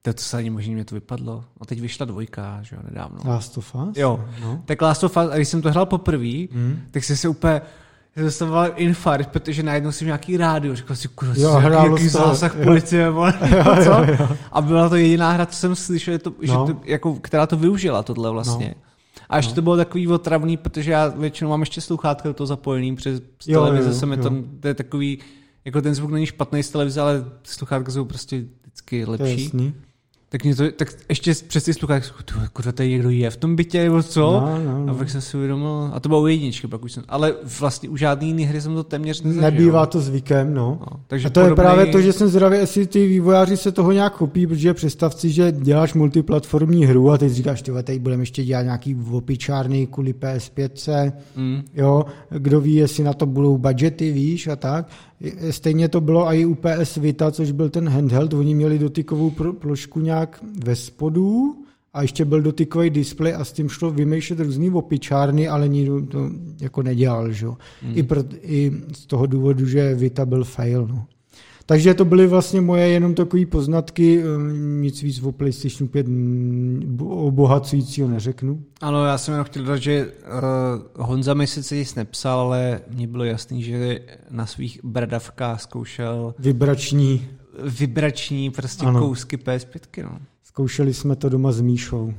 to, 0.02 0.14
to 0.14 0.22
se 0.22 0.38
ani 0.38 0.50
možná 0.50 0.74
mě 0.74 0.86
to 0.86 0.96
vypadlo. 0.96 1.44
A 1.62 1.66
teď 1.66 1.82
vyšla 1.82 2.06
dvojka, 2.06 2.60
že 2.62 2.76
jo, 2.76 2.82
nedávno. 2.90 3.20
Last 3.26 3.58
of 3.58 3.76
Us? 3.76 3.98
Jo. 3.98 4.26
No. 4.42 4.62
Tak 4.66 4.82
Last 4.82 5.04
of 5.04 5.18
Us, 5.18 5.30
a 5.32 5.36
když 5.36 5.48
jsem 5.48 5.62
to 5.62 5.70
hrál 5.70 5.86
poprvé, 5.86 6.48
mm. 6.52 6.80
tak 6.92 7.04
jsem 7.04 7.16
se 7.16 7.28
úplně 7.28 7.62
dostával 8.16 8.72
infarkt, 8.76 9.30
protože 9.30 9.64
najednou 9.64 9.92
jsem 9.92 10.06
nějaký 10.06 10.38
rádio, 10.38 10.76
říkal 10.76 10.96
si, 10.96 11.08
kurva, 11.08 11.34
jo, 11.38 11.60
jaký, 11.60 11.92
jaký 11.92 12.08
zásah 12.08 12.56
jo. 12.56 12.64
policie, 12.64 13.04
jo, 13.06 13.32
co? 13.84 13.92
Jo, 13.92 14.06
jo. 14.20 14.38
A 14.52 14.62
byla 14.62 14.90
to 14.90 14.96
jediná 14.96 15.32
hra, 15.32 15.46
co 15.46 15.56
jsem 15.56 15.76
slyšel, 15.76 16.20
to, 16.20 16.30
no. 16.30 16.36
že 16.42 16.74
to, 16.74 16.80
jako, 16.86 17.14
která 17.14 17.48
to 17.48 17.58
využila, 17.58 18.04
tohle 18.04 18.32
vlastně. 18.32 18.76
No. 18.78 18.90
A 19.30 19.38
ještě 19.38 19.52
no. 19.52 19.56
to 19.56 19.62
bylo 19.62 19.78
takový 19.78 20.08
otravný, 20.08 20.58
protože 20.58 20.92
já 20.92 21.08
většinou 21.08 21.50
mám 21.50 21.60
ještě 21.60 21.82
sluchátka 21.82 22.30
do 22.30 22.34
toho 22.34 22.48
zapojený, 22.48 22.96
přes 22.96 23.22
televize 23.46 23.94
se 23.94 24.06
mi 24.06 24.18
tam, 24.18 24.44
to 24.60 24.68
je 24.68 24.74
takový, 24.74 25.20
jako 25.66 25.82
ten 25.82 25.96
zvuk 25.96 26.12
není 26.12 26.26
špatný 26.26 26.64
z 26.64 26.70
televize, 26.70 27.02
ale 27.02 27.26
sluchátka 27.44 27.92
jsou 27.92 28.06
prostě 28.06 28.46
vždycky 28.62 29.06
lepší. 29.06 29.50
To 29.50 29.58
je 29.58 29.74
tak, 30.32 30.44
mě 30.44 30.56
to, 30.56 30.72
tak 30.72 30.94
ještě 31.10 31.34
přes 31.48 31.64
ty 31.64 31.74
sluchátka, 31.74 32.16
kurva, 32.54 32.72
tady 32.72 32.90
někdo 32.90 33.10
je 33.10 33.30
v 33.30 33.38
tom 33.38 33.56
bytě, 33.56 33.84
nebo 33.84 34.04
co? 34.04 34.22
No, 34.22 34.60
no, 34.66 34.86
no. 34.86 34.92
A 34.94 34.96
pak 34.96 35.10
jsem 35.10 35.22
si 35.22 35.38
uvědomil, 35.38 35.90
a 35.94 36.00
to 36.00 36.10
bylo 36.10 36.22
u 36.22 36.28
jedničky, 36.28 36.68
pak 36.68 36.84
už 36.84 36.92
jsem, 36.92 37.04
ale 37.10 37.36
vlastně 37.60 37.90
u 37.90 37.98
žádný 37.98 38.28
jiný 38.28 38.44
hry 38.44 38.62
jsem 38.62 38.76
to 38.76 38.84
téměř 38.84 39.22
nezažil. 39.22 39.52
Nebývá 39.52 39.86
to 39.86 40.02
zvykem, 40.02 40.54
no. 40.54 40.78
no 40.82 41.00
takže 41.08 41.28
a 41.28 41.30
to 41.30 41.34
podobný... 41.34 41.52
je 41.52 41.56
právě 41.56 41.86
to, 41.86 42.02
že 42.02 42.14
jsem 42.14 42.28
zvědavý, 42.28 42.58
jestli 42.58 42.88
ty 42.88 43.08
vývojáři 43.08 43.58
se 43.58 43.72
toho 43.72 43.92
nějak 43.92 44.14
chopí, 44.14 44.48
protože 44.48 44.74
představ 44.74 45.14
si, 45.14 45.30
že 45.30 45.52
děláš 45.52 45.94
multiplatformní 45.94 46.86
hru 46.86 47.12
a 47.12 47.18
teď 47.18 47.32
říkáš, 47.32 47.62
ty 47.62 47.72
tady 47.72 48.00
budeme 48.00 48.22
ještě 48.22 48.44
dělat 48.44 48.64
nějaký 48.64 48.98
opičárny 49.12 49.88
kvůli 49.88 50.14
PS5, 50.14 51.12
mm. 51.36 51.62
jo, 51.74 52.06
kdo 52.30 52.62
ví, 52.62 52.76
jestli 52.76 53.04
na 53.04 53.14
to 53.14 53.26
budou 53.26 53.58
budgety, 53.58 54.12
víš, 54.12 54.48
a 54.48 54.56
tak. 54.56 54.90
Stejně 55.50 55.90
to 55.90 56.02
bylo 56.02 56.34
i 56.34 56.46
u 56.46 56.56
PS 56.56 56.96
Vita, 56.96 57.32
což 57.32 57.52
byl 57.52 57.70
ten 57.70 57.90
handheld, 57.90 58.34
oni 58.34 58.56
měli 58.56 58.80
dotykovou 58.80 59.32
plošku 59.60 60.00
nějak 60.00 60.44
ve 60.64 60.76
spodu 60.76 61.56
a 61.94 62.02
ještě 62.02 62.26
byl 62.26 62.42
dotykový 62.42 62.90
displej 62.90 63.36
a 63.36 63.46
s 63.46 63.52
tím 63.52 63.70
šlo 63.70 63.92
vymýšlet 63.92 64.40
různý 64.40 64.70
opičárny, 64.70 65.48
ale 65.48 65.68
nikdo 65.68 66.06
to 66.06 66.30
jako 66.62 66.84
nedělal, 66.84 67.32
že? 67.32 67.48
Hmm. 67.48 67.58
I, 67.98 68.04
pro, 68.04 68.24
I 68.42 68.72
z 68.94 69.06
toho 69.06 69.26
důvodu, 69.26 69.66
že 69.66 69.96
Vita 69.96 70.26
byl 70.26 70.44
fail. 70.44 70.88
No. 70.88 71.06
Takže 71.70 71.94
to 71.94 72.06
byly 72.06 72.28
vlastně 72.28 72.62
moje 72.62 72.88
jenom 72.88 73.16
takové 73.16 73.46
poznatky, 73.46 74.24
um, 74.24 74.82
nic 74.82 75.02
víc 75.02 75.24
o 75.24 75.32
PlayStation 75.32 75.88
5 75.88 76.08
obohacujícího 77.00 78.08
neřeknu. 78.08 78.64
Ano, 78.82 79.06
já 79.06 79.18
jsem 79.18 79.32
jenom 79.32 79.46
chtěl 79.46 79.64
dodat, 79.64 79.78
že 79.78 80.06
uh, 80.06 81.06
Honza 81.06 81.34
mi 81.34 81.48
sice 81.48 81.76
nic 81.76 81.96
nepsal, 81.96 82.40
ale 82.40 82.82
mně 82.94 83.08
bylo 83.08 83.24
jasný, 83.24 83.64
že 83.64 84.00
na 84.30 84.46
svých 84.46 84.80
bradavkách 84.84 85.62
zkoušel 85.62 86.36
vibrační 86.40 87.28
vibrační 87.64 88.50
prostě 88.50 88.86
ano. 88.86 89.00
kousky 89.00 89.38
PS5. 89.38 90.04
No. 90.04 90.20
Zkoušeli 90.44 90.94
jsme 90.94 91.16
to 91.16 91.30
doma 91.30 91.52
s 91.52 91.62
Míšou. 91.62 92.14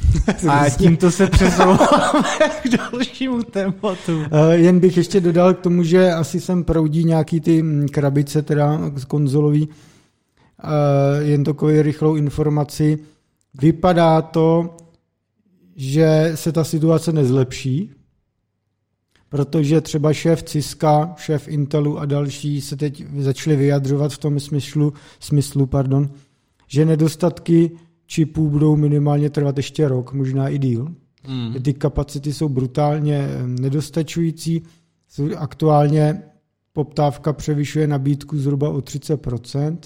A 0.48 0.70
tímto 0.70 1.10
se 1.10 1.26
přesouváme 1.26 2.22
k 2.62 2.68
dalšímu 2.68 3.42
tématu. 3.42 4.22
Eh, 4.30 4.56
jen 4.56 4.80
bych 4.80 4.96
ještě 4.96 5.20
dodal 5.20 5.54
k 5.54 5.60
tomu, 5.60 5.82
že 5.82 6.12
asi 6.12 6.40
sem 6.40 6.64
proudí 6.64 7.04
nějaký 7.04 7.40
ty 7.40 7.62
mm, 7.62 7.88
krabice, 7.88 8.42
teda 8.42 8.80
konzolový, 9.08 9.68
eh, 9.68 11.22
jen 11.22 11.44
takovou 11.44 11.82
rychlou 11.82 12.14
informaci. 12.14 12.98
Vypadá 13.60 14.22
to, 14.22 14.76
že 15.76 16.32
se 16.34 16.52
ta 16.52 16.64
situace 16.64 17.12
nezlepší, 17.12 17.90
protože 19.28 19.80
třeba 19.80 20.12
šéf 20.12 20.42
Ciska, 20.42 21.14
šéf 21.16 21.48
Intelu 21.48 21.98
a 21.98 22.04
další 22.04 22.60
se 22.60 22.76
teď 22.76 23.04
začali 23.18 23.56
vyjadřovat 23.56 24.12
v 24.12 24.18
tom 24.18 24.40
smyslu, 24.40 24.92
smyslu 25.20 25.66
pardon, 25.66 26.10
že 26.66 26.84
nedostatky 26.84 27.70
čipů 28.12 28.50
budou 28.50 28.76
minimálně 28.76 29.30
trvat 29.30 29.56
ještě 29.56 29.88
rok, 29.88 30.12
možná 30.12 30.48
i 30.48 30.58
díl. 30.58 30.88
Mm. 31.28 31.54
Ty 31.62 31.74
kapacity 31.74 32.32
jsou 32.32 32.48
brutálně 32.48 33.28
nedostačující. 33.46 34.62
Aktuálně 35.36 36.22
poptávka 36.72 37.32
převyšuje 37.32 37.86
nabídku 37.86 38.38
zhruba 38.38 38.68
o 38.68 38.78
30%. 38.78 39.78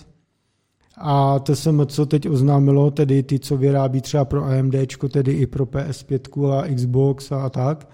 A 0.99 1.39
to 1.39 1.57
se 1.57 1.71
co 1.87 2.07
teď 2.07 2.29
oznámilo, 2.29 2.91
tedy 2.91 3.23
ty, 3.23 3.39
co 3.39 3.57
vyrábí 3.57 4.01
třeba 4.01 4.25
pro 4.25 4.45
AMD, 4.45 4.75
tedy 5.13 5.33
i 5.33 5.47
pro 5.47 5.65
PS5 5.65 6.51
a 6.51 6.75
Xbox 6.75 7.33
a 7.33 7.51
tak, 7.51 7.89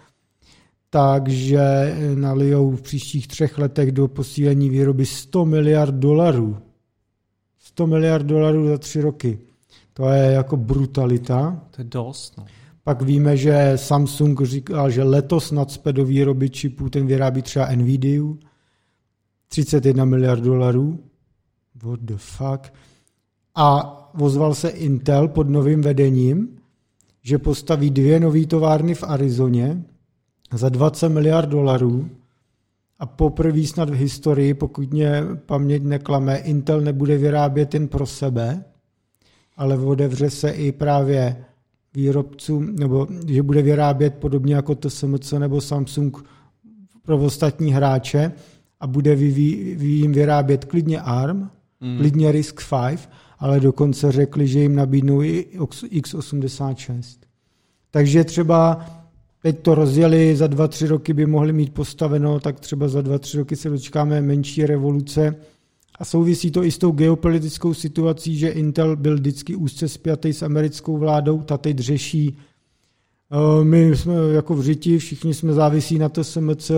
takže 0.90 1.60
nalijou 2.14 2.70
v 2.70 2.82
příštích 2.82 3.28
třech 3.28 3.58
letech 3.58 3.92
do 3.92 4.08
posílení 4.08 4.70
výroby 4.70 5.06
100 5.06 5.44
miliard 5.44 5.94
dolarů. 5.94 6.56
100 7.58 7.86
miliard 7.86 8.26
dolarů 8.26 8.68
za 8.68 8.78
tři 8.78 9.00
roky. 9.00 9.38
To 9.92 10.08
je 10.08 10.32
jako 10.32 10.56
brutalita. 10.56 11.60
To 11.70 11.80
je 11.80 11.84
dost. 11.84 12.38
No. 12.38 12.44
Pak 12.84 13.02
víme, 13.02 13.36
že 13.36 13.72
Samsung 13.76 14.42
říkal, 14.42 14.90
že 14.90 15.02
letos 15.02 15.50
nadspě 15.50 15.92
do 15.92 16.04
výroby 16.04 16.50
čipů, 16.50 16.88
ten 16.88 17.06
vyrábí 17.06 17.42
třeba 17.42 17.68
Nvidia, 17.74 18.22
31 19.48 20.04
miliard 20.04 20.42
dolarů. 20.42 20.98
What 21.82 22.00
the 22.00 22.16
fuck? 22.16 22.72
A 23.54 23.98
ozval 24.20 24.54
se 24.54 24.68
Intel 24.68 25.28
pod 25.28 25.48
novým 25.48 25.80
vedením, 25.80 26.48
že 27.22 27.38
postaví 27.38 27.90
dvě 27.90 28.20
nové 28.20 28.46
továrny 28.46 28.94
v 28.94 29.02
Arizoně 29.02 29.82
za 30.52 30.68
20 30.68 31.08
miliard 31.08 31.48
dolarů 31.48 32.10
a 32.98 33.06
poprvé 33.06 33.66
snad 33.66 33.90
v 33.90 33.94
historii, 33.94 34.54
pokud 34.54 34.92
mě 34.92 35.22
paměť 35.46 35.82
neklame, 35.82 36.36
Intel 36.36 36.80
nebude 36.80 37.18
vyrábět 37.18 37.74
jen 37.74 37.88
pro 37.88 38.06
sebe, 38.06 38.64
ale 39.62 39.78
otevře 39.78 40.30
se 40.30 40.50
i 40.50 40.72
právě 40.72 41.36
výrobcům, 41.94 42.76
nebo 42.76 43.06
že 43.26 43.42
bude 43.42 43.62
vyrábět 43.62 44.14
podobně 44.14 44.54
jako 44.54 44.74
TSMC 44.74 45.32
nebo 45.32 45.60
Samsung 45.60 46.24
pro 47.02 47.18
ostatní 47.18 47.72
hráče 47.72 48.32
a 48.80 48.86
bude 48.86 49.14
jim 49.14 50.12
vyrábět 50.12 50.64
klidně 50.64 51.00
ARM, 51.00 51.50
mm. 51.80 51.98
klidně 51.98 52.32
RISC-V, 52.32 53.08
ale 53.38 53.60
dokonce 53.60 54.12
řekli, 54.12 54.48
že 54.48 54.60
jim 54.60 54.74
nabídnou 54.74 55.22
i 55.22 55.46
x86. 55.58 57.02
Takže 57.90 58.24
třeba 58.24 58.86
teď 59.42 59.62
to 59.62 59.74
rozjeli, 59.74 60.36
za 60.36 60.46
dva, 60.46 60.68
tři 60.68 60.86
roky 60.86 61.12
by 61.12 61.26
mohli 61.26 61.52
mít 61.52 61.74
postaveno, 61.74 62.40
tak 62.40 62.60
třeba 62.60 62.88
za 62.88 63.02
dva, 63.02 63.18
tři 63.18 63.38
roky 63.38 63.56
se 63.56 63.70
dočkáme 63.70 64.22
menší 64.22 64.66
revoluce, 64.66 65.36
a 65.98 66.04
souvisí 66.04 66.50
to 66.50 66.64
i 66.64 66.70
s 66.70 66.78
tou 66.78 66.90
geopolitickou 66.92 67.74
situací, 67.74 68.36
že 68.36 68.48
Intel 68.48 68.96
byl 68.96 69.14
vždycky 69.14 69.56
úzce 69.56 69.88
spjatý 69.88 70.32
s 70.32 70.42
americkou 70.42 70.98
vládou, 70.98 71.42
ta 71.42 71.58
teď 71.58 71.78
řeší, 71.78 72.38
eh, 73.32 73.64
my 73.64 73.96
jsme 73.96 74.14
jako 74.32 74.54
v 74.54 74.62
řiti, 74.62 74.98
všichni 74.98 75.34
jsme 75.34 75.52
závisí 75.52 75.98
na 75.98 76.08
TSMC 76.08 76.70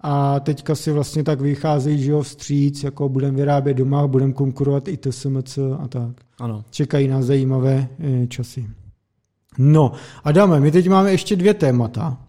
a 0.00 0.40
teďka 0.40 0.74
si 0.74 0.92
vlastně 0.92 1.24
tak 1.24 1.40
vycházejí, 1.40 2.02
že 2.02 2.10
jo, 2.10 2.22
vstříc, 2.22 2.84
jako 2.84 3.08
budeme 3.08 3.36
vyrábět 3.36 3.74
doma, 3.74 4.06
budeme 4.06 4.32
konkurovat 4.32 4.88
i 4.88 4.96
TSMC 4.96 5.58
a 5.78 5.88
tak. 5.88 6.10
Ano. 6.38 6.64
Čekají 6.70 7.08
nás 7.08 7.24
zajímavé 7.24 7.88
eh, 7.98 8.26
časy. 8.26 8.66
No, 9.58 9.92
Adame, 10.24 10.60
my 10.60 10.70
teď 10.70 10.88
máme 10.88 11.10
ještě 11.10 11.36
dvě 11.36 11.54
témata. 11.54 12.23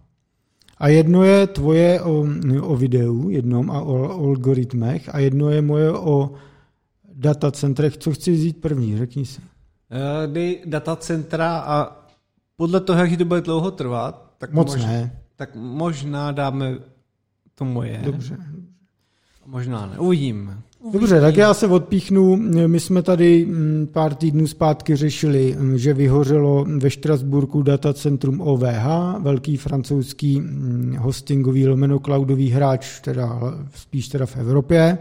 A 0.78 0.88
jedno 0.88 1.24
je 1.24 1.46
tvoje 1.46 2.02
o, 2.02 2.26
o 2.62 2.76
videu, 2.76 3.30
jednom 3.30 3.70
a 3.70 3.80
o, 3.80 3.94
o 3.94 4.28
algoritmech, 4.28 5.14
a 5.14 5.18
jedno 5.18 5.50
je 5.50 5.62
moje 5.62 5.92
o 5.92 6.34
datacentrech. 7.12 7.96
Co 7.96 8.12
chci 8.12 8.32
vzít 8.32 8.60
první, 8.60 8.98
řekni 8.98 9.26
si. 9.26 9.40
Uh, 9.40 10.32
dej 10.32 10.62
datacentra 10.66 11.58
a 11.58 12.06
podle 12.56 12.80
toho, 12.80 13.00
jak 13.00 13.18
to 13.18 13.24
bude 13.24 13.40
dlouho 13.40 13.70
trvat, 13.70 14.34
tak, 14.38 14.52
Moc 14.52 14.74
možná, 14.74 14.88
ne. 14.88 15.20
tak 15.36 15.54
možná 15.54 16.32
dáme 16.32 16.78
to 17.54 17.64
moje. 17.64 18.00
Dobře. 18.04 18.36
Možná 19.46 19.86
ne. 19.86 19.98
Uvidíme. 19.98 20.58
Dobře, 20.92 21.20
tak 21.20 21.36
já 21.36 21.54
se 21.54 21.66
odpíchnu. 21.66 22.36
My 22.66 22.80
jsme 22.80 23.02
tady 23.02 23.46
mm, 23.46 23.88
pár 23.92 24.14
týdnů 24.14 24.46
zpátky 24.46 24.96
řešili, 24.96 25.56
mm, 25.58 25.78
že 25.78 25.94
vyhořelo 25.94 26.66
ve 26.78 26.90
Štrasburku 26.90 27.62
datacentrum 27.62 28.40
OVH, 28.40 28.86
velký 29.18 29.56
francouzský 29.56 30.40
mm, 30.40 30.96
hostingový 30.98 31.68
lomeno 31.68 31.98
cloudový 31.98 32.50
hráč, 32.50 33.00
teda 33.00 33.40
spíš 33.74 34.08
teda 34.08 34.26
v 34.26 34.36
Evropě. 34.36 34.98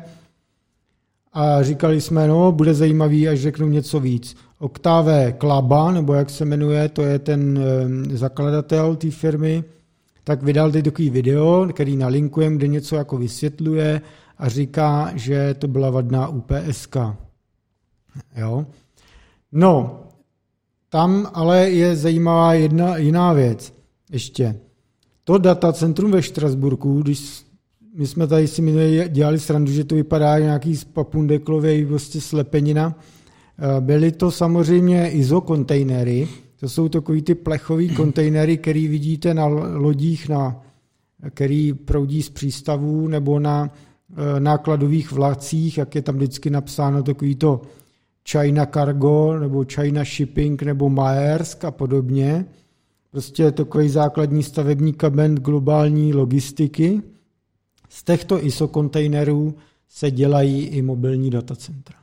A 1.34 1.64
říkali 1.64 2.02
jsme, 2.02 2.28
no, 2.28 2.52
bude 2.52 2.74
zajímavý, 2.74 3.28
až 3.28 3.40
řeknu 3.40 3.68
něco 3.68 4.00
víc. 4.00 4.36
Octave 4.60 5.32
Klaba, 5.32 5.92
nebo 5.92 6.14
jak 6.14 6.30
se 6.30 6.46
jmenuje, 6.46 6.90
to 6.90 7.02
je 7.02 7.20
ten 7.20 7.60
zakladatel 8.12 8.96
té 8.96 9.12
firmy, 9.12 9.64
tak 10.24 10.44
vydal 10.44 10.72
teď 10.72 10.86
takový 10.86 11.10
video, 11.10 11.68
který 11.74 11.98
nalinkujem, 11.98 12.58
kde 12.58 12.68
něco 12.68 12.96
jako 12.96 13.18
vysvětluje, 13.18 14.02
a 14.38 14.50
říká, 14.50 15.12
že 15.16 15.54
to 15.54 15.68
byla 15.68 15.90
vadná 15.90 16.28
UPSK. 16.28 16.98
Jo? 18.36 18.66
No, 19.52 20.00
tam 20.90 21.30
ale 21.34 21.70
je 21.70 21.96
zajímavá 21.96 22.54
jedna 22.54 22.98
jiná 22.98 23.34
věc 23.34 23.74
ještě. 24.12 24.60
To 25.24 25.38
datacentrum 25.38 26.12
ve 26.12 26.22
Štrasburku, 26.22 27.02
když 27.02 27.46
my 27.96 28.08
jsme 28.08 28.28
tady 28.28 28.48
si 28.48 28.62
minulý 28.62 29.02
dělali 29.10 29.40
srandu, 29.40 29.72
že 29.72 29.84
to 29.84 29.96
vypadá 29.96 30.40
nějaký 30.40 30.80
papundeklový 30.94 31.86
prostě 31.86 32.22
slepenina, 32.22 32.96
eh, 32.96 33.82
byly 33.82 34.12
to 34.12 34.32
samozřejmě 34.32 35.12
ISO 35.12 35.42
kontejnery, 35.42 36.28
to 36.60 36.70
jsou 36.70 36.90
takový 36.90 37.22
ty 37.22 37.36
plechový 37.36 37.90
kontejnery, 37.90 38.58
který 38.58 38.88
vidíte 38.88 39.34
na 39.34 39.46
lodích, 39.46 40.30
na, 40.30 40.62
který 41.30 41.74
proudí 41.74 42.24
z 42.24 42.30
přístavů 42.30 43.08
nebo 43.08 43.40
na 43.40 43.70
nákladových 44.40 45.12
vlacích, 45.12 45.78
jak 45.78 45.96
je 45.96 46.02
tam 46.02 46.16
vždycky 46.16 46.50
napsáno 46.50 47.04
takový 47.04 47.36
to 47.36 47.62
China 48.30 48.66
Cargo 48.66 49.40
nebo 49.40 49.66
China 49.74 50.04
Shipping 50.04 50.64
nebo 50.64 50.90
Maersk 50.90 51.66
a 51.66 51.72
podobně. 51.72 52.46
prostě 53.12 53.52
takový 53.52 53.90
základní 53.90 54.44
stavební 54.44 54.94
kamen 54.94 55.36
globální 55.36 56.14
logistiky. 56.14 57.02
Z 57.90 58.04
těchto 58.04 58.46
ISO 58.46 58.68
kontejnerů 58.68 59.56
se 59.90 60.12
dělají 60.12 60.66
i 60.66 60.82
mobilní 60.82 61.30
datacentra. 61.30 61.96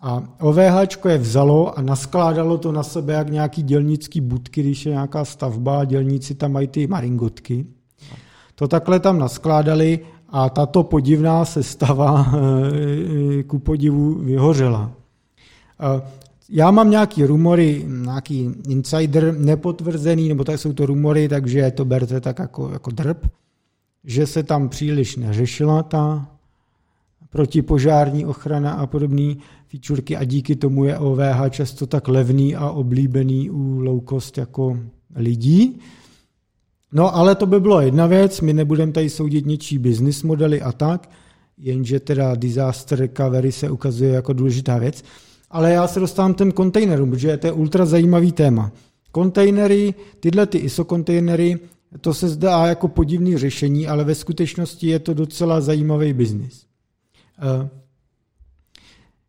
A 0.00 0.22
OVH 0.40 1.06
je 1.08 1.18
vzalo 1.18 1.78
a 1.78 1.82
naskládalo 1.82 2.58
to 2.58 2.72
na 2.72 2.82
sebe 2.82 3.12
jak 3.12 3.30
nějaký 3.30 3.62
dělnický 3.62 4.20
budky, 4.20 4.62
když 4.62 4.86
je 4.86 4.92
nějaká 4.92 5.24
stavba 5.24 5.80
a 5.80 5.84
dělníci 5.84 6.34
tam 6.34 6.52
mají 6.52 6.68
ty 6.68 6.86
maringotky. 6.86 7.66
To 8.54 8.68
takhle 8.68 9.00
tam 9.00 9.18
naskládali 9.18 10.00
a 10.32 10.48
tato 10.48 10.82
podivná 10.82 11.44
sestava 11.44 12.32
eh, 13.38 13.42
ku 13.42 13.58
podivu 13.58 14.14
vyhořela. 14.14 14.92
Eh, 15.80 16.02
já 16.48 16.70
mám 16.70 16.90
nějaký 16.90 17.24
rumory, 17.24 17.84
nějaký 17.88 18.50
insider 18.68 19.38
nepotvrzený, 19.38 20.28
nebo 20.28 20.44
tak 20.44 20.58
jsou 20.58 20.72
to 20.72 20.86
rumory, 20.86 21.28
takže 21.28 21.70
to 21.70 21.84
berte 21.84 22.20
tak 22.20 22.38
jako, 22.38 22.70
jako 22.72 22.90
drb, 22.90 23.26
že 24.04 24.26
se 24.26 24.42
tam 24.42 24.68
příliš 24.68 25.16
neřešila 25.16 25.82
ta 25.82 26.28
protipožární 27.30 28.26
ochrana 28.26 28.72
a 28.72 28.86
podobné 28.86 29.34
featurky 29.68 30.16
a 30.16 30.24
díky 30.24 30.56
tomu 30.56 30.84
je 30.84 30.98
OVH 30.98 31.50
často 31.50 31.86
tak 31.86 32.08
levný 32.08 32.56
a 32.56 32.70
oblíbený 32.70 33.50
u 33.50 33.80
low 33.80 34.00
cost 34.08 34.38
jako 34.38 34.78
lidí. 35.16 35.80
No 36.92 37.16
ale 37.16 37.34
to 37.34 37.46
by 37.46 37.60
bylo 37.60 37.80
jedna 37.80 38.06
věc, 38.06 38.40
my 38.40 38.52
nebudeme 38.52 38.92
tady 38.92 39.10
soudit 39.10 39.46
něčí 39.46 39.78
business 39.78 40.22
modely 40.22 40.62
a 40.62 40.72
tak, 40.72 41.10
jenže 41.58 42.00
teda 42.00 42.34
disaster 42.34 42.98
recovery 42.98 43.52
se 43.52 43.70
ukazuje 43.70 44.12
jako 44.12 44.32
důležitá 44.32 44.78
věc. 44.78 45.04
Ale 45.50 45.72
já 45.72 45.88
se 45.88 46.00
dostávám 46.00 46.34
těm 46.34 46.52
kontejnerům, 46.52 47.10
protože 47.10 47.36
to 47.36 47.46
je 47.46 47.52
ultra 47.52 47.84
zajímavý 47.84 48.32
téma. 48.32 48.72
Kontejnery, 49.12 49.94
tyhle 50.20 50.46
ty 50.46 50.58
ISO 50.58 50.84
kontejnery, 50.84 51.58
to 52.00 52.14
se 52.14 52.28
zdá 52.28 52.66
jako 52.66 52.88
podivný 52.88 53.38
řešení, 53.38 53.88
ale 53.88 54.04
ve 54.04 54.14
skutečnosti 54.14 54.86
je 54.86 54.98
to 54.98 55.14
docela 55.14 55.60
zajímavý 55.60 56.12
biznis. 56.12 56.66
Eh, 57.38 57.68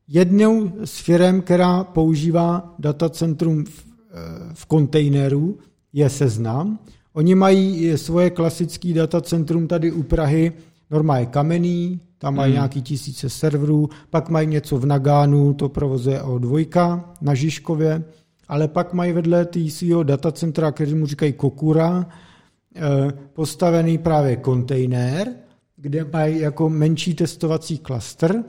jednou 0.07 0.71
z 0.85 0.99
firm, 0.99 1.41
která 1.41 1.83
používá 1.83 2.75
datacentrum 2.79 3.65
v, 3.65 3.69
eh, 3.69 4.53
v 4.53 4.65
kontejneru, 4.65 5.57
je 5.93 6.09
Seznam. 6.09 6.79
Oni 7.13 7.35
mají 7.35 7.97
svoje 7.97 8.29
klasické 8.29 8.93
datacentrum 8.93 9.67
tady 9.67 9.91
u 9.91 10.03
Prahy, 10.03 10.51
normálně 10.91 11.25
kamenný, 11.25 11.99
tam 12.17 12.35
mají 12.35 12.51
hmm. 12.51 12.55
nějaký 12.55 12.81
tisíce 12.81 13.29
serverů, 13.29 13.89
pak 14.09 14.29
mají 14.29 14.47
něco 14.47 14.77
v 14.77 14.85
Nagánu, 14.85 15.53
to 15.53 15.69
provozuje 15.69 16.19
O2 16.19 17.03
na 17.21 17.33
Žižkově, 17.33 18.03
ale 18.47 18.67
pak 18.67 18.93
mají 18.93 19.13
vedle 19.13 19.47
svého 19.69 20.03
datacentra, 20.03 20.71
který 20.71 20.95
mu 20.95 21.05
říkají 21.05 21.33
Kokura, 21.33 22.05
eh, 22.75 22.81
postavený 23.33 23.97
právě 23.97 24.35
kontejner, 24.35 25.33
kde 25.75 26.05
mají 26.13 26.39
jako 26.39 26.69
menší 26.69 27.13
testovací 27.13 27.77
klaster, 27.77 28.43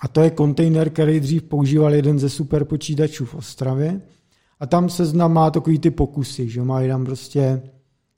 a 0.00 0.08
to 0.08 0.20
je 0.20 0.30
kontejner, 0.30 0.90
který 0.90 1.20
dřív 1.20 1.42
používal 1.42 1.94
jeden 1.94 2.18
ze 2.18 2.28
superpočítačů 2.28 3.24
v 3.24 3.34
Ostravě. 3.34 4.00
A 4.60 4.66
tam 4.66 4.88
se 4.88 5.04
znám 5.04 5.32
má 5.32 5.50
takový 5.50 5.78
ty 5.78 5.90
pokusy, 5.90 6.48
že 6.48 6.62
mají 6.62 6.88
tam 6.88 7.04
prostě, 7.04 7.62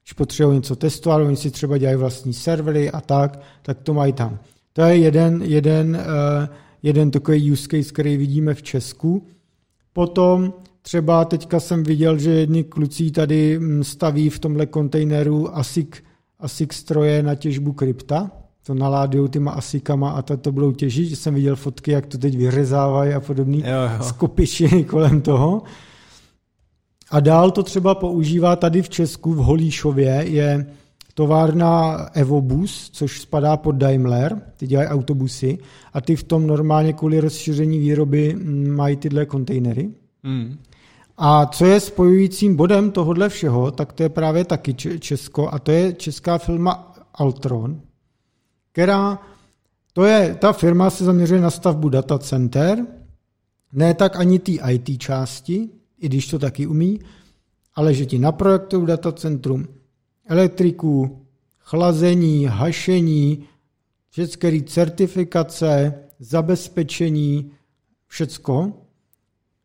když 0.03 0.13
potřebují 0.13 0.57
něco 0.57 0.77
testovat, 0.77 1.21
oni 1.21 1.37
si 1.37 1.51
třeba 1.51 1.79
dělají 1.79 1.99
vlastní 1.99 2.33
servery 2.33 2.91
a 2.91 3.01
tak, 3.01 3.41
tak 3.63 3.79
to 3.83 3.95
mají 3.95 4.13
tam. 4.13 4.39
To 4.73 4.83
je 4.83 4.97
jeden, 4.97 5.43
jeden, 5.43 5.97
uh, 5.97 6.55
jeden 6.83 7.11
takový 7.11 7.53
use 7.53 7.69
case, 7.71 7.93
který 7.93 8.17
vidíme 8.17 8.55
v 8.55 8.63
Česku. 8.63 9.27
Potom 9.93 10.53
třeba 10.83 11.25
teďka 11.25 11.61
jsem 11.61 11.83
viděl, 11.83 12.19
že 12.19 12.31
jedni 12.31 12.65
kluci 12.65 13.11
tady 13.11 13.59
mm, 13.59 13.85
staví 13.85 14.31
v 14.31 14.39
tomhle 14.39 14.67
kontejneru 14.67 15.57
ASIC, 15.57 15.89
ASIC 16.39 16.73
stroje 16.73 17.23
na 17.23 17.35
těžbu 17.35 17.73
krypta, 17.73 18.31
to 18.67 18.75
naládují 18.75 19.29
tyma 19.29 19.53
asikama 19.53 20.11
a 20.11 20.23
to, 20.23 20.37
to 20.37 20.53
budou 20.53 20.73
těžit, 20.73 21.19
jsem 21.19 21.35
viděl 21.35 21.57
fotky, 21.57 21.91
jak 21.91 22.07
to 22.07 22.19
teď 22.19 22.37
vyřezávají 22.37 23.13
a 23.13 23.21
podobný 23.21 23.65
skopičiny 24.01 24.85
kolem 24.91 25.21
toho. 25.21 25.63
A 27.11 27.21
dál 27.21 27.51
to 27.51 27.63
třeba 27.63 27.95
používá 27.95 28.57
tady 28.57 28.83
v 28.83 28.89
Česku, 28.89 29.33
v 29.33 29.37
Holíšově, 29.37 30.25
je 30.27 30.67
továrna 31.15 31.97
Evobus, 32.13 32.91
což 32.93 33.21
spadá 33.21 33.57
pod 33.57 33.73
Daimler, 33.73 34.43
ty 34.57 34.67
dělají 34.67 34.89
autobusy 34.89 35.59
a 35.93 36.01
ty 36.01 36.17
v 36.17 36.23
tom 36.23 36.47
normálně 36.47 36.93
kvůli 36.93 37.21
rozšíření 37.21 37.79
výroby 37.79 38.35
mm, 38.35 38.71
mají 38.71 38.97
tyhle 38.97 39.27
kontejnery. 39.27 39.91
Mm. 40.23 40.59
A 41.17 41.47
co 41.47 41.67
je 41.67 41.81
spojujícím 41.81 42.57
bodem 42.57 42.91
tohohle 42.91 43.29
všeho, 43.29 43.71
tak 43.71 43.93
to 43.93 44.03
je 44.03 44.09
právě 44.09 44.45
taky 44.45 44.75
Česko 44.75 45.55
a 45.55 45.59
to 45.59 45.71
je 45.71 45.93
česká 45.93 46.39
firma 46.39 46.95
Altron, 47.15 47.81
která, 48.73 49.19
to 49.93 50.05
je, 50.05 50.35
ta 50.35 50.53
firma 50.53 50.91
se 50.91 51.05
zaměřuje 51.05 51.41
na 51.41 51.51
stavbu 51.51 51.89
data 51.89 52.19
center, 52.19 52.87
ne 53.73 53.95
tak 53.95 54.17
ani 54.17 54.39
ty 54.39 54.59
IT 54.71 54.99
části, 54.99 55.69
i 56.01 56.09
když 56.09 56.27
to 56.27 56.39
taky 56.39 56.67
umí, 56.67 57.01
ale 57.75 57.95
že 57.95 58.07
ti 58.07 58.19
naprojektují 58.19 58.87
datacentrum, 58.87 59.69
elektriku, 60.27 61.27
chlazení, 61.59 62.47
hašení, 62.47 63.45
všechny 64.11 64.63
certifikace, 64.63 65.95
zabezpečení, 66.19 67.51
všecko, 68.07 68.73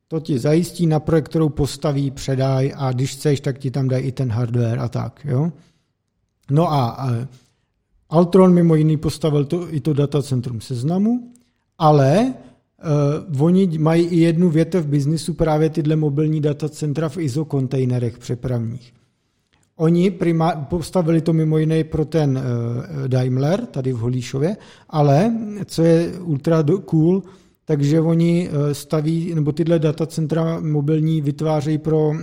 to 0.07 0.19
ti 0.19 0.39
zajistí, 0.39 0.87
na 0.87 0.99
projekt, 0.99 1.29
kterou 1.29 1.49
postaví, 1.49 2.11
předaj 2.11 2.73
a 2.75 2.91
když 2.91 3.11
chceš, 3.11 3.39
tak 3.39 3.59
ti 3.59 3.71
tam 3.71 3.87
dají 3.87 4.05
i 4.05 4.11
ten 4.11 4.31
hardware 4.31 4.79
a 4.79 4.87
tak. 4.87 5.25
Jo? 5.25 5.51
No 6.51 6.71
a, 6.71 6.89
a 6.89 7.27
Altron 8.09 8.53
mimo 8.53 8.75
jiný 8.75 8.97
postavil 8.97 9.45
to, 9.45 9.73
i 9.73 9.79
to 9.79 9.93
datacentrum 9.93 10.61
seznamu, 10.61 11.33
ale 11.77 12.33
uh, 13.35 13.41
oni 13.41 13.77
mají 13.77 14.05
i 14.05 14.19
jednu 14.19 14.49
větev 14.49 14.85
v 14.85 14.89
biznisu 14.89 15.33
právě 15.33 15.69
tyhle 15.69 15.95
mobilní 15.95 16.41
datacentra 16.41 17.09
v 17.09 17.17
ISO 17.17 17.45
kontejnerech 17.45 18.17
přepravních. 18.17 18.93
Oni 19.77 20.11
prima, 20.11 20.51
postavili 20.55 21.21
to 21.21 21.33
mimo 21.33 21.57
jiné 21.57 21.83
pro 21.83 22.05
ten 22.05 22.37
uh, 22.37 23.07
Daimler 23.07 23.65
tady 23.65 23.93
v 23.93 23.97
Holíšově, 23.97 24.57
ale 24.89 25.33
co 25.65 25.83
je 25.83 26.19
ultra 26.19 26.63
cool, 26.85 27.23
takže 27.65 28.01
oni 28.01 28.49
uh, 28.49 28.71
staví, 28.71 29.35
nebo 29.35 29.51
tyhle 29.51 29.79
datacentra 29.79 30.59
mobilní 30.59 31.21
vytvářejí 31.21 31.77
pro 31.77 32.09
uh, 32.09 32.15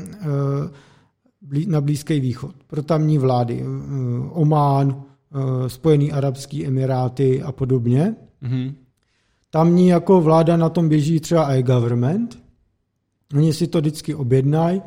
blí, 1.40 1.66
na 1.66 1.80
Blízký 1.80 2.20
východ, 2.20 2.54
pro 2.66 2.82
tamní 2.82 3.18
vlády. 3.18 3.62
Uh, 3.62 4.40
Omán, 4.40 4.88
uh, 4.88 5.66
Spojený 5.66 6.12
arabský 6.12 6.66
emiráty 6.66 7.42
a 7.42 7.52
podobně. 7.52 8.14
Mm-hmm. 8.42 8.74
Tamní 9.54 9.88
jako 9.88 10.20
vláda 10.20 10.56
na 10.56 10.68
tom 10.68 10.88
běží 10.88 11.20
třeba 11.20 11.48
e-government. 11.48 12.38
Oni 13.34 13.52
si 13.52 13.66
to 13.66 13.78
vždycky 13.78 14.14
objednají 14.14 14.82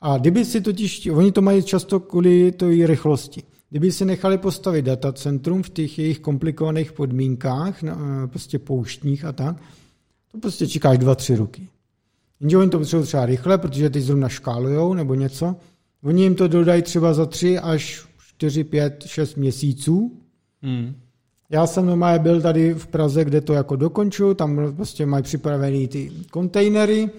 a 0.00 0.18
kdyby 0.18 0.44
si 0.44 0.60
totiž, 0.60 1.06
oni 1.06 1.32
to 1.32 1.42
mají 1.42 1.62
často 1.62 2.00
kvůli 2.00 2.52
té 2.52 2.66
rychlosti. 2.86 3.42
Kdyby 3.70 3.92
si 3.92 4.04
nechali 4.04 4.38
postavit 4.38 4.84
datacentrum 4.84 5.62
v 5.62 5.68
těch 5.68 5.98
jejich 5.98 6.18
komplikovaných 6.18 6.92
podmínkách, 6.92 7.84
eh, 7.84 7.92
prostě 8.26 8.58
pouštních 8.58 9.24
a 9.24 9.32
tak, 9.32 9.56
to 10.32 10.38
prostě 10.38 10.68
čekáš 10.68 10.98
dva, 10.98 11.14
tři 11.14 11.36
roky. 11.36 11.68
Jenže 12.40 12.58
oni 12.58 12.70
to 12.70 12.78
potřebují 12.78 13.06
třeba 13.06 13.26
rychle, 13.26 13.58
protože 13.58 13.90
ty 13.90 14.00
zrovna 14.00 14.28
škálujou 14.28 14.94
nebo 14.94 15.14
něco. 15.14 15.56
Oni 16.02 16.22
jim 16.22 16.34
to 16.34 16.48
dodají 16.48 16.82
třeba 16.82 17.14
za 17.14 17.26
tři 17.26 17.58
až 17.58 18.06
čtyři, 18.28 18.64
pět, 18.64 19.04
šest 19.06 19.36
měsíců. 19.36 20.20
Hmm. 20.62 20.94
Já 21.52 21.66
jsem 21.66 21.86
normálně 21.86 22.18
byl 22.18 22.40
tady 22.40 22.74
v 22.74 22.86
Praze, 22.86 23.24
kde 23.24 23.40
to 23.40 23.52
jako 23.52 23.76
dokončuju, 23.76 24.34
tam 24.34 24.74
prostě 24.76 25.06
mají 25.06 25.22
připravený 25.22 25.88
ty 25.88 26.10
kontejnery, 26.30 27.10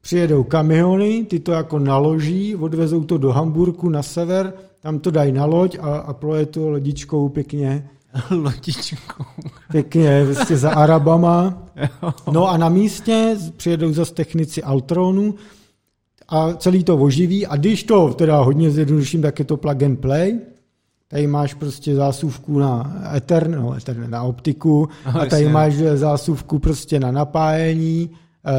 přijedou 0.00 0.44
kamiony, 0.44 1.24
ty 1.24 1.40
to 1.40 1.52
jako 1.52 1.78
naloží, 1.78 2.56
odvezou 2.56 3.04
to 3.04 3.18
do 3.18 3.32
Hamburku 3.32 3.88
na 3.88 4.02
sever, 4.02 4.52
tam 4.80 4.98
to 4.98 5.10
dají 5.10 5.32
na 5.32 5.44
loď 5.44 5.78
a, 5.80 5.96
a 5.96 6.12
ploje 6.12 6.46
to 6.46 6.70
lodičkou 6.70 7.28
pěkně. 7.28 7.88
Lodičkou. 8.30 9.24
Pěkně, 9.72 10.24
vlastně 10.24 10.56
za 10.56 10.70
Arabama. 10.70 11.68
No 12.32 12.48
a 12.48 12.56
na 12.56 12.68
místě 12.68 13.36
přijedou 13.56 13.92
zase 13.92 14.14
technici 14.14 14.62
Altronu 14.62 15.34
a 16.28 16.54
celý 16.54 16.84
to 16.84 16.96
oživí 16.96 17.46
a 17.46 17.56
když 17.56 17.84
to 17.84 18.14
teda 18.14 18.40
hodně 18.40 18.70
zjednoduším, 18.70 19.22
tak 19.22 19.38
je 19.38 19.44
to 19.44 19.56
plug 19.56 19.82
and 19.82 19.96
play, 20.00 20.38
tady 21.12 21.26
máš 21.26 21.54
prostě 21.54 21.94
zásuvku 21.94 22.58
na 22.58 23.02
Ethernet, 23.16 23.60
no, 23.60 23.76
Ethernet 23.76 24.10
na 24.10 24.22
optiku 24.22 24.88
Aha, 25.04 25.20
a 25.20 25.26
tady 25.26 25.48
máš 25.48 25.74
zásuvku 25.74 26.58
prostě 26.58 27.00
na 27.00 27.12
napájení, 27.12 28.10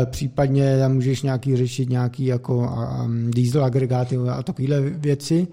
e, 0.02 0.06
případně 0.06 0.78
tam 0.78 0.94
můžeš 0.94 1.22
nějaký 1.22 1.56
řešit 1.56 1.90
nějaký 1.90 2.26
jako 2.26 2.58
um, 2.58 3.32
diesel 3.32 3.66
agregáty 3.66 4.18
a 4.18 4.44
takovéhle 4.44 4.82
věci. 4.82 5.48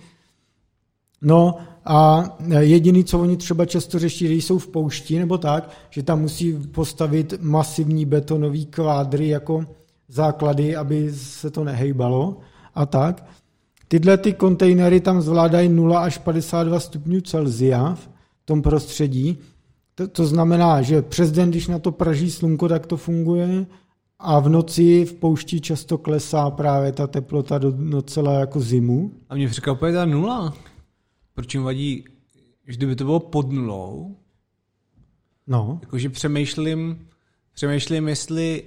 No 1.23 1.59
a 1.85 2.25
jediný, 2.59 3.05
co 3.05 3.21
oni 3.21 3.37
třeba 3.37 3.65
často 3.67 3.99
řeší, 3.99 4.25
když 4.25 4.45
jsou 4.45 4.59
v 4.59 4.69
poušti 4.69 5.19
nebo 5.19 5.39
tak, 5.39 5.71
že 5.91 6.03
tam 6.03 6.21
musí 6.21 6.53
postavit 6.53 7.35
masivní 7.41 8.07
betonový 8.07 8.67
kvádry 8.67 9.29
jako 9.29 9.65
základy, 10.09 10.77
aby 10.77 11.13
se 11.13 11.51
to 11.51 11.65
nehejbalo 11.65 12.37
a 12.75 12.87
tak. 12.87 13.25
Tyhle 13.91 14.19
ty 14.19 14.33
kontejnery 14.33 15.01
tam 15.01 15.23
zvládají 15.23 15.69
0 15.69 16.01
až 16.01 16.19
52 16.19 16.81
stupňů 16.81 17.21
Celzia 17.21 17.95
v 17.95 18.09
tom 18.45 18.63
prostředí. 18.63 19.39
To, 19.95 20.09
to 20.09 20.27
znamená, 20.27 20.83
že 20.83 21.03
přes 21.03 21.33
den, 21.33 21.51
když 21.51 21.69
na 21.69 21.79
to 21.79 21.93
praží 21.93 22.31
slunko, 22.31 22.69
tak 22.69 22.87
to 22.87 22.97
funguje 22.97 23.67
a 24.19 24.41
v 24.41 24.49
noci 24.49 25.05
v 25.05 25.15
poušti 25.15 25.61
často 25.61 25.99
klesá 25.99 26.51
právě 26.51 26.93
ta 26.93 27.07
teplota 27.07 27.59
do 27.59 27.71
docela 27.71 28.35
jako 28.35 28.61
zimu. 28.61 29.13
A 29.29 29.35
mě 29.35 29.49
překvapuje 29.49 29.93
ta 29.93 30.05
nula. 30.05 30.55
Proč 31.35 31.55
jim 31.55 31.63
vadí, 31.63 32.05
že 32.67 32.77
kdyby 32.77 32.97
to 32.97 33.05
bylo 33.05 33.21
pod 33.21 33.53
nulou, 33.53 34.17
no. 35.47 35.79
jakože 35.83 36.11
přemýšlím, 36.11 37.09
přemýšlím, 37.53 38.09
jestli 38.09 38.63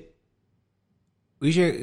Víš, 1.44 1.56
že 1.56 1.74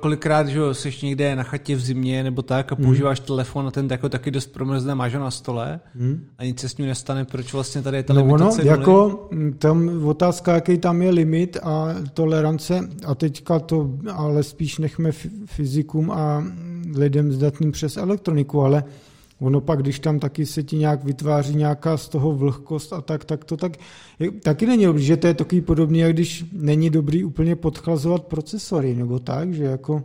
kolikrát, 0.00 0.48
že 0.48 0.60
jsi 0.72 0.92
někde 1.02 1.36
na 1.36 1.42
chatě 1.42 1.76
v 1.76 1.80
zimě 1.80 2.24
nebo 2.24 2.42
tak 2.42 2.72
a 2.72 2.74
hmm. 2.74 2.84
používáš 2.84 3.20
hmm. 3.20 3.26
telefon 3.26 3.66
a 3.66 3.70
ten 3.70 3.88
jako 3.90 4.08
taky 4.08 4.30
dost 4.30 4.46
promrzne, 4.46 4.94
máš 4.94 5.14
ho 5.14 5.20
na 5.20 5.30
stole 5.30 5.80
hmm. 5.94 6.24
a 6.38 6.44
nic 6.44 6.60
se 6.60 6.68
s 6.68 6.76
ním 6.76 6.86
nestane, 6.86 7.24
proč 7.24 7.52
vlastně 7.52 7.82
tady 7.82 7.96
je 7.96 8.02
ta 8.02 8.14
no 8.14 8.20
limitace 8.20 8.62
ono, 8.62 8.70
jako 8.70 9.28
tam 9.58 10.06
otázka, 10.06 10.54
jaký 10.54 10.78
tam 10.78 11.02
je 11.02 11.10
limit 11.10 11.56
a 11.62 11.94
tolerance 12.14 12.88
a 13.06 13.14
teďka 13.14 13.58
to 13.58 13.90
ale 14.12 14.42
spíš 14.42 14.78
nechme 14.78 15.12
fyzikům 15.46 16.10
a 16.10 16.44
lidem 16.96 17.32
zdatným 17.32 17.72
přes 17.72 17.96
elektroniku, 17.96 18.62
ale 18.62 18.84
Ono 19.40 19.60
pak, 19.60 19.82
když 19.82 20.00
tam 20.00 20.18
taky 20.18 20.46
se 20.46 20.62
ti 20.62 20.76
nějak 20.76 21.04
vytváří 21.04 21.54
nějaká 21.54 21.96
z 21.96 22.08
toho 22.08 22.32
vlhkost 22.32 22.92
a 22.92 23.00
tak, 23.00 23.24
tak 23.24 23.44
to 23.44 23.56
tak, 23.56 23.72
je, 24.18 24.30
taky 24.30 24.66
není 24.66 24.84
dobrý, 24.84 25.04
že 25.04 25.16
to 25.16 25.26
je 25.26 25.34
takový 25.34 25.60
podobný, 25.60 25.98
jak 25.98 26.12
když 26.12 26.44
není 26.52 26.90
dobrý 26.90 27.24
úplně 27.24 27.56
podchlazovat 27.56 28.24
procesory, 28.24 28.94
nebo 28.94 29.18
tak, 29.18 29.54
že 29.54 29.64
jako, 29.64 30.04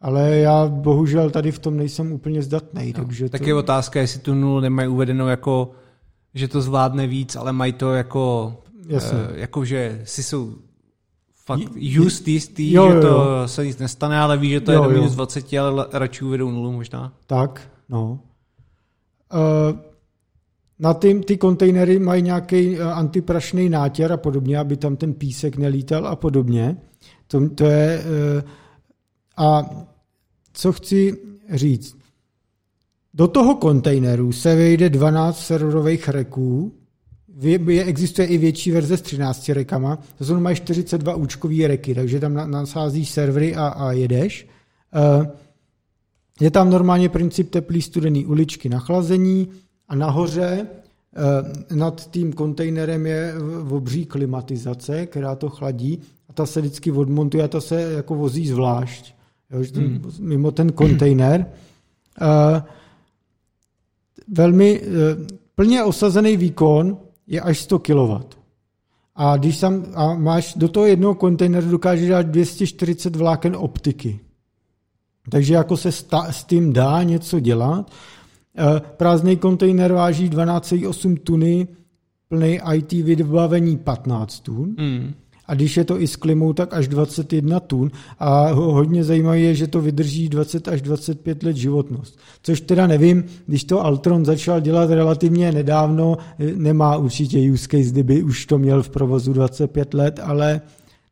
ale 0.00 0.36
já 0.36 0.66
bohužel 0.66 1.30
tady 1.30 1.52
v 1.52 1.58
tom 1.58 1.76
nejsem 1.76 2.12
úplně 2.12 2.42
zdatný. 2.42 2.86
No, 2.86 2.92
takže 2.92 3.28
tak 3.28 3.40
to... 3.40 3.46
je 3.46 3.54
otázka, 3.54 4.00
jestli 4.00 4.20
tu 4.20 4.34
nul 4.34 4.60
nemají 4.60 4.88
uvedenou 4.88 5.26
jako, 5.26 5.70
že 6.34 6.48
to 6.48 6.62
zvládne 6.62 7.06
víc, 7.06 7.36
ale 7.36 7.52
mají 7.52 7.72
to 7.72 7.92
jako, 7.92 8.54
Jasně. 8.86 9.18
Uh, 9.18 9.24
jako 9.34 9.64
že 9.64 10.00
si 10.04 10.22
jsou 10.22 10.54
fakt 11.44 11.72
just 11.74 12.28
jistý, 12.28 12.72
jo, 12.72 12.92
že 12.92 13.00
to 13.00 13.06
jo. 13.06 13.48
se 13.48 13.66
nic 13.66 13.78
nestane, 13.78 14.18
ale 14.18 14.38
ví, 14.38 14.50
že 14.50 14.60
to 14.60 14.72
jo, 14.72 14.82
je 14.82 14.88
do 14.88 14.94
minus 14.94 15.14
20, 15.14 15.52
ale 15.54 15.86
radši 15.92 16.24
uvedou 16.24 16.50
nulu 16.50 16.72
možná. 16.72 17.12
Tak, 17.26 17.70
no. 17.88 18.20
Eh, 19.32 19.92
na 20.78 20.94
ty, 20.94 21.20
ty 21.20 21.36
kontejnery 21.36 21.98
mají 21.98 22.22
nějaký 22.22 22.76
eh, 22.76 22.82
antiprašný 22.82 23.68
nátěr 23.68 24.12
a 24.12 24.16
podobně, 24.16 24.58
aby 24.58 24.76
tam 24.76 24.96
ten 24.96 25.14
písek 25.14 25.56
nelítal 25.56 26.06
a 26.06 26.16
podobně. 26.16 26.76
To, 27.26 27.48
to 27.48 27.64
je, 27.64 28.02
eh, 28.38 28.42
a 29.36 29.70
co 30.52 30.72
chci 30.72 31.16
říct, 31.50 31.96
do 33.14 33.28
toho 33.28 33.54
kontejneru 33.54 34.32
se 34.32 34.54
vejde 34.54 34.90
12 34.90 35.46
serverových 35.46 36.08
reků, 36.08 36.72
existuje 37.84 38.28
i 38.28 38.38
větší 38.38 38.70
verze 38.70 38.96
s 38.96 39.02
13 39.02 39.48
rekama, 39.48 39.98
to 40.18 40.24
jsou 40.24 40.40
mají 40.40 40.56
42 40.56 41.14
účkový 41.14 41.66
reky, 41.66 41.94
takže 41.94 42.20
tam 42.20 42.50
nasázíš 42.50 43.10
servery 43.10 43.54
a, 43.54 43.66
a 43.66 43.92
jedeš. 43.92 44.48
Je 46.42 46.50
tam 46.50 46.70
normálně 46.70 47.08
princip 47.08 47.50
teplý 47.50 47.82
studený 47.82 48.26
uličky 48.26 48.68
na 48.68 48.78
chlazení 48.78 49.48
a 49.88 49.94
nahoře 49.94 50.66
eh, 50.66 51.74
nad 51.74 52.10
tím 52.10 52.32
kontejnerem 52.32 53.06
je 53.06 53.34
obří 53.70 54.06
klimatizace, 54.06 55.06
která 55.06 55.34
to 55.34 55.48
chladí 55.48 55.98
a 56.28 56.32
ta 56.32 56.46
se 56.46 56.60
vždycky 56.60 56.92
odmontuje 56.92 57.44
a 57.44 57.48
ta 57.48 57.60
se 57.60 57.80
jako 57.82 58.14
vozí 58.14 58.48
zvlášť. 58.48 59.14
Jo, 59.50 59.64
ten, 59.74 59.84
hmm. 59.84 60.12
Mimo 60.18 60.50
ten 60.50 60.72
kontejner. 60.72 61.46
Eh, 62.20 62.62
velmi 64.28 64.80
eh, 64.82 64.88
plně 65.54 65.84
osazený 65.84 66.36
výkon 66.36 66.98
je 67.26 67.40
až 67.40 67.58
100 67.58 67.78
kW. 67.78 68.22
A 69.14 69.36
když 69.36 69.58
tam 69.58 69.84
a 69.94 70.14
máš 70.14 70.54
do 70.54 70.68
toho 70.68 70.86
jednoho 70.86 71.14
kontejneru 71.14 71.70
dokážeš 71.70 72.08
dát 72.08 72.26
240 72.26 73.16
vláken 73.16 73.56
optiky. 73.56 74.20
Takže 75.30 75.54
jako 75.54 75.76
se 75.76 75.92
s 76.30 76.44
tím 76.46 76.72
dá 76.72 77.02
něco 77.02 77.40
dělat. 77.40 77.90
Eh, 78.58 78.80
prázdný 78.96 79.36
kontejner 79.36 79.92
váží 79.92 80.28
12,8 80.28 81.16
tuny, 81.16 81.68
plný 82.28 82.60
IT 82.74 82.92
vybavení 82.92 83.76
15 83.76 84.40
tun. 84.40 84.74
Mm. 84.78 85.14
A 85.46 85.54
když 85.54 85.76
je 85.76 85.84
to 85.84 86.00
i 86.00 86.06
s 86.06 86.16
klimou, 86.16 86.52
tak 86.52 86.74
až 86.74 86.88
21 86.88 87.60
tun. 87.60 87.90
A 88.18 88.52
hodně 88.52 89.04
zajímavé 89.04 89.40
je, 89.40 89.54
že 89.54 89.66
to 89.66 89.80
vydrží 89.80 90.28
20 90.28 90.68
až 90.68 90.82
25 90.82 91.42
let 91.42 91.56
životnost. 91.56 92.18
Což 92.42 92.60
teda 92.60 92.86
nevím, 92.86 93.24
když 93.46 93.64
to 93.64 93.84
Altron 93.84 94.24
začal 94.24 94.60
dělat 94.60 94.90
relativně 94.90 95.52
nedávno, 95.52 96.16
eh, 96.38 96.52
nemá 96.56 96.96
určitě 96.96 97.52
use 97.52 97.68
case, 97.68 97.90
kdyby 97.90 98.22
už 98.22 98.46
to 98.46 98.58
měl 98.58 98.82
v 98.82 98.90
provozu 98.90 99.32
25 99.32 99.94
let, 99.94 100.20
ale 100.22 100.60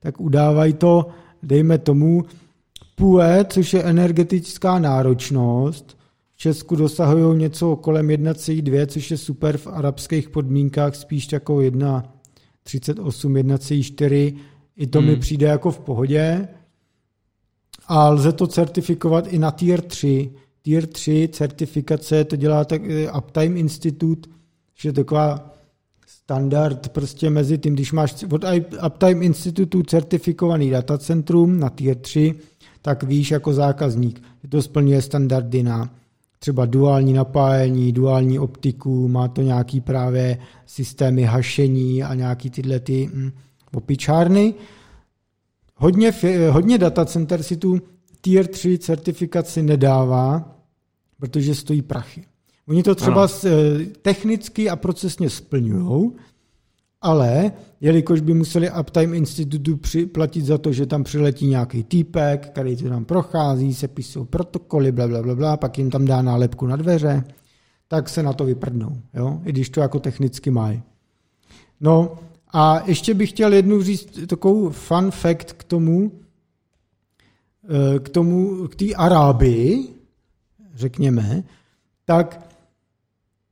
tak 0.00 0.20
udávají 0.20 0.72
to, 0.72 1.06
dejme 1.42 1.78
tomu, 1.78 2.24
PUE, 3.00 3.44
což 3.48 3.74
je 3.74 3.82
energetická 3.82 4.78
náročnost, 4.78 5.98
v 6.34 6.36
Česku 6.36 6.76
dosahují 6.76 7.38
něco 7.38 7.76
kolem 7.76 8.08
1,2, 8.08 8.86
což 8.86 9.10
je 9.10 9.16
super 9.16 9.56
v 9.56 9.66
arabských 9.66 10.30
podmínkách, 10.30 10.94
spíš 10.96 11.32
jako 11.32 11.56
1,38, 11.56 13.32
1,4. 13.32 14.36
I 14.76 14.86
to 14.86 14.98
hmm. 14.98 15.08
mi 15.08 15.16
přijde 15.16 15.46
jako 15.46 15.70
v 15.70 15.80
pohodě. 15.80 16.48
A 17.86 18.08
lze 18.08 18.32
to 18.32 18.46
certifikovat 18.46 19.26
i 19.32 19.38
na 19.38 19.50
Tier 19.50 19.80
3. 19.80 20.30
Tier 20.62 20.86
3 20.86 21.28
certifikace, 21.32 22.24
to 22.24 22.36
dělá 22.36 22.64
tak 22.64 22.82
eh, 22.84 23.12
Uptime 23.12 23.58
Institute, 23.58 24.30
že 24.74 24.88
je 24.88 24.92
taková 24.92 25.54
standard 26.06 26.88
prostě 26.88 27.30
mezi 27.30 27.58
tím, 27.58 27.74
když 27.74 27.92
máš 27.92 28.24
od 28.30 28.44
Uptime 28.86 29.24
Institutu 29.24 29.82
certifikovaný 29.82 30.70
datacentrum 30.70 31.58
na 31.58 31.68
Tier 31.68 31.96
3, 31.96 32.34
tak 32.82 33.02
víš 33.02 33.30
jako 33.30 33.52
zákazník, 33.52 34.22
že 34.42 34.48
to 34.48 34.62
splňuje 34.62 35.02
standardy 35.02 35.62
na 35.62 35.90
třeba 36.38 36.66
duální 36.66 37.12
napájení, 37.12 37.92
duální 37.92 38.38
optiku, 38.38 39.08
má 39.08 39.28
to 39.28 39.42
nějaký 39.42 39.80
právě 39.80 40.38
systémy 40.66 41.22
hašení 41.22 42.02
a 42.02 42.14
nějaký 42.14 42.50
tyhle 42.50 42.80
ty 42.80 43.10
hm, 43.14 43.30
opičárny. 43.74 44.54
Hodně, 45.76 46.12
hodně 46.50 46.78
datacenter 46.78 47.42
si 47.42 47.56
tu 47.56 47.80
Tier 48.20 48.46
3 48.46 48.78
certifikaci 48.78 49.62
nedává, 49.62 50.56
protože 51.20 51.54
stojí 51.54 51.82
prachy. 51.82 52.24
Oni 52.68 52.82
to 52.82 52.94
třeba 52.94 53.24
ano. 53.24 53.32
Eh, 53.44 53.84
technicky 54.02 54.70
a 54.70 54.76
procesně 54.76 55.30
splňují, 55.30 56.12
ale 57.00 57.52
jelikož 57.80 58.20
by 58.20 58.34
museli 58.34 58.70
Uptime 58.80 59.16
Institutu 59.16 59.78
platit 60.12 60.44
za 60.44 60.58
to, 60.58 60.72
že 60.72 60.86
tam 60.86 61.04
přiletí 61.04 61.46
nějaký 61.46 61.82
týpek, 61.82 62.48
který 62.48 62.76
to 62.76 62.88
tam 62.88 63.04
prochází, 63.04 63.74
se 63.74 63.88
píšou 63.88 64.24
protokoly, 64.24 64.92
bla, 64.92 65.08
bla, 65.08 65.22
bla, 65.22 65.34
bla, 65.34 65.56
pak 65.56 65.78
jim 65.78 65.90
tam 65.90 66.04
dá 66.04 66.22
nálepku 66.22 66.66
na 66.66 66.76
dveře, 66.76 67.24
tak 67.88 68.08
se 68.08 68.22
na 68.22 68.32
to 68.32 68.44
vyprdnou, 68.44 68.96
jo? 69.14 69.40
i 69.44 69.52
když 69.52 69.70
to 69.70 69.80
jako 69.80 69.98
technicky 69.98 70.50
mají. 70.50 70.82
No 71.80 72.18
a 72.52 72.82
ještě 72.86 73.14
bych 73.14 73.30
chtěl 73.30 73.52
jednu 73.52 73.82
říct 73.82 74.26
takovou 74.26 74.70
fun 74.70 75.10
fact 75.10 75.52
k 75.52 75.64
tomu, 75.64 76.12
eh, 77.64 77.98
k 77.98 78.08
tomu, 78.08 78.68
k 78.68 78.74
té 78.74 78.94
Arábii, 78.94 79.88
řekněme, 80.74 81.44
tak 82.04 82.49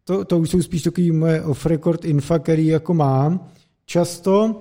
to, 0.08 0.24
to 0.24 0.38
už 0.38 0.50
jsou 0.50 0.62
spíš 0.62 0.82
takové 0.82 1.12
moje 1.12 1.42
off-record 1.42 2.04
infa, 2.04 2.38
který 2.38 2.66
jako 2.66 2.94
mám. 2.94 3.48
Často 3.86 4.60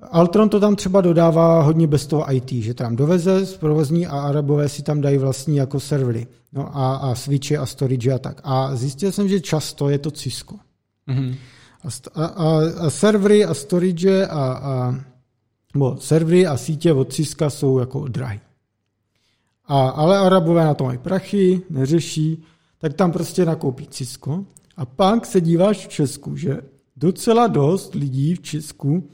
Altron 0.00 0.48
to 0.48 0.60
tam 0.60 0.76
třeba 0.76 1.00
dodává 1.00 1.62
hodně 1.62 1.86
bez 1.86 2.06
toho 2.06 2.34
IT, 2.34 2.52
že 2.52 2.74
tam 2.74 2.96
doveze 2.96 3.46
z 3.46 3.56
provozní 3.56 4.06
a 4.06 4.20
Arabové 4.20 4.68
si 4.68 4.82
tam 4.82 5.00
dají 5.00 5.18
vlastní 5.18 5.56
jako 5.56 5.80
servery 5.80 6.26
no 6.52 6.76
a, 6.76 6.96
a 6.96 7.14
switche 7.14 7.58
a 7.58 7.66
storage 7.66 8.12
a 8.12 8.18
tak. 8.18 8.40
A 8.44 8.76
zjistil 8.76 9.12
jsem, 9.12 9.28
že 9.28 9.40
často 9.40 9.88
je 9.88 9.98
to 9.98 10.10
Cisco. 10.10 10.56
Mm-hmm. 11.08 11.34
A, 12.14 12.24
a, 12.24 12.60
a 12.86 12.90
servery 12.90 13.44
a 13.44 13.54
storage 13.54 14.26
a, 14.26 14.52
a 14.52 14.94
bo, 15.76 15.96
servery 16.00 16.46
a 16.46 16.56
sítě 16.56 16.92
od 16.92 17.12
Cisco 17.12 17.50
jsou 17.50 17.78
jako 17.78 18.08
drahé. 18.08 18.40
A, 19.66 19.88
ale 19.88 20.18
Arabové 20.18 20.64
na 20.64 20.74
to 20.74 20.84
mají 20.84 20.98
prachy, 20.98 21.62
neřeší, 21.70 22.44
tak 22.78 22.94
tam 22.94 23.12
prostě 23.12 23.44
nakoupí 23.44 23.86
Cisco. 23.86 24.44
A 24.76 24.84
pak 24.84 25.26
se 25.26 25.40
díváš 25.40 25.86
v 25.86 25.88
Česku, 25.88 26.36
že 26.36 26.60
docela 26.96 27.46
dost 27.46 27.94
lidí 27.94 28.34
v 28.34 28.40
Česku 28.40 29.10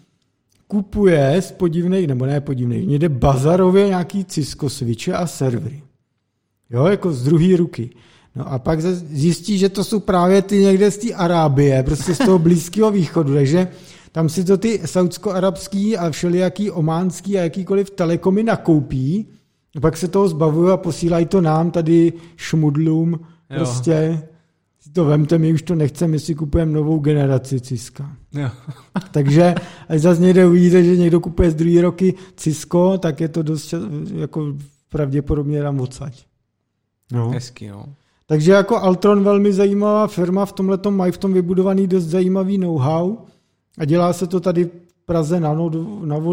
kupuje 0.66 1.42
z 1.42 1.52
podivných, 1.52 2.06
nebo 2.06 2.26
ne 2.26 2.40
podivných, 2.40 2.86
někde 2.86 3.08
bazarově 3.08 3.88
nějaký 3.88 4.24
Cisco 4.24 4.68
switche 4.68 5.12
a 5.12 5.26
servery. 5.26 5.82
Jo, 6.70 6.86
jako 6.86 7.12
z 7.12 7.24
druhé 7.24 7.56
ruky. 7.56 7.90
No 8.36 8.52
a 8.52 8.58
pak 8.58 8.80
zjistí, 8.80 9.58
že 9.58 9.68
to 9.68 9.84
jsou 9.84 10.00
právě 10.00 10.42
ty 10.42 10.58
někde 10.58 10.90
z 10.90 10.98
té 10.98 11.14
Arábie, 11.14 11.82
prostě 11.82 12.14
z 12.14 12.18
toho 12.18 12.38
Blízkého 12.38 12.90
východu, 12.90 13.34
takže 13.34 13.68
tam 14.12 14.28
si 14.28 14.44
to 14.44 14.56
ty 14.56 14.80
saudsko-arabský 14.84 15.96
a 15.96 16.10
všelijaký 16.10 16.70
ománský 16.70 17.38
a 17.38 17.42
jakýkoliv 17.42 17.90
telekomy 17.90 18.42
nakoupí 18.42 19.26
A 19.76 19.80
pak 19.80 19.96
se 19.96 20.08
toho 20.08 20.28
zbavují 20.28 20.72
a 20.72 20.76
posílají 20.76 21.26
to 21.26 21.40
nám 21.40 21.70
tady 21.70 22.12
šmudlům. 22.36 23.20
Jo. 23.50 23.56
Prostě 23.56 24.22
si 24.80 24.90
to 24.90 25.04
vemte, 25.04 25.38
my 25.38 25.52
už 25.52 25.62
to 25.62 25.74
nechceme, 25.74 26.10
my 26.10 26.18
si 26.18 26.34
kupujeme 26.34 26.72
novou 26.72 26.98
generaci 26.98 27.60
Ciska. 27.60 28.16
Jo. 28.32 28.50
Takže 29.10 29.54
až 29.88 30.00
zase 30.00 30.22
někde 30.22 30.46
uvidíte, 30.46 30.84
že 30.84 30.96
někdo 30.96 31.20
kupuje 31.20 31.50
z 31.50 31.54
druhé 31.54 31.82
roky 31.82 32.14
Cisco, 32.36 32.98
tak 32.98 33.20
je 33.20 33.28
to 33.28 33.42
dost 33.42 33.74
jako 34.14 34.54
pravděpodobně 34.88 35.62
tam 35.62 35.80
odsaď. 35.80 36.24
No. 37.12 37.30
Hezky, 37.30 37.68
no. 37.68 37.86
Takže 38.26 38.52
jako 38.52 38.76
Altron 38.76 39.24
velmi 39.24 39.52
zajímavá 39.52 40.06
firma, 40.06 40.46
v 40.46 40.52
tomhle 40.52 40.78
mají 40.90 41.12
v 41.12 41.18
tom 41.18 41.32
vybudovaný 41.32 41.86
dost 41.86 42.04
zajímavý 42.04 42.58
know-how 42.58 43.16
a 43.78 43.84
dělá 43.84 44.12
se 44.12 44.26
to 44.26 44.40
tady 44.40 44.64
v 44.64 44.70
Praze 45.04 45.40
na 45.40 45.54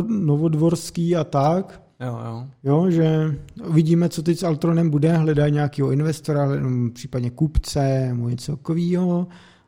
Novodvorský 0.07 1.15
a 1.15 1.23
tak. 1.23 1.80
Jo, 2.05 2.19
jo. 2.25 2.47
jo, 2.63 2.91
že 2.91 3.35
vidíme, 3.71 4.09
co 4.09 4.23
teď 4.23 4.39
s 4.39 4.43
Altronem 4.43 4.89
bude, 4.89 5.17
hledají 5.17 5.53
nějakého 5.53 5.91
investora, 5.91 6.47
případně 6.93 7.29
kupce 7.29 8.07
nebo 8.07 8.29
něco 8.29 8.57
takového. 8.57 9.27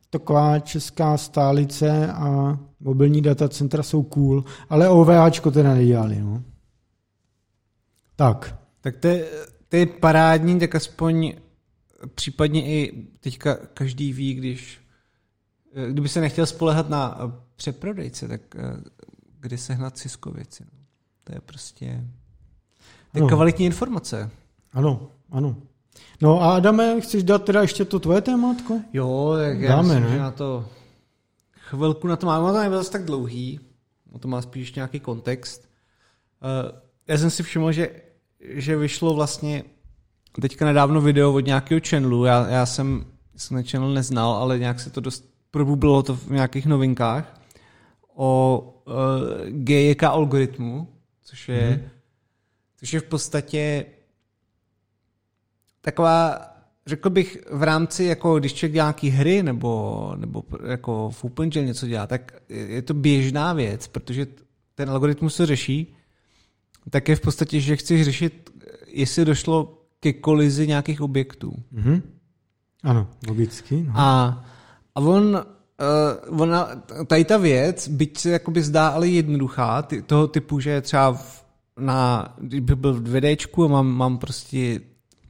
Taková 0.10 0.60
česká 0.60 1.18
stálice 1.18 2.07
a 2.07 2.60
mobilní 2.80 3.22
datacentra 3.22 3.84
jsou 3.84 4.03
cool, 4.03 4.43
ale 4.69 4.89
OVAčko 4.89 5.51
teda 5.51 5.73
nedělali. 5.73 6.22
No. 6.22 6.43
Tak. 8.15 8.60
Tak 8.81 8.97
to 8.97 9.07
je, 9.07 9.26
to 9.69 9.76
je 9.76 9.85
parádní, 9.85 10.60
tak 10.60 10.76
aspoň 10.76 11.34
případně 12.15 12.65
i 12.65 13.07
teďka 13.19 13.55
každý 13.55 14.14
ví, 14.14 14.34
když 14.34 14.84
kdyby 15.89 16.10
se 16.10 16.22
nechtěl 16.22 16.45
spolehat 16.45 16.89
na 16.89 17.18
přeprodejce, 17.55 18.27
tak 18.27 18.41
eh, 18.55 18.60
kdy 19.39 19.57
sehnat 19.57 19.97
Cisco 19.97 20.31
věci. 20.31 20.64
No. 20.64 20.80
To 21.23 21.35
je 21.35 21.41
prostě 21.41 22.07
to 23.14 23.26
je 23.26 23.27
kvalitní 23.27 23.65
informace. 23.65 24.30
Ano, 24.73 25.07
ano. 25.31 25.56
No 26.22 26.41
a 26.41 26.56
Adame, 26.56 27.02
chceš 27.02 27.23
dát 27.23 27.44
teda 27.44 27.61
ještě 27.61 27.85
to 27.85 27.99
tvoje 27.99 28.22
témátko? 28.22 28.80
Jo, 28.94 29.35
tak 29.38 29.60
já 29.60 29.76
Dáme, 29.76 29.88
myslím, 29.88 30.03
ne? 30.03 30.10
že 30.10 30.19
na 30.19 30.31
to 30.31 30.65
chvilku 31.53 32.07
na 32.07 32.15
to 32.15 32.26
máme, 32.26 32.52
to 32.52 32.60
nebylo 32.61 32.80
zase 32.80 32.91
tak 32.91 33.06
dlouhý, 33.06 33.60
no 34.14 34.19
to 34.19 34.27
má 34.27 34.41
spíš 34.41 34.73
nějaký 34.73 34.99
kontext. 34.99 35.69
Uh, 36.44 36.80
já 37.07 37.18
jsem 37.18 37.30
si 37.30 37.44
všiml, 37.44 37.72
že, 37.72 37.90
že 38.40 38.77
vyšlo 38.77 39.14
vlastně 39.14 39.64
teďka 40.41 40.65
nedávno 40.65 41.02
video 41.02 41.34
od 41.34 41.45
nějakého 41.45 41.81
channelu, 41.90 42.26
já, 42.26 42.48
já 42.48 42.65
jsem, 42.65 43.06
jsem 43.35 43.57
ten 43.57 43.65
channel 43.65 43.94
neznal, 43.94 44.31
ale 44.31 44.60
nějak 44.60 44.80
se 44.80 44.90
to 44.90 45.02
dost 45.02 45.30
probublilo 45.52 46.03
to 46.03 46.15
v 46.15 46.30
nějakých 46.30 46.65
novinkách 46.65 47.41
o 48.15 48.60
uh, 48.85 48.94
GJK 49.48 50.03
algoritmu, 50.03 50.88
což 51.23 51.49
je 51.49 51.81
mm-hmm 51.84 51.93
což 52.84 52.93
je 52.93 52.99
v 52.99 53.03
podstatě 53.03 53.85
taková, 55.81 56.39
řekl 56.85 57.10
bych, 57.10 57.38
v 57.51 57.64
rámci, 57.64 58.03
jako 58.03 58.39
když 58.39 58.53
člověk 58.53 58.73
dělá 58.73 58.85
nějaký 58.85 59.10
hry, 59.10 59.43
nebo, 59.43 60.14
nebo 60.18 60.43
jako 60.68 61.10
v 61.10 61.23
OpenGL 61.23 61.61
něco 61.61 61.88
dělá, 61.88 62.07
tak 62.07 62.31
je 62.49 62.81
to 62.81 62.93
běžná 62.93 63.53
věc, 63.53 63.88
protože 63.88 64.27
ten 64.76 64.89
algoritmus 64.89 65.35
se 65.35 65.45
řeší, 65.45 65.95
tak 66.89 67.10
je 67.10 67.15
v 67.15 67.22
podstatě, 67.22 67.60
že 67.60 67.76
chceš 67.76 68.05
řešit, 68.05 68.49
jestli 68.88 69.26
došlo 69.26 69.81
ke 69.99 70.14
kolizi 70.14 70.68
nějakých 70.68 71.01
objektů. 71.01 71.53
Mm-hmm. 71.73 72.01
Ano, 72.84 73.07
logicky. 73.27 73.84
No. 73.88 73.93
A, 73.95 74.45
a 74.95 74.99
on, 74.99 75.45
uh, 76.30 76.41
ona, 76.41 76.68
tady 77.07 77.26
ta 77.26 77.38
věc, 77.38 77.88
byť 77.88 78.18
se 78.18 78.30
jakoby 78.30 78.61
zdá 78.61 78.88
ale 78.88 79.07
jednoduchá, 79.07 79.81
ty, 79.81 80.01
toho 80.01 80.27
typu, 80.27 80.60
že 80.60 80.81
třeba 80.81 81.14
v, 81.14 81.43
na, 81.80 82.34
kdyby 82.41 82.76
byl 82.76 82.94
v 82.94 83.04
2 83.04 83.66
a 83.66 83.68
mám, 83.68 83.88
mám 83.88 84.18
prostě 84.18 84.82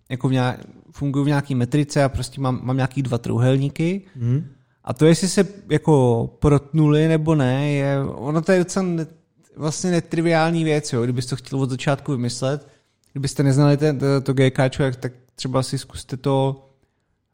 jako 0.10 0.28
v 0.28 0.32
nějak, 0.32 0.60
funguji 0.91 1.24
v 1.24 1.28
nějaký 1.28 1.56
metrice 1.56 2.03
a 2.03 2.10
prostě 2.10 2.41
mám, 2.41 2.60
mám 2.64 2.76
nějaký 2.76 3.02
dva 3.02 3.18
trouhelníky 3.18 4.02
mm. 4.15 4.45
a 4.84 4.94
to, 4.94 5.06
jestli 5.06 5.28
se 5.28 5.48
jako 5.70 6.28
protnuli 6.40 7.07
nebo 7.07 7.36
ne, 7.36 7.72
je, 7.72 8.03
ono 8.03 8.41
to 8.41 8.52
je 8.52 8.60
docela 8.60 8.86
ne, 8.86 9.07
vlastně 9.56 9.91
netriviální 9.91 10.64
věc, 10.64 10.94
jo, 10.94 11.03
kdybyste 11.03 11.30
to 11.30 11.36
chtěl 11.36 11.60
od 11.60 11.70
začátku 11.70 12.11
vymyslet, 12.11 12.68
kdybyste 13.11 13.44
neznali 13.44 13.78
ten, 13.78 13.99
to, 13.99 14.22
to 14.22 14.34
GK, 14.34 14.57
tak 14.99 15.14
třeba 15.36 15.64
si 15.64 15.78
zkuste 15.78 16.18
to 16.18 16.70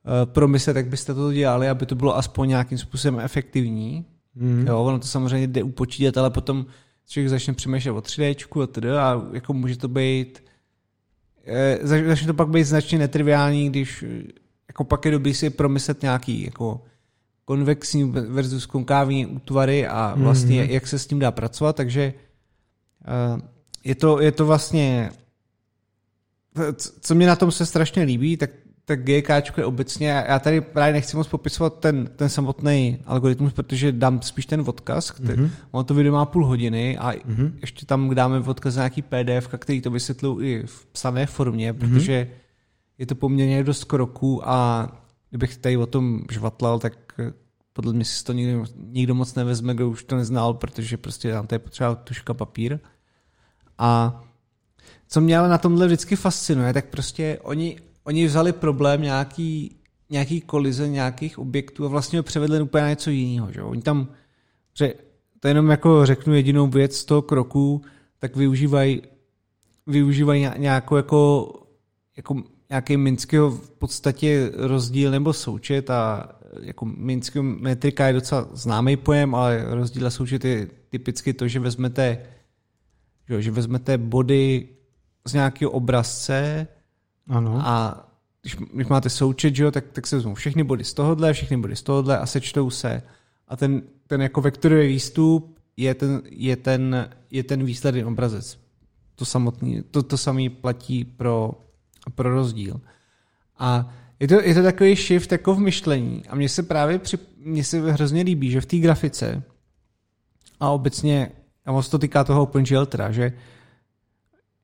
uh, 0.06 0.32
promyslet, 0.32 0.76
jak 0.76 0.88
byste 0.88 1.14
to 1.14 1.34
dělali, 1.34 1.70
aby 1.70 1.86
to 1.86 1.96
bylo 1.96 2.18
aspoň 2.18 2.50
nějakým 2.50 2.78
způsobem 2.78 3.20
efektivní. 3.20 4.06
Mm. 4.36 4.68
Jo, 4.68 4.84
ono 4.84 5.00
to 5.00 5.08
samozřejmě 5.08 5.48
jde 5.48 5.64
upočítat, 5.64 6.18
ale 6.18 6.30
potom 6.30 6.66
člověk 7.10 7.30
začne 7.30 7.54
přemýšlet 7.54 7.92
o 7.92 8.00
3D 8.00 8.64
a 8.64 8.68
tedy 8.68 8.92
a 8.92 9.22
jako 9.34 9.54
může 9.54 9.78
to 9.78 9.88
být 9.88 10.44
eh, 11.46 11.80
začne 11.82 12.28
to 12.28 12.34
pak 12.34 12.50
být 12.50 12.64
značně 12.64 12.98
netriviální, 12.98 13.70
když 13.70 14.04
jako 14.68 14.84
pak 14.84 15.06
je 15.06 15.12
dobrý 15.12 15.34
si 15.34 15.50
promyslet 15.50 16.02
nějaký 16.02 16.44
jako 16.44 16.82
konvexní 17.46 18.12
versus 18.12 18.66
konkávní 18.66 19.26
útvary 19.26 19.88
a 19.88 20.14
vlastně 20.18 20.64
mm-hmm. 20.64 20.70
jak 20.70 20.88
se 20.88 21.00
s 21.00 21.08
tím 21.08 21.20
dá 21.20 21.32
pracovat, 21.32 21.76
takže 21.76 22.14
uh, 23.34 23.42
je 23.84 23.96
to, 23.96 24.22
je 24.22 24.32
to 24.32 24.46
vlastně 24.46 25.12
co 27.00 27.16
mě 27.16 27.28
na 27.28 27.36
tom 27.36 27.52
se 27.52 27.66
strašně 27.66 28.04
líbí, 28.04 28.38
tak 28.38 28.50
tak 28.90 29.04
GK 29.04 29.58
je 29.58 29.66
obecně, 29.66 30.10
já 30.28 30.40
tady 30.40 30.62
právě 30.62 30.94
nechci 30.94 31.18
moc 31.18 31.28
popisovat 31.28 31.80
ten, 31.80 32.10
ten 32.16 32.30
samotný 32.30 32.98
algoritmus, 33.06 33.54
protože 33.54 33.92
dám 33.92 34.22
spíš 34.22 34.46
ten 34.46 34.64
odkaz, 34.68 35.12
který, 35.12 35.42
mm-hmm. 35.42 35.50
ono 35.72 35.84
to 35.84 35.94
video 35.94 36.14
má 36.14 36.26
půl 36.26 36.46
hodiny 36.46 36.98
a 36.98 37.12
mm-hmm. 37.12 37.52
ještě 37.62 37.86
tam 37.86 38.16
dáme 38.16 38.40
odkaz 38.40 38.76
na 38.76 38.82
nějaký 38.82 39.02
PDF, 39.02 39.48
který 39.58 39.82
to 39.82 39.92
vysvětlují 39.92 40.52
i 40.52 40.64
v 40.66 40.86
psané 40.86 41.26
formě, 41.26 41.72
mhm. 41.72 41.80
protože 41.80 42.28
mm-hmm. 42.32 42.38
je 42.98 43.06
to 43.06 43.16
poměrně 43.16 43.64
dost 43.64 43.84
kroků 43.84 44.50
a 44.50 44.88
kdybych 45.30 45.58
tady 45.58 45.78
o 45.78 45.86
tom 45.86 46.22
žvatlal, 46.32 46.80
tak 46.80 46.94
podle 47.74 47.94
mě 47.94 48.06
si 48.06 48.24
to 48.24 48.34
nikdo, 48.34 48.66
nikdo 48.76 49.16
moc 49.16 49.36
nevezme, 49.36 49.74
kdo 49.74 49.90
už 49.90 50.04
to 50.04 50.16
neznal, 50.16 50.54
protože 50.54 50.98
prostě 50.98 51.32
tam 51.32 51.48
to 51.48 51.56
je 51.56 51.60
potřeba 51.60 51.96
tuška 51.96 52.34
papír. 52.34 52.80
A 53.78 54.22
co 55.08 55.22
mě 55.22 55.38
ale 55.38 55.50
na 55.50 55.58
tomhle 55.58 55.86
vždycky 55.86 56.16
fascinuje, 56.16 56.74
tak 56.74 56.86
prostě 56.86 57.40
oni 57.42 57.89
oni 58.10 58.26
vzali 58.26 58.54
problém 58.54 59.02
nějaký, 59.02 59.76
nějaký 60.10 60.42
kolize 60.42 60.90
nějakých 60.90 61.40
objektů 61.40 61.86
a 61.86 61.88
vlastně 61.88 62.20
ho 62.20 62.24
převedli 62.24 62.62
úplně 62.62 62.82
na 62.82 62.90
něco 62.90 63.10
jiného. 63.10 63.52
Že? 63.52 63.62
Oni 63.62 63.82
tam, 63.82 64.08
že 64.74 64.94
to 65.40 65.48
jenom 65.48 65.70
jako 65.70 66.06
řeknu 66.06 66.34
jedinou 66.34 66.68
věc 66.68 66.96
z 66.96 67.06
toho 67.06 67.22
kroku, 67.22 67.82
tak 68.20 68.36
využívají 68.36 69.02
využívají 69.88 70.48
nějakou 70.58 70.96
jako, 70.96 71.54
jako 72.18 72.44
nějaký 72.70 72.98
minského 72.98 73.52
v 73.52 73.70
podstatě 73.70 74.52
rozdíl 74.56 75.12
nebo 75.12 75.34
součet 75.34 75.90
a 75.90 76.30
jako 76.62 76.86
minského 76.86 77.44
metrika 77.44 78.08
je 78.08 78.14
docela 78.14 78.50
známý 78.54 78.98
pojem, 78.98 79.36
ale 79.36 79.66
rozdíl 79.68 80.08
a 80.08 80.10
součet 80.10 80.46
je 80.46 80.68
typicky 80.90 81.34
to, 81.34 81.48
že 81.48 81.60
vezmete, 81.60 82.26
že, 83.30 83.42
že 83.42 83.52
vezmete 83.52 83.98
body 83.98 84.68
z 85.28 85.34
nějakého 85.34 85.72
obrazce 85.72 86.68
ano. 87.30 87.62
A 87.64 88.06
když, 88.42 88.56
když 88.56 88.88
máte 88.88 89.10
součet, 89.10 89.56
že 89.56 89.64
jo, 89.64 89.72
tak, 89.72 89.86
tak 89.92 90.08
se 90.08 90.16
vezmou 90.16 90.34
všechny 90.34 90.64
body 90.64 90.84
z 90.84 90.94
tohohle, 90.94 91.34
všechny 91.34 91.58
body 91.58 91.76
z 91.76 91.84
tohohle 91.84 92.18
a 92.18 92.26
sečtou 92.26 92.70
se. 92.70 93.02
A 93.48 93.56
ten, 93.56 93.82
ten 94.08 94.22
jako 94.22 94.42
vektorový 94.42 94.88
výstup 94.88 95.60
je 95.78 95.94
ten, 95.94 96.22
je 96.30 96.56
ten, 96.56 97.10
je 97.32 97.44
ten 97.44 97.64
výsledný 97.64 98.06
obrazec. 98.06 98.60
To, 99.16 99.26
samotný, 99.26 99.84
to, 99.92 100.04
to 100.04 100.18
samý 100.18 100.50
platí 100.50 101.06
pro, 101.06 101.52
pro 102.16 102.34
rozdíl. 102.36 102.82
A 103.58 103.94
je 104.20 104.28
to, 104.28 104.42
je 104.42 104.54
to 104.54 104.64
takový 104.64 104.96
shift 104.96 105.32
jako 105.32 105.56
v 105.56 105.60
myšlení. 105.60 106.24
A 106.30 106.36
mně 106.36 106.50
se 106.50 106.64
právě 106.64 107.00
při, 107.00 107.18
mně 107.38 107.64
se 107.64 107.92
hrozně 107.92 108.22
líbí, 108.22 108.52
že 108.52 108.62
v 108.62 108.66
té 108.66 108.78
grafice 108.78 109.44
a 110.60 110.70
obecně, 110.70 111.32
a 111.66 111.72
moc 111.72 111.90
to 111.90 112.00
týká 112.00 112.24
toho 112.24 112.44
OpenGL 112.44 112.86
teda, 112.86 113.12
že 113.12 113.34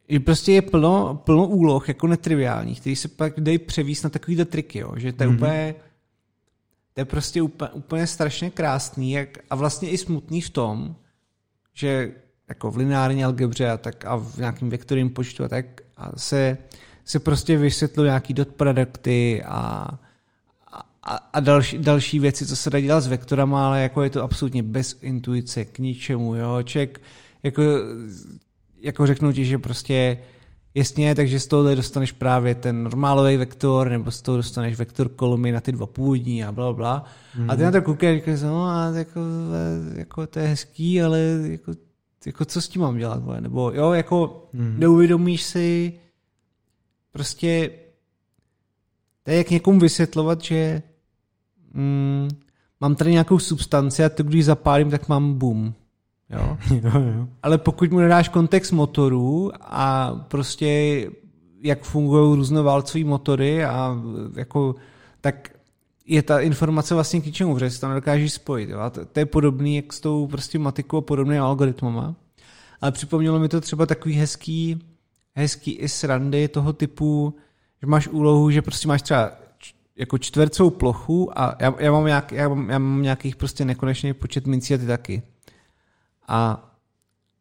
že 0.10 0.20
prostě 0.20 0.52
je 0.52 0.62
plno, 0.62 1.22
plno 1.26 1.48
úloh 1.48 1.88
jako 1.88 2.08
netriviálních, 2.08 2.80
který 2.80 2.96
se 2.96 3.08
pak 3.08 3.40
dají 3.40 3.58
převíst 3.58 4.04
na 4.04 4.10
takovýhle 4.10 4.46
triky, 4.46 4.80
jo? 4.80 4.94
že 4.98 5.14
to 5.14 5.24
je 5.24 5.30
mm-hmm. 5.30 5.36
úplně 5.36 5.76
to 6.96 7.02
je 7.02 7.06
prostě 7.06 7.42
úplně, 7.42 7.70
úplně 7.70 8.08
strašně 8.08 8.50
krásný 8.50 9.12
jak, 9.12 9.30
a 9.50 9.56
vlastně 9.56 9.90
i 9.90 9.98
smutný 9.98 10.42
v 10.42 10.50
tom, 10.50 10.96
že 11.74 12.12
jako 12.50 12.72
v 12.72 12.78
lineární 12.78 13.26
algebře 13.26 13.70
a, 13.70 13.78
tak, 13.78 14.06
a 14.06 14.16
v 14.16 14.38
nějakém 14.38 14.70
vektorním 14.70 15.10
počtu 15.10 15.44
a 15.44 15.48
tak 15.48 15.66
a 15.98 16.12
se, 16.20 16.58
se 17.06 17.20
prostě 17.20 17.58
vysvětlují 17.58 18.08
nějaký 18.08 18.34
dot 18.34 18.48
produkty 18.48 19.44
a, 19.46 19.90
a, 21.04 21.16
a 21.34 21.40
další, 21.40 21.78
další 21.78 22.20
věci, 22.20 22.46
co 22.46 22.56
se 22.56 22.70
dá 22.70 22.80
dělat 22.80 23.02
s 23.02 23.08
vektorama, 23.08 23.68
ale 23.68 23.82
jako 23.82 24.04
je 24.04 24.10
to 24.10 24.24
absolutně 24.24 24.64
bez 24.64 24.98
intuice 25.02 25.66
k 25.66 25.80
ničemu, 25.80 26.36
jo, 26.36 26.64
člověk 26.64 27.02
jako 27.44 27.62
jako 28.86 29.08
řeknu 29.08 29.34
ti, 29.34 29.46
že 29.46 29.58
prostě 29.58 30.18
jasně, 30.76 31.16
takže 31.16 31.40
z 31.40 31.48
toho 31.48 31.76
dostaneš 31.76 32.12
právě 32.12 32.56
ten 32.56 32.84
normálový 32.84 33.38
vektor, 33.38 33.90
nebo 33.90 34.12
z 34.12 34.22
toho 34.22 34.38
dostaneš 34.38 34.78
vektor 34.78 35.10
kolumy 35.10 35.52
na 35.52 35.62
ty 35.62 35.72
dva 35.72 35.86
původní 35.86 36.44
a 36.44 36.52
bla, 36.52 36.74
bla. 36.74 37.06
Mm. 37.38 37.50
A 37.50 37.56
ty 37.56 37.64
na 37.64 37.72
to 37.72 37.82
koukáš 37.82 38.16
říkáš, 38.16 38.42
no 38.42 38.66
a 38.66 38.92
jako, 38.96 39.20
jako, 39.96 40.28
to 40.28 40.40
je 40.40 40.48
hezký, 40.48 41.02
ale 41.02 41.20
jako, 41.44 41.72
jako 42.26 42.46
co 42.46 42.62
s 42.62 42.68
tím 42.68 42.82
mám 42.82 42.98
dělat? 42.98 43.24
Nebo 43.40 43.72
jo, 43.72 43.92
jako 43.92 44.50
mm. 44.54 44.76
neuvědomíš 44.80 45.44
si, 45.44 45.94
prostě 47.12 47.72
to 49.24 49.32
je 49.32 49.38
jak 49.38 49.50
někomu 49.50 49.80
vysvětlovat, 49.80 50.42
že 50.42 50.82
mm, 51.74 52.30
mám 52.82 52.96
tady 52.96 53.12
nějakou 53.12 53.40
substanci 53.40 54.04
a 54.04 54.10
to 54.10 54.24
když 54.24 54.46
zapálím, 54.46 54.90
tak 54.90 55.10
mám 55.10 55.34
boom. 55.34 55.74
Jo? 56.30 56.58
jo, 56.72 56.92
jo. 56.94 57.28
Ale 57.44 57.58
pokud 57.58 57.92
mu 57.92 58.00
nedáš 58.00 58.30
kontext 58.30 58.72
motorů 58.72 59.52
a 59.62 60.16
prostě 60.28 60.68
jak 61.62 61.84
fungují 61.84 62.36
různoválcové 62.36 63.04
motory 63.04 63.66
a 63.66 63.98
jako, 64.36 64.76
tak 65.22 65.50
je 66.06 66.24
ta 66.24 66.40
informace 66.40 66.94
vlastně 66.94 67.22
k 67.22 67.26
ničemu, 67.26 67.54
protože 67.54 67.70
si 67.70 67.82
to 67.82 67.90
nedokážeš 67.90 68.34
spojit. 68.34 68.70
Jo? 68.70 68.80
A 68.80 68.90
to, 68.90 69.06
to, 69.06 69.20
je 69.20 69.26
podobný 69.26 69.76
jak 69.76 69.94
s 69.94 70.00
tou 70.00 70.28
prostě 70.28 70.60
matikou 70.60 70.98
a 70.98 71.02
podobnými 71.02 71.40
algoritmama. 71.40 72.16
Ale 72.82 72.92
připomnělo 72.92 73.40
mi 73.40 73.50
to 73.50 73.62
třeba 73.62 73.86
takový 73.86 74.16
hezký, 74.16 74.80
hezký 75.36 75.72
i 75.72 75.90
srandy 75.90 76.48
toho 76.48 76.74
typu, 76.74 77.36
že 77.82 77.88
máš 77.88 78.08
úlohu, 78.08 78.52
že 78.52 78.62
prostě 78.62 78.88
máš 78.88 79.02
třeba 79.02 79.32
jako 79.96 80.18
čtvercovou 80.18 80.70
plochu 80.70 81.40
a 81.40 81.56
já, 81.60 81.74
já, 81.80 81.92
mám 81.92 82.06
nějak, 82.06 82.32
já, 82.32 82.50
mám, 82.50 82.70
já 82.70 82.80
mám 82.80 83.02
nějakých 83.02 83.36
prostě 83.36 83.66
nekonečný 83.66 84.14
počet 84.14 84.48
mincí 84.48 84.74
a 84.74 84.78
ty 84.78 84.86
taky. 84.86 85.24
A, 86.28 86.70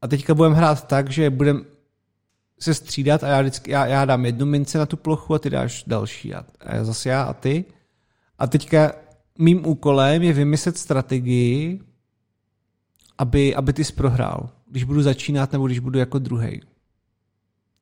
a 0.03 0.09
teďka 0.09 0.35
budeme 0.35 0.55
hrát 0.55 0.87
tak, 0.87 1.11
že 1.11 1.31
budeme 1.31 1.61
se 2.59 2.75
střídat 2.75 3.25
a 3.25 3.29
já, 3.29 3.41
vždycky, 3.41 3.71
já, 3.71 3.87
já 3.87 4.05
dám 4.05 4.27
jednu 4.27 4.47
minci 4.47 4.79
na 4.79 4.87
tu 4.87 4.97
plochu 4.97 5.35
a 5.35 5.39
ty 5.39 5.51
dáš 5.51 5.85
další 5.87 6.35
a, 6.35 6.47
a 6.61 6.85
zase 6.85 7.09
já 7.09 7.23
a 7.23 7.33
ty. 7.33 7.65
A 8.39 8.47
teďka 8.47 8.93
mým 9.39 9.67
úkolem 9.67 10.23
je 10.23 10.33
vymyslet 10.33 10.79
strategii, 10.79 11.81
aby, 13.19 13.55
aby 13.55 13.73
ty 13.73 13.85
prohrál, 13.85 14.51
když 14.71 14.85
budu 14.85 15.03
začínat 15.03 15.53
nebo 15.53 15.67
když 15.67 15.79
budu 15.79 15.99
jako 15.99 16.19
druhý. 16.19 16.61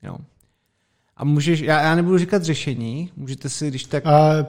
Jo. 0.02 0.16
A 1.16 1.24
můžeš, 1.24 1.60
já, 1.60 1.82
já 1.82 1.94
nebudu 1.94 2.18
říkat 2.18 2.42
řešení, 2.42 3.10
můžete 3.16 3.48
si, 3.48 3.68
když 3.68 3.84
tak... 3.84 4.06
A 4.06 4.46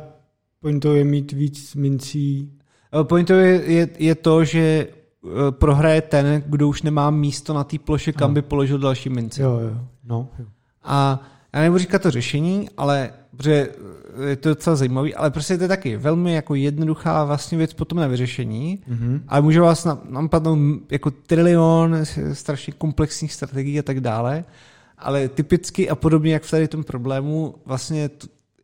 pointou 0.60 0.94
je 0.94 1.04
mít 1.04 1.32
víc 1.32 1.76
mincí? 1.76 2.52
Pointou 3.04 3.34
je, 3.34 3.72
je, 3.72 3.90
je 4.00 4.16
to, 4.16 4.46
že 4.46 4.88
Eh, 4.88 5.03
prohraje 5.52 6.02
ten, 6.02 6.44
kdo 6.46 6.68
už 6.68 6.82
nemá 6.82 7.10
místo 7.10 7.54
na 7.54 7.64
té 7.64 7.80
ploše, 7.80 8.12
kam 8.12 8.30
no. 8.30 8.34
by 8.34 8.42
položil 8.42 8.78
další 8.78 9.10
minci. 9.10 9.42
Jo, 9.42 9.60
jo. 9.60 9.80
No, 10.04 10.30
jo. 10.40 10.46
A 10.84 11.20
já 11.54 11.62
nebudu 11.62 11.80
říkat 11.80 12.02
to 12.02 12.12
řešení, 12.12 12.70
ale 12.78 13.14
protože 13.38 13.70
je 14.28 14.36
to 14.36 14.50
docela 14.50 14.76
zajímavý, 14.76 15.16
ale 15.16 15.32
prostě 15.32 15.58
to 15.58 15.64
je 15.64 15.68
taky 15.68 15.98
velmi 15.98 16.34
jako 16.34 16.56
jednoduchá 16.56 17.24
vlastně 17.24 17.58
věc 17.58 17.74
potom 17.74 17.98
na 17.98 18.08
vyřešení, 18.08 18.84
mm-hmm. 18.90 19.22
ale 19.28 19.42
může 19.42 19.62
vás 19.62 19.88
napadnout 20.10 20.92
jako 20.92 21.12
trilion 21.12 21.98
strašně 22.34 22.74
komplexních 22.78 23.34
strategií 23.34 23.80
a 23.80 23.84
tak 23.84 24.00
dále, 24.00 24.44
ale 24.98 25.30
typicky 25.30 25.90
a 25.90 25.96
podobně 25.96 26.34
jak 26.34 26.44
v 26.44 26.52
tady 26.52 26.68
tom 26.68 26.84
problému, 26.84 27.56
vlastně 27.66 28.10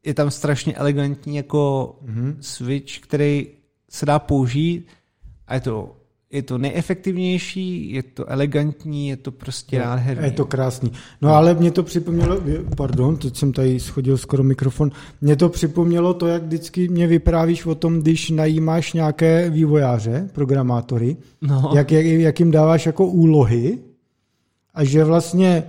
je 0.06 0.14
tam 0.14 0.32
strašně 0.32 0.76
elegantní 0.76 1.36
jako 1.36 1.96
mm-hmm. 2.06 2.36
switch, 2.40 3.00
který 3.00 3.48
se 3.90 4.06
dá 4.06 4.20
použít 4.20 4.88
a 5.48 5.54
je 5.54 5.62
to 5.62 5.96
je 6.32 6.42
to 6.42 6.58
neefektivnější, 6.58 7.92
je 7.92 8.04
to 8.04 8.32
elegantní, 8.32 9.08
je 9.08 9.18
to 9.18 9.32
prostě 9.32 9.76
je, 9.76 9.82
nádherný. 9.82 10.24
Je 10.24 10.32
to 10.32 10.46
krásný. 10.46 10.92
No 11.22 11.36
ale 11.36 11.54
mě 11.54 11.72
to 11.72 11.84
připomnělo, 11.84 12.42
pardon, 12.78 13.18
teď 13.18 13.38
jsem 13.38 13.54
tady 13.54 13.80
schodil 13.80 14.18
skoro 14.18 14.44
mikrofon, 14.44 14.92
mě 15.22 15.36
to 15.36 15.50
připomnělo 15.50 16.14
to, 16.14 16.28
jak 16.28 16.44
vždycky 16.44 16.88
mě 16.88 17.08
vyprávíš 17.08 17.66
o 17.66 17.76
tom, 17.76 18.00
když 18.00 18.30
najímáš 18.30 18.94
nějaké 18.94 19.50
vývojáře, 19.50 20.30
programátory, 20.34 21.18
no. 21.42 21.72
jak, 21.76 21.92
jak, 21.92 22.06
jak 22.06 22.40
jim 22.40 22.52
dáváš 22.52 22.86
jako 22.86 23.06
úlohy 23.06 23.80
a 24.74 24.84
že 24.84 25.04
vlastně 25.04 25.64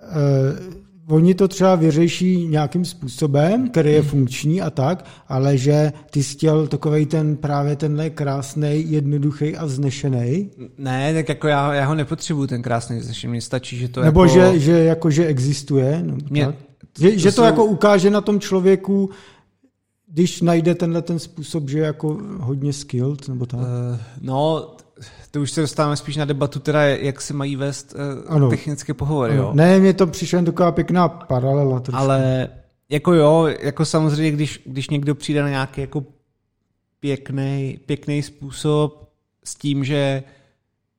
eh, 0.00 0.79
Oni 1.10 1.34
to 1.34 1.48
třeba 1.48 1.74
vyřeší 1.74 2.46
nějakým 2.46 2.84
způsobem, 2.84 3.68
který 3.68 3.92
je 3.92 4.02
funkční 4.02 4.62
a 4.62 4.70
tak, 4.70 5.04
ale 5.28 5.56
že 5.56 5.92
ty 6.10 6.22
jsi 6.22 6.34
chtěl 6.34 6.66
takovej 6.66 7.06
ten 7.06 7.36
právě 7.36 7.76
tenhle 7.76 8.10
krásný, 8.10 8.84
jednoduchý 8.92 9.56
a 9.56 9.66
znešený. 9.66 10.50
Ne, 10.78 11.14
tak 11.14 11.28
jako 11.28 11.48
já, 11.48 11.74
já 11.74 11.86
ho 11.86 11.94
nepotřebuju, 11.94 12.46
ten 12.46 12.62
krásný 12.62 13.00
znešený, 13.00 13.30
mně 13.30 13.40
stačí, 13.40 13.78
že 13.78 13.88
to 13.88 14.02
Nebo 14.02 14.24
jako... 14.24 14.34
že, 14.34 14.58
že, 14.58 14.72
jako, 14.72 15.10
že 15.10 15.26
existuje. 15.26 16.02
No, 16.04 16.16
Mě, 16.30 16.46
tak. 16.46 16.54
Že, 16.98 17.10
to, 17.10 17.18
že 17.18 17.28
to 17.28 17.32
jsou... 17.32 17.42
jako 17.42 17.64
ukáže 17.64 18.10
na 18.10 18.20
tom 18.20 18.40
člověku, 18.40 19.10
když 20.12 20.40
najde 20.40 20.74
tenhle 20.74 21.02
ten 21.02 21.18
způsob, 21.18 21.68
že 21.68 21.78
je 21.78 21.84
jako 21.84 22.18
hodně 22.38 22.72
skilled, 22.72 23.28
nebo 23.28 23.46
tak? 23.46 23.60
Uh, 23.60 23.66
no, 24.20 24.70
to 25.30 25.40
už 25.40 25.50
se 25.50 25.60
dostáváme 25.60 25.96
spíš 25.96 26.16
na 26.16 26.24
debatu, 26.24 26.60
teda 26.60 26.82
jak 26.82 27.20
se 27.20 27.34
mají 27.34 27.56
vést 27.56 27.94
uh, 27.94 28.34
ano. 28.34 28.50
technické 28.50 28.94
pohovory. 28.94 29.32
Ano. 29.32 29.42
Jo? 29.42 29.50
Ne, 29.54 29.78
mě 29.78 29.94
to 29.94 30.06
přišlo 30.06 30.36
jen 30.36 30.44
taková 30.44 30.72
pěkná 30.72 31.08
paralela. 31.08 31.80
Trošku. 31.80 32.02
Ale 32.02 32.48
jako 32.88 33.12
jo, 33.12 33.48
jako 33.60 33.84
samozřejmě, 33.84 34.30
když, 34.30 34.62
když 34.66 34.90
někdo 34.90 35.14
přijde 35.14 35.42
na 35.42 35.48
nějaký 35.48 35.80
jako 35.80 36.04
pěkný, 37.00 37.78
pěkný 37.86 38.22
způsob 38.22 39.10
s 39.44 39.54
tím, 39.54 39.84
že 39.84 40.22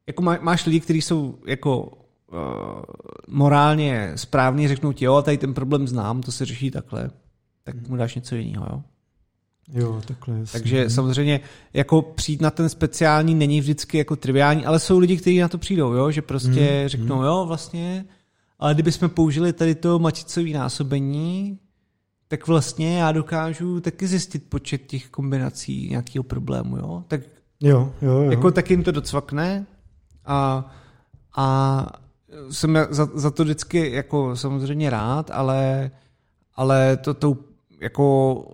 jako 0.07 0.21
má, 0.21 0.37
máš 0.41 0.65
lidi, 0.65 0.79
kteří 0.79 1.01
jsou 1.01 1.37
jako 1.47 1.81
uh, 1.81 2.37
morálně 3.27 4.11
správní, 4.15 4.67
řeknou 4.67 4.91
ti, 4.91 5.05
jo, 5.05 5.21
tady 5.21 5.37
ten 5.37 5.53
problém 5.53 5.87
znám, 5.87 6.21
to 6.21 6.31
se 6.31 6.45
řeší 6.45 6.71
takhle, 6.71 7.09
tak 7.63 7.87
mu 7.87 7.95
dáš 7.95 8.15
něco 8.15 8.35
jiného, 8.35 8.67
jo. 8.69 8.81
Jo, 9.73 10.01
takhle 10.07 10.39
jasný. 10.39 10.59
Takže 10.59 10.89
samozřejmě 10.89 11.39
jako 11.73 12.01
přijít 12.01 12.41
na 12.41 12.51
ten 12.51 12.69
speciální 12.69 13.35
není 13.35 13.59
vždycky 13.59 13.97
jako 13.97 14.15
triviální, 14.15 14.65
ale 14.65 14.79
jsou 14.79 14.99
lidi, 14.99 15.17
kteří 15.17 15.39
na 15.39 15.47
to 15.47 15.57
přijdou, 15.57 15.93
jo? 15.93 16.11
že 16.11 16.21
prostě 16.21 16.81
mm, 16.81 16.87
řeknou, 16.89 17.17
mm. 17.17 17.23
jo, 17.23 17.45
vlastně, 17.47 18.05
ale 18.59 18.73
kdybychom 18.73 19.09
použili 19.09 19.53
tady 19.53 19.75
to 19.75 19.99
maticové 19.99 20.49
násobení, 20.49 21.59
tak 22.27 22.47
vlastně 22.47 22.97
já 22.97 23.11
dokážu 23.11 23.81
taky 23.81 24.07
zjistit 24.07 24.49
počet 24.49 24.77
těch 24.77 25.09
kombinací 25.09 25.89
nějakého 25.89 26.23
problému, 26.23 26.77
jo? 26.77 27.03
Tak 27.07 27.21
jo, 27.59 27.93
jo, 28.01 28.11
jo. 28.11 28.31
jako 28.31 28.51
tak 28.51 28.69
jim 28.69 28.83
to 28.83 28.91
docvakne 28.91 29.65
a, 30.25 30.71
a 31.37 31.87
jsem 32.51 32.77
za, 32.89 33.09
za 33.13 33.31
to 33.31 33.43
vždycky 33.43 33.91
jako 33.91 34.35
samozřejmě 34.35 34.89
rád, 34.89 35.31
ale, 35.33 35.91
ale 36.55 36.97
to, 36.97 37.13
to 37.13 37.37
jako 37.81 38.45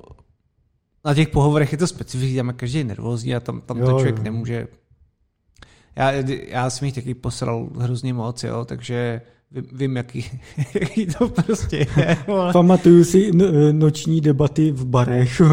na 1.07 1.13
těch 1.13 1.27
pohovorech 1.27 1.71
je 1.71 1.77
to 1.77 1.87
specifický, 1.87 2.35
tam 2.35 2.47
je 2.47 2.53
každý 2.53 2.83
nervózní 2.83 3.35
a 3.35 3.39
tam, 3.39 3.61
tam 3.61 3.77
jo, 3.77 3.85
to 3.85 3.91
člověk 3.91 4.17
jo. 4.17 4.23
nemůže. 4.23 4.67
Já, 5.95 6.11
já 6.47 6.69
jsem 6.69 6.85
jich 6.85 6.95
taky 6.95 7.13
posral 7.13 7.69
hrozně 7.79 8.13
moc, 8.13 8.43
jo, 8.43 8.65
takže 8.65 9.21
vím, 9.51 9.65
vím 9.71 9.95
jaký, 9.95 10.25
jaký 10.81 11.05
to 11.05 11.27
prostě 11.29 11.77
je. 11.77 12.17
Pamatuju 12.53 13.03
si 13.03 13.31
no, 13.31 13.45
noční 13.71 14.21
debaty 14.21 14.71
v 14.71 14.85
barech. 14.85 15.39
No, 15.39 15.47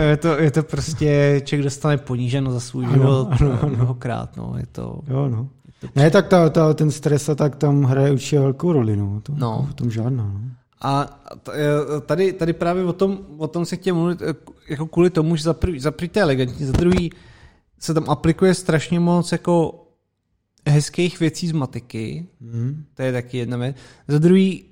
je, 0.00 0.16
to, 0.16 0.38
je 0.38 0.50
to 0.50 0.62
prostě, 0.62 1.40
člověk 1.44 1.64
dostane 1.64 1.98
poníženo 1.98 2.52
za 2.52 2.60
svůj 2.60 2.84
ano, 2.84 2.94
život 2.94 3.28
ano, 3.30 3.58
ano. 3.62 3.72
mnohokrát. 3.76 4.36
No, 4.36 4.54
je 4.56 4.66
to, 4.72 5.00
jo, 5.08 5.28
no. 5.28 5.48
Je 5.66 5.88
to 5.88 6.00
ne, 6.00 6.10
tak 6.10 6.28
ta, 6.28 6.48
ta, 6.48 6.74
ten 6.74 6.90
stres 6.90 7.28
a 7.28 7.34
tak 7.34 7.56
tam 7.56 7.82
hraje 7.82 8.12
určitě 8.12 8.40
velkou 8.40 8.72
roli. 8.72 8.96
No. 8.96 9.20
To, 9.22 9.32
no. 9.36 9.66
V 9.70 9.74
tom 9.74 9.90
žádná. 9.90 10.24
No. 10.24 10.40
A 10.80 11.20
tady, 12.06 12.32
tady 12.32 12.52
právě 12.52 12.84
o 12.84 12.92
tom, 12.92 13.26
o 13.38 13.48
tom 13.48 13.66
se 13.66 13.76
chtěl 13.76 13.94
mluvit 13.94 14.22
eh, 14.22 14.34
jako 14.68 14.86
kvůli 14.86 15.10
tomu, 15.10 15.36
že 15.36 15.42
za 15.42 15.54
prvý, 15.54 15.80
za 15.80 15.90
prvý 15.90 16.08
to 16.08 16.18
je 16.18 16.22
elegantní, 16.22 16.66
za 16.66 16.72
druhý 16.72 17.12
se 17.78 17.94
tam 17.94 18.10
aplikuje 18.10 18.54
strašně 18.54 19.00
moc 19.00 19.32
jako 19.32 19.86
hezkých 20.66 21.20
věcí 21.20 21.48
z 21.48 21.52
matiky, 21.52 22.26
mm. 22.40 22.84
to 22.94 23.02
je 23.02 23.12
taky 23.12 23.38
jedna 23.38 23.56
věc. 23.56 23.76
Za 24.08 24.18
druhý, 24.18 24.64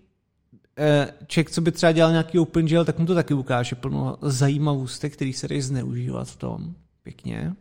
eh, 0.79 1.13
člověk, 1.27 1.51
co 1.51 1.61
by 1.61 1.73
třeba 1.73 1.93
dělal 1.93 2.11
nějaký 2.11 2.39
OpenGL, 2.39 2.85
tak 2.85 2.99
mu 2.99 3.07
to 3.07 3.15
taky 3.15 3.35
ukáže 3.35 3.77
plno 3.77 4.17
zajímavostek, 4.23 5.13
který 5.13 5.33
se 5.33 5.49
dají 5.49 5.61
zneužívat 5.61 6.29
v 6.29 6.37
tom. 6.37 6.75
Pěkně. 7.03 7.55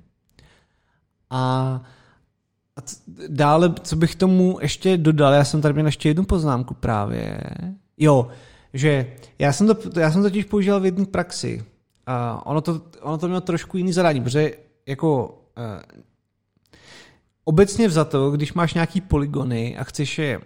A 1.30 1.82
a 2.78 2.82
dále, 3.28 3.74
co 3.84 3.95
bych 3.95 4.15
tomu 4.15 4.57
ještě 4.61 4.98
dodal, 4.98 5.34
já 5.34 5.44
jsem 5.44 5.61
tady 5.61 5.74
měl 5.74 5.86
ještě 5.86 6.10
jednu 6.10 6.26
poznámku 6.26 6.74
právě, 6.74 7.41
Jo, 7.98 8.28
že 8.74 9.14
já 9.40 9.53
jsem, 9.53 9.68
to, 9.68 9.99
já 9.99 10.11
jsem 10.11 10.22
to 10.22 10.30
totiž 10.30 10.45
používal 10.45 10.80
v 10.80 10.86
jedné 10.86 11.06
praxi. 11.06 11.64
A 12.06 12.45
ono 12.45 12.61
to, 12.61 12.82
ono 13.02 13.18
to 13.18 13.28
mělo 13.28 13.41
trošku 13.41 13.78
jiný 13.78 13.94
zadání, 13.94 14.22
protože 14.22 14.52
jako 14.86 15.40
uh, 15.57 16.03
obecně 17.45 17.88
vzato, 17.88 18.32
když 18.32 18.53
máš 18.53 18.74
nějaký 18.74 19.02
polygony 19.02 19.78
a 19.78 19.84
chceš 19.84 20.18
je, 20.18 20.40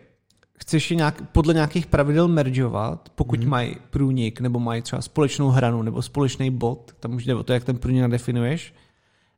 chceš 0.59 0.91
je 0.91 0.97
nějak, 0.97 1.31
podle 1.31 1.53
nějakých 1.53 1.85
pravidel 1.85 2.27
mergeovat, 2.27 3.09
pokud 3.15 3.39
mm. 3.39 3.49
mají 3.49 3.75
průnik, 3.89 4.41
nebo 4.41 4.59
mají 4.59 4.81
třeba 4.81 5.01
společnou 5.01 5.49
hranu, 5.49 5.81
nebo 5.81 6.01
společný 6.01 6.51
bod, 6.51 6.91
tam 6.99 7.15
už 7.15 7.25
jde 7.25 7.35
o 7.35 7.43
to, 7.43 7.53
jak 7.53 7.63
ten 7.63 7.77
průnik 7.77 8.01
nadefinuješ, 8.01 8.73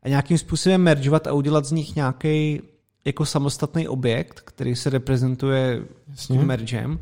a 0.03 0.09
nějakým 0.09 0.37
způsobem 0.37 0.81
mergeovat 0.81 1.27
a 1.27 1.33
udělat 1.33 1.65
z 1.65 1.71
nich 1.71 1.95
nějaký 1.95 2.61
jako 3.05 3.25
samostatný 3.25 3.87
objekt, 3.87 4.41
který 4.41 4.75
se 4.75 4.89
reprezentuje 4.89 5.83
s 6.15 6.27
tím 6.27 6.45
mergem, 6.45 6.99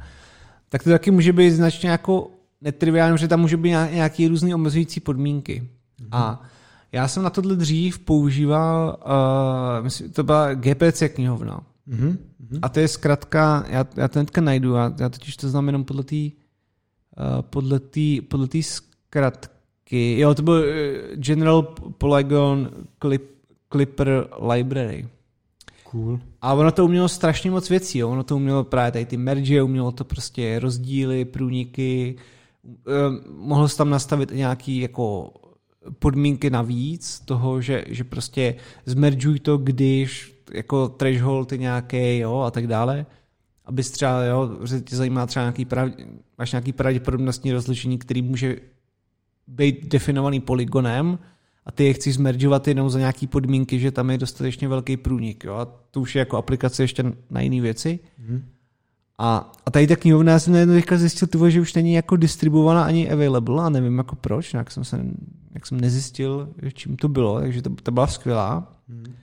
tak 0.71 0.83
to 0.83 0.89
taky 0.89 1.11
může 1.11 1.33
být 1.33 1.51
značně 1.51 1.89
jako 1.89 2.31
netriviální, 2.61 3.17
že 3.17 3.27
tam 3.27 3.39
může 3.39 3.57
být 3.57 3.69
nějaké 3.69 4.27
různé 4.27 4.55
omezující 4.55 4.99
podmínky. 4.99 5.61
Mm-hmm. 5.61 6.07
A 6.11 6.41
já 6.91 7.07
jsem 7.07 7.23
na 7.23 7.29
tohle 7.29 7.55
dřív 7.55 7.99
používal, 7.99 8.99
uh, 9.05 9.83
myslím, 9.83 10.11
to 10.11 10.23
byla 10.23 10.53
GPC 10.53 11.03
knihovna. 11.13 11.63
Mm-hmm. 11.89 12.17
A 12.61 12.69
to 12.69 12.79
je 12.79 12.87
zkrátka, 12.87 13.65
já, 13.67 13.85
já 13.95 14.07
to 14.07 14.19
hnedka 14.19 14.41
najdu, 14.41 14.73
já, 14.73 14.93
já 14.99 15.09
totiž 15.09 15.37
to 15.37 15.49
znám 15.49 15.67
jenom 15.67 15.83
podle 15.83 16.03
té 16.03 16.29
podle 17.41 17.79
té 17.79 18.21
podle 18.27 18.47
tý 18.47 18.63
zkratky, 18.63 20.19
jo, 20.19 20.35
to 20.35 20.41
byl 20.41 20.65
General 21.15 21.61
Polygon 21.97 22.69
Clip, 23.01 23.31
Clipper 23.71 24.27
Library. 24.53 25.07
Cool. 25.91 26.19
A 26.41 26.53
ono 26.53 26.71
to 26.71 26.85
umělo 26.85 27.09
strašně 27.09 27.51
moc 27.51 27.69
věcí. 27.69 27.97
Jo. 27.99 28.09
Ono 28.09 28.23
to 28.23 28.35
umělo 28.35 28.63
právě 28.63 28.91
tady 28.91 29.05
ty 29.05 29.17
merge, 29.17 29.61
umělo 29.61 29.91
to 29.91 30.03
prostě 30.03 30.59
rozdíly, 30.59 31.25
průniky. 31.25 32.15
Mohlo 33.37 33.67
se 33.67 33.77
tam 33.77 33.89
nastavit 33.89 34.31
nějaký 34.31 34.77
jako 34.79 35.33
podmínky 35.99 36.49
navíc 36.49 37.19
toho, 37.19 37.61
že, 37.61 37.83
že 37.87 38.03
prostě 38.03 38.55
zmeržuj 38.85 39.39
to, 39.39 39.57
když 39.57 40.33
jako 40.53 40.89
threshold 40.89 41.51
je 41.51 41.57
nějaký, 41.57 42.17
jo, 42.17 42.39
a 42.39 42.51
tak 42.51 42.67
dále. 42.67 43.05
Aby 43.65 43.83
třeba, 43.83 44.23
jo, 44.23 44.57
že 44.65 44.81
tě 44.81 44.95
zajímá 44.95 45.25
třeba 45.25 45.43
nějaký 45.43 45.65
prav, 45.65 45.89
máš 46.37 46.51
nějaký 46.51 46.73
pravděpodobnostní 46.73 47.51
rozlišení, 47.51 47.97
který 47.97 48.21
může 48.21 48.57
být 49.47 49.87
definovaný 49.87 50.39
polygonem, 50.39 51.19
a 51.65 51.71
ty 51.71 51.85
je 51.85 51.93
chci 51.93 52.11
zmeržovat 52.11 52.67
jenom 52.67 52.89
za 52.89 52.99
nějaký 52.99 53.27
podmínky, 53.27 53.79
že 53.79 53.91
tam 53.91 54.09
je 54.09 54.17
dostatečně 54.17 54.67
velký 54.67 54.97
průnik. 54.97 55.43
Jo? 55.43 55.53
A 55.53 55.65
to 55.65 56.01
už 56.01 56.15
je 56.15 56.19
jako 56.19 56.37
aplikace 56.37 56.83
ještě 56.83 57.03
na 57.29 57.41
jiné 57.41 57.61
věci. 57.61 57.99
Mm. 58.17 58.43
A, 59.17 59.51
a 59.65 59.71
tady 59.71 59.87
ta 59.87 59.95
knihovna, 59.95 60.31
já 60.31 60.39
jsem 60.39 60.53
najednou 60.53 60.75
teďka 60.75 60.97
zjistil, 60.97 61.27
tyvo, 61.27 61.49
že 61.49 61.61
už 61.61 61.73
není 61.73 61.93
jako 61.93 62.15
distribuovaná 62.15 62.83
ani 62.83 63.11
available 63.11 63.63
a 63.63 63.69
nevím 63.69 63.97
jako 63.97 64.15
proč, 64.15 64.53
jak 64.53 64.71
jsem, 64.71 64.83
se, 64.83 65.05
jak 65.51 65.67
jsem 65.67 65.81
nezjistil, 65.81 66.49
čím 66.73 66.97
to 66.97 67.09
bylo, 67.09 67.39
takže 67.39 67.61
to, 67.61 67.69
to 67.83 67.91
byla 67.91 68.07
skvělá. 68.07 68.73
Mm. 68.87 69.13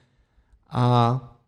A, 0.69 1.38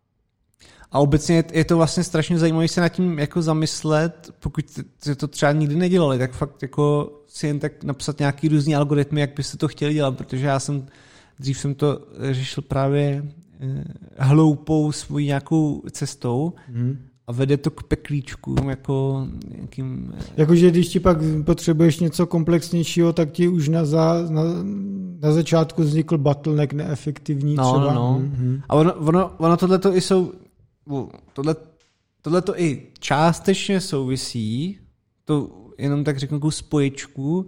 a 0.92 0.98
obecně 0.98 1.44
je, 1.52 1.64
to 1.64 1.76
vlastně 1.76 2.04
strašně 2.04 2.38
zajímavé 2.38 2.68
se 2.68 2.80
nad 2.80 2.88
tím 2.88 3.18
jako 3.18 3.42
zamyslet, 3.42 4.30
pokud 4.40 4.64
se 4.98 5.14
to 5.14 5.28
třeba 5.28 5.52
nikdy 5.52 5.76
nedělali, 5.76 6.18
tak 6.18 6.32
fakt 6.32 6.62
jako 6.62 7.12
si 7.26 7.46
jen 7.46 7.58
tak 7.58 7.84
napsat 7.84 8.18
nějaký 8.18 8.48
různý 8.48 8.76
algoritmy, 8.76 9.20
jak 9.20 9.30
byste 9.36 9.56
to 9.56 9.68
chtěli 9.68 9.94
dělat, 9.94 10.16
protože 10.16 10.46
já 10.46 10.60
jsem, 10.60 10.86
dřív 11.38 11.58
jsem 11.58 11.74
to 11.74 12.00
řešil 12.30 12.62
právě 12.62 13.24
eh, 13.60 13.84
hloupou 14.18 14.92
svojí 14.92 15.26
nějakou 15.26 15.82
cestou 15.90 16.52
hmm. 16.68 16.98
a 17.26 17.32
vede 17.32 17.56
to 17.56 17.70
k 17.70 17.82
peklíčkům, 17.82 18.68
jako 18.68 19.26
nějakým... 19.56 20.14
Eh, 20.18 20.24
Jakože 20.36 20.70
když 20.70 20.88
ti 20.88 21.00
pak 21.00 21.18
potřebuješ 21.44 22.00
něco 22.00 22.26
komplexnějšího, 22.26 23.12
tak 23.12 23.30
ti 23.30 23.48
už 23.48 23.68
na, 23.68 23.84
za, 23.84 24.26
na, 24.28 24.42
na 25.20 25.32
začátku 25.32 25.82
vznikl 25.82 26.18
bottleneck 26.18 26.72
neefektivní 26.72 27.54
no, 27.54 27.72
třeba. 27.72 27.94
No, 27.94 28.00
no. 28.00 28.22
Mm-hmm. 28.24 28.60
A 28.68 28.74
ono, 28.74 28.94
ono, 28.94 29.30
ono 29.38 29.56
tohle 29.56 29.78
to 29.78 29.96
i 29.96 30.00
jsou... 30.00 30.32
Tohle, 31.32 31.56
tohle 32.22 32.42
to 32.42 32.60
i 32.60 32.86
částečně 32.98 33.80
souvisí, 33.80 34.78
to 35.24 35.50
jenom 35.78 36.04
tak 36.04 36.18
řeknu, 36.18 36.50
spojičku 36.50 37.46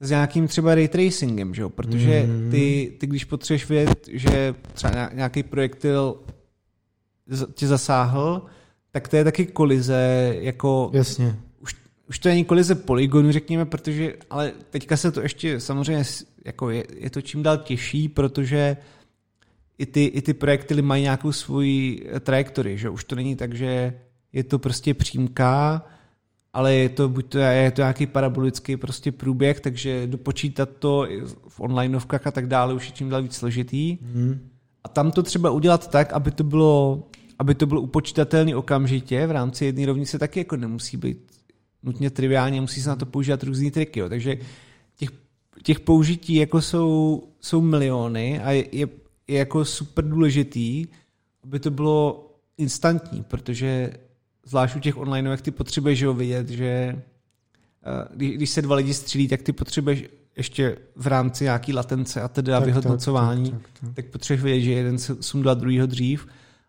s 0.00 0.10
nějakým 0.10 0.48
třeba 0.48 0.74
ray 0.74 0.88
tracingem, 0.88 1.54
že 1.54 1.62
jo? 1.62 1.70
protože 1.70 2.22
mhm. 2.26 2.50
ty, 2.50 2.96
ty 3.00 3.06
když 3.06 3.24
potřebuješ 3.24 3.68
vědět, 3.68 4.08
že 4.12 4.54
třeba 4.72 5.10
nějaký 5.12 5.42
projektil 5.42 6.16
tě 7.54 7.66
zasáhl, 7.66 8.42
tak 8.90 9.08
to 9.08 9.16
je 9.16 9.24
taky 9.24 9.46
kolize, 9.46 10.34
jako... 10.40 10.90
Jasně. 10.92 11.36
Už, 11.60 11.76
už 12.08 12.18
to 12.18 12.28
není 12.28 12.44
kolize 12.44 12.74
polygonu, 12.74 13.32
řekněme, 13.32 13.64
protože, 13.64 14.14
ale 14.30 14.52
teďka 14.70 14.96
se 14.96 15.12
to 15.12 15.20
ještě 15.20 15.60
samozřejmě, 15.60 16.04
jako 16.44 16.70
je, 16.70 16.84
je 16.96 17.10
to 17.10 17.22
čím 17.22 17.42
dál 17.42 17.56
těžší, 17.56 18.08
protože 18.08 18.76
i 19.78 19.86
ty, 19.86 20.04
i 20.04 20.22
ty 20.22 20.34
projektily 20.34 20.82
mají 20.82 21.02
nějakou 21.02 21.32
svoji 21.32 22.10
trajektorii, 22.20 22.78
že 22.78 22.90
už 22.90 23.04
to 23.04 23.16
není 23.16 23.36
tak, 23.36 23.54
že 23.54 23.94
je 24.32 24.44
to 24.44 24.58
prostě 24.58 24.94
přímka, 24.94 25.82
ale 26.52 26.74
je 26.74 26.88
to, 26.88 27.08
buď 27.08 27.26
to, 27.26 27.38
je 27.38 27.70
to 27.70 27.82
nějaký 27.82 28.06
parabolický 28.06 28.76
prostě 28.76 29.12
průběh, 29.12 29.60
takže 29.60 30.06
dopočítat 30.06 30.68
to 30.78 31.06
v 31.48 31.60
onlineovkách 31.60 32.26
a 32.26 32.30
tak 32.30 32.46
dále 32.46 32.74
už 32.74 32.86
je 32.86 32.92
čím 32.92 33.08
dál 33.08 33.22
víc 33.22 33.34
složitý. 33.34 33.98
Hmm. 34.02 34.50
A 34.84 34.88
tam 34.88 35.10
to 35.10 35.22
třeba 35.22 35.50
udělat 35.50 35.90
tak, 35.90 36.12
aby 36.12 36.30
to 36.30 36.44
bylo, 36.44 37.02
aby 37.38 37.54
to 37.54 37.66
bylo 37.66 37.80
upočítatelné 37.80 38.56
okamžitě 38.56 39.26
v 39.26 39.30
rámci 39.30 39.64
jedné 39.64 39.86
rovnice, 39.86 40.18
taky 40.18 40.40
jako 40.40 40.56
nemusí 40.56 40.96
být 40.96 41.18
nutně 41.82 42.10
triviálně, 42.10 42.60
musí 42.60 42.80
se 42.80 42.88
na 42.88 42.96
to 42.96 43.06
používat 43.06 43.42
různý 43.42 43.70
triky. 43.70 44.00
Jo. 44.00 44.08
Takže 44.08 44.36
těch, 44.96 45.10
těch 45.62 45.80
použití 45.80 46.34
jako 46.34 46.60
jsou, 46.60 47.22
jsou 47.40 47.60
miliony 47.60 48.40
a 48.40 48.50
je, 48.50 48.64
je, 48.72 48.86
je 49.28 49.38
jako 49.38 49.64
super 49.64 50.08
důležitý, 50.08 50.86
aby 51.44 51.60
to 51.60 51.70
bylo 51.70 52.30
instantní, 52.58 53.22
protože 53.22 53.92
zvlášť 54.44 54.76
u 54.76 54.80
těch 54.80 54.96
onlineovek 54.96 55.40
ty 55.40 55.50
potřebuješ 55.50 56.04
ho 56.04 56.14
vidět, 56.14 56.48
že 56.48 56.66
eh, 56.66 58.34
když 58.36 58.50
se 58.50 58.62
dva 58.62 58.76
lidi 58.76 58.94
střílí, 58.94 59.28
tak 59.28 59.42
ty 59.42 59.52
potřebuješ 59.52 60.04
ještě 60.36 60.76
v 60.96 61.06
rámci 61.06 61.44
nějaký 61.44 61.72
latence 61.72 62.20
a 62.20 62.28
teda 62.28 62.58
tak, 62.58 62.66
vyhodnocování, 62.66 63.50
tak, 63.50 63.62
tak, 63.62 63.70
tak, 63.72 63.80
tak. 63.80 63.94
tak 63.94 64.06
potřebuješ 64.06 64.44
vidět, 64.44 64.60
že 64.60 64.72
jeden 64.72 64.98
se 64.98 65.16
sundal 65.22 65.54
druhýho 65.54 65.86
dřív 65.86 66.26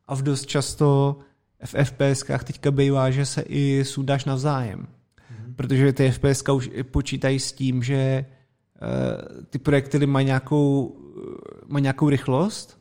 a 0.08 0.16
v 0.16 0.22
dost 0.22 0.46
často 0.46 1.20
v 1.66 1.76
FPSkách 1.84 2.44
teďka 2.44 2.72
bývá, 2.72 3.12
že 3.12 3.26
se 3.26 3.42
i 3.42 3.84
sudáš 3.86 4.26
navzájem. 4.26 4.80
Mm-hmm. 4.80 5.56
Protože 5.56 5.94
ty 5.94 6.12
FPS 6.12 6.44
už 6.54 6.70
počítají 6.92 7.40
s 7.40 7.52
tím, 7.52 7.84
že 7.84 8.26
uh, 8.82 9.46
ty 9.50 9.60
projektily 9.60 10.06
mají 10.06 10.26
nějakou, 10.26 10.96
mají 11.68 11.84
nějakou 11.84 12.10
rychlost 12.10 12.78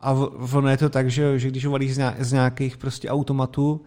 a 0.00 0.12
ono 0.52 0.68
je 0.68 0.76
to 0.76 0.88
tak, 0.88 1.10
že, 1.10 1.38
že 1.38 1.48
když 1.48 1.64
ho 1.64 1.72
valíš 1.72 1.94
z 2.18 2.32
nějakých 2.32 2.76
prostě 2.76 3.08
automatů, 3.08 3.80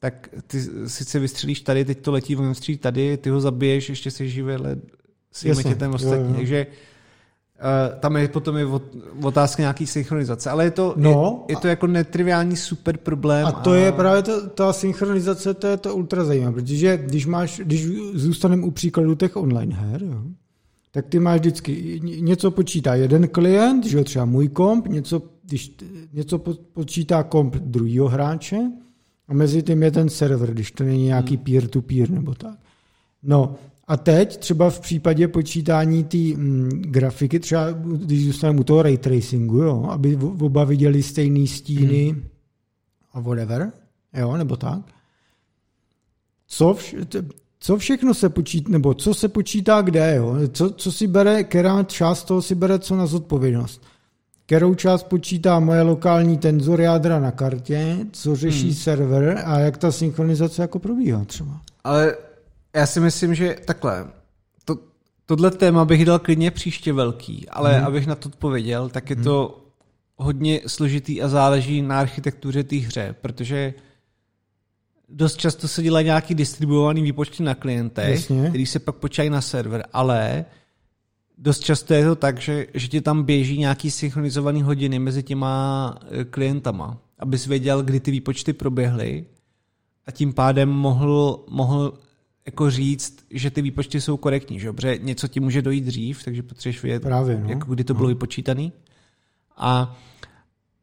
tak 0.00 0.28
ty 0.46 0.60
sice 0.86 1.18
vystřelíš 1.18 1.60
tady, 1.60 1.84
teď 1.84 2.00
to 2.00 2.12
letí, 2.12 2.36
on 2.36 2.48
vystřelí 2.48 2.78
tady, 2.78 3.16
ty 3.16 3.30
ho 3.30 3.40
zabiješ, 3.40 3.88
ještě 3.88 4.10
se 4.10 4.28
živě, 4.28 4.56
ale 4.56 4.76
si 5.32 5.64
tě 5.64 5.74
ten 5.74 5.94
ostatní. 5.94 6.24
Jo, 6.24 6.30
jo. 6.30 6.36
Takže 6.36 6.66
uh, 6.66 8.00
tam 8.00 8.16
je 8.16 8.28
potom 8.28 8.56
je 8.56 8.66
otázka 9.22 9.62
nějaký 9.62 9.86
synchronizace, 9.86 10.50
ale 10.50 10.64
je 10.64 10.70
to, 10.70 10.94
no, 10.96 11.44
je, 11.48 11.52
je 11.52 11.60
to 11.60 11.68
jako 11.68 11.86
netriviální 11.86 12.56
super 12.56 12.96
problém. 12.96 13.46
A 13.46 13.52
to 13.52 13.70
a... 13.70 13.76
je 13.76 13.92
právě 13.92 14.22
to, 14.22 14.48
ta 14.48 14.72
synchronizace, 14.72 15.54
to 15.54 15.66
je 15.66 15.76
to 15.76 15.96
ultra 15.96 16.24
zajímavé, 16.24 16.54
protože 16.54 16.96
když 16.96 17.26
máš, 17.26 17.60
když 17.64 17.86
zůstaneme 18.14 18.62
u 18.62 18.70
příkladu 18.70 19.14
těch 19.14 19.36
online 19.36 19.74
her, 19.74 20.02
jo, 20.02 20.22
tak 20.90 21.06
ty 21.06 21.20
máš 21.20 21.40
vždycky, 21.40 22.00
něco 22.02 22.50
počítá 22.50 22.94
jeden 22.94 23.28
klient, 23.28 23.86
že 23.86 24.04
třeba 24.04 24.24
můj 24.24 24.48
komp, 24.48 24.86
něco, 24.86 25.22
když, 25.44 25.76
něco 26.12 26.38
počítá 26.72 27.22
komp 27.22 27.54
druhého 27.54 28.08
hráče, 28.08 28.70
a 29.30 29.34
mezi 29.34 29.62
tím 29.62 29.82
je 29.82 29.90
ten 29.90 30.08
server, 30.08 30.52
když 30.52 30.70
to 30.70 30.84
není 30.84 31.04
nějaký 31.04 31.36
hmm. 31.36 31.44
peer-to-peer 31.44 32.10
nebo 32.10 32.34
tak. 32.34 32.58
No 33.22 33.54
a 33.86 33.96
teď 33.96 34.36
třeba 34.36 34.70
v 34.70 34.80
případě 34.80 35.28
počítání 35.28 36.04
té 36.04 36.16
mm, 36.16 36.68
grafiky, 36.68 37.40
třeba 37.40 37.70
když 37.72 38.24
zůstaneme 38.24 38.60
u 38.60 38.64
toho 38.64 38.82
ray 38.82 38.98
tracingu, 38.98 39.56
jo, 39.56 39.86
aby 39.90 40.16
oba 40.16 40.64
viděli 40.64 41.02
stejný 41.02 41.46
stíny 41.46 42.08
hmm. 42.08 42.22
a 43.12 43.20
whatever, 43.20 43.72
jo, 44.14 44.36
nebo 44.36 44.56
tak. 44.56 44.80
Co, 46.46 46.72
vš- 46.72 47.24
co 47.60 47.78
všechno 47.78 48.14
se 48.14 48.28
počítá, 48.28 48.70
nebo 48.70 48.94
co 48.94 49.14
se 49.14 49.28
počítá 49.28 49.82
kde, 49.82 50.14
jo? 50.16 50.36
Co, 50.52 50.70
co 50.70 50.92
si 50.92 51.06
bere, 51.06 51.44
která 51.44 51.82
část 51.82 52.24
toho 52.24 52.42
si 52.42 52.54
bere 52.54 52.78
co 52.78 52.96
na 52.96 53.06
zodpovědnost 53.06 53.82
kterou 54.50 54.74
část 54.74 55.02
počítá 55.02 55.60
moje 55.60 55.82
lokální 55.82 56.38
tenzor 56.38 56.80
jádra 56.80 57.20
na 57.20 57.30
kartě, 57.30 57.96
co 58.12 58.36
řeší 58.36 58.66
hmm. 58.66 58.74
server 58.74 59.42
a 59.44 59.58
jak 59.58 59.76
ta 59.76 59.92
synchronizace 59.92 60.62
jako 60.62 60.78
probíhá 60.78 61.24
třeba. 61.24 61.60
Ale 61.84 62.16
já 62.74 62.86
si 62.86 63.00
myslím, 63.00 63.34
že 63.34 63.56
takhle, 63.64 64.06
to, 64.64 64.78
tohle 65.26 65.50
téma 65.50 65.84
bych 65.84 66.04
dal 66.04 66.18
klidně 66.18 66.50
příště 66.50 66.92
velký, 66.92 67.48
ale 67.48 67.74
hmm. 67.74 67.86
abych 67.86 68.06
na 68.06 68.14
to 68.14 68.28
odpověděl, 68.28 68.88
tak 68.88 69.10
je 69.10 69.16
hmm. 69.16 69.24
to 69.24 69.64
hodně 70.16 70.60
složitý 70.66 71.22
a 71.22 71.28
záleží 71.28 71.82
na 71.82 72.00
architektuře 72.00 72.64
té 72.64 72.76
hře, 72.76 73.14
protože 73.20 73.74
dost 75.10 75.36
často 75.36 75.68
se 75.68 75.82
dělají 75.82 76.06
nějaký 76.06 76.34
distribuovaný 76.34 77.02
výpočty 77.02 77.42
na 77.42 77.54
klientech, 77.54 78.14
Jasně. 78.14 78.48
který 78.48 78.66
se 78.66 78.78
pak 78.78 78.94
počítají 78.94 79.30
na 79.30 79.40
server, 79.40 79.84
ale 79.92 80.44
dost 81.38 81.60
často 81.60 81.94
je 81.94 82.04
to 82.04 82.16
tak, 82.16 82.40
že, 82.40 82.66
že 82.74 82.88
ti 82.88 83.00
tam 83.00 83.22
běží 83.22 83.58
nějaký 83.58 83.90
synchronizovaný 83.90 84.62
hodiny 84.62 84.98
mezi 84.98 85.22
těma 85.22 85.94
eh, 86.10 86.24
klientama, 86.24 86.98
abys 87.18 87.46
věděl, 87.46 87.82
kdy 87.82 88.00
ty 88.00 88.10
výpočty 88.10 88.52
proběhly 88.52 89.24
a 90.06 90.10
tím 90.10 90.32
pádem 90.32 90.68
mohl, 90.68 91.44
mohl 91.50 91.98
jako 92.46 92.70
říct, 92.70 93.24
že 93.30 93.50
ty 93.50 93.62
výpočty 93.62 94.00
jsou 94.00 94.16
korektní, 94.16 94.60
že? 94.60 94.72
Protože 94.72 94.98
něco 95.02 95.28
ti 95.28 95.40
může 95.40 95.62
dojít 95.62 95.84
dřív, 95.84 96.24
takže 96.24 96.42
potřebuješ 96.42 96.82
vědět, 96.82 97.02
Právě, 97.02 97.40
no. 97.40 97.48
jako 97.48 97.74
kdy 97.74 97.84
to 97.84 97.94
bylo 97.94 98.08
no. 98.08 98.14
vypočítané. 98.14 98.70
A 99.56 99.96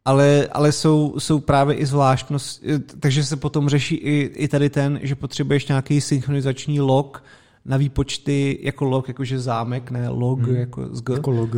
ale, 0.07 0.47
ale 0.51 0.71
jsou, 0.71 1.15
jsou 1.17 1.39
právě 1.39 1.75
i 1.75 1.85
zvláštnost, 1.85 2.63
eh, 2.63 2.79
takže 2.79 3.23
se 3.23 3.35
potom 3.35 3.69
řeší 3.69 3.95
i, 3.95 4.31
i 4.35 4.47
tady 4.47 4.69
ten, 4.69 4.99
že 5.03 5.15
potřebuješ 5.15 5.67
nějaký 5.67 6.01
synchronizační 6.01 6.79
log, 6.81 7.23
na 7.65 7.77
výpočty 7.77 8.59
jako 8.61 8.85
log, 8.85 9.07
jakože 9.07 9.39
zámek, 9.39 9.91
ne 9.91 10.09
log 10.09 10.39
hmm. 10.39 10.55
jako 10.55 10.95
z 10.95 11.01
G, 11.01 11.13
jako 11.13 11.31
log. 11.31 11.55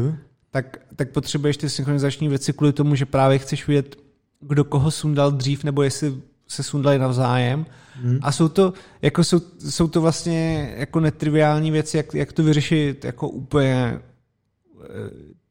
Tak, 0.52 0.78
tak 0.96 1.12
potřebuješ 1.12 1.58
ty 1.58 1.70
synchronizační 1.70 2.28
věci 2.28 2.54
kvůli 2.54 2.74
tomu, 2.74 2.96
že 2.96 3.06
právě 3.06 3.38
chceš 3.38 3.68
vědět, 3.68 3.96
kdo 4.40 4.64
koho 4.64 4.92
sundal 4.92 5.32
dřív, 5.32 5.64
nebo 5.64 5.84
jestli 5.84 6.14
se 6.48 6.64
sundali 6.64 7.00
navzájem. 7.00 7.66
Hmm. 7.94 8.20
A 8.22 8.32
jsou 8.32 8.50
to, 8.50 8.74
jako 9.02 9.24
jsou, 9.24 9.42
jsou 9.70 9.88
to 9.88 10.02
vlastně 10.02 10.74
jako 10.78 11.00
netriviální 11.00 11.72
věci, 11.72 11.98
jak, 11.98 12.14
jak 12.14 12.34
to 12.34 12.44
vyřešit 12.44 13.06
jako 13.06 13.30
úplně 13.30 14.00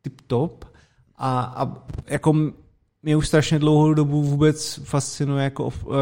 tip-top. 0.03 0.51
A, 1.17 1.41
a 1.41 1.85
jako 2.07 2.35
mě 3.09 3.17
už 3.17 3.29
strašně 3.29 3.59
dlouhou 3.59 3.95
dobu 3.95 4.23
vůbec 4.23 4.81
fascinuje 4.85 5.45
jako, 5.45 5.65
uh, 5.65 5.95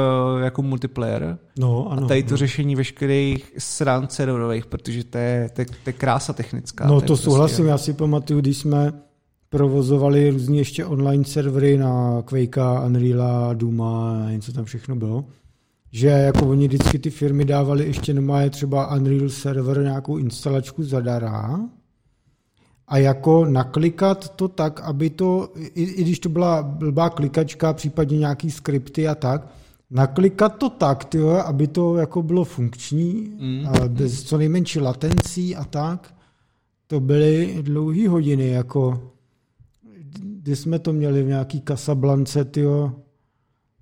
jako 0.45 0.63
multiplayer. 0.63 1.39
No, 1.59 1.93
ano. 1.93 2.05
A 2.05 2.09
tady 2.09 2.23
to 2.23 2.31
no. 2.31 2.37
řešení 2.37 2.77
veškerých 2.77 3.53
stran 3.59 4.09
serverových, 4.11 4.67
protože 4.67 5.05
to 5.05 5.19
je, 5.19 5.51
to, 5.55 5.61
je, 5.61 5.67
to 5.67 5.75
je 5.87 5.93
krása 5.93 6.33
technická. 6.33 6.87
No 6.87 6.95
to, 6.95 7.01
to 7.01 7.07
prostě- 7.07 7.25
souhlasím, 7.25 7.57
prostě... 7.57 7.71
já 7.71 7.79
si 7.79 7.93
pamatuju, 7.93 8.41
když 8.41 8.59
jsme 8.59 8.93
provozovali 9.49 10.31
různě 10.31 10.61
ještě 10.61 10.85
online 10.85 11.25
servery 11.25 11.79
na 11.79 12.23
Quakea, 12.23 12.81
Unreala, 12.87 13.55
Duma 13.55 14.25
a 14.27 14.31
něco 14.31 14.53
tam 14.53 14.65
všechno 14.65 14.97
bylo. 14.97 15.25
Že 15.93 16.09
jako 16.09 16.47
oni 16.47 16.69
vždycky 16.69 16.99
ty 16.99 17.11
firmy 17.11 17.45
dávali 17.45 17.87
ještě 17.87 18.15
normálně 18.15 18.51
třeba 18.51 18.97
Unreal 18.97 19.29
server 19.29 19.83
nějakou 19.83 20.17
instalačku 20.17 20.83
zadará, 20.83 21.61
a 22.89 22.99
jako 22.99 23.45
naklikat 23.45 24.29
to 24.37 24.49
tak, 24.49 24.81
aby 24.81 25.11
to, 25.11 25.53
i, 25.57 25.83
i 25.83 26.03
když 26.03 26.19
to 26.19 26.29
byla 26.29 26.63
blbá 26.63 27.11
klikačka, 27.11 27.73
případně 27.73 28.19
nějaký 28.19 28.51
skripty 28.51 29.09
a 29.09 29.15
tak, 29.15 29.49
naklikat 29.91 30.59
to 30.59 30.71
tak, 30.71 31.05
tyjo, 31.05 31.31
aby 31.31 31.67
to 31.67 31.97
jako 31.97 32.23
bylo 32.23 32.45
funkční, 32.45 33.33
mm. 33.39 33.67
a 33.67 33.89
bez 33.89 34.23
co 34.23 34.39
nejmenší 34.39 34.81
latencí 34.81 35.57
a 35.57 35.65
tak. 35.65 36.15
To 36.87 37.01
byly 37.01 37.59
dlouhé 37.63 38.09
hodiny, 38.09 38.49
jako 38.49 39.13
kdy 40.47 40.57
jsme 40.57 40.79
to 40.79 40.93
měli 40.93 41.23
v 41.23 41.27
nějaký 41.27 41.63
Casablance, 41.69 42.45
tyjo, 42.45 42.93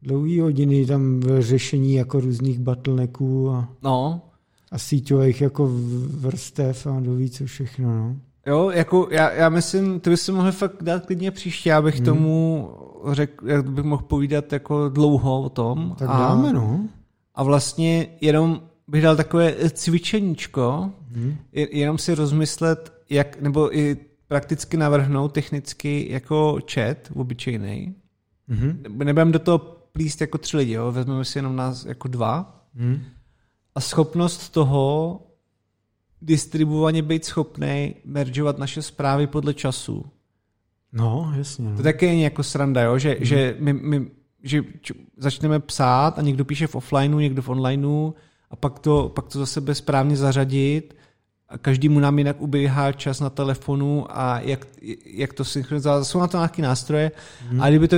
dlouhé 0.03 0.43
hodiny 0.43 0.87
tam 0.87 1.21
v 1.21 1.41
řešení 1.41 1.95
jako 1.95 2.21
různých 2.21 2.59
bottlenecků 2.59 3.51
a, 3.51 3.69
no. 3.83 4.21
a 4.71 4.79
síťových 4.79 5.41
jako 5.41 5.71
vrstev 6.07 6.87
a 6.87 7.01
doví 7.01 7.31
co 7.31 7.47
všechno, 7.47 7.99
no. 7.99 8.17
Jo, 8.47 8.71
jako 8.71 9.09
já, 9.11 9.31
já 9.31 9.49
myslím, 9.49 10.01
to 10.01 10.11
by 10.11 10.17
se 10.17 10.33
mohli 10.33 10.53
fakt 10.53 10.83
dát 10.83 11.07
klidně 11.07 11.31
příště, 11.31 11.71
já 11.71 11.83
bych 11.83 11.95
hmm. 11.95 12.05
tomu 12.05 12.71
řekl, 13.13 13.49
jak 13.49 13.71
bych 13.71 13.85
mohl 13.85 14.03
povídat 14.03 14.53
jako 14.53 14.89
dlouho 14.89 15.43
o 15.43 15.49
tom. 15.49 15.95
Tak 15.99 16.09
a, 16.11 16.19
dáme, 16.19 16.53
no. 16.53 16.81
A 17.35 17.43
vlastně 17.43 18.07
jenom 18.21 18.61
bych 18.89 19.03
dal 19.03 19.17
takové 19.17 19.55
cvičeníčko, 19.71 20.91
hmm. 21.13 21.37
jenom 21.53 21.99
si 21.99 22.15
rozmyslet, 22.15 22.93
jak, 23.11 23.41
nebo 23.41 23.79
i 23.79 23.97
prakticky 24.29 24.77
navrhnout 24.77 25.33
technicky 25.33 26.07
jako 26.11 26.59
chat 26.75 26.97
obyčejný. 27.15 27.95
Hmm. 28.49 28.83
Nebudeme 28.99 29.33
do 29.33 29.39
toho 29.39 29.59
plíst 29.93 30.21
jako 30.21 30.39
tři 30.39 30.57
lidi, 30.57 30.73
jo? 30.73 30.93
vezmeme 30.93 31.25
si 31.25 31.39
jenom 31.39 31.57
nás 31.57 31.85
jako 31.85 32.09
dva. 32.09 32.65
Hmm. 32.75 33.01
A 33.75 33.81
schopnost 33.81 34.49
toho 34.49 35.21
distribuovaně 36.25 37.03
být 37.03 37.25
schopný 37.25 37.95
meržovat 38.05 38.59
naše 38.59 38.83
zprávy 38.83 39.27
podle 39.27 39.55
času. 39.55 40.05
No, 40.93 41.33
jasně. 41.37 41.71
No. 41.71 41.77
To 41.77 41.83
také 41.83 42.07
je 42.07 42.21
jako 42.21 42.43
sranda, 42.43 42.83
jo? 42.83 42.99
že, 42.99 43.11
hmm. 43.11 43.25
že, 43.25 43.57
my, 43.59 43.73
my, 43.73 44.07
že 44.43 44.63
začneme 45.17 45.61
psát 45.61 46.19
a 46.19 46.23
někdo 46.23 46.45
píše 46.45 46.67
v 46.67 46.75
offlineu, 46.75 47.19
někdo 47.19 47.43
v 47.43 47.49
onlineu 47.49 48.13
a 48.51 48.57
pak 48.57 48.79
to, 48.79 49.13
pak 49.15 49.29
to 49.29 49.39
zase 49.39 49.61
bezprávně 49.61 50.17
zařadit 50.17 50.97
a 51.49 51.59
každému 51.59 52.01
nám 52.01 52.19
jinak 52.19 52.43
ubíhá 52.43 52.93
čas 52.93 53.21
na 53.21 53.31
telefonu 53.31 54.07
a 54.09 54.41
jak, 54.41 54.67
jak 55.05 55.33
to 55.33 55.45
synchronizovat. 55.45 56.05
Jsou 56.05 56.21
na 56.21 56.27
to 56.27 56.37
nějaké 56.37 56.63
nástroje, 56.63 57.13
hmm. 57.49 57.63
a 57.63 57.69
kdyby 57.69 57.89
to, 57.89 57.97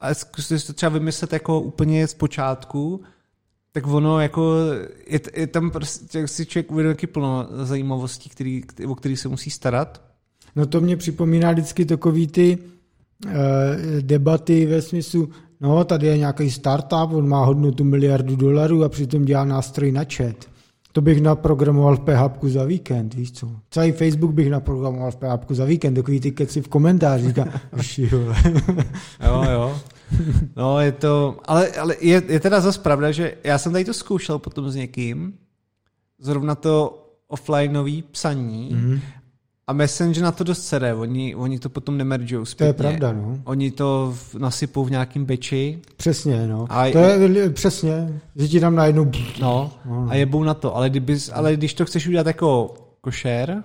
a 0.00 0.14
zkuste 0.14 0.58
to 0.58 0.72
třeba 0.72 0.90
vymyslet 0.90 1.32
jako 1.32 1.60
úplně 1.60 2.08
z 2.08 2.14
počátku, 2.14 3.00
tak 3.72 3.86
ono 3.86 4.20
jako, 4.20 4.54
je, 5.06 5.20
je 5.36 5.46
tam 5.46 5.70
prostě, 5.70 6.28
si 6.28 6.46
člověk 6.46 6.72
uvědomí 6.72 6.96
plno 7.12 7.46
zajímavostí, 7.62 8.28
který, 8.28 8.62
o 8.86 8.94
který 8.94 9.16
se 9.16 9.28
musí 9.28 9.50
starat. 9.50 10.02
No 10.56 10.66
to 10.66 10.80
mě 10.80 10.96
připomíná 10.96 11.52
vždycky 11.52 11.84
takový 11.84 12.26
ty 12.26 12.58
uh, 13.26 13.32
debaty 14.00 14.66
ve 14.66 14.82
smyslu, 14.82 15.28
no 15.60 15.84
tady 15.84 16.06
je 16.06 16.18
nějaký 16.18 16.50
startup, 16.50 17.12
on 17.12 17.28
má 17.28 17.44
hodnotu 17.44 17.84
miliardu 17.84 18.36
dolarů 18.36 18.84
a 18.84 18.88
přitom 18.88 19.24
dělá 19.24 19.44
nástroj 19.44 19.92
na 19.92 20.04
chat. 20.04 20.36
To 20.92 21.00
bych 21.00 21.20
naprogramoval 21.20 21.96
v 21.96 22.00
PHP 22.00 22.44
za 22.44 22.64
víkend, 22.64 23.14
víš 23.14 23.32
co? 23.32 23.50
Celý 23.70 23.92
Facebook 23.92 24.32
bych 24.32 24.50
naprogramoval 24.50 25.10
v 25.10 25.16
PHP 25.16 25.50
za 25.50 25.64
víkend, 25.64 25.94
takový 25.94 26.20
ty 26.20 26.32
keci 26.32 26.62
v 26.62 26.68
komentářích. 26.68 27.36
jo, 29.26 29.44
jo. 29.52 29.76
No, 30.56 30.80
je 30.80 30.92
to, 30.92 31.36
ale, 31.44 31.68
ale 31.68 31.96
je, 32.00 32.22
je 32.28 32.40
teda 32.40 32.60
zase 32.60 32.80
pravda, 32.80 33.12
že 33.12 33.34
já 33.44 33.58
jsem 33.58 33.72
tady 33.72 33.84
to 33.84 33.94
zkoušel 33.94 34.38
potom 34.38 34.70
s 34.70 34.74
někým, 34.74 35.34
zrovna 36.18 36.54
to 36.54 37.04
offlineový 37.28 38.02
psaní 38.02 38.70
mm-hmm. 38.72 39.00
a 39.66 39.72
Messenger 39.72 40.22
na 40.22 40.32
to 40.32 40.44
dost 40.44 40.66
sere, 40.66 40.94
oni, 40.94 41.34
oni 41.34 41.58
to 41.58 41.68
potom 41.68 41.98
nemeržou 41.98 42.44
zpětně. 42.44 42.72
To 42.72 42.82
je 42.82 42.88
pravda, 42.88 43.12
no. 43.12 43.38
Oni 43.44 43.70
to 43.70 44.16
nasypou 44.38 44.84
v 44.84 44.90
nějakým 44.90 45.24
beči. 45.24 45.78
Přesně, 45.96 46.46
no. 46.46 46.66
A 46.70 46.90
to 46.90 46.98
je 46.98 47.50
přesně, 47.50 48.20
že 48.36 48.48
ti 48.48 48.60
tam 48.60 48.74
najednou... 48.74 49.10
No, 49.40 49.72
no, 49.84 50.06
a 50.10 50.14
jebou 50.14 50.44
na 50.44 50.54
to, 50.54 50.76
ale, 50.76 50.90
kdyby, 50.90 51.18
ale 51.32 51.56
když 51.56 51.74
to 51.74 51.84
chceš 51.84 52.08
udělat 52.08 52.26
jako 52.26 52.74
košer, 53.00 53.64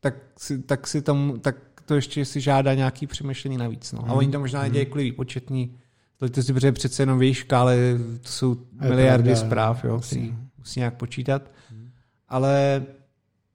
tak 0.00 0.14
si, 0.38 0.62
tak 0.62 0.86
si 0.86 1.02
tam, 1.02 1.34
tak 1.40 1.56
to 1.84 1.94
ještě 1.94 2.24
si 2.24 2.40
žádá 2.40 2.74
nějaký 2.74 3.06
přemýšlení 3.06 3.56
navíc. 3.56 3.92
No. 3.92 4.00
A 4.06 4.12
oni 4.12 4.28
to 4.28 4.40
možná 4.40 4.62
nedělají 4.62 4.86
kvůli 4.86 5.04
výpočetní, 5.04 5.76
to 6.18 6.42
si 6.42 6.52
protože 6.52 6.72
přece 6.72 7.02
jenom 7.02 7.18
v 7.18 7.22
jejich 7.22 7.36
škále 7.36 7.76
to 8.20 8.28
jsou 8.28 8.56
miliardy 8.80 9.30
pravda, 9.30 9.46
zpráv, 9.46 9.84
jo, 9.84 9.96
musí, 9.96 10.34
musí 10.58 10.80
nějak 10.80 10.94
počítat. 10.94 11.42
Ale 12.28 12.82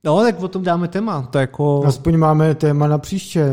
No, 0.03 0.21
tak 0.21 0.41
o 0.41 0.47
tom 0.47 0.63
dáme 0.63 0.87
téma. 0.87 1.21
To 1.21 1.37
jako... 1.37 1.83
Aspoň 1.85 2.17
máme 2.17 2.55
téma 2.55 2.87
na 2.87 2.97
příště, 2.97 3.45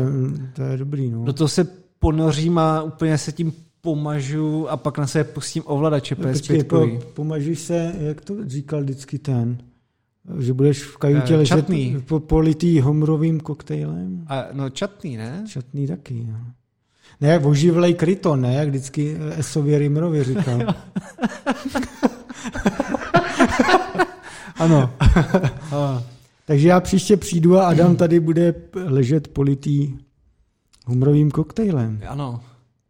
to 0.53 0.61
je 0.61 0.77
dobrý. 0.77 1.11
No. 1.11 1.23
Do 1.23 1.33
toho 1.33 1.47
se 1.47 1.67
ponořím 1.99 2.57
a 2.57 2.81
úplně 2.81 3.17
se 3.17 3.31
tím 3.31 3.53
pomažu 3.81 4.69
a 4.69 4.77
pak 4.77 4.97
na 4.97 5.07
sebe 5.07 5.23
pustím 5.23 5.63
ovladače 5.65 6.15
PS5. 6.15 6.63
Po, 6.63 7.05
pomažíš 7.13 7.59
se, 7.59 7.95
jak 7.99 8.21
to 8.21 8.35
říkal 8.47 8.81
vždycky 8.81 9.19
ten, 9.19 9.57
že 10.39 10.53
budeš 10.53 10.83
v 10.83 10.97
kajutě 10.97 11.33
uh, 11.33 11.39
ležet 11.39 11.65
po, 12.07 12.19
politý 12.19 12.79
homrovým 12.79 13.39
koktejlem? 13.39 14.25
A, 14.27 14.45
no 14.53 14.69
čatný, 14.69 15.17
ne? 15.17 15.43
Čatný 15.47 15.87
taky, 15.87 16.27
no. 16.31 16.39
Ne, 17.21 17.39
oživlej 17.39 17.93
kryton, 17.93 18.41
ne, 18.41 18.53
jak 18.53 18.67
vždycky 18.67 19.17
Esově 19.37 19.79
Rimrovi 19.79 20.23
říkal. 20.23 20.61
ano. 24.55 24.93
Takže 26.45 26.67
já 26.67 26.79
příště 26.79 27.17
přijdu 27.17 27.57
a 27.57 27.67
Adam 27.67 27.95
tady 27.95 28.19
bude 28.19 28.55
ležet 28.85 29.27
politý 29.27 29.93
humrovým 30.85 31.31
koktejlem. 31.31 32.01
Ano. 32.07 32.39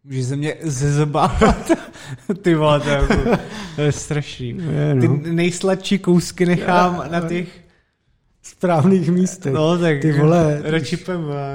Můžeš 0.07 0.25
ze 0.25 0.35
mě 0.35 0.55
zezbávat. 0.61 1.71
Ty 2.41 2.55
vole, 2.55 2.79
to 2.79 2.89
je, 2.89 2.95
jako, 2.95 3.41
to 3.75 3.81
je 3.81 3.91
strašný. 3.91 4.47
Je, 4.47 4.95
no. 4.95 5.01
Ty 5.01 5.31
nejsladší 5.31 5.99
kousky 5.99 6.45
nechám 6.45 7.03
na 7.11 7.21
těch 7.21 7.47
správných 8.41 9.09
místech. 9.09 9.53
No, 9.53 9.77
tak 9.77 10.01
ty 10.01 10.11
vole, 10.11 10.61
radši, 10.63 10.97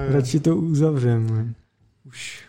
radši 0.08 0.40
to 0.40 0.56
uzavřeme. 0.56 1.54
Už. 2.06 2.40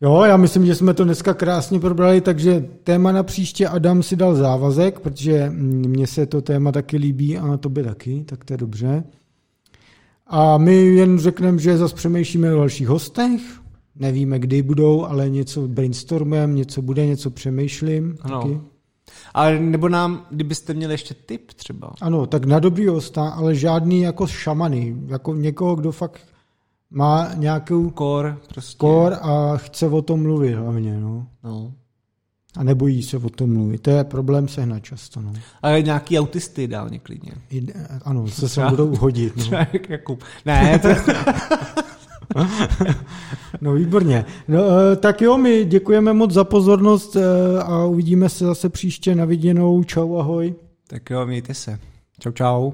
Jo, 0.00 0.22
já 0.22 0.36
myslím, 0.36 0.66
že 0.66 0.74
jsme 0.74 0.94
to 0.94 1.04
dneska 1.04 1.34
krásně 1.34 1.80
probrali, 1.80 2.20
takže 2.20 2.64
téma 2.84 3.12
na 3.12 3.22
příště 3.22 3.68
Adam 3.68 4.02
si 4.02 4.16
dal 4.16 4.34
závazek, 4.34 5.00
protože 5.00 5.50
mně 5.50 6.06
se 6.06 6.26
to 6.26 6.42
téma 6.42 6.72
taky 6.72 6.96
líbí 6.96 7.38
a 7.38 7.56
to 7.56 7.68
by 7.68 7.82
taky, 7.82 8.24
tak 8.26 8.44
to 8.44 8.52
je 8.52 8.56
dobře. 8.56 9.04
A 10.26 10.58
my 10.58 10.74
jen 10.74 11.18
řekneme, 11.18 11.58
že 11.58 11.78
zase 11.78 11.94
přemýšlíme 11.94 12.54
o 12.54 12.58
dalších 12.58 12.88
hostech, 12.88 13.40
nevíme, 14.00 14.38
kdy 14.38 14.62
budou, 14.62 15.04
ale 15.04 15.30
něco 15.30 15.68
brainstormem, 15.68 16.54
něco 16.54 16.82
bude, 16.82 17.06
něco 17.06 17.30
přemýšlím. 17.30 18.16
Ano. 18.20 18.42
Taky. 18.42 18.60
Ale 19.34 19.60
nebo 19.60 19.88
nám, 19.88 20.26
kdybyste 20.30 20.74
měli 20.74 20.94
ještě 20.94 21.14
tip 21.14 21.52
třeba. 21.52 21.92
Ano, 22.00 22.26
tak 22.26 22.44
na 22.44 22.58
dobrý 22.58 22.86
hosta, 22.86 23.28
ale 23.28 23.54
žádný 23.54 24.00
jako 24.00 24.26
šamany, 24.26 24.96
jako 25.06 25.34
někoho, 25.34 25.76
kdo 25.76 25.92
fakt 25.92 26.20
má 26.90 27.30
nějakou 27.34 27.90
kor, 27.90 28.40
prostě. 28.48 28.78
kor 28.78 29.16
a 29.22 29.56
chce 29.56 29.88
o 29.88 30.02
tom 30.02 30.22
mluvit 30.22 30.54
hlavně. 30.54 31.00
No. 31.00 31.26
no. 31.44 31.72
A 32.56 32.64
nebojí 32.64 33.02
se 33.02 33.16
o 33.16 33.28
tom 33.28 33.52
mluvit. 33.52 33.82
To 33.82 33.90
je 33.90 34.04
problém 34.04 34.48
sehnat 34.48 34.82
často. 34.82 35.20
No. 35.20 35.32
Ale 35.62 35.82
nějaký 35.82 36.18
autisty 36.18 36.62
ideálně 36.62 36.98
klidně. 36.98 37.32
I, 37.50 37.66
ano, 38.04 38.28
se 38.28 38.48
se 38.48 38.62
budou 38.70 38.96
hodit. 38.96 39.36
No. 39.36 39.58
Jakub. 39.88 40.24
Ne, 40.46 40.78
to... 40.78 40.88
no 43.60 43.74
výborně. 43.74 44.24
No, 44.48 44.58
eh, 44.62 44.96
tak 44.96 45.22
jo, 45.22 45.38
my 45.38 45.64
děkujeme 45.64 46.12
moc 46.12 46.30
za 46.30 46.44
pozornost 46.44 47.16
eh, 47.16 47.22
a 47.62 47.84
uvidíme 47.84 48.28
se 48.28 48.44
zase 48.44 48.68
příště 48.68 49.14
na 49.14 49.24
viděnou. 49.24 49.84
Čau, 49.84 50.16
ahoj. 50.16 50.54
Tak 50.86 51.10
jo, 51.10 51.26
mějte 51.26 51.54
se. 51.54 51.78
Čau, 52.20 52.32
čau. 52.32 52.72